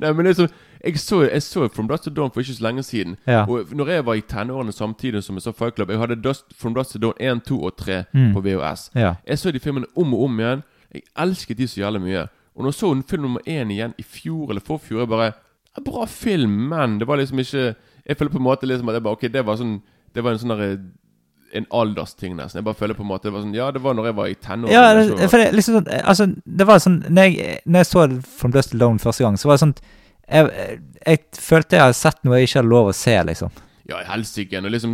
Nei, 0.00 0.12
men 0.16 0.26
liksom 0.30 0.48
Jeg 0.84 0.96
så, 0.98 1.18
jeg 1.28 1.42
så 1.44 1.68
From 1.68 1.88
Dust 1.90 2.04
to 2.08 2.10
Dawn 2.16 2.30
for 2.32 2.40
ikke 2.40 2.54
så 2.56 2.64
lenge 2.64 2.82
siden. 2.88 3.18
Ja. 3.28 3.42
Og 3.44 3.68
når 3.76 3.90
jeg 3.92 4.06
var 4.06 4.14
i 4.16 4.22
tenårene 4.24 4.72
samtidig 4.72 5.20
som 5.26 5.36
jeg 5.36 5.42
så 5.44 5.52
Fight 5.52 5.76
Club 5.76 5.90
Jeg 5.92 6.00
hadde 6.00 6.16
Dust, 6.24 6.44
From 6.56 6.72
Dust 6.74 6.92
to 6.96 6.98
Dawn 7.04 7.12
1, 7.20 7.44
2 7.52 7.60
og 7.68 7.76
3 7.76 8.00
Mm. 8.14 8.32
på 8.34 8.40
VHS. 8.40 8.90
Ja. 8.96 9.14
Jeg 9.28 9.38
så 9.38 9.52
de 9.52 9.60
filmene 9.60 9.86
om 9.96 10.14
og 10.14 10.24
om 10.24 10.40
igjen. 10.40 10.62
Jeg 10.94 11.02
elsket 11.20 11.58
de 11.60 11.68
så 11.68 11.80
jævlig 11.84 12.00
mye. 12.08 12.24
Og 12.56 12.64
når 12.64 12.72
jeg 12.72 12.74
så 12.80 12.88
hun 12.94 13.02
film 13.02 13.22
nummer 13.28 13.40
én 13.46 13.70
igjen 13.76 13.92
i 13.98 14.02
fjor 14.02 14.48
eller 14.50 14.64
forfjor, 14.64 14.98
jeg 15.04 15.08
bare 15.12 15.32
ja, 15.76 15.82
Bra 15.86 16.06
film, 16.06 16.56
men 16.72 16.98
det 17.00 17.08
var 17.08 17.20
liksom 17.20 17.38
ikke 17.42 17.74
Jeg 18.06 18.16
føler 18.16 18.32
på 18.32 18.40
en 18.40 18.48
måte 18.48 18.66
liksom 18.66 18.88
at 18.90 18.98
jeg 18.98 19.04
bare 19.06 19.18
Ok, 19.18 19.28
det 19.32 19.44
var 19.46 19.60
sånn 19.60 19.76
Det 20.14 20.24
var 20.24 20.34
en 20.34 20.42
sånn 20.42 20.54
derre 20.54 20.72
En 21.54 21.66
aldersting, 21.74 22.36
nesten. 22.38 22.60
Jeg 22.60 22.66
bare 22.68 22.78
føler 22.78 22.94
på 22.94 23.02
en 23.02 23.10
måte 23.10 23.28
Det 23.28 23.34
var 23.34 23.46
sånn 23.46 23.54
Ja, 23.54 23.70
det 23.74 23.82
var 23.82 23.94
når 23.98 24.10
jeg 24.10 24.18
var 24.18 24.30
i 24.30 24.36
tenårene. 24.38 24.74
Ja, 24.74 24.94
det, 24.94 25.30
for 25.30 25.42
det, 25.42 25.52
liksom 25.54 25.80
sånn 25.80 25.88
Altså, 26.02 26.28
det 26.44 26.66
var 26.68 26.82
sånn 26.82 27.00
Når 27.08 27.30
jeg, 27.30 27.62
når 27.66 27.84
jeg 27.84 27.90
så 27.90 28.04
From 28.40 28.54
Dust 28.54 28.76
Dawn 28.78 29.02
første 29.02 29.26
gang, 29.26 29.38
så 29.40 29.50
var 29.50 29.58
det 29.58 29.64
sånn 29.66 29.78
jeg, 30.30 30.50
jeg, 31.02 31.18
følte 31.42 31.74
jeg 31.74 31.82
hadde 31.88 31.96
sett 31.98 32.20
noe 32.22 32.38
jeg 32.38 32.46
ikke 32.46 32.60
hadde 32.60 32.70
lov 32.70 32.88
å 32.92 32.94
se, 32.94 33.14
liksom. 33.26 33.50
Ja, 33.90 33.98
helsike. 34.06 34.60
Og 34.62 34.70
liksom 34.70 34.92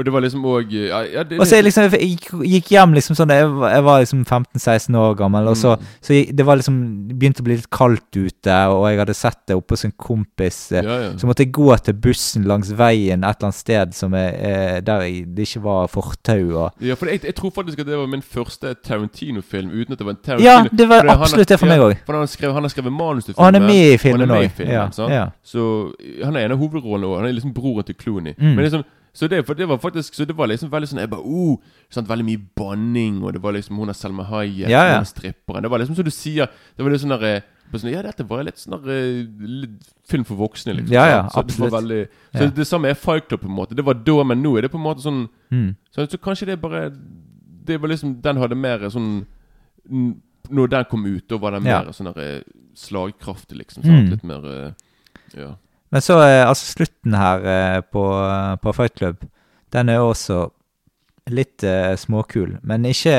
Og 0.00 0.06
det 0.08 0.12
var 0.14 0.22
liksom 0.24 0.44
òg 0.48 0.70
ja, 0.72 1.02
ja, 1.04 1.24
Og 1.36 1.44
så 1.44 1.58
jeg 1.58 1.64
liksom 1.66 1.90
jeg 1.92 2.06
gikk, 2.14 2.28
gikk 2.48 2.70
hjem 2.72 2.94
liksom 2.96 3.16
sånn 3.18 3.28
Jeg, 3.34 3.44
jeg 3.74 3.82
var 3.84 3.98
liksom 4.00 4.22
15-16 4.24 4.96
år 4.96 5.14
gammel, 5.18 5.50
og 5.52 5.56
så, 5.60 5.74
Mm. 5.76 5.84
så 6.00 6.16
det 6.40 6.46
var 6.48 6.56
liksom 6.56 6.76
begynte 7.18 7.42
å 7.42 7.44
bli 7.44 7.56
litt 7.58 7.68
kaldt 7.70 8.16
ute, 8.16 8.54
og 8.72 8.86
jeg 8.88 8.98
hadde 9.02 9.14
sett 9.18 9.38
det 9.46 9.56
oppe 9.58 9.76
hos 9.76 9.84
en 9.84 9.92
kompis. 9.92 10.72
eh, 10.72 10.82
ja. 10.88 11.12
Så 11.20 11.28
måtte 11.28 11.44
jeg 11.44 11.52
gå 11.52 11.68
til 11.84 11.94
bussen 12.00 12.44
langs 12.48 12.70
veien 12.72 13.20
et 13.24 13.36
eller 13.36 13.50
annet 13.50 13.54
sted 13.60 13.92
som 13.94 14.14
eh, 14.14 14.80
der 14.80 15.02
jeg- 15.04 15.34
det 15.34 15.46
ikke 15.48 15.62
var 15.62 15.86
fortau. 15.88 16.64
Og 16.64 16.72
Ja, 16.80 16.94
for 16.94 17.06
jeg, 17.06 17.20
jeg 17.24 17.34
tror 17.34 17.50
faktisk 17.52 17.78
at 17.80 17.86
det 17.86 17.98
var 17.98 18.06
min 18.06 18.22
første 18.22 18.74
Tarantino-film 18.82 19.70
uten 19.70 19.92
at 19.92 19.98
det 19.98 20.06
var 20.06 20.12
en 20.16 20.22
Tarantino. 20.24 20.48
ja, 20.50 20.64
det 20.72 20.88
var 20.88 21.04
absolutt 21.08 21.48
det 21.48 21.58
for 21.60 21.66
meg 21.66 21.80
òg. 21.80 21.96
Han 22.06 22.16
har 22.16 22.26
skrevet, 22.70 22.92
manus 22.92 23.24
til 23.24 23.34
filmen, 23.34 23.62
med 23.62 23.74
i 23.74 23.92
og 23.94 23.98
han 23.98 23.98
filmen 23.98 24.22
er 24.22 24.26
med 24.26 24.42
i 24.42 24.46
òg. 24.48 24.52
filmen, 24.56 24.92
sant? 24.92 25.10
ja. 25.12 25.26
Så 25.44 25.92
han 26.24 26.36
er 26.36 26.44
en 26.46 26.52
av 26.52 26.58
hovedrollene 26.58 27.06
òg. 27.06 27.16
Han 27.20 27.28
er 27.28 27.32
liksom 27.36 27.52
broren 27.54 27.84
til 27.84 27.94
Clooney. 27.94 28.34
Mm. 28.38 28.54
Men 28.56 28.64
liksom 28.64 28.84
så 29.12 29.28
det, 29.28 29.42
det 29.58 29.66
var 29.68 29.78
faktisk 29.78 30.14
Så 30.14 30.24
det 30.24 30.36
var 30.36 30.46
liksom 30.46 30.70
veldig 30.70 30.88
sånn 30.88 31.00
Jeg 31.02 31.10
bare 31.10 31.24
oh, 31.26 31.56
sant, 31.90 32.06
Veldig 32.08 32.24
mye 32.28 32.42
banning, 32.56 33.22
og 33.24 33.32
det 33.32 33.40
var 33.42 33.52
liksom 33.56 33.76
Hun 33.80 33.88
er 33.88 33.96
Selma 33.98 34.22
Hayek, 34.28 34.68
Ja, 34.70 34.84
ja. 34.86 35.00
er 35.00 35.04
stripperen. 35.08 35.62
Det 35.62 35.70
var 35.70 35.78
liksom 35.82 35.96
som 35.96 36.04
du 36.04 36.10
sier 36.14 36.46
Det 36.76 36.84
var 36.84 36.90
litt 36.94 37.00
sånn 37.02 37.14
der, 37.18 37.24
eh, 37.24 37.40
sånn, 37.74 37.90
Ja, 37.92 38.02
dette 38.02 38.22
var 38.28 38.44
litt 38.46 38.56
sånn 38.62 38.78
eh, 38.86 39.66
film 40.06 40.24
for 40.24 40.36
voksne, 40.38 40.74
liksom. 40.78 40.92
Ja, 40.94 41.06
ja, 41.10 41.20
så 41.28 41.42
Det 41.42 41.50
absolutt. 41.50 41.70
var 41.72 41.80
veldig, 41.80 42.08
så 42.34 42.42
Ja. 42.44 42.50
det 42.50 42.66
samme 42.66 42.88
er 42.90 42.94
Fight 42.94 43.26
Club, 43.28 43.40
på 43.42 43.46
en 43.50 43.56
måte. 43.56 43.74
Det 43.74 43.84
var 43.84 43.94
da, 43.94 44.22
men 44.24 44.42
nå 44.42 44.56
er 44.58 44.62
det 44.62 44.70
på 44.70 44.78
en 44.78 44.84
måte 44.86 45.02
sånn 45.02 45.28
Mm. 45.50 45.74
så, 45.90 46.06
så 46.06 46.18
kanskje 46.18 46.46
det 46.46 46.60
bare 46.60 46.90
Det 47.66 47.80
var 47.80 47.88
liksom 47.88 48.20
Den 48.22 48.36
hadde 48.36 48.54
mer 48.56 48.78
sånn 48.90 49.26
Når 49.90 50.68
den 50.70 50.84
kom 50.90 51.04
ut, 51.06 51.26
da 51.28 51.36
var 51.36 51.50
den 51.52 51.64
Ja. 51.66 51.82
mer 51.82 51.90
sånn 51.92 52.12
der, 52.14 52.20
eh, 52.38 52.42
slagkraftig, 52.74 53.58
liksom. 53.58 53.82
Sant? 53.82 54.06
Mm. 54.06 54.10
Litt 54.10 54.24
mer 54.24 54.74
Ja. 55.36 55.54
Men 55.90 56.04
så, 56.04 56.20
eh, 56.22 56.46
altså 56.46 56.66
slutten 56.74 57.14
her 57.18 57.46
eh, 57.52 57.80
på, 57.82 58.04
på 58.62 58.72
Fight 58.72 58.98
Club, 58.98 59.24
den 59.72 59.88
er 59.88 60.00
jo 60.00 60.10
også 60.10 60.40
litt 61.30 61.62
uh, 61.62 61.94
småkul, 61.94 62.56
men 62.66 62.86
ikke 62.88 63.14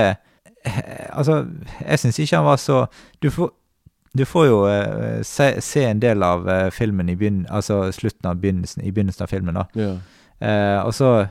eh, 0.65 1.09
Altså, 1.15 1.45
jeg 1.79 1.99
syns 2.01 2.17
ikke 2.19 2.41
han 2.41 2.47
var 2.49 2.57
så 2.59 2.79
Du 3.23 3.29
får, 3.31 3.53
du 4.17 4.25
får 4.27 4.47
jo 4.49 4.57
uh, 4.67 5.21
se, 5.23 5.53
se 5.63 5.85
en 5.87 6.01
del 6.01 6.23
av 6.23 6.43
uh, 6.49 6.67
filmen 6.75 7.07
i 7.09 7.15
begyn, 7.15 7.45
altså 7.47 7.85
slutten 7.95 8.27
av 8.27 8.41
begynnelsen, 8.41 8.83
i 8.83 8.91
begynnelsen 8.91 9.23
av 9.23 9.31
filmen, 9.31 9.61
da. 9.61 9.67
ja. 9.79 9.93
Eh, 10.41 10.79
og 10.81 10.93
så 10.93 11.27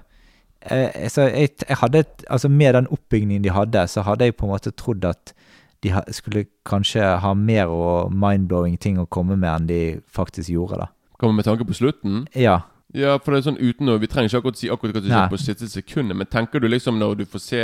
eh, 0.62 1.08
så 1.10 1.24
jeg, 1.26 1.48
jeg 1.68 1.76
hadde 1.80 1.98
et, 1.98 2.24
Altså 2.30 2.48
Med 2.48 2.74
den 2.74 2.86
oppbyggingen 2.86 3.42
de 3.44 3.50
hadde, 3.50 3.88
så 3.88 4.04
hadde 4.06 4.24
jeg 4.24 4.36
på 4.36 4.46
en 4.46 4.52
måte 4.52 4.70
trodd 4.70 5.04
at 5.04 5.34
de 5.82 5.90
ha, 5.90 6.04
skulle 6.12 6.44
kanskje 6.68 7.02
ha 7.02 7.32
mer 7.34 7.72
og 7.72 8.12
mind-blowing 8.12 8.76
ting 8.78 9.00
å 9.00 9.08
komme 9.08 9.34
med 9.36 9.48
enn 9.50 9.66
de 9.66 9.80
faktisk 10.12 10.52
gjorde, 10.52 10.76
da. 10.82 10.86
Kommer 11.20 11.36
med 11.40 11.44
tanke 11.48 11.66
på 11.68 11.76
slutten? 11.76 12.22
Ja. 12.34 12.62
Ja, 12.96 13.18
for 13.22 13.30
det 13.34 13.42
er 13.42 13.46
sånn 13.52 13.60
uten 13.60 13.90
å 13.92 13.98
Vi 14.02 14.08
trenger 14.10 14.30
ikke 14.32 14.40
akkurat 14.42 14.58
si 14.58 14.70
akkurat 14.72 14.96
hva 14.96 15.02
Nei. 15.04 15.10
skjer 15.12 15.28
på 15.30 15.38
siste 15.44 15.68
sekundet, 15.70 16.16
men 16.18 16.26
tenker 16.26 16.58
du 16.62 16.66
liksom 16.72 16.96
når 16.98 17.20
du 17.20 17.24
får 17.30 17.42
se 17.44 17.60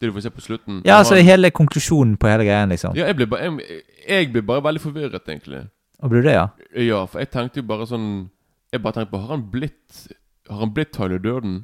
det 0.00 0.08
du 0.08 0.14
får 0.14 0.22
se 0.24 0.30
på 0.32 0.40
slutten 0.46 0.78
Ja, 0.86 1.00
altså 1.02 1.18
har... 1.18 1.26
hele 1.26 1.50
konklusjonen 1.52 2.14
på 2.16 2.30
hele 2.30 2.46
greien, 2.48 2.70
liksom. 2.72 2.94
Ja, 2.96 3.10
jeg 3.10 3.18
blir 3.18 3.28
bare 3.28 3.50
jeg, 3.50 3.82
jeg 4.08 4.30
blir 4.32 4.46
bare 4.48 4.62
veldig 4.64 4.80
forvirret, 4.80 5.26
egentlig. 5.28 5.66
Og 6.00 6.14
blir 6.14 6.24
det, 6.24 6.32
ja? 6.38 6.46
Ja, 6.80 7.02
for 7.04 7.20
jeg 7.20 7.28
tenkte 7.34 7.60
jo 7.60 7.66
bare 7.68 7.84
sånn 7.90 8.06
Jeg 8.72 8.80
bare 8.80 8.96
tenkte 8.96 9.12
på 9.12 9.20
Har 9.20 9.34
han 9.34 9.42
blitt 9.52 10.06
Har 10.48 10.62
han 10.64 10.72
blitt 10.72 10.94
Tyler 10.96 11.18
Durden? 11.20 11.58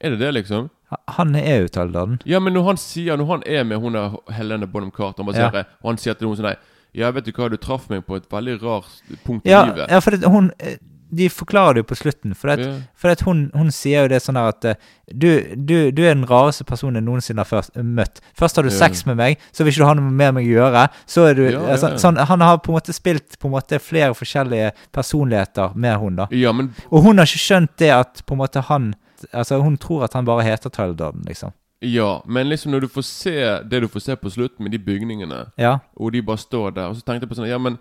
Er 0.00 0.16
det 0.16 0.18
det, 0.24 0.32
liksom? 0.40 0.70
Han 1.14 1.36
er 1.38 1.60
jo 1.62 1.68
Taldaden. 1.70 2.18
Ja, 2.26 2.40
men 2.42 2.56
når 2.56 2.64
han 2.72 2.78
sier 2.82 3.20
Når 3.20 3.28
han 3.36 3.42
er 3.46 3.62
med 3.68 3.78
hun 3.84 3.94
er 4.00 4.16
Helene 4.34 4.66
Bonham 4.66 4.90
Carter, 4.90 5.22
bare 5.22 5.36
Ja. 5.38 5.50
sier, 5.52 5.66
og 5.84 5.90
han 5.92 5.98
sier 6.02 6.14
til 6.18 6.26
noen 6.26 6.40
sånn 6.40 6.48
Nei, 6.50 6.56
ja, 6.94 7.10
vet 7.10 7.24
du 7.24 7.32
hva, 7.32 7.48
du 7.50 7.56
traff 7.56 7.88
meg 7.90 8.04
på 8.06 8.16
et 8.16 8.28
veldig 8.30 8.62
rart 8.62 8.86
punkt 9.24 9.46
i 9.46 9.50
Ja, 9.50 9.64
livet. 9.66 9.90
ja, 9.90 10.00
for 10.00 10.10
det, 10.10 10.24
hun 10.28 10.52
eh, 10.58 10.76
De 11.12 11.26
forklarer 11.28 11.74
det 11.74 11.80
jo 11.82 11.86
på 11.90 11.96
slutten. 11.98 12.34
For, 12.38 12.50
at, 12.52 12.60
Ja. 12.62 12.72
for 12.94 13.10
at 13.10 13.20
hun, 13.26 13.50
hun 13.52 13.72
sier 13.74 14.02
jo 14.04 14.08
det 14.12 14.20
sånn 14.22 14.36
at 14.38 14.64
eh, 14.64 14.74
du, 15.12 15.40
du, 15.56 15.90
du 15.90 16.02
er 16.06 16.14
den 16.14 16.22
rareste 16.24 16.62
personen 16.64 17.00
jeg 17.00 17.02
noensinne 17.08 17.42
har 17.42 17.48
først, 17.50 17.74
møtt. 17.82 18.20
Først 18.38 18.54
har 18.56 18.62
du 18.62 18.70
Ja. 18.70 18.76
sex 18.78 19.02
med 19.06 19.16
meg, 19.18 19.36
så 19.50 19.64
vil 19.64 19.72
ikke 19.72 19.82
du 19.82 19.86
ha 19.88 19.94
noe 19.98 20.06
med 20.06 20.34
meg 20.36 20.46
å 20.46 20.52
gjøre. 20.54 20.84
Så 21.10 21.24
er 21.30 21.34
du 21.34 21.42
Ja, 21.50 21.58
altså, 21.74 21.90
ja. 21.90 21.96
Sånn, 21.98 22.16
Han 22.30 22.40
har 22.40 22.58
på 22.58 22.70
en 22.70 22.78
måte 22.78 22.94
spilt 22.94 23.38
på 23.40 23.48
en 23.50 23.56
måte 23.56 23.80
flere 23.82 24.14
forskjellige 24.14 24.70
personligheter 24.92 25.74
med 25.74 25.98
hun 25.98 26.16
da. 26.16 26.28
ja, 26.30 26.52
men 26.52 26.70
Og 26.92 27.02
hun 27.02 27.18
har 27.18 27.26
ikke 27.26 27.42
skjønt 27.42 27.76
det 27.82 27.90
at 27.90 28.22
på 28.26 28.34
en 28.34 28.38
måte 28.44 28.62
han 28.70 28.94
Altså 29.34 29.58
Hun 29.62 29.76
tror 29.78 30.04
at 30.04 30.12
han 30.14 30.24
bare 30.24 30.42
heter 30.46 30.70
Taldaden, 30.70 31.24
liksom. 31.26 31.50
Ja, 31.82 32.22
men 32.28 32.48
liksom 32.48 32.72
når 32.72 32.80
du 32.84 32.88
får 32.92 33.04
se 33.08 33.36
det 33.70 33.80
du 33.80 33.88
får 33.88 34.02
se 34.04 34.16
på 34.16 34.30
slutten 34.30 34.64
med 34.64 34.72
de 34.72 34.78
bygningene, 34.78 35.46
Ja. 35.58 35.78
og 35.96 36.12
de 36.12 36.22
bare 36.22 36.38
står 36.38 36.74
der, 36.74 36.88
og 36.88 36.96
så 36.96 37.02
tenkte 37.02 37.24
jeg 37.24 37.30
på 37.30 37.38
sånn 37.40 37.48
Ja, 37.48 37.58
men 37.58 37.78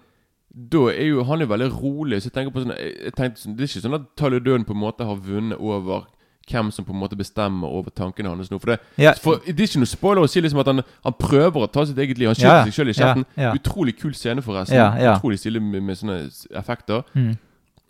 da 0.50 0.88
er 0.90 1.06
jo 1.10 1.24
han 1.24 1.42
er 1.42 1.46
veldig 1.46 1.70
rolig, 1.82 2.22
så 2.22 2.30
jeg 2.30 2.34
tenker 2.34 2.54
på 2.54 2.64
sånn 2.64 2.78
Jeg, 2.78 3.14
tenkte 3.14 3.42
sånn 3.42 3.56
Det 3.56 3.64
er 3.64 3.68
ikke 3.70 3.84
sånn 3.84 3.98
at 4.00 4.08
Taludøen 4.18 4.66
på 4.66 4.74
en 4.74 4.82
måte 4.82 5.06
har 5.06 5.16
vunnet 5.16 5.60
over 5.60 6.08
hvem 6.50 6.72
som 6.72 6.86
på 6.86 6.94
en 6.94 7.00
måte 7.00 7.18
bestemmer 7.18 7.70
over 7.70 7.92
tankene 7.94 8.30
hans 8.32 8.50
nå. 8.50 8.58
For 8.60 8.72
det, 8.72 8.80
Ja. 8.98 9.14
for 9.14 9.38
det 9.46 9.60
er 9.60 9.68
ikke 9.68 9.84
noe 9.84 9.86
spoiler 9.86 10.24
å 10.24 10.30
si 10.30 10.42
liksom 10.42 10.60
at 10.60 10.66
han, 10.66 10.82
han 11.04 11.14
prøver 11.14 11.62
å 11.62 11.72
ta 11.72 11.86
sitt 11.86 11.98
eget 11.98 12.18
liv. 12.18 12.28
Han 12.28 12.36
skyter 12.36 12.56
ja. 12.56 12.64
seg 12.66 12.74
sjøl 12.74 12.90
i 12.90 12.96
kjeften. 12.98 13.26
Utrolig 13.54 14.00
kul 14.00 14.14
scene, 14.18 14.42
forresten. 14.42 14.76
Ja, 14.76 14.96
ja. 14.98 15.16
Utrolig 15.18 15.38
stilig 15.38 15.62
med, 15.62 15.84
med 15.84 16.00
sånne 16.00 16.18
effekter. 16.58 17.04
Mm. 17.14 17.38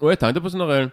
Og 0.02 0.10
jeg 0.12 0.20
tenkte 0.20 0.42
på 0.44 0.52
sånn 0.52 0.92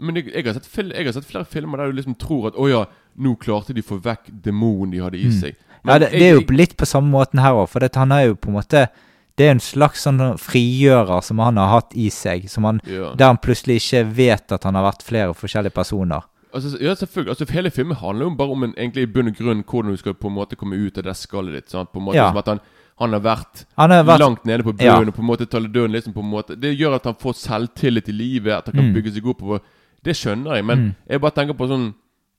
Men 0.00 0.16
jeg, 0.16 0.32
jeg, 0.34 0.44
har 0.44 0.54
sett 0.58 0.90
jeg 0.90 1.06
har 1.06 1.12
sett 1.12 1.24
flere 1.24 1.44
filmer 1.44 1.78
der 1.78 1.86
du 1.86 1.92
liksom 1.92 2.16
tror 2.18 2.48
at 2.48 2.56
Å 2.58 2.68
ja, 2.68 2.84
nå 3.16 3.36
klarte 3.38 3.74
de 3.74 3.80
å 3.82 3.88
få 3.88 4.00
vekk 4.02 4.30
demonen 4.42 4.90
de 4.90 4.98
hadde 5.04 5.18
i 5.20 5.30
seg. 5.30 5.56
Men 5.84 5.92
Ja, 5.92 5.98
det, 5.98 6.10
det 6.18 6.22
er 6.22 6.34
jo 6.40 6.56
litt 6.56 6.76
på 6.76 6.86
samme 6.88 7.10
måten 7.12 7.40
her 7.40 7.52
òg, 7.52 7.68
for 7.68 7.80
han 7.94 8.12
er 8.12 8.26
jo 8.28 8.34
på 8.36 8.48
en 8.48 8.54
måte 8.60 8.88
Det 9.36 9.46
er 9.48 9.50
en 9.50 9.60
slags 9.60 10.04
sånn 10.06 10.38
frigjører 10.38 11.20
som 11.26 11.38
han 11.42 11.56
har 11.58 11.66
hatt 11.68 11.94
i 11.98 12.08
seg, 12.08 12.48
som 12.48 12.64
han, 12.64 12.80
Ja. 12.86 13.14
der 13.18 13.26
han 13.26 13.36
plutselig 13.42 13.80
ikke 13.82 14.04
vet 14.14 14.52
at 14.52 14.62
han 14.64 14.74
har 14.74 14.84
vært 14.92 15.02
flere 15.02 15.34
forskjellige 15.34 15.74
personer. 15.74 16.22
Altså, 16.54 16.78
ja, 16.80 16.94
selvfølgelig. 16.94 17.28
Altså, 17.30 17.46
Hele 17.50 17.70
filmen 17.70 17.96
handler 17.96 18.26
jo 18.26 18.34
bare 18.38 18.50
om 18.54 18.62
en, 18.62 18.74
egentlig 18.78 19.02
i 19.02 19.06
bunn 19.10 19.26
og 19.28 19.34
grunn 19.34 19.64
hvordan 19.64 19.90
du 19.90 19.96
skal 19.96 20.14
på 20.14 20.28
en 20.30 20.34
måte 20.36 20.54
komme 20.56 20.76
ut 20.78 20.96
av 20.98 21.02
det 21.04 21.16
skallet 21.16 21.52
ditt. 21.52 21.68
Sant? 21.70 21.90
På 21.92 21.98
en 21.98 22.04
måte 22.06 22.14
Ja. 22.16 22.28
Som 22.30 22.36
at 22.38 22.46
han, 22.46 22.60
han 23.00 23.12
har 23.12 23.20
vært 23.20 23.64
Han 23.76 23.90
har 23.90 24.04
vært 24.04 24.20
langt 24.20 24.44
nede 24.46 24.62
på 24.62 24.72
bunnen 24.72 25.08
og 25.08 25.14
på 25.16 25.20
en 25.22 25.26
måte 25.26 25.46
taler 25.50 25.68
døden 25.68 25.90
liksom 25.92 26.14
på 26.14 26.20
en 26.22 26.30
måte 26.30 26.54
Det 26.54 26.78
gjør 26.78 26.94
at 26.94 27.04
han 27.04 27.14
får 27.18 27.34
selvtillit 27.34 28.08
i 28.08 28.12
livet, 28.12 28.52
at 28.54 28.66
han 28.66 28.74
kan 28.74 28.84
Mm. 28.84 28.94
bygge 28.94 29.14
seg 29.14 29.26
opp. 29.26 29.42
over 29.42 29.60
Det 30.04 30.14
skjønner 30.14 30.54
jeg, 30.54 30.64
men 30.64 30.94
jeg 31.10 31.20
bare 31.20 31.32
tenker 31.32 31.54
på 31.58 31.66
sånn 31.66 31.94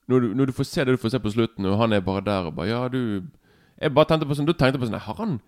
når 0.08 0.20
du, 0.20 0.34
når 0.38 0.46
du 0.46 0.54
får 0.54 0.68
se 0.70 0.86
det 0.86 0.94
du 0.96 1.02
får 1.02 1.16
se 1.16 1.20
på 1.20 1.32
slutten, 1.34 1.66
og 1.66 1.80
han 1.80 1.94
er 1.94 2.04
bare 2.06 2.22
der 2.26 2.50
og 2.50 2.56
bare 2.56 2.68
Ja, 2.70 2.88
du 2.88 3.24
Jeg 3.82 3.94
bare 3.94 4.06
tenkte 4.06 4.28
på 4.28 4.36
sånn 4.38 4.46
Du 4.46 4.54
tenkte 4.54 4.80
på 4.80 4.86
sånn 4.90 5.00
Har 5.00 5.18
han 5.22 5.40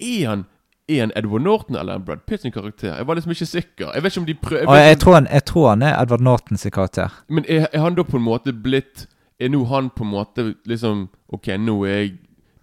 Er 0.00 0.28
han 0.28 0.46
er 0.88 1.00
han 1.02 1.12
Edward 1.16 1.42
Norton 1.42 1.76
eller 1.76 1.98
en 1.98 2.04
Brad 2.04 2.22
Pitt 2.26 2.42
sin 2.42 2.52
karakter? 2.52 2.96
Jeg 2.96 3.06
var 3.06 3.14
liksom 3.14 3.30
ikke 3.34 3.46
sikker. 3.46 3.90
Jeg 3.94 4.02
vet 4.02 4.12
ikke 4.12 4.20
om 4.20 4.26
de 4.26 4.34
prøver 4.34 4.66
Og 4.66 4.76
jeg, 4.76 4.98
tror 4.98 5.14
han, 5.14 5.26
jeg 5.32 5.44
tror 5.44 5.68
han 5.68 5.82
er 5.82 6.02
Edward 6.02 6.20
Nortons 6.20 6.66
karakter. 6.72 7.08
Men 7.28 7.44
er, 7.48 7.66
er 7.72 7.80
han 7.80 7.94
da 7.94 8.02
på 8.02 8.16
en 8.16 8.24
måte 8.24 8.52
blitt 8.52 9.04
Er 9.40 9.52
nå 9.52 9.64
han 9.68 9.90
på 9.90 10.06
en 10.06 10.10
måte 10.10 10.54
liksom 10.64 11.08
Ok, 11.28 11.50
nå 11.60 11.82
er 11.84 11.98
jeg 11.98 12.14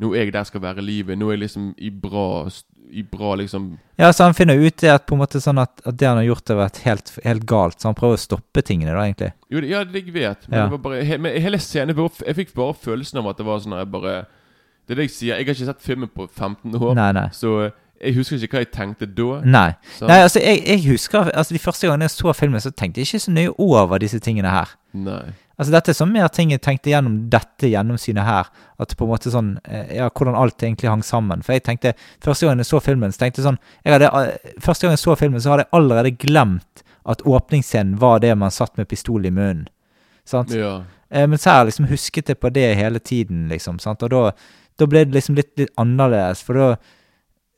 Nå 0.02 0.10
er 0.14 0.26
jeg 0.26 0.34
der 0.34 0.44
skal 0.44 0.62
være 0.62 0.82
livet. 0.82 1.18
Nå 1.18 1.30
er 1.30 1.38
jeg 1.38 1.46
liksom 1.46 1.70
i 1.78 1.90
bra 1.90 2.50
bra 3.04 3.36
liksom 3.36 3.78
Ja, 3.98 4.12
så 4.14 4.24
han 4.24 4.34
finner 4.34 4.56
ut 4.56 4.78
det 4.78 4.90
at 4.92 5.06
på 5.08 5.16
en 5.16 5.20
måte 5.22 5.40
sånn 5.42 5.60
at, 5.62 5.82
at 5.86 5.98
det 5.98 6.08
han 6.08 6.18
har 6.18 6.24
gjort, 6.24 6.48
har 6.48 6.56
vært 6.70 6.78
helt, 6.86 7.12
helt 7.24 7.46
galt. 7.46 7.80
Så 7.80 7.88
han 7.90 7.96
prøver 7.96 8.16
å 8.16 8.22
stoppe 8.22 8.62
tingene, 8.64 8.92
da, 8.94 9.04
egentlig. 9.06 9.34
Jo, 9.50 9.60
det- 9.62 9.70
ja, 9.70 9.84
det 9.84 10.06
jeg 10.06 10.14
vet. 10.14 10.48
Men, 10.50 10.60
Ja. 10.60 10.64
det 10.66 10.72
var 10.72 10.78
bare, 10.90 11.04
he, 11.04 11.18
men 11.18 11.42
hele 11.42 11.58
scenen 11.58 11.96
Jeg 11.96 12.36
fikk 12.36 12.54
bare 12.54 12.74
følelsen 12.74 13.18
av 13.20 13.28
at 13.28 13.38
det 13.38 13.46
var 13.46 13.60
sånn 13.60 13.78
Jeg 13.78 13.92
bare 13.92 14.26
Det 14.88 14.92
er 14.92 14.96
det 14.96 15.10
jeg 15.10 15.10
sier. 15.12 15.36
Jeg 15.38 15.46
har 15.48 15.54
ikke 15.56 15.66
sett 15.66 15.82
filmen 15.82 16.10
på 16.10 16.30
15 16.30 16.74
år. 16.76 16.94
Nei, 16.96 17.12
nei. 17.12 17.30
Så 17.30 17.72
jeg 18.02 18.14
husker 18.16 18.36
ikke 18.38 18.58
hva 18.58 18.66
jeg 18.66 18.72
tenkte 18.72 19.08
da. 19.16 19.42
Nei. 19.42 19.74
Nei 20.02 20.20
altså, 20.22 20.40
jeg, 20.44 20.62
jeg 20.68 20.84
husker 20.92 21.32
altså 21.34 21.54
De 21.54 21.60
første 21.60 21.88
gangene 21.88 22.02
jeg 22.04 22.12
så 22.12 22.34
filmen, 22.36 22.60
så 22.62 22.70
tenkte 22.72 23.00
jeg 23.02 23.08
ikke 23.08 23.20
så 23.24 23.32
nøye 23.32 23.56
over 23.58 23.98
disse 23.98 24.20
tingene 24.20 24.50
her. 24.50 24.70
Nei. 24.94 25.34
Altså 25.56 25.72
Dette 25.72 25.94
er 25.94 25.98
sånn 25.98 26.12
mer 26.12 26.28
ting 26.36 26.52
jeg 26.52 26.64
tenkte 26.64 26.92
gjennom 26.92 27.18
dette 27.32 27.70
gjennomsynet 27.72 28.28
her. 28.28 28.50
At 28.82 28.96
på 28.98 29.06
en 29.08 29.12
måte 29.14 29.32
sånn 29.32 29.54
eh, 29.64 29.96
Ja, 30.00 30.10
hvordan 30.10 30.36
alt 30.40 30.64
egentlig 30.64 30.92
hang 30.92 31.04
sammen. 31.06 31.46
For 31.46 31.56
jeg 31.56 31.64
tenkte 31.68 31.94
Første 32.24 32.50
gang 32.50 32.60
jeg 32.60 32.70
så 32.72 32.82
filmen, 32.84 33.14
så 33.16 33.24
tenkte 33.24 33.42
jeg 33.42 33.48
sånn 33.48 33.62
jeg 33.86 33.96
hadde, 33.96 34.10
eh, 34.10 34.58
Første 34.64 34.88
gang 34.88 34.98
jeg 34.98 35.04
så 35.06 35.16
filmen, 35.20 35.44
så 35.44 35.54
hadde 35.54 35.68
jeg 35.68 35.74
allerede 35.80 36.16
glemt 36.26 36.84
at 37.06 37.22
åpningsscenen 37.22 38.00
var 38.02 38.20
det 38.24 38.32
man 38.34 38.50
satt 38.50 38.80
med 38.80 38.88
pistol 38.90 39.28
i 39.28 39.32
munnen. 39.32 39.68
Sant? 40.26 40.50
Ja. 40.58 40.80
Eh, 41.14 41.28
men 41.30 41.38
så 41.38 41.52
har 41.52 41.60
jeg 41.60 41.70
liksom 41.70 41.90
husket 41.92 42.32
det 42.32 42.40
på 42.42 42.50
det 42.50 42.72
hele 42.80 42.98
tiden, 43.00 43.44
liksom. 43.52 43.78
Sant? 43.80 44.02
Og 44.02 44.10
da, 44.10 44.24
da 44.82 44.88
ble 44.90 45.04
det 45.06 45.14
liksom 45.14 45.38
litt, 45.38 45.52
litt 45.62 45.74
annerledes, 45.82 46.42
for 46.46 46.62
da 46.62 46.70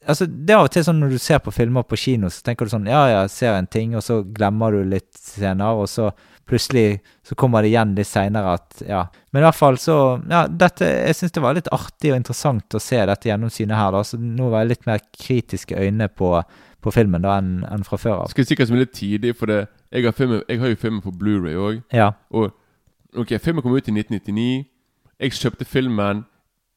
Altså, 0.07 0.23
det 0.23 0.53
er 0.53 0.61
av 0.61 0.69
og 0.69 0.71
til 0.71 0.83
sånn 0.87 1.01
når 1.01 1.09
du 1.11 1.19
ser 1.19 1.39
på 1.43 1.51
filmer 1.51 1.83
på 1.83 1.97
kino, 1.99 2.29
så 2.31 2.39
tenker 2.45 2.63
du 2.63 2.71
sånn 2.71 2.85
Ja, 2.87 3.01
ja, 3.11 3.23
ser 3.27 3.57
en 3.57 3.67
ting, 3.67 3.91
og 3.97 4.05
så 4.05 4.21
glemmer 4.23 4.71
du 4.71 4.85
litt 4.87 5.09
senere, 5.19 5.73
og 5.81 5.89
så 5.91 6.13
plutselig 6.47 6.99
så 7.27 7.35
kommer 7.35 7.61
det 7.61 7.71
igjen 7.73 7.95
litt 7.97 8.07
seinere 8.09 8.53
at 8.57 8.83
Ja. 8.87 9.05
Men 9.31 9.43
i 9.43 9.45
hvert 9.47 9.57
fall 9.59 9.77
så 9.77 9.97
Ja, 10.29 10.45
dette 10.47 10.85
Jeg 10.87 11.15
syns 11.15 11.35
det 11.35 11.43
var 11.43 11.57
litt 11.57 11.67
artig 11.75 12.11
og 12.13 12.17
interessant 12.17 12.77
å 12.77 12.81
se 12.81 12.99
dette 13.05 13.29
gjennomsynet 13.29 13.77
her, 13.77 13.91
da. 13.91 14.03
Så 14.03 14.19
nå 14.19 14.49
var 14.49 14.63
jeg 14.63 14.71
litt 14.75 14.87
mer 14.87 15.03
kritiske 15.13 15.75
øyne 15.77 16.07
på, 16.09 16.31
på 16.81 16.93
filmen 16.95 17.21
da 17.21 17.37
enn 17.41 17.65
en 17.67 17.83
fra 17.83 17.99
før 17.99 18.23
av. 18.23 18.31
Skal 18.31 18.45
jeg 18.45 18.51
si 18.51 18.59
hva 18.61 18.67
som 18.69 18.79
litt 18.79 18.95
tidlig, 18.95 19.35
for 19.37 19.51
det 19.51 19.67
Jeg 19.91 20.03
har, 20.03 20.11
filmen, 20.11 20.41
jeg 20.49 20.59
har 20.59 20.67
jo 20.67 20.75
filmen 20.75 21.01
på 21.01 21.13
Blu-ray 21.15 21.55
òg. 21.55 21.83
Ja. 21.95 22.11
Og 22.31 22.51
ok, 23.15 23.37
filmen 23.39 23.63
kom 23.63 23.75
ut 23.75 23.87
i 23.87 23.93
1999. 23.93 24.65
Jeg 25.19 25.31
kjøpte 25.31 25.65
filmen 25.65 26.25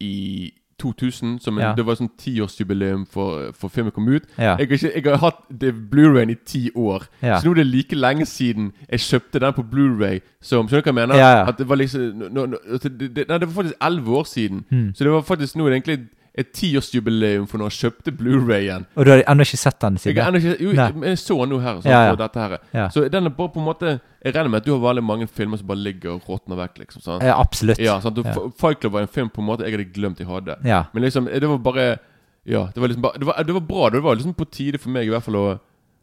i 0.00 0.52
2000. 0.80 1.36
Som 1.44 1.58
en, 1.58 1.62
Ja. 1.64 1.72
Det 1.76 1.84
var 1.86 1.98
sånn 2.00 2.10
tiårsjubileum 2.18 3.04
for, 3.10 3.52
for 3.52 3.68
filmen 3.72 3.92
kom 3.92 4.08
ut. 4.08 4.24
Ja. 4.38 4.56
Jeg, 4.58 4.68
har 4.68 4.76
ikke, 4.78 4.92
jeg 4.96 5.04
har 5.12 5.20
hatt 5.22 5.40
det 5.60 5.74
Blu-rayen 5.90 6.30
i 6.32 6.38
ti 6.44 6.62
år. 6.74 7.06
Ja. 7.22 7.38
Så 7.40 7.46
nå 7.48 7.52
er 7.54 7.62
det 7.62 7.66
like 7.70 7.96
lenge 7.98 8.26
siden 8.26 8.72
jeg 8.88 9.00
kjøpte 9.06 9.40
den 9.44 9.52
på 9.56 9.64
Blu-ray 9.70 10.20
som 10.40 10.66
Skjønner 10.70 10.82
du 10.82 10.88
hva 10.88 10.94
jeg 10.94 10.98
mener? 11.00 11.20
Ja, 11.20 11.30
ja. 11.40 11.44
At 11.52 11.58
det 11.60 11.68
var 11.68 11.76
liksom 11.76 12.00
nå- 12.16 12.30
nå- 12.32 12.46
nå- 12.50 12.78
det, 12.82 13.14
det, 13.14 13.28
Nei, 13.28 13.38
det 13.38 13.48
var 13.48 13.54
faktisk 13.62 13.76
elleve 13.90 14.16
år 14.20 14.24
siden. 14.24 14.64
Hmm. 14.70 14.88
Så 14.94 15.04
det 15.04 15.12
var 15.12 15.22
faktisk 15.22 15.56
nå 15.56 15.66
er 15.66 15.70
det 15.70 15.82
egentlig 15.82 15.98
et 16.40 16.50
tiårsjubileum 16.56 17.46
for 17.50 17.60
når 17.60 17.70
han 17.70 17.76
kjøpte 17.76 18.12
Blu-rayen. 18.16 18.86
Og 18.96 19.04
du 19.06 19.10
har 19.12 19.22
ennå 19.28 19.44
ikke 19.46 19.58
sett 19.60 19.78
den 19.82 19.98
Jeg, 19.98 20.02
siden? 20.04 20.20
ennå 20.26 20.40
ikke, 20.40 20.56
jo, 20.64 20.72
jeg 21.06 21.18
så 21.20 21.36
den 21.44 21.54
jo 21.54 21.58
her. 21.64 21.80
Så, 21.80 21.88
Ja, 21.90 22.00
ja. 22.08 22.14
Dette 22.20 22.40
her. 22.40 22.56
Ja. 22.74 22.88
Så 22.90 23.04
den 23.12 23.26
er 23.26 23.30
bare 23.36 23.48
på 23.54 23.60
en 23.60 23.66
måte 23.66 24.00
Jeg 24.24 24.34
regner 24.34 24.50
med 24.50 24.60
at 24.60 24.66
du 24.66 24.72
har 24.74 24.82
veldig 24.84 25.04
mange 25.04 25.26
filmer 25.28 25.56
som 25.56 25.66
bare 25.70 25.78
ligger 25.80 26.10
og 26.18 26.22
råtner 26.28 26.56
vekk. 26.60 26.78
liksom 26.82 27.02
sant? 27.02 27.22
Ja, 27.24 27.38
absolutt. 27.40 27.78
Ja, 27.78 28.00
sant? 28.00 28.18
Ja. 28.24 28.34
Fight 28.60 28.80
Club 28.80 28.92
var 28.92 29.00
en 29.06 29.08
film 29.08 29.30
på 29.30 29.40
en 29.40 29.46
måte 29.48 29.64
jeg 29.64 29.72
hadde 29.78 29.92
glemt 29.94 30.18
jeg 30.20 30.28
hadde. 30.28 30.56
Ja. 30.64 30.84
Men 30.92 31.02
liksom, 31.02 31.24
det 31.26 31.48
var 31.48 31.58
bare 31.58 31.98
Ja, 32.44 32.66
det 32.74 32.80
var 32.80 32.88
liksom 32.88 33.02
bare 33.02 33.18
Det 33.18 33.26
var, 33.26 33.42
det 33.44 33.54
var 33.54 33.60
bra. 33.60 33.90
Det 33.90 34.00
var 34.02 34.14
liksom 34.16 34.34
på 34.34 34.44
tide 34.50 34.78
for 34.78 34.90
meg 34.90 35.06
i 35.06 35.10
hvert 35.10 35.22
fall 35.24 35.36
å, 35.36 35.58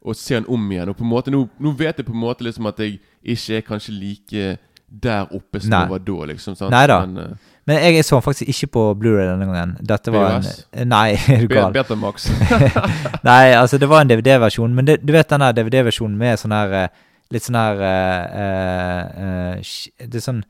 å 0.06 0.14
se 0.16 0.36
den 0.36 0.46
om 0.48 0.72
igjen. 0.72 0.90
Og 0.90 0.98
på 0.98 1.04
en 1.04 1.10
måte 1.10 1.32
nå, 1.32 1.48
nå 1.60 1.72
vet 1.78 1.98
jeg 1.98 2.06
på 2.06 2.14
en 2.14 2.22
måte 2.22 2.44
liksom 2.46 2.66
at 2.70 2.80
jeg 2.80 3.00
ikke 3.26 3.58
er 3.58 3.62
kanskje 3.62 3.94
like 4.00 4.58
der 4.88 5.28
oppe 5.36 5.60
som 5.60 5.70
Nei. 5.74 5.82
jeg 5.84 5.90
var 5.92 6.00
da, 6.00 6.18
liksom. 6.32 6.56
sant? 6.56 6.72
Neida. 6.72 7.00
Men, 7.06 7.18
eh, 7.18 7.56
Men 7.68 7.82
jeg 7.84 8.06
så 8.06 8.16
den 8.16 8.24
faktisk 8.24 8.48
ikke 8.48 8.70
på 8.78 8.84
Blu-ray 8.96 9.26
denne 9.28 9.46
gangen. 9.50 9.74
Dette 9.84 10.12
var 10.14 10.38
en 10.40 10.88
Nei, 10.94 11.18
er 11.18 11.42
du 11.44 11.50
gal? 11.52 11.74
Betamax. 11.76 12.30
Nei, 13.28 13.52
altså, 13.58 13.78
det 13.78 13.90
var 13.92 14.06
en 14.06 14.12
DVD-versjon. 14.12 14.76
Men 14.76 14.88
det, 14.88 15.02
du 15.04 15.12
vet 15.16 15.30
den 15.30 15.44
DVD-versjonen 15.58 16.16
med 16.18 16.40
sånn 16.40 16.56
her 16.56 16.78
eh, 16.86 17.04
Litt 17.36 17.44
sånn 17.44 17.58
her 17.60 17.82
uh, 17.84 19.58
eh, 19.60 19.72
Det 20.00 20.16
er 20.16 20.24
sånn 20.24 20.46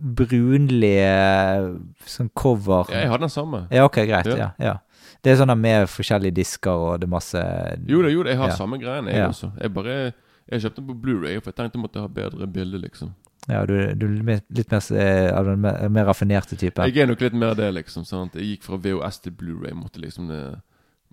brunlig 0.00 0.94
eh, 1.02 1.66
sånn 2.08 2.30
cover. 2.32 2.88
ja, 2.88 3.02
jeg 3.04 3.10
har 3.10 3.20
den 3.20 3.32
samme. 3.32 3.64
Ja, 3.74 3.84
ok, 3.84 3.98
greit. 4.08 4.30
Ja. 4.30 4.36
Ja. 4.38 4.50
ja. 4.64 5.10
Det 5.20 5.32
er 5.32 5.40
sånn 5.42 5.52
med 5.60 5.90
forskjellige 5.92 6.38
disker, 6.38 6.72
og 6.72 7.00
det 7.02 7.08
er 7.08 7.12
masse 7.12 7.40
Jo 7.88 8.00
da, 8.04 8.12
jo 8.12 8.22
da, 8.24 8.32
jeg 8.32 8.40
har 8.40 8.52
Ja. 8.52 8.56
samme 8.56 8.78
greiene, 8.80 9.10
jeg 9.12 9.20
Ja. 9.20 9.28
også. 9.28 9.52
Jeg 9.60 9.74
bare 9.74 10.12
Jeg 10.50 10.62
kjøpte 10.62 10.76
den 10.76 10.86
på 10.86 11.00
Blu-ray 11.02 11.36
for 11.42 11.50
jeg 11.52 11.56
tenkte 11.56 11.76
jeg 11.78 11.82
måtte 11.84 12.00
ha 12.00 12.08
bedre 12.08 12.46
bilde, 12.46 12.78
liksom. 12.80 13.12
Ja, 13.50 13.64
du, 13.66 13.74
du 13.98 14.06
er 14.06 14.40
litt 14.54 14.70
mer- 14.70 14.92
eh, 14.94 15.30
av 15.34 15.44
den 15.48 15.60
mer, 15.64 15.88
mer 15.90 16.06
raffinerte 16.06 16.56
typen. 16.56 16.86
Jeg 16.86 17.02
er 17.02 17.10
nok 17.10 17.20
litt 17.24 17.34
mer 17.34 17.54
det, 17.58 17.72
liksom. 17.74 18.04
sant? 18.06 18.34
Jeg 18.38 18.46
gikk 18.54 18.62
fra 18.68 18.78
VHS 18.78 19.18
til 19.24 19.32
Blu-ray. 19.34 19.74
Måtte 19.74 20.00
liksom 20.02 20.28
det 20.30 20.42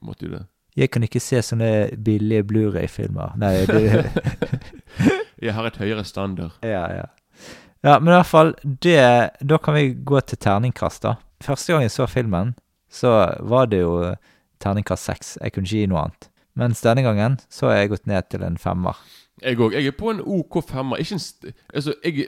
Måtte 0.06 0.28
jo 0.28 0.36
det. 0.36 0.44
Jeg 0.78 0.92
kan 0.94 1.02
ikke 1.08 1.20
se 1.24 1.40
sånne 1.42 1.70
billige 2.06 2.44
Blu-ray-filmer. 2.46 3.32
Nei, 3.42 3.66
det, 3.66 4.12
Jeg 5.42 5.54
har 5.58 5.66
et 5.70 5.78
høyere 5.82 6.04
standard. 6.06 6.52
Ja, 6.66 6.86
ja. 6.94 7.08
Ja, 7.86 8.00
men 8.00 8.10
i 8.12 8.16
hvert 8.18 8.30
fall, 8.30 8.54
det, 8.84 8.98
da 9.46 9.58
kan 9.62 9.76
vi 9.78 9.92
gå 10.06 10.20
til 10.26 10.38
terningkast, 10.42 11.04
da. 11.06 11.16
Første 11.46 11.74
gang 11.74 11.84
jeg 11.86 11.94
så 11.94 12.08
filmen, 12.10 12.56
så 12.90 13.12
var 13.46 13.70
det 13.70 13.84
jo 13.84 13.92
terningkast 14.62 15.06
seks. 15.10 15.36
Jeg 15.42 15.54
kunne 15.54 15.70
ikke 15.70 15.84
gi 15.84 15.90
noe 15.92 16.02
annet. 16.08 16.30
Mens 16.58 16.82
denne 16.82 17.04
gangen 17.06 17.38
så 17.54 17.70
har 17.70 17.82
jeg 17.84 17.94
gått 17.94 18.08
ned 18.10 18.28
til 18.34 18.44
en 18.48 18.58
femmer. 18.58 18.98
Jeg 19.44 19.60
òg. 19.62 19.76
Jeg 19.78 19.92
er 19.92 19.98
på 19.98 20.10
en 20.12 20.22
OK 20.26 20.62
femmer. 20.66 20.98
Ikke 21.04 21.20
en 21.20 21.54
Altså, 21.74 21.94
jeg 22.04 22.28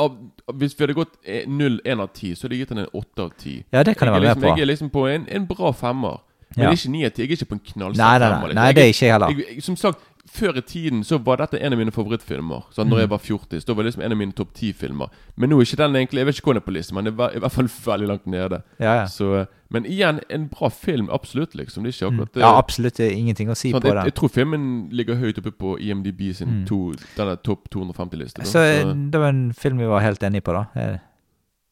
av, 0.00 0.14
Hvis 0.56 0.72
vi 0.78 0.84
hadde 0.86 0.96
gått 0.96 1.18
eh, 1.26 1.44
0, 1.48 1.80
1 1.84 2.00
av 2.00 2.08
10, 2.14 2.34
så 2.34 2.46
hadde 2.46 2.56
jeg 2.56 2.64
gitt 2.64 2.72
den 2.72 2.82
en 2.86 2.90
8 2.96 3.22
av 3.26 3.30
10. 3.36 3.56
Ja, 3.72 3.82
det 3.84 3.96
kan 3.98 4.08
jeg 4.08 4.14
jeg 4.14 4.22
være 4.22 4.34
med 4.34 4.42
liksom, 4.42 4.42
på. 4.48 4.56
Jeg 4.56 4.64
er 4.64 4.70
liksom 4.72 4.90
på 4.94 5.06
en, 5.10 5.26
en 5.28 5.46
bra 5.50 5.72
femmer. 5.76 6.20
Men 6.56 6.64
Ja. 6.64 6.70
ikke 6.72 6.90
9 6.90 7.04
av 7.04 7.10
10. 7.12 7.22
Jeg 7.22 7.28
er 7.28 7.36
ikke 7.36 7.50
på 7.52 7.58
en 7.58 7.64
knallsterk 7.72 8.06
nei, 8.06 8.18
femmer. 8.18 8.40
nei, 8.40 8.48
liksom. 8.48 8.62
nei, 8.62 8.72
det 8.72 8.82
er 8.82 8.92
ikke 8.94 9.06
jeg 9.06 9.12
heller. 9.12 9.34
Jeg, 9.54 9.62
som 9.62 9.76
sagt, 9.76 9.98
før 10.32 10.56
i 10.56 10.62
tiden 10.62 11.02
så 11.04 11.18
var 11.22 11.36
dette 11.42 11.58
en 11.60 11.72
av 11.74 11.78
mine 11.78 11.90
favorittfilmer. 11.90 12.62
Sånn, 12.72 12.86
når 12.88 12.96
Mm. 12.96 13.00
jeg 13.00 13.08
var 13.10 13.18
40, 13.18 13.60
så 13.60 13.74
var 13.74 13.82
det 13.82 13.88
liksom 13.92 14.04
en 14.04 14.12
av 14.12 14.18
mine 14.18 14.32
topp 14.32 14.52
10-filmer. 14.54 15.08
Men 15.36 15.50
nå 15.50 15.56
er 15.58 15.64
ikke 15.66 15.76
den 15.76 15.96
egentlig 15.96 16.18
Jeg 16.20 16.26
vet 16.26 16.34
ikke 16.36 16.44
hvor 16.44 16.54
den 16.54 16.62
er 16.62 16.66
på 16.66 16.72
listen, 16.76 16.94
men 16.94 17.04
det 17.04 17.16
var 17.16 17.30
i 17.34 17.38
hvert 17.40 17.52
fall 17.52 17.64
veldig 17.90 18.08
langt 18.08 18.26
nede. 18.26 18.62
Ja, 18.78 18.94
ja. 19.00 19.04
Så, 19.06 19.46
men 19.70 19.84
igjen, 19.86 20.20
en 20.30 20.48
bra 20.48 20.68
film. 20.70 21.08
Absolutt, 21.10 21.54
liksom. 21.54 21.82
Det 21.84 21.90
er 21.90 21.96
ikke 21.98 22.10
Mm. 22.10 22.20
akkurat 22.20 22.32
det. 22.34 22.40
Ja, 22.40 22.58
absolutt 22.58 22.94
det 22.96 23.06
er 23.12 23.16
ingenting 23.16 23.48
å 23.50 23.56
si 23.56 23.72
Sånn, 23.72 23.80
på 23.82 23.88
jeg, 23.88 23.94
den. 23.96 24.04
jeg 24.04 24.14
tror 24.14 24.28
filmen 24.30 24.88
ligger 24.92 25.14
høyt 25.16 25.38
oppe 25.38 25.52
på 25.52 25.78
IMDb 25.80 26.32
sin 26.34 26.48
Mm. 26.48 26.66
to, 26.66 26.92
denne 27.16 27.36
topp 27.42 27.68
250-liste. 27.70 28.42
Så, 28.46 28.52
Så 28.52 28.58
eh, 28.60 28.94
det 29.10 29.18
var 29.20 29.28
en 29.28 29.52
film 29.52 29.78
vi 29.78 29.86
var 29.86 30.00
helt 30.00 30.20
enige 30.22 30.42
på, 30.42 30.52
da. 30.52 30.66
Eh, 30.80 30.98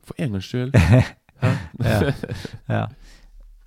For 0.04 0.14
en 0.18 0.32
gangs 0.32 0.44
skyld. 0.44 0.74
Ja. 1.40 1.54
ja. 2.68 2.86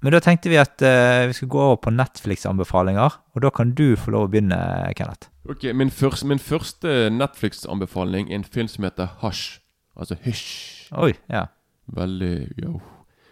Men 0.01 0.15
da 0.15 0.21
tenkte 0.23 0.49
vi 0.49 0.57
at 0.57 0.81
uh, 0.81 1.27
vi 1.29 1.35
skulle 1.37 1.53
gå 1.53 1.61
over 1.61 1.77
på 1.83 1.93
Netflix-anbefalinger, 1.93 3.19
og 3.35 3.43
da 3.43 3.51
kan 3.53 3.75
du 3.77 3.93
få 3.99 4.13
lov 4.15 4.27
å 4.27 4.31
begynne, 4.33 4.57
Kenneth. 4.97 5.29
Ok, 5.49 5.67
Min, 5.77 5.91
først, 5.93 6.25
min 6.25 6.41
første 6.41 7.09
Netflix-anbefaling 7.13 8.31
er 8.31 8.39
en 8.39 8.47
film 8.47 8.69
som 8.71 8.85
heter 8.87 9.13
Hush. 9.21 9.59
Altså 9.97 10.17
Hysj. 10.23 10.89
Oi, 10.97 11.13
ja. 11.29 11.45
Veldig 11.91 12.33
yo. 12.61 12.79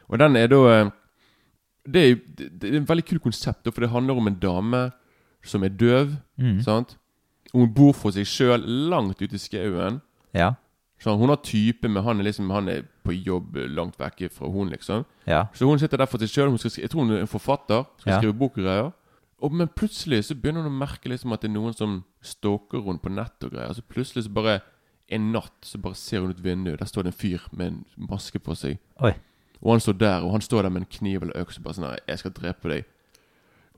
Og 0.09 0.19
den 0.19 0.35
er 0.35 0.49
da 0.51 0.59
eh, 0.73 0.89
det 1.89 2.01
er, 2.05 2.15
det 2.37 2.69
er 2.69 2.79
en 2.81 2.87
veldig 2.89 3.05
kul 3.07 3.21
konsept, 3.23 3.69
for 3.69 3.81
det 3.81 3.91
handler 3.93 4.17
om 4.19 4.29
en 4.29 4.39
dame 4.41 4.81
som 5.45 5.63
er 5.63 5.73
døv. 5.73 6.17
Mm. 6.37 6.59
sant? 6.65 6.97
Og 7.53 7.63
Hun 7.63 7.73
bor 7.73 7.93
for 7.97 8.13
seg 8.13 8.27
sjøl 8.29 8.65
langt 8.91 9.21
ute 9.21 9.37
i 9.37 9.41
skauen. 9.41 10.01
Ja. 10.37 10.53
Så 10.99 11.13
hun 11.17 11.29
har 11.29 11.37
type, 11.43 11.87
men 11.87 12.03
han 12.03 12.19
er 12.19 12.23
liksom 12.23 12.49
Han 12.51 12.67
er 12.67 12.81
på 13.05 13.13
jobb 13.15 13.55
langt 13.71 13.97
vekke 13.99 14.29
fra 14.31 14.47
hun, 14.51 14.69
liksom. 14.69 15.05
Ja. 15.27 15.45
Så 15.53 15.65
hun 15.65 15.79
sitter 15.79 15.97
der 15.97 16.05
for 16.05 16.17
seg 16.19 16.27
sjøl. 16.29 16.51
Jeg 16.81 16.89
tror 16.89 17.05
hun 17.05 17.11
er 17.15 17.21
en 17.21 17.27
forfatter. 17.27 17.85
Skal 17.99 18.11
Ja. 18.13 18.19
skrive 18.19 18.33
bok 18.37 18.57
og 18.57 18.63
greier. 18.63 18.91
Og, 19.41 19.53
men 19.53 19.67
plutselig 19.69 20.25
så 20.25 20.35
begynner 20.35 20.63
hun 20.63 20.71
å 20.71 20.79
merke 20.85 21.07
liksom 21.09 21.31
at 21.31 21.41
det 21.41 21.49
er 21.49 21.53
noen 21.53 21.73
som 21.73 22.03
stalker 22.21 22.81
henne 22.83 22.99
på 22.99 23.09
nett 23.09 23.43
og 23.43 23.51
greier. 23.51 23.73
Så 23.73 23.81
plutselig 23.87 24.25
så 24.25 24.33
bare 24.33 24.59
en 25.09 25.31
natt 25.31 25.53
så 25.63 25.77
bare 25.81 25.95
ser 25.95 26.19
hun 26.21 26.29
ut 26.31 26.43
vinduet. 26.43 26.79
Der 26.79 26.85
står 26.85 27.03
det 27.03 27.13
en 27.13 27.19
fyr 27.19 27.39
med 27.55 27.67
en 27.67 27.85
maske 28.09 28.37
på 28.39 28.53
seg. 28.55 28.77
Oi. 29.01 29.13
Og 29.63 29.71
han 29.71 29.79
står 29.79 29.97
der, 29.97 30.21
og 30.23 30.31
han 30.31 30.41
står 30.41 30.61
der 30.63 30.69
med 30.69 30.81
en 30.81 30.87
kniv 30.91 31.21
eller 31.23 31.39
øks 31.41 31.57
og 31.57 31.63
bare 31.63 31.73
sånn 31.73 31.97
'Jeg 32.07 32.19
skal 32.19 32.31
drepe 32.31 32.69
deg'. 32.69 32.83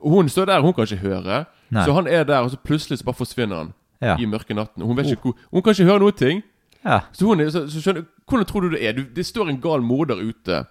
Og 0.02 0.10
hun 0.10 0.28
står 0.28 0.44
der, 0.46 0.60
hun 0.60 0.72
kan 0.72 0.82
ikke 0.84 0.96
høre. 0.96 1.44
Nei. 1.70 1.84
Så 1.84 1.92
han 1.94 2.06
er 2.06 2.24
der, 2.24 2.38
og 2.42 2.50
så 2.50 2.56
plutselig 2.56 2.98
så 2.98 3.04
bare 3.04 3.14
forsvinner 3.14 3.56
han 3.56 3.72
Ja. 4.02 4.16
i 4.18 4.24
mørke 4.26 4.54
natten. 4.54 4.82
Hun 4.82 4.96
vet 4.96 5.06
ikke 5.06 5.22
hvor 5.22 5.36
Hun 5.52 5.62
kan 5.62 5.70
ikke 5.70 5.84
høre 5.84 5.98
noe 6.00 6.10
ting. 6.12 6.42
Ja. 6.84 7.00
Så 7.12 7.26
hun 7.26 7.42
så, 7.50 7.66
så 7.70 7.80
skjønner, 7.82 8.04
Hvordan 8.28 8.46
tror 8.48 8.60
du 8.66 8.70
det 8.76 8.80
er? 8.88 8.92
Du, 8.96 9.02
det 9.14 9.26
står 9.26 9.48
en 9.50 9.60
gal 9.60 9.82
morder 9.82 10.16
ute. 10.22 10.64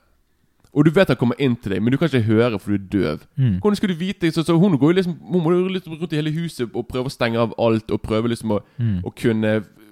Og 0.73 0.85
du 0.85 0.91
vet 0.95 1.07
han 1.11 1.17
kommer 1.19 1.35
inn 1.39 1.55
til 1.59 1.73
deg, 1.73 1.81
men 1.83 1.91
du 1.91 1.97
kan 1.99 2.07
ikke 2.07 2.23
høre 2.29 2.59
for 2.59 2.71
du 2.71 2.77
er 2.77 2.85
døv. 2.93 3.25
Mm. 3.35 3.57
Hvordan 3.59 3.75
skal 3.75 3.89
du 3.91 3.97
vite 3.99 4.29
så, 4.31 4.43
så 4.47 4.55
Hun 4.57 4.77
går 4.79 4.93
jo 4.93 4.97
liksom 5.01 5.17
Hun 5.19 5.43
må 5.43 5.51
jo 5.51 5.67
liksom 5.67 5.97
rundt 5.99 6.13
i 6.13 6.19
hele 6.21 6.31
huset 6.31 6.69
og 6.73 6.87
prøve 6.87 7.11
å 7.11 7.11
stenge 7.11 7.39
av 7.39 7.53
alt. 7.59 7.91
Og 7.91 8.01
prøve 8.01 8.31
liksom 8.31 8.51
å, 8.55 8.61
Mm. 8.79 9.01
å 9.03 9.11
kunne, 9.15 9.51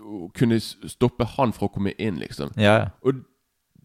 å 0.10 0.32
kunne 0.34 0.60
stoppe 0.60 1.26
han 1.36 1.52
fra 1.54 1.68
å 1.68 1.74
komme 1.74 1.92
inn, 2.00 2.20
liksom. 2.20 2.52
Ja, 2.58 2.78
ja. 2.80 2.88
Og, 3.04 3.20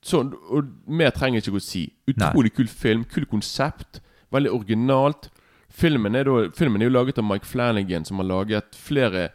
sånn, 0.04 0.32
og 0.50 0.70
mer 0.86 1.10
trenger 1.10 1.40
jeg 1.40 1.48
ikke 1.48 1.58
å 1.58 1.62
si. 1.64 1.86
Utrolig 2.08 2.54
kul 2.54 2.68
film, 2.68 3.04
kul 3.04 3.26
konsept. 3.26 4.00
Veldig 4.32 4.52
originalt. 4.54 5.30
Filmen 5.74 6.14
er, 6.14 6.24
da, 6.24 6.48
filmen 6.54 6.80
er 6.82 6.86
jo 6.86 6.94
laget 6.94 7.18
av 7.18 7.24
Mike 7.26 7.46
Flanagan, 7.46 8.04
som 8.06 8.18
har 8.22 8.28
laget 8.30 8.76
flere, 8.78 9.30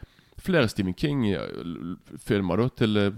flere 0.49 0.67
Stephen 0.71 0.93
King-filmer 0.97 2.57
da 2.63 2.67
til, 2.81 2.97
eh, 2.97 3.11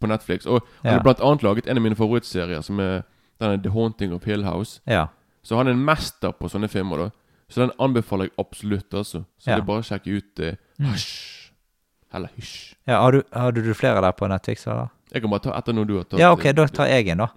på, 0.00 0.08
Netflix. 0.08 0.46
Og 0.46 0.60
han 0.82 0.92
Ja. 0.92 0.96
har 0.98 1.02
blant 1.04 1.20
annet 1.20 1.42
laget 1.42 1.66
en 1.68 1.76
av 1.76 1.82
mine 1.82 1.96
favorittserier, 1.96 2.62
som 2.62 2.80
er 2.80 3.04
denne 3.40 3.62
The 3.62 3.70
Haunting 3.70 4.12
of 4.14 4.24
Hill 4.24 4.44
House. 4.44 4.80
ja. 4.86 5.06
Så 5.44 5.56
han 5.56 5.66
er 5.68 5.70
en 5.70 5.84
mester 5.84 6.32
på 6.32 6.48
sånne 6.50 6.68
filmer. 6.68 6.96
da 6.98 7.10
Så 7.48 7.60
den 7.62 7.70
anbefaler 7.80 8.24
jeg 8.28 8.32
absolutt. 8.38 8.90
altså 8.92 9.24
Så 9.38 9.46
Ja. 9.46 9.54
det 9.54 9.62
er 9.62 9.66
bare 9.66 9.80
å 9.80 9.86
sjekke 9.86 10.16
ut 10.18 10.40
eh, 10.40 10.56
Hysj. 10.80 11.50
Eller 12.12 12.28
hysj. 12.36 12.74
ja 12.86 13.00
har, 13.00 13.12
du, 13.12 13.22
har 13.32 13.52
du 13.52 13.72
flere 13.74 14.00
der 14.02 14.12
på 14.12 14.28
Netflix, 14.28 14.66
eller? 14.66 14.88
Jeg 15.12 15.22
kan 15.22 15.30
bare 15.30 15.40
ta 15.40 15.52
etter 15.56 15.72
noe 15.72 15.84
du 15.86 15.96
har 15.96 16.04
tatt 16.04 16.18
Ja, 16.20 16.32
ok, 16.32 16.44
eh, 16.46 16.52
da 16.52 16.66
tar 16.66 16.86
jeg 16.86 17.08
en, 17.08 17.18
da. 17.18 17.28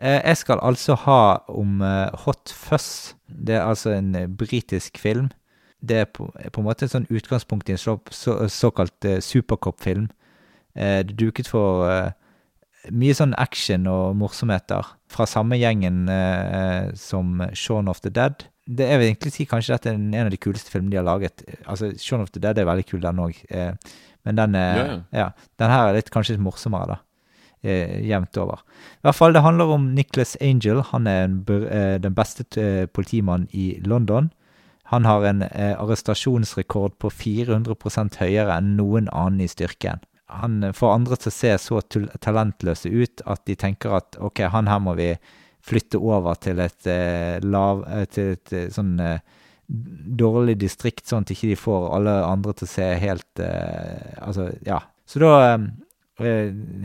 Eh, 0.00 0.20
Jeg 0.26 0.36
skal 0.38 0.58
altså 0.60 0.96
ha 0.96 1.38
om 1.48 1.80
eh, 1.82 2.10
Hot 2.24 2.48
Fuzz. 2.48 3.14
Det 3.28 3.54
er 3.54 3.66
altså 3.68 3.90
en 3.96 4.14
eh, 4.16 4.26
britisk 4.26 4.98
film. 4.98 5.30
Det 5.80 5.96
er 5.96 6.08
på, 6.12 6.28
er 6.38 6.52
på 6.52 6.60
en 6.60 6.66
måte 6.68 6.84
et 6.84 6.92
sånn 6.92 7.08
utgangspunkt 7.08 7.70
i 7.70 7.74
en 7.76 7.80
så, 7.80 7.96
så, 8.12 8.36
såkalt 8.52 9.04
eh, 9.08 9.20
supercop-film. 9.24 10.08
Eh, 10.76 11.00
Det 11.00 11.14
er 11.14 11.18
duket 11.18 11.48
for 11.48 11.86
eh, 11.88 12.12
mye 12.92 13.16
sånn 13.16 13.34
action 13.40 13.86
og 13.90 14.16
morsomheter 14.20 14.86
fra 15.10 15.26
samme 15.26 15.58
gjengen 15.60 16.08
eh, 16.08 16.92
som 16.94 17.40
Shaun 17.54 17.88
of 17.88 18.00
the 18.04 18.10
Dead. 18.10 18.46
Det 18.70 18.86
Jeg 18.86 18.98
vil 19.00 19.08
egentlig 19.08 19.32
si 19.34 19.46
kanskje 19.50 19.74
dette 19.74 19.90
er 19.90 19.98
en 19.98 20.26
av 20.26 20.30
de 20.30 20.38
kuleste 20.38 20.70
filmene 20.70 20.92
de 20.92 21.00
har 21.00 21.08
laget. 21.08 21.42
Altså, 21.66 21.90
Shaun 21.98 22.22
of 22.22 22.30
the 22.30 22.40
Dead 22.40 22.58
er 22.58 22.68
veldig 22.68 22.86
kul, 22.86 23.00
den 23.00 23.18
òg. 23.18 23.40
Eh, 23.50 23.72
men 24.24 24.36
den, 24.36 24.54
er, 24.54 24.76
Ja, 24.76 24.84
ja. 24.86 24.98
ja, 25.24 25.28
den 25.58 25.70
her 25.72 25.88
er 25.88 25.96
litt, 25.96 26.10
kanskje 26.12 26.36
litt 26.36 26.44
morsommere, 26.44 26.94
da 26.94 27.00
eh, 27.62 28.00
jevnt 28.06 28.36
over. 28.40 28.62
I 29.00 29.08
hvert 29.08 29.16
fall, 29.18 29.32
det 29.32 29.42
handler 29.44 29.72
om 29.74 29.90
Nicholas 29.96 30.36
Angel. 30.40 30.82
Han 30.92 31.06
er 31.06 31.24
en, 31.24 31.38
eh, 31.48 31.96
den 32.00 32.14
beste 32.14 32.44
eh, 32.60 32.86
politimannen 32.86 33.48
i 33.52 33.80
London. 33.84 34.30
Han 34.90 35.06
har 35.06 35.24
en 35.24 35.42
eh, 35.46 35.74
arrestasjonsrekord 35.78 36.96
på 36.98 37.10
400% 37.14 38.18
høyere 38.22 38.56
enn 38.58 38.74
noen 38.78 39.10
annen 39.14 39.44
i 39.44 39.50
styrken. 39.50 40.02
Han 40.40 40.64
eh, 40.66 40.74
får 40.74 40.96
andre 40.96 41.18
til 41.20 41.30
å 41.30 41.36
se 41.36 41.52
så 41.62 41.82
talentløse 41.86 42.90
ut 42.90 43.22
at 43.30 43.44
de 43.46 43.54
tenker 43.58 43.94
at 44.00 44.18
ok, 44.18 44.48
han 44.50 44.70
her 44.70 44.82
må 44.82 44.96
vi 44.98 45.12
flytte 45.66 46.00
over 46.00 46.38
til 46.40 46.60
et 46.64 46.88
eh, 46.88 47.36
lav 47.44 47.84
eh, 47.88 48.06
Til 48.10 48.34
et 48.34 48.56
eh, 48.56 48.68
sånn 48.72 48.96
eh, 49.04 49.20
dårlig 49.70 50.56
distrikt, 50.58 51.06
sånn 51.06 51.22
at 51.22 51.30
ikke 51.30 51.52
de 51.52 51.58
får 51.60 51.84
alle 51.94 52.16
andre 52.26 52.56
til 52.58 52.66
å 52.66 52.70
se 52.72 52.86
helt 52.98 53.42
Altså, 54.18 54.48
ja. 54.66 54.80
Så 55.06 55.22
da 55.22 55.30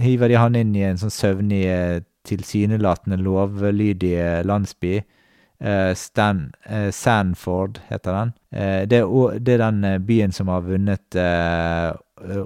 hiver 0.05 0.29
de 0.29 0.37
han 0.37 0.55
inn 0.55 0.75
i 0.77 0.83
en 0.85 0.99
sånn 1.01 1.11
søvnig, 1.11 1.65
tilsynelatende 2.29 3.17
lovlydig 3.25 4.45
landsby. 4.45 4.99
Eh, 5.59 5.93
Stan, 5.95 6.53
eh, 6.63 6.91
Sanford 6.91 7.79
heter 7.87 8.13
den. 8.13 8.33
Eh, 8.51 8.81
det, 8.87 9.03
er, 9.03 9.39
det 9.39 9.53
er 9.53 9.63
den 9.63 10.05
byen 10.05 10.35
som 10.35 10.51
har 10.51 10.65
vunnet 10.65 11.19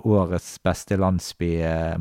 årets 0.03 0.55
beste 0.66 0.97
landsby 0.97 1.49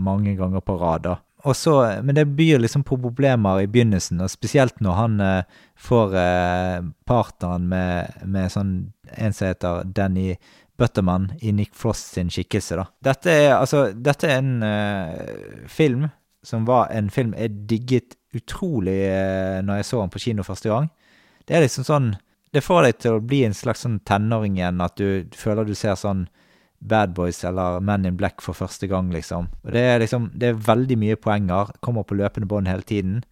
mange 0.01 0.35
ganger 0.39 0.65
på 0.65 0.77
rad. 0.81 1.03
da. 1.05 1.19
Og 1.47 1.57
så, 1.57 2.01
men 2.03 2.15
det 2.15 2.25
byr 2.25 2.59
liksom 2.59 2.83
på 2.85 2.99
problemer 2.99 3.63
i 3.63 3.69
begynnelsen, 3.71 4.21
og 4.21 4.31
spesielt 4.31 4.81
når 4.83 4.97
han 4.99 5.21
eh, 5.23 5.59
får 5.79 6.17
eh, 6.19 6.79
partneren 7.07 7.69
med, 7.71 8.25
med 8.27 8.51
sånn 8.53 8.73
en 9.15 9.37
som 9.37 9.53
heter 9.53 9.87
Danny 9.95 10.33
Butterman 10.79 11.31
i 11.41 11.53
Nick 11.55 11.75
Frost 11.79 12.15
sin 12.15 12.31
skikkelse, 12.31 12.81
da. 12.81 12.89
Dette 13.11 13.35
er 13.35 13.53
altså 13.57 13.89
Dette 13.95 14.31
er 14.31 14.43
en 14.43 14.67
eh, 14.67 15.67
film 15.71 16.09
som 16.47 16.67
var 16.67 16.91
en 16.95 17.11
film 17.11 17.35
jeg 17.39 17.67
digget 17.71 18.18
utrolig 18.37 18.99
uh, 19.09 19.61
når 19.65 19.81
jeg 19.81 19.89
så 19.89 20.01
han 20.03 20.13
på 20.13 20.23
kino 20.23 20.45
første 20.47 20.73
gang. 20.73 20.89
Det 21.49 21.57
er 21.57 21.65
liksom 21.65 21.87
sånn 21.89 22.09
Det 22.53 22.63
får 22.65 22.83
deg 22.85 22.99
til 23.03 23.17
å 23.17 23.25
bli 23.25 23.43
en 23.45 23.57
slags 23.57 23.83
sånn 23.85 23.99
tenåring 24.09 24.57
igjen, 24.57 24.81
at 24.81 24.97
du 24.97 25.29
føler 25.37 25.69
du 25.69 25.75
ser 25.77 25.97
sånn 26.01 26.27
Bad 26.79 27.13
Boys 27.15 27.43
eller 27.45 27.81
Men 27.81 28.07
in 28.07 28.17
Black 28.17 28.41
for 28.41 28.57
første 28.57 28.87
gang, 28.87 29.11
liksom. 29.13 29.49
Og 29.65 29.73
det 29.75 29.83
er 29.83 29.99
liksom 30.01 30.31
Det 30.35 30.49
er 30.49 30.63
veldig 30.69 30.99
mye 30.99 31.17
poenger. 31.17 31.75
Kommer 31.81 32.07
på 32.07 32.17
løpende 32.17 32.49
bånd 32.49 32.69
hele 32.69 32.87
tiden. 32.87 33.23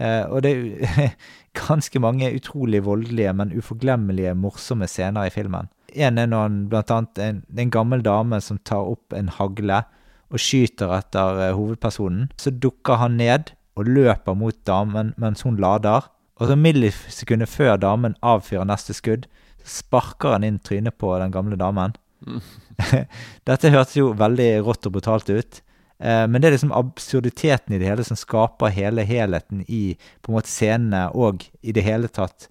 Eh, 0.00 0.24
og 0.30 0.42
det 0.46 0.52
er 0.54 1.14
ganske 1.66 2.00
mange 2.00 2.30
utrolig 2.32 2.84
voldelige, 2.86 3.32
men 3.36 3.52
uforglemmelige, 3.52 4.34
morsomme 4.34 4.88
scener 4.88 5.28
i 5.28 5.34
filmen. 5.34 5.68
En 5.90 6.18
er 6.18 6.30
han 6.30 6.68
blant 6.70 6.90
annet 6.94 7.18
en, 7.18 7.42
en 7.58 7.72
gammel 7.74 8.04
dame 8.06 8.38
som 8.40 8.60
tar 8.64 8.86
opp 8.92 9.12
en 9.12 9.28
hagle 9.28 9.82
og 10.30 10.38
skyter 10.38 10.94
etter 10.94 11.42
eh, 11.48 11.56
hovedpersonen. 11.58 12.30
Så 12.38 12.54
dukker 12.54 13.02
han 13.02 13.18
ned 13.18 13.52
og 13.78 13.88
løper 13.88 14.36
mot 14.38 14.56
damen 14.66 15.14
mens 15.20 15.44
hun 15.46 15.58
lader. 15.60 16.08
Og 16.40 16.48
så 16.48 16.56
millisekundet 16.56 17.52
før 17.52 17.76
damen 17.80 18.16
avfyrer 18.24 18.68
neste 18.68 18.96
skudd, 18.96 19.26
sparker 19.66 20.36
han 20.36 20.46
inn 20.46 20.60
trynet 20.64 20.96
på 20.98 21.12
den 21.20 21.34
gamle 21.34 21.58
damen. 21.60 21.96
Dette 23.48 23.72
hørtes 23.72 23.98
jo 23.98 24.12
veldig 24.16 24.52
rått 24.64 24.88
og 24.88 24.96
brutalt 24.96 25.28
ut. 25.28 25.60
Eh, 26.00 26.24
men 26.28 26.40
det 26.40 26.48
er 26.48 26.56
liksom 26.56 26.72
absurditeten 26.76 27.76
i 27.76 27.80
det 27.80 27.90
hele 27.90 28.04
som 28.06 28.16
skaper 28.16 28.72
hele 28.72 29.04
helheten 29.04 29.64
i 29.68 29.98
på 30.24 30.32
en 30.32 30.38
måte 30.38 30.52
scenene 30.52 31.08
og 31.12 31.44
i 31.60 31.76
det 31.76 31.84
hele 31.84 32.08
tatt. 32.08 32.48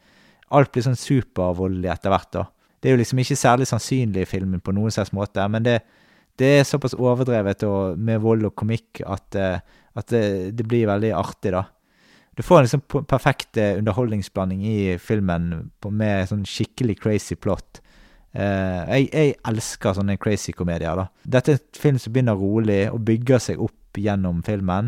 Alt 0.54 0.72
blir 0.74 0.86
sånn 0.86 0.98
supervoldelig 0.98 1.90
etter 1.94 2.14
hvert. 2.14 2.32
da. 2.34 2.46
Det 2.80 2.90
er 2.90 2.96
jo 2.96 3.02
liksom 3.02 3.22
ikke 3.22 3.38
særlig 3.38 3.68
sannsynlig 3.70 4.24
i 4.24 4.30
filmen 4.30 4.62
på 4.62 4.74
noen 4.74 4.94
slags 4.94 5.12
måte, 5.14 5.44
men 5.52 5.66
det, 5.66 5.80
det 6.40 6.52
er 6.60 6.68
såpass 6.68 6.96
overdrevet 6.96 7.66
og 7.68 7.98
med 8.00 8.22
vold 8.24 8.48
og 8.48 8.56
komikk 8.58 9.02
at, 9.06 9.36
eh, 9.36 9.60
at 9.98 10.12
det, 10.14 10.24
det 10.58 10.66
blir 10.68 10.90
veldig 10.90 11.14
artig, 11.18 11.54
da. 11.56 11.66
Du 12.40 12.44
får 12.44 12.58
en 12.58 12.64
liksom 12.64 13.04
perfekt 13.04 13.58
eh, 13.58 13.78
underholdningsblanding 13.78 14.62
i 14.64 14.98
filmen 15.04 15.72
med 15.92 16.30
sånn 16.30 16.46
skikkelig 16.48 16.96
crazy 17.02 17.36
plot. 17.36 17.82
Eh, 18.32 18.92
jeg, 18.94 19.10
jeg 19.12 19.34
elsker 19.50 19.98
sånne 19.98 20.16
crazy 20.24 20.54
komedier. 20.56 20.96
da. 20.96 21.10
Dette 21.36 21.52
er 21.52 21.60
et 21.60 21.80
film 21.84 21.98
som 22.00 22.14
begynner 22.16 22.40
rolig 22.40 22.86
og 22.94 23.02
bygger 23.10 23.44
seg 23.44 23.60
opp 23.60 24.00
gjennom 24.00 24.40
filmen. 24.48 24.88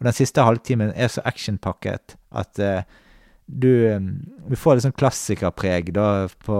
Og 0.00 0.08
den 0.08 0.16
siste 0.16 0.42
halvtimen 0.42 0.90
er 0.90 1.12
så 1.14 1.22
actionpakket 1.22 2.16
at 2.34 2.58
eh, 2.58 2.82
du, 3.46 3.70
du 4.50 4.58
får 4.58 4.80
litt 4.80 4.88
sånn 4.88 4.98
klassikerpreg 4.98 5.92
da, 5.94 6.26
på 6.42 6.58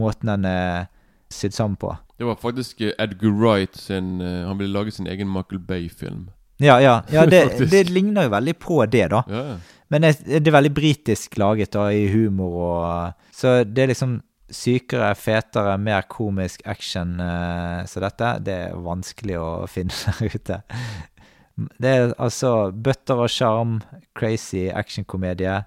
måten 0.00 0.32
den 0.32 0.48
er 0.48 0.88
sydd 1.36 1.52
sammen 1.52 1.76
på. 1.76 1.92
Det 2.16 2.24
var 2.24 2.40
faktisk 2.40 2.80
Edgar 2.80 3.36
Wright 3.36 3.76
sin 3.76 4.22
Han 4.24 4.56
ville 4.56 4.72
lage 4.72 4.96
sin 4.96 5.06
egen 5.06 5.28
Michael 5.28 5.60
Bay-film. 5.60 6.30
Ja, 6.62 6.78
ja, 6.80 7.00
ja 7.12 7.26
det, 7.32 7.42
det 7.70 7.88
ligner 7.90 8.28
jo 8.28 8.32
veldig 8.36 8.54
på 8.62 8.78
det, 8.90 9.08
da. 9.12 9.22
Ja, 9.28 9.42
ja. 9.52 9.56
Men 9.92 10.02
det, 10.02 10.16
det 10.26 10.48
er 10.50 10.56
veldig 10.56 10.72
britisk 10.74 11.36
laget 11.38 11.70
da, 11.76 11.84
i 11.94 12.08
humor 12.10 12.56
og 12.58 13.12
Så 13.36 13.60
det 13.64 13.84
er 13.84 13.92
liksom 13.92 14.16
sykere, 14.50 15.12
fetere, 15.18 15.76
mer 15.78 16.02
komisk 16.10 16.62
action. 16.66 17.20
eh, 17.20 17.84
Så 17.86 18.02
dette 18.02 18.32
det 18.46 18.56
er 18.68 18.82
vanskelig 18.82 19.38
å 19.38 19.50
finne 19.74 19.94
der 20.06 20.34
ute. 20.34 20.58
Det 21.80 21.88
er 21.92 22.10
altså 22.20 22.70
bøtter 22.72 23.22
og 23.24 23.30
sjarm, 23.32 23.78
crazy 24.18 24.66
actionkomedie. 24.68 25.62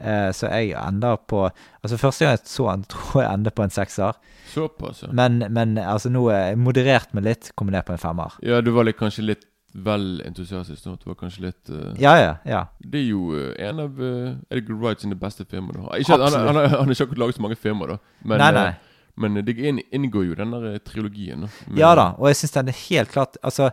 Eh, 0.00 0.30
så 0.32 0.48
jeg 0.48 0.72
ender 0.80 1.18
på 1.28 1.42
Altså 1.84 1.98
Første 2.00 2.24
gang 2.24 2.38
jeg 2.38 2.46
så 2.48 2.70
den, 2.70 2.84
tror 2.92 3.22
jeg 3.22 3.32
ender 3.34 3.54
på 3.54 3.66
en 3.66 3.74
sekser. 3.74 4.18
Såpass, 4.50 5.04
ja. 5.04 5.12
Men, 5.14 5.44
men 5.52 5.78
altså 5.78 6.10
nå 6.10 6.24
er 6.32 6.50
jeg 6.50 6.58
moderert 6.58 7.14
meg 7.14 7.26
litt, 7.28 7.52
Kombinert 7.54 7.84
ned 7.84 7.90
på 7.92 7.98
en 7.98 8.02
femmer. 8.02 8.38
Ja, 8.42 8.58
du 8.64 8.72
var 8.74 8.88
litt, 8.88 8.98
kanskje 8.98 9.26
litt 9.30 9.46
vel 9.74 10.20
entusiastisk 10.26 10.86
nå. 10.86 10.96
Du 10.98 11.04
var 11.10 11.14
kanskje 11.20 11.44
litt 11.46 11.70
uh, 11.70 11.92
Ja, 12.02 12.16
ja. 12.18 12.32
ja. 12.44 12.64
Det 12.82 13.00
er 13.04 13.08
jo 13.12 13.28
uh, 13.30 13.52
en 13.58 13.80
av 13.84 14.00
uh, 14.02 14.32
Edgar 14.50 14.74
Wright 14.80 15.00
sine 15.04 15.14
beste 15.18 15.44
filmer. 15.46 15.78
Da. 15.78 15.98
Ikke 16.02 16.16
at 16.16 16.24
han, 16.26 16.38
han, 16.48 16.56
han, 16.56 16.70
han 16.74 16.88
har 16.88 16.90
ikke 16.96 17.06
akkurat 17.06 17.22
laget 17.24 17.38
så 17.38 17.44
mange 17.46 17.58
filmer, 17.60 17.94
da. 17.94 17.98
Men, 18.24 18.42
Nei, 18.42 18.50
nei. 18.56 18.66
eh, 18.72 18.98
men 19.20 19.38
det 19.44 19.54
inngår 19.92 20.24
jo 20.30 20.34
Denne 20.38 20.58
den 20.58 20.66
der 20.66 20.74
eh, 20.78 20.82
trilogien. 20.86 21.46
Da, 21.46 21.76
Ja 21.78 21.94
da, 21.98 22.08
og 22.18 22.30
jeg 22.32 22.40
syns 22.40 22.56
den 22.56 22.72
er 22.72 22.78
helt 22.88 23.10
klart 23.12 23.36
Altså, 23.42 23.70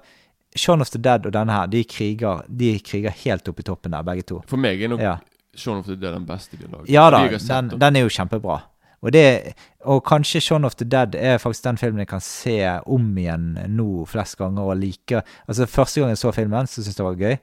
Shaun 0.58 0.82
of 0.82 0.90
the 0.94 1.00
Dead 1.02 1.26
og 1.26 1.34
denne 1.34 1.54
her, 1.54 1.68
de 1.72 1.84
kriger, 1.86 2.44
de 2.50 2.72
kriger 2.82 3.14
helt 3.24 3.48
opp 3.50 3.60
i 3.60 3.66
toppen 3.68 3.94
der, 3.94 4.06
begge 4.06 4.24
to. 4.26 4.40
For 4.50 4.58
meg 4.62 4.82
er 4.82 4.94
nok 4.94 5.02
Ja. 5.04 5.18
Shaun 5.58 5.80
of 5.82 5.88
the 5.90 5.96
Dead 5.98 6.14
den 6.14 6.26
beste 6.30 6.58
de 6.58 6.66
har 6.68 6.76
laget. 6.78 6.90
Ja 6.94 7.10
da, 7.10 7.22
den, 7.28 7.80
den 7.82 7.96
er 7.96 8.06
jo 8.06 8.10
kjempebra. 8.14 8.60
Og, 9.06 9.12
det, 9.14 9.54
og 9.86 10.02
kanskje 10.08 10.42
Shaun 10.42 10.66
of 10.66 10.76
the 10.80 10.86
Dead 10.90 11.16
er 11.16 11.38
faktisk 11.38 11.68
den 11.68 11.78
filmen 11.78 12.02
jeg 12.02 12.10
kan 12.10 12.24
se 12.24 12.58
om 12.90 13.12
igjen 13.18 13.52
nå 13.70 14.06
flest 14.10 14.40
ganger 14.40 14.72
og 14.72 14.80
like. 14.82 15.22
Altså 15.46 15.68
Første 15.70 16.02
gang 16.02 16.16
jeg 16.16 16.22
så 16.24 16.34
filmen, 16.34 16.68
så 16.68 16.82
syntes 16.82 16.96
jeg 16.96 17.04
det 17.04 17.08
var 17.08 17.22
gøy. 17.22 17.38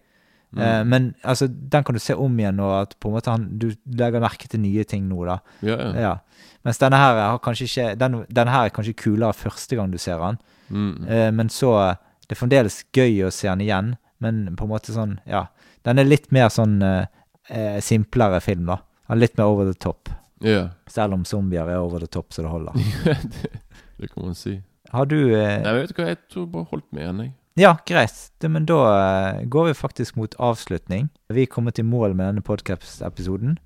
Mm. 0.55 0.63
Eh, 0.63 0.83
men 0.91 1.07
altså, 1.23 1.49
den 1.49 1.85
kan 1.85 1.95
du 1.95 2.03
se 2.03 2.17
om 2.19 2.39
igjen, 2.39 2.61
og 2.63 2.75
at 2.81 2.97
på 3.01 3.11
en 3.11 3.17
måte 3.17 3.31
han, 3.31 3.47
du 3.59 3.71
legger 3.87 4.23
merke 4.23 4.51
til 4.51 4.63
nye 4.63 4.85
ting 4.89 5.07
nå, 5.11 5.25
da. 5.27 5.39
Ja, 5.67 5.79
ja. 5.79 5.93
Ja. 6.09 6.49
Mens 6.65 6.81
denne 6.81 6.99
her 6.99 7.19
har 7.21 7.41
kanskje 7.45 7.69
ikke 7.69 7.89
den, 8.01 8.21
denne 8.33 8.55
her 8.55 8.69
er 8.69 8.75
kanskje 8.75 8.97
kulere 8.99 9.37
første 9.37 9.77
gang 9.79 9.93
du 9.93 9.99
ser 10.01 10.23
den. 10.23 10.41
Mm. 10.71 10.95
Eh, 11.07 11.31
men 11.35 11.53
så 11.53 11.95
Det 12.25 12.39
er 12.39 12.41
fremdeles 12.41 12.79
gøy 12.97 13.27
å 13.27 13.31
se 13.31 13.45
den 13.51 13.61
igjen, 13.61 13.89
men 14.25 14.57
på 14.57 14.65
en 14.65 14.71
måte 14.71 14.95
sånn 14.95 15.19
Ja. 15.29 15.51
Den 15.85 15.99
er 16.01 16.09
litt 16.09 16.31
mer 16.33 16.49
sånn 16.49 16.79
eh, 16.81 17.05
eh, 17.53 17.81
simplere 17.85 18.41
film, 18.41 18.65
da. 18.71 18.79
Litt 19.13 19.37
mer 19.37 19.45
over 19.53 19.69
the 19.69 19.77
top. 19.77 20.09
Ja. 20.43 20.69
Selv 20.91 21.15
om 21.15 21.25
zombier 21.25 21.69
er 21.71 21.79
over 21.79 22.03
the 22.03 22.11
top 22.11 22.33
så 22.35 22.43
det 22.43 22.51
holder. 22.51 22.73
det, 23.05 23.53
det 24.01 24.11
kan 24.11 24.25
man 24.25 24.35
si. 24.35 24.59
Har 24.91 25.07
du 25.11 25.19
eh, 25.35 25.61
Nei, 25.63 25.75
vet 25.79 25.91
du 25.91 26.01
hva, 26.01 26.11
jeg 26.13 26.21
tror 26.31 26.47
bare 26.51 26.71
holdt 26.71 26.87
med 26.93 27.03
igjen, 27.03 27.23
jeg. 27.25 27.35
Ja, 27.55 27.77
greit. 27.87 28.17
Det, 28.43 28.51
men 28.51 28.67
da 28.67 28.81
eh, 28.91 29.45
går 29.47 29.71
vi 29.71 29.77
faktisk 29.79 30.17
mot 30.19 30.35
avslutning. 30.43 31.09
Vi 31.31 31.47
er 31.47 31.51
kommet 31.51 31.79
til 31.79 31.87
mål 31.87 32.17
med 32.19 32.27
denne 32.27 32.43
podcast-episoden. 32.43 33.59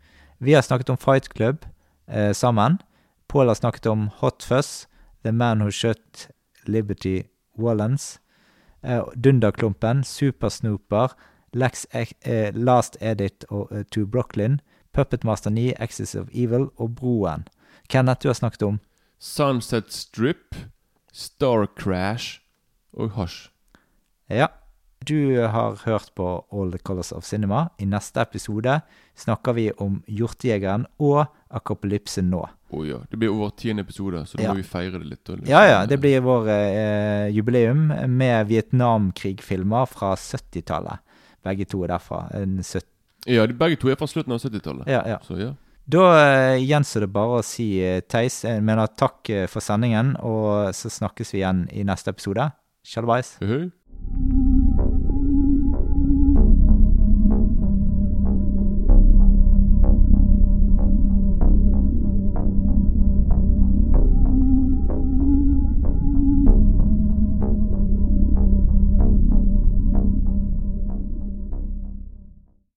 Vi 0.45 0.53
har 0.53 0.63
snakket 0.63 0.93
om 0.93 1.01
Fight 1.01 1.31
Club 1.33 1.65
eh, 2.07 2.33
sammen. 2.37 2.79
Pål 3.29 3.49
har 3.49 3.57
snakket 3.57 3.87
om 3.87 4.11
Hot 4.21 4.45
Fuzz, 4.45 4.87
The 5.25 5.33
Man 5.33 5.65
Who 5.65 5.71
Shot 5.71 6.29
Liberty 6.69 7.23
Wallens, 7.59 8.21
eh, 8.83 9.05
Dunderklumpen, 9.17 10.05
Super 10.05 10.49
Snooper, 10.49 11.13
Lex, 11.53 11.87
eh, 11.93 12.55
Last 12.55 12.97
Edit 13.01 13.45
og 13.49 13.73
eh, 13.73 13.85
To 13.93 14.07
Brooklyn, 14.07 14.61
Puppet 14.93 15.25
Master 15.25 15.51
9, 15.51 15.75
Axis 15.79 16.15
of 16.15 16.29
Evil 16.35 16.69
og 16.77 16.95
Broen. 16.99 17.45
Kenneth, 17.89 18.23
du 18.23 18.29
har 18.29 18.35
snakket 18.35 18.63
om 18.67 18.81
Sunset 19.19 19.93
Strip, 19.93 20.55
Star 21.13 21.67
Crash 21.79 22.41
og 22.93 23.11
Hush. 23.17 23.49
Ja. 24.31 24.47
Du 25.09 25.39
har 25.41 25.77
hørt 25.87 26.11
på 26.19 26.25
All 26.53 26.73
the 26.73 26.79
Colors 26.79 27.13
of 27.13 27.25
Cinema. 27.25 27.69
I 27.79 27.85
neste 27.87 28.21
episode 28.21 28.81
snakker 29.17 29.55
vi 29.57 29.69
om 29.79 30.01
Hjortejegeren 30.11 30.85
og 31.01 31.27
Akopalypse 31.55 32.21
nå. 32.27 32.43
Å 32.75 32.83
ja. 32.85 32.99
Det 33.09 33.17
blir 33.17 33.31
over 33.33 33.55
tiende 33.57 33.81
episode, 33.87 34.25
så 34.29 34.37
da 34.37 34.43
Ja. 34.43 34.51
må 34.53 34.57
vi 34.59 34.67
feire 34.67 34.99
det 34.99 35.07
litt. 35.07 35.31
Ja, 35.49 35.63
ja, 35.65 35.87
det 35.87 36.01
blir 36.01 36.21
vår 36.21 36.49
eh, 36.51 37.29
jubileum 37.33 37.87
med 38.19 38.47
Vietnamkrigfilmer 38.51 39.87
fra 39.89 40.15
70-tallet. 40.17 40.99
Begge 41.47 41.65
to 41.65 41.85
er 41.85 41.89
derfra. 41.95 42.27
En 42.35 42.59
søt- 42.63 42.91
Ja, 43.29 43.47
de 43.47 43.57
begge 43.57 43.77
to 43.81 43.91
er 43.93 43.99
fra 44.01 44.09
slutten 44.09 44.33
av 44.35 44.41
70-tallet. 44.41 44.89
ja, 44.89 45.03
ja. 45.07 45.19
Så 45.25 45.39
ja. 45.41 45.53
Da 45.89 46.05
uh, 46.13 46.59
gjenstår 46.61 47.07
det 47.07 47.13
bare 47.15 47.39
å 47.41 47.45
si 47.47 47.71
uh, 47.81 48.03
Theis, 48.05 48.43
jeg 48.45 48.61
mener 48.65 48.91
takk 48.93 49.31
eh, 49.33 49.47
for 49.49 49.65
sendingen, 49.65 50.17
og 50.21 50.69
så 50.77 50.93
snakkes 50.93 51.33
vi 51.33 51.41
igjen 51.41 51.65
i 51.73 51.87
neste 51.89 52.13
episode. 52.13 52.51
Shalabais. 52.85 53.37
Uh 53.41 53.55
hei. 53.55 54.47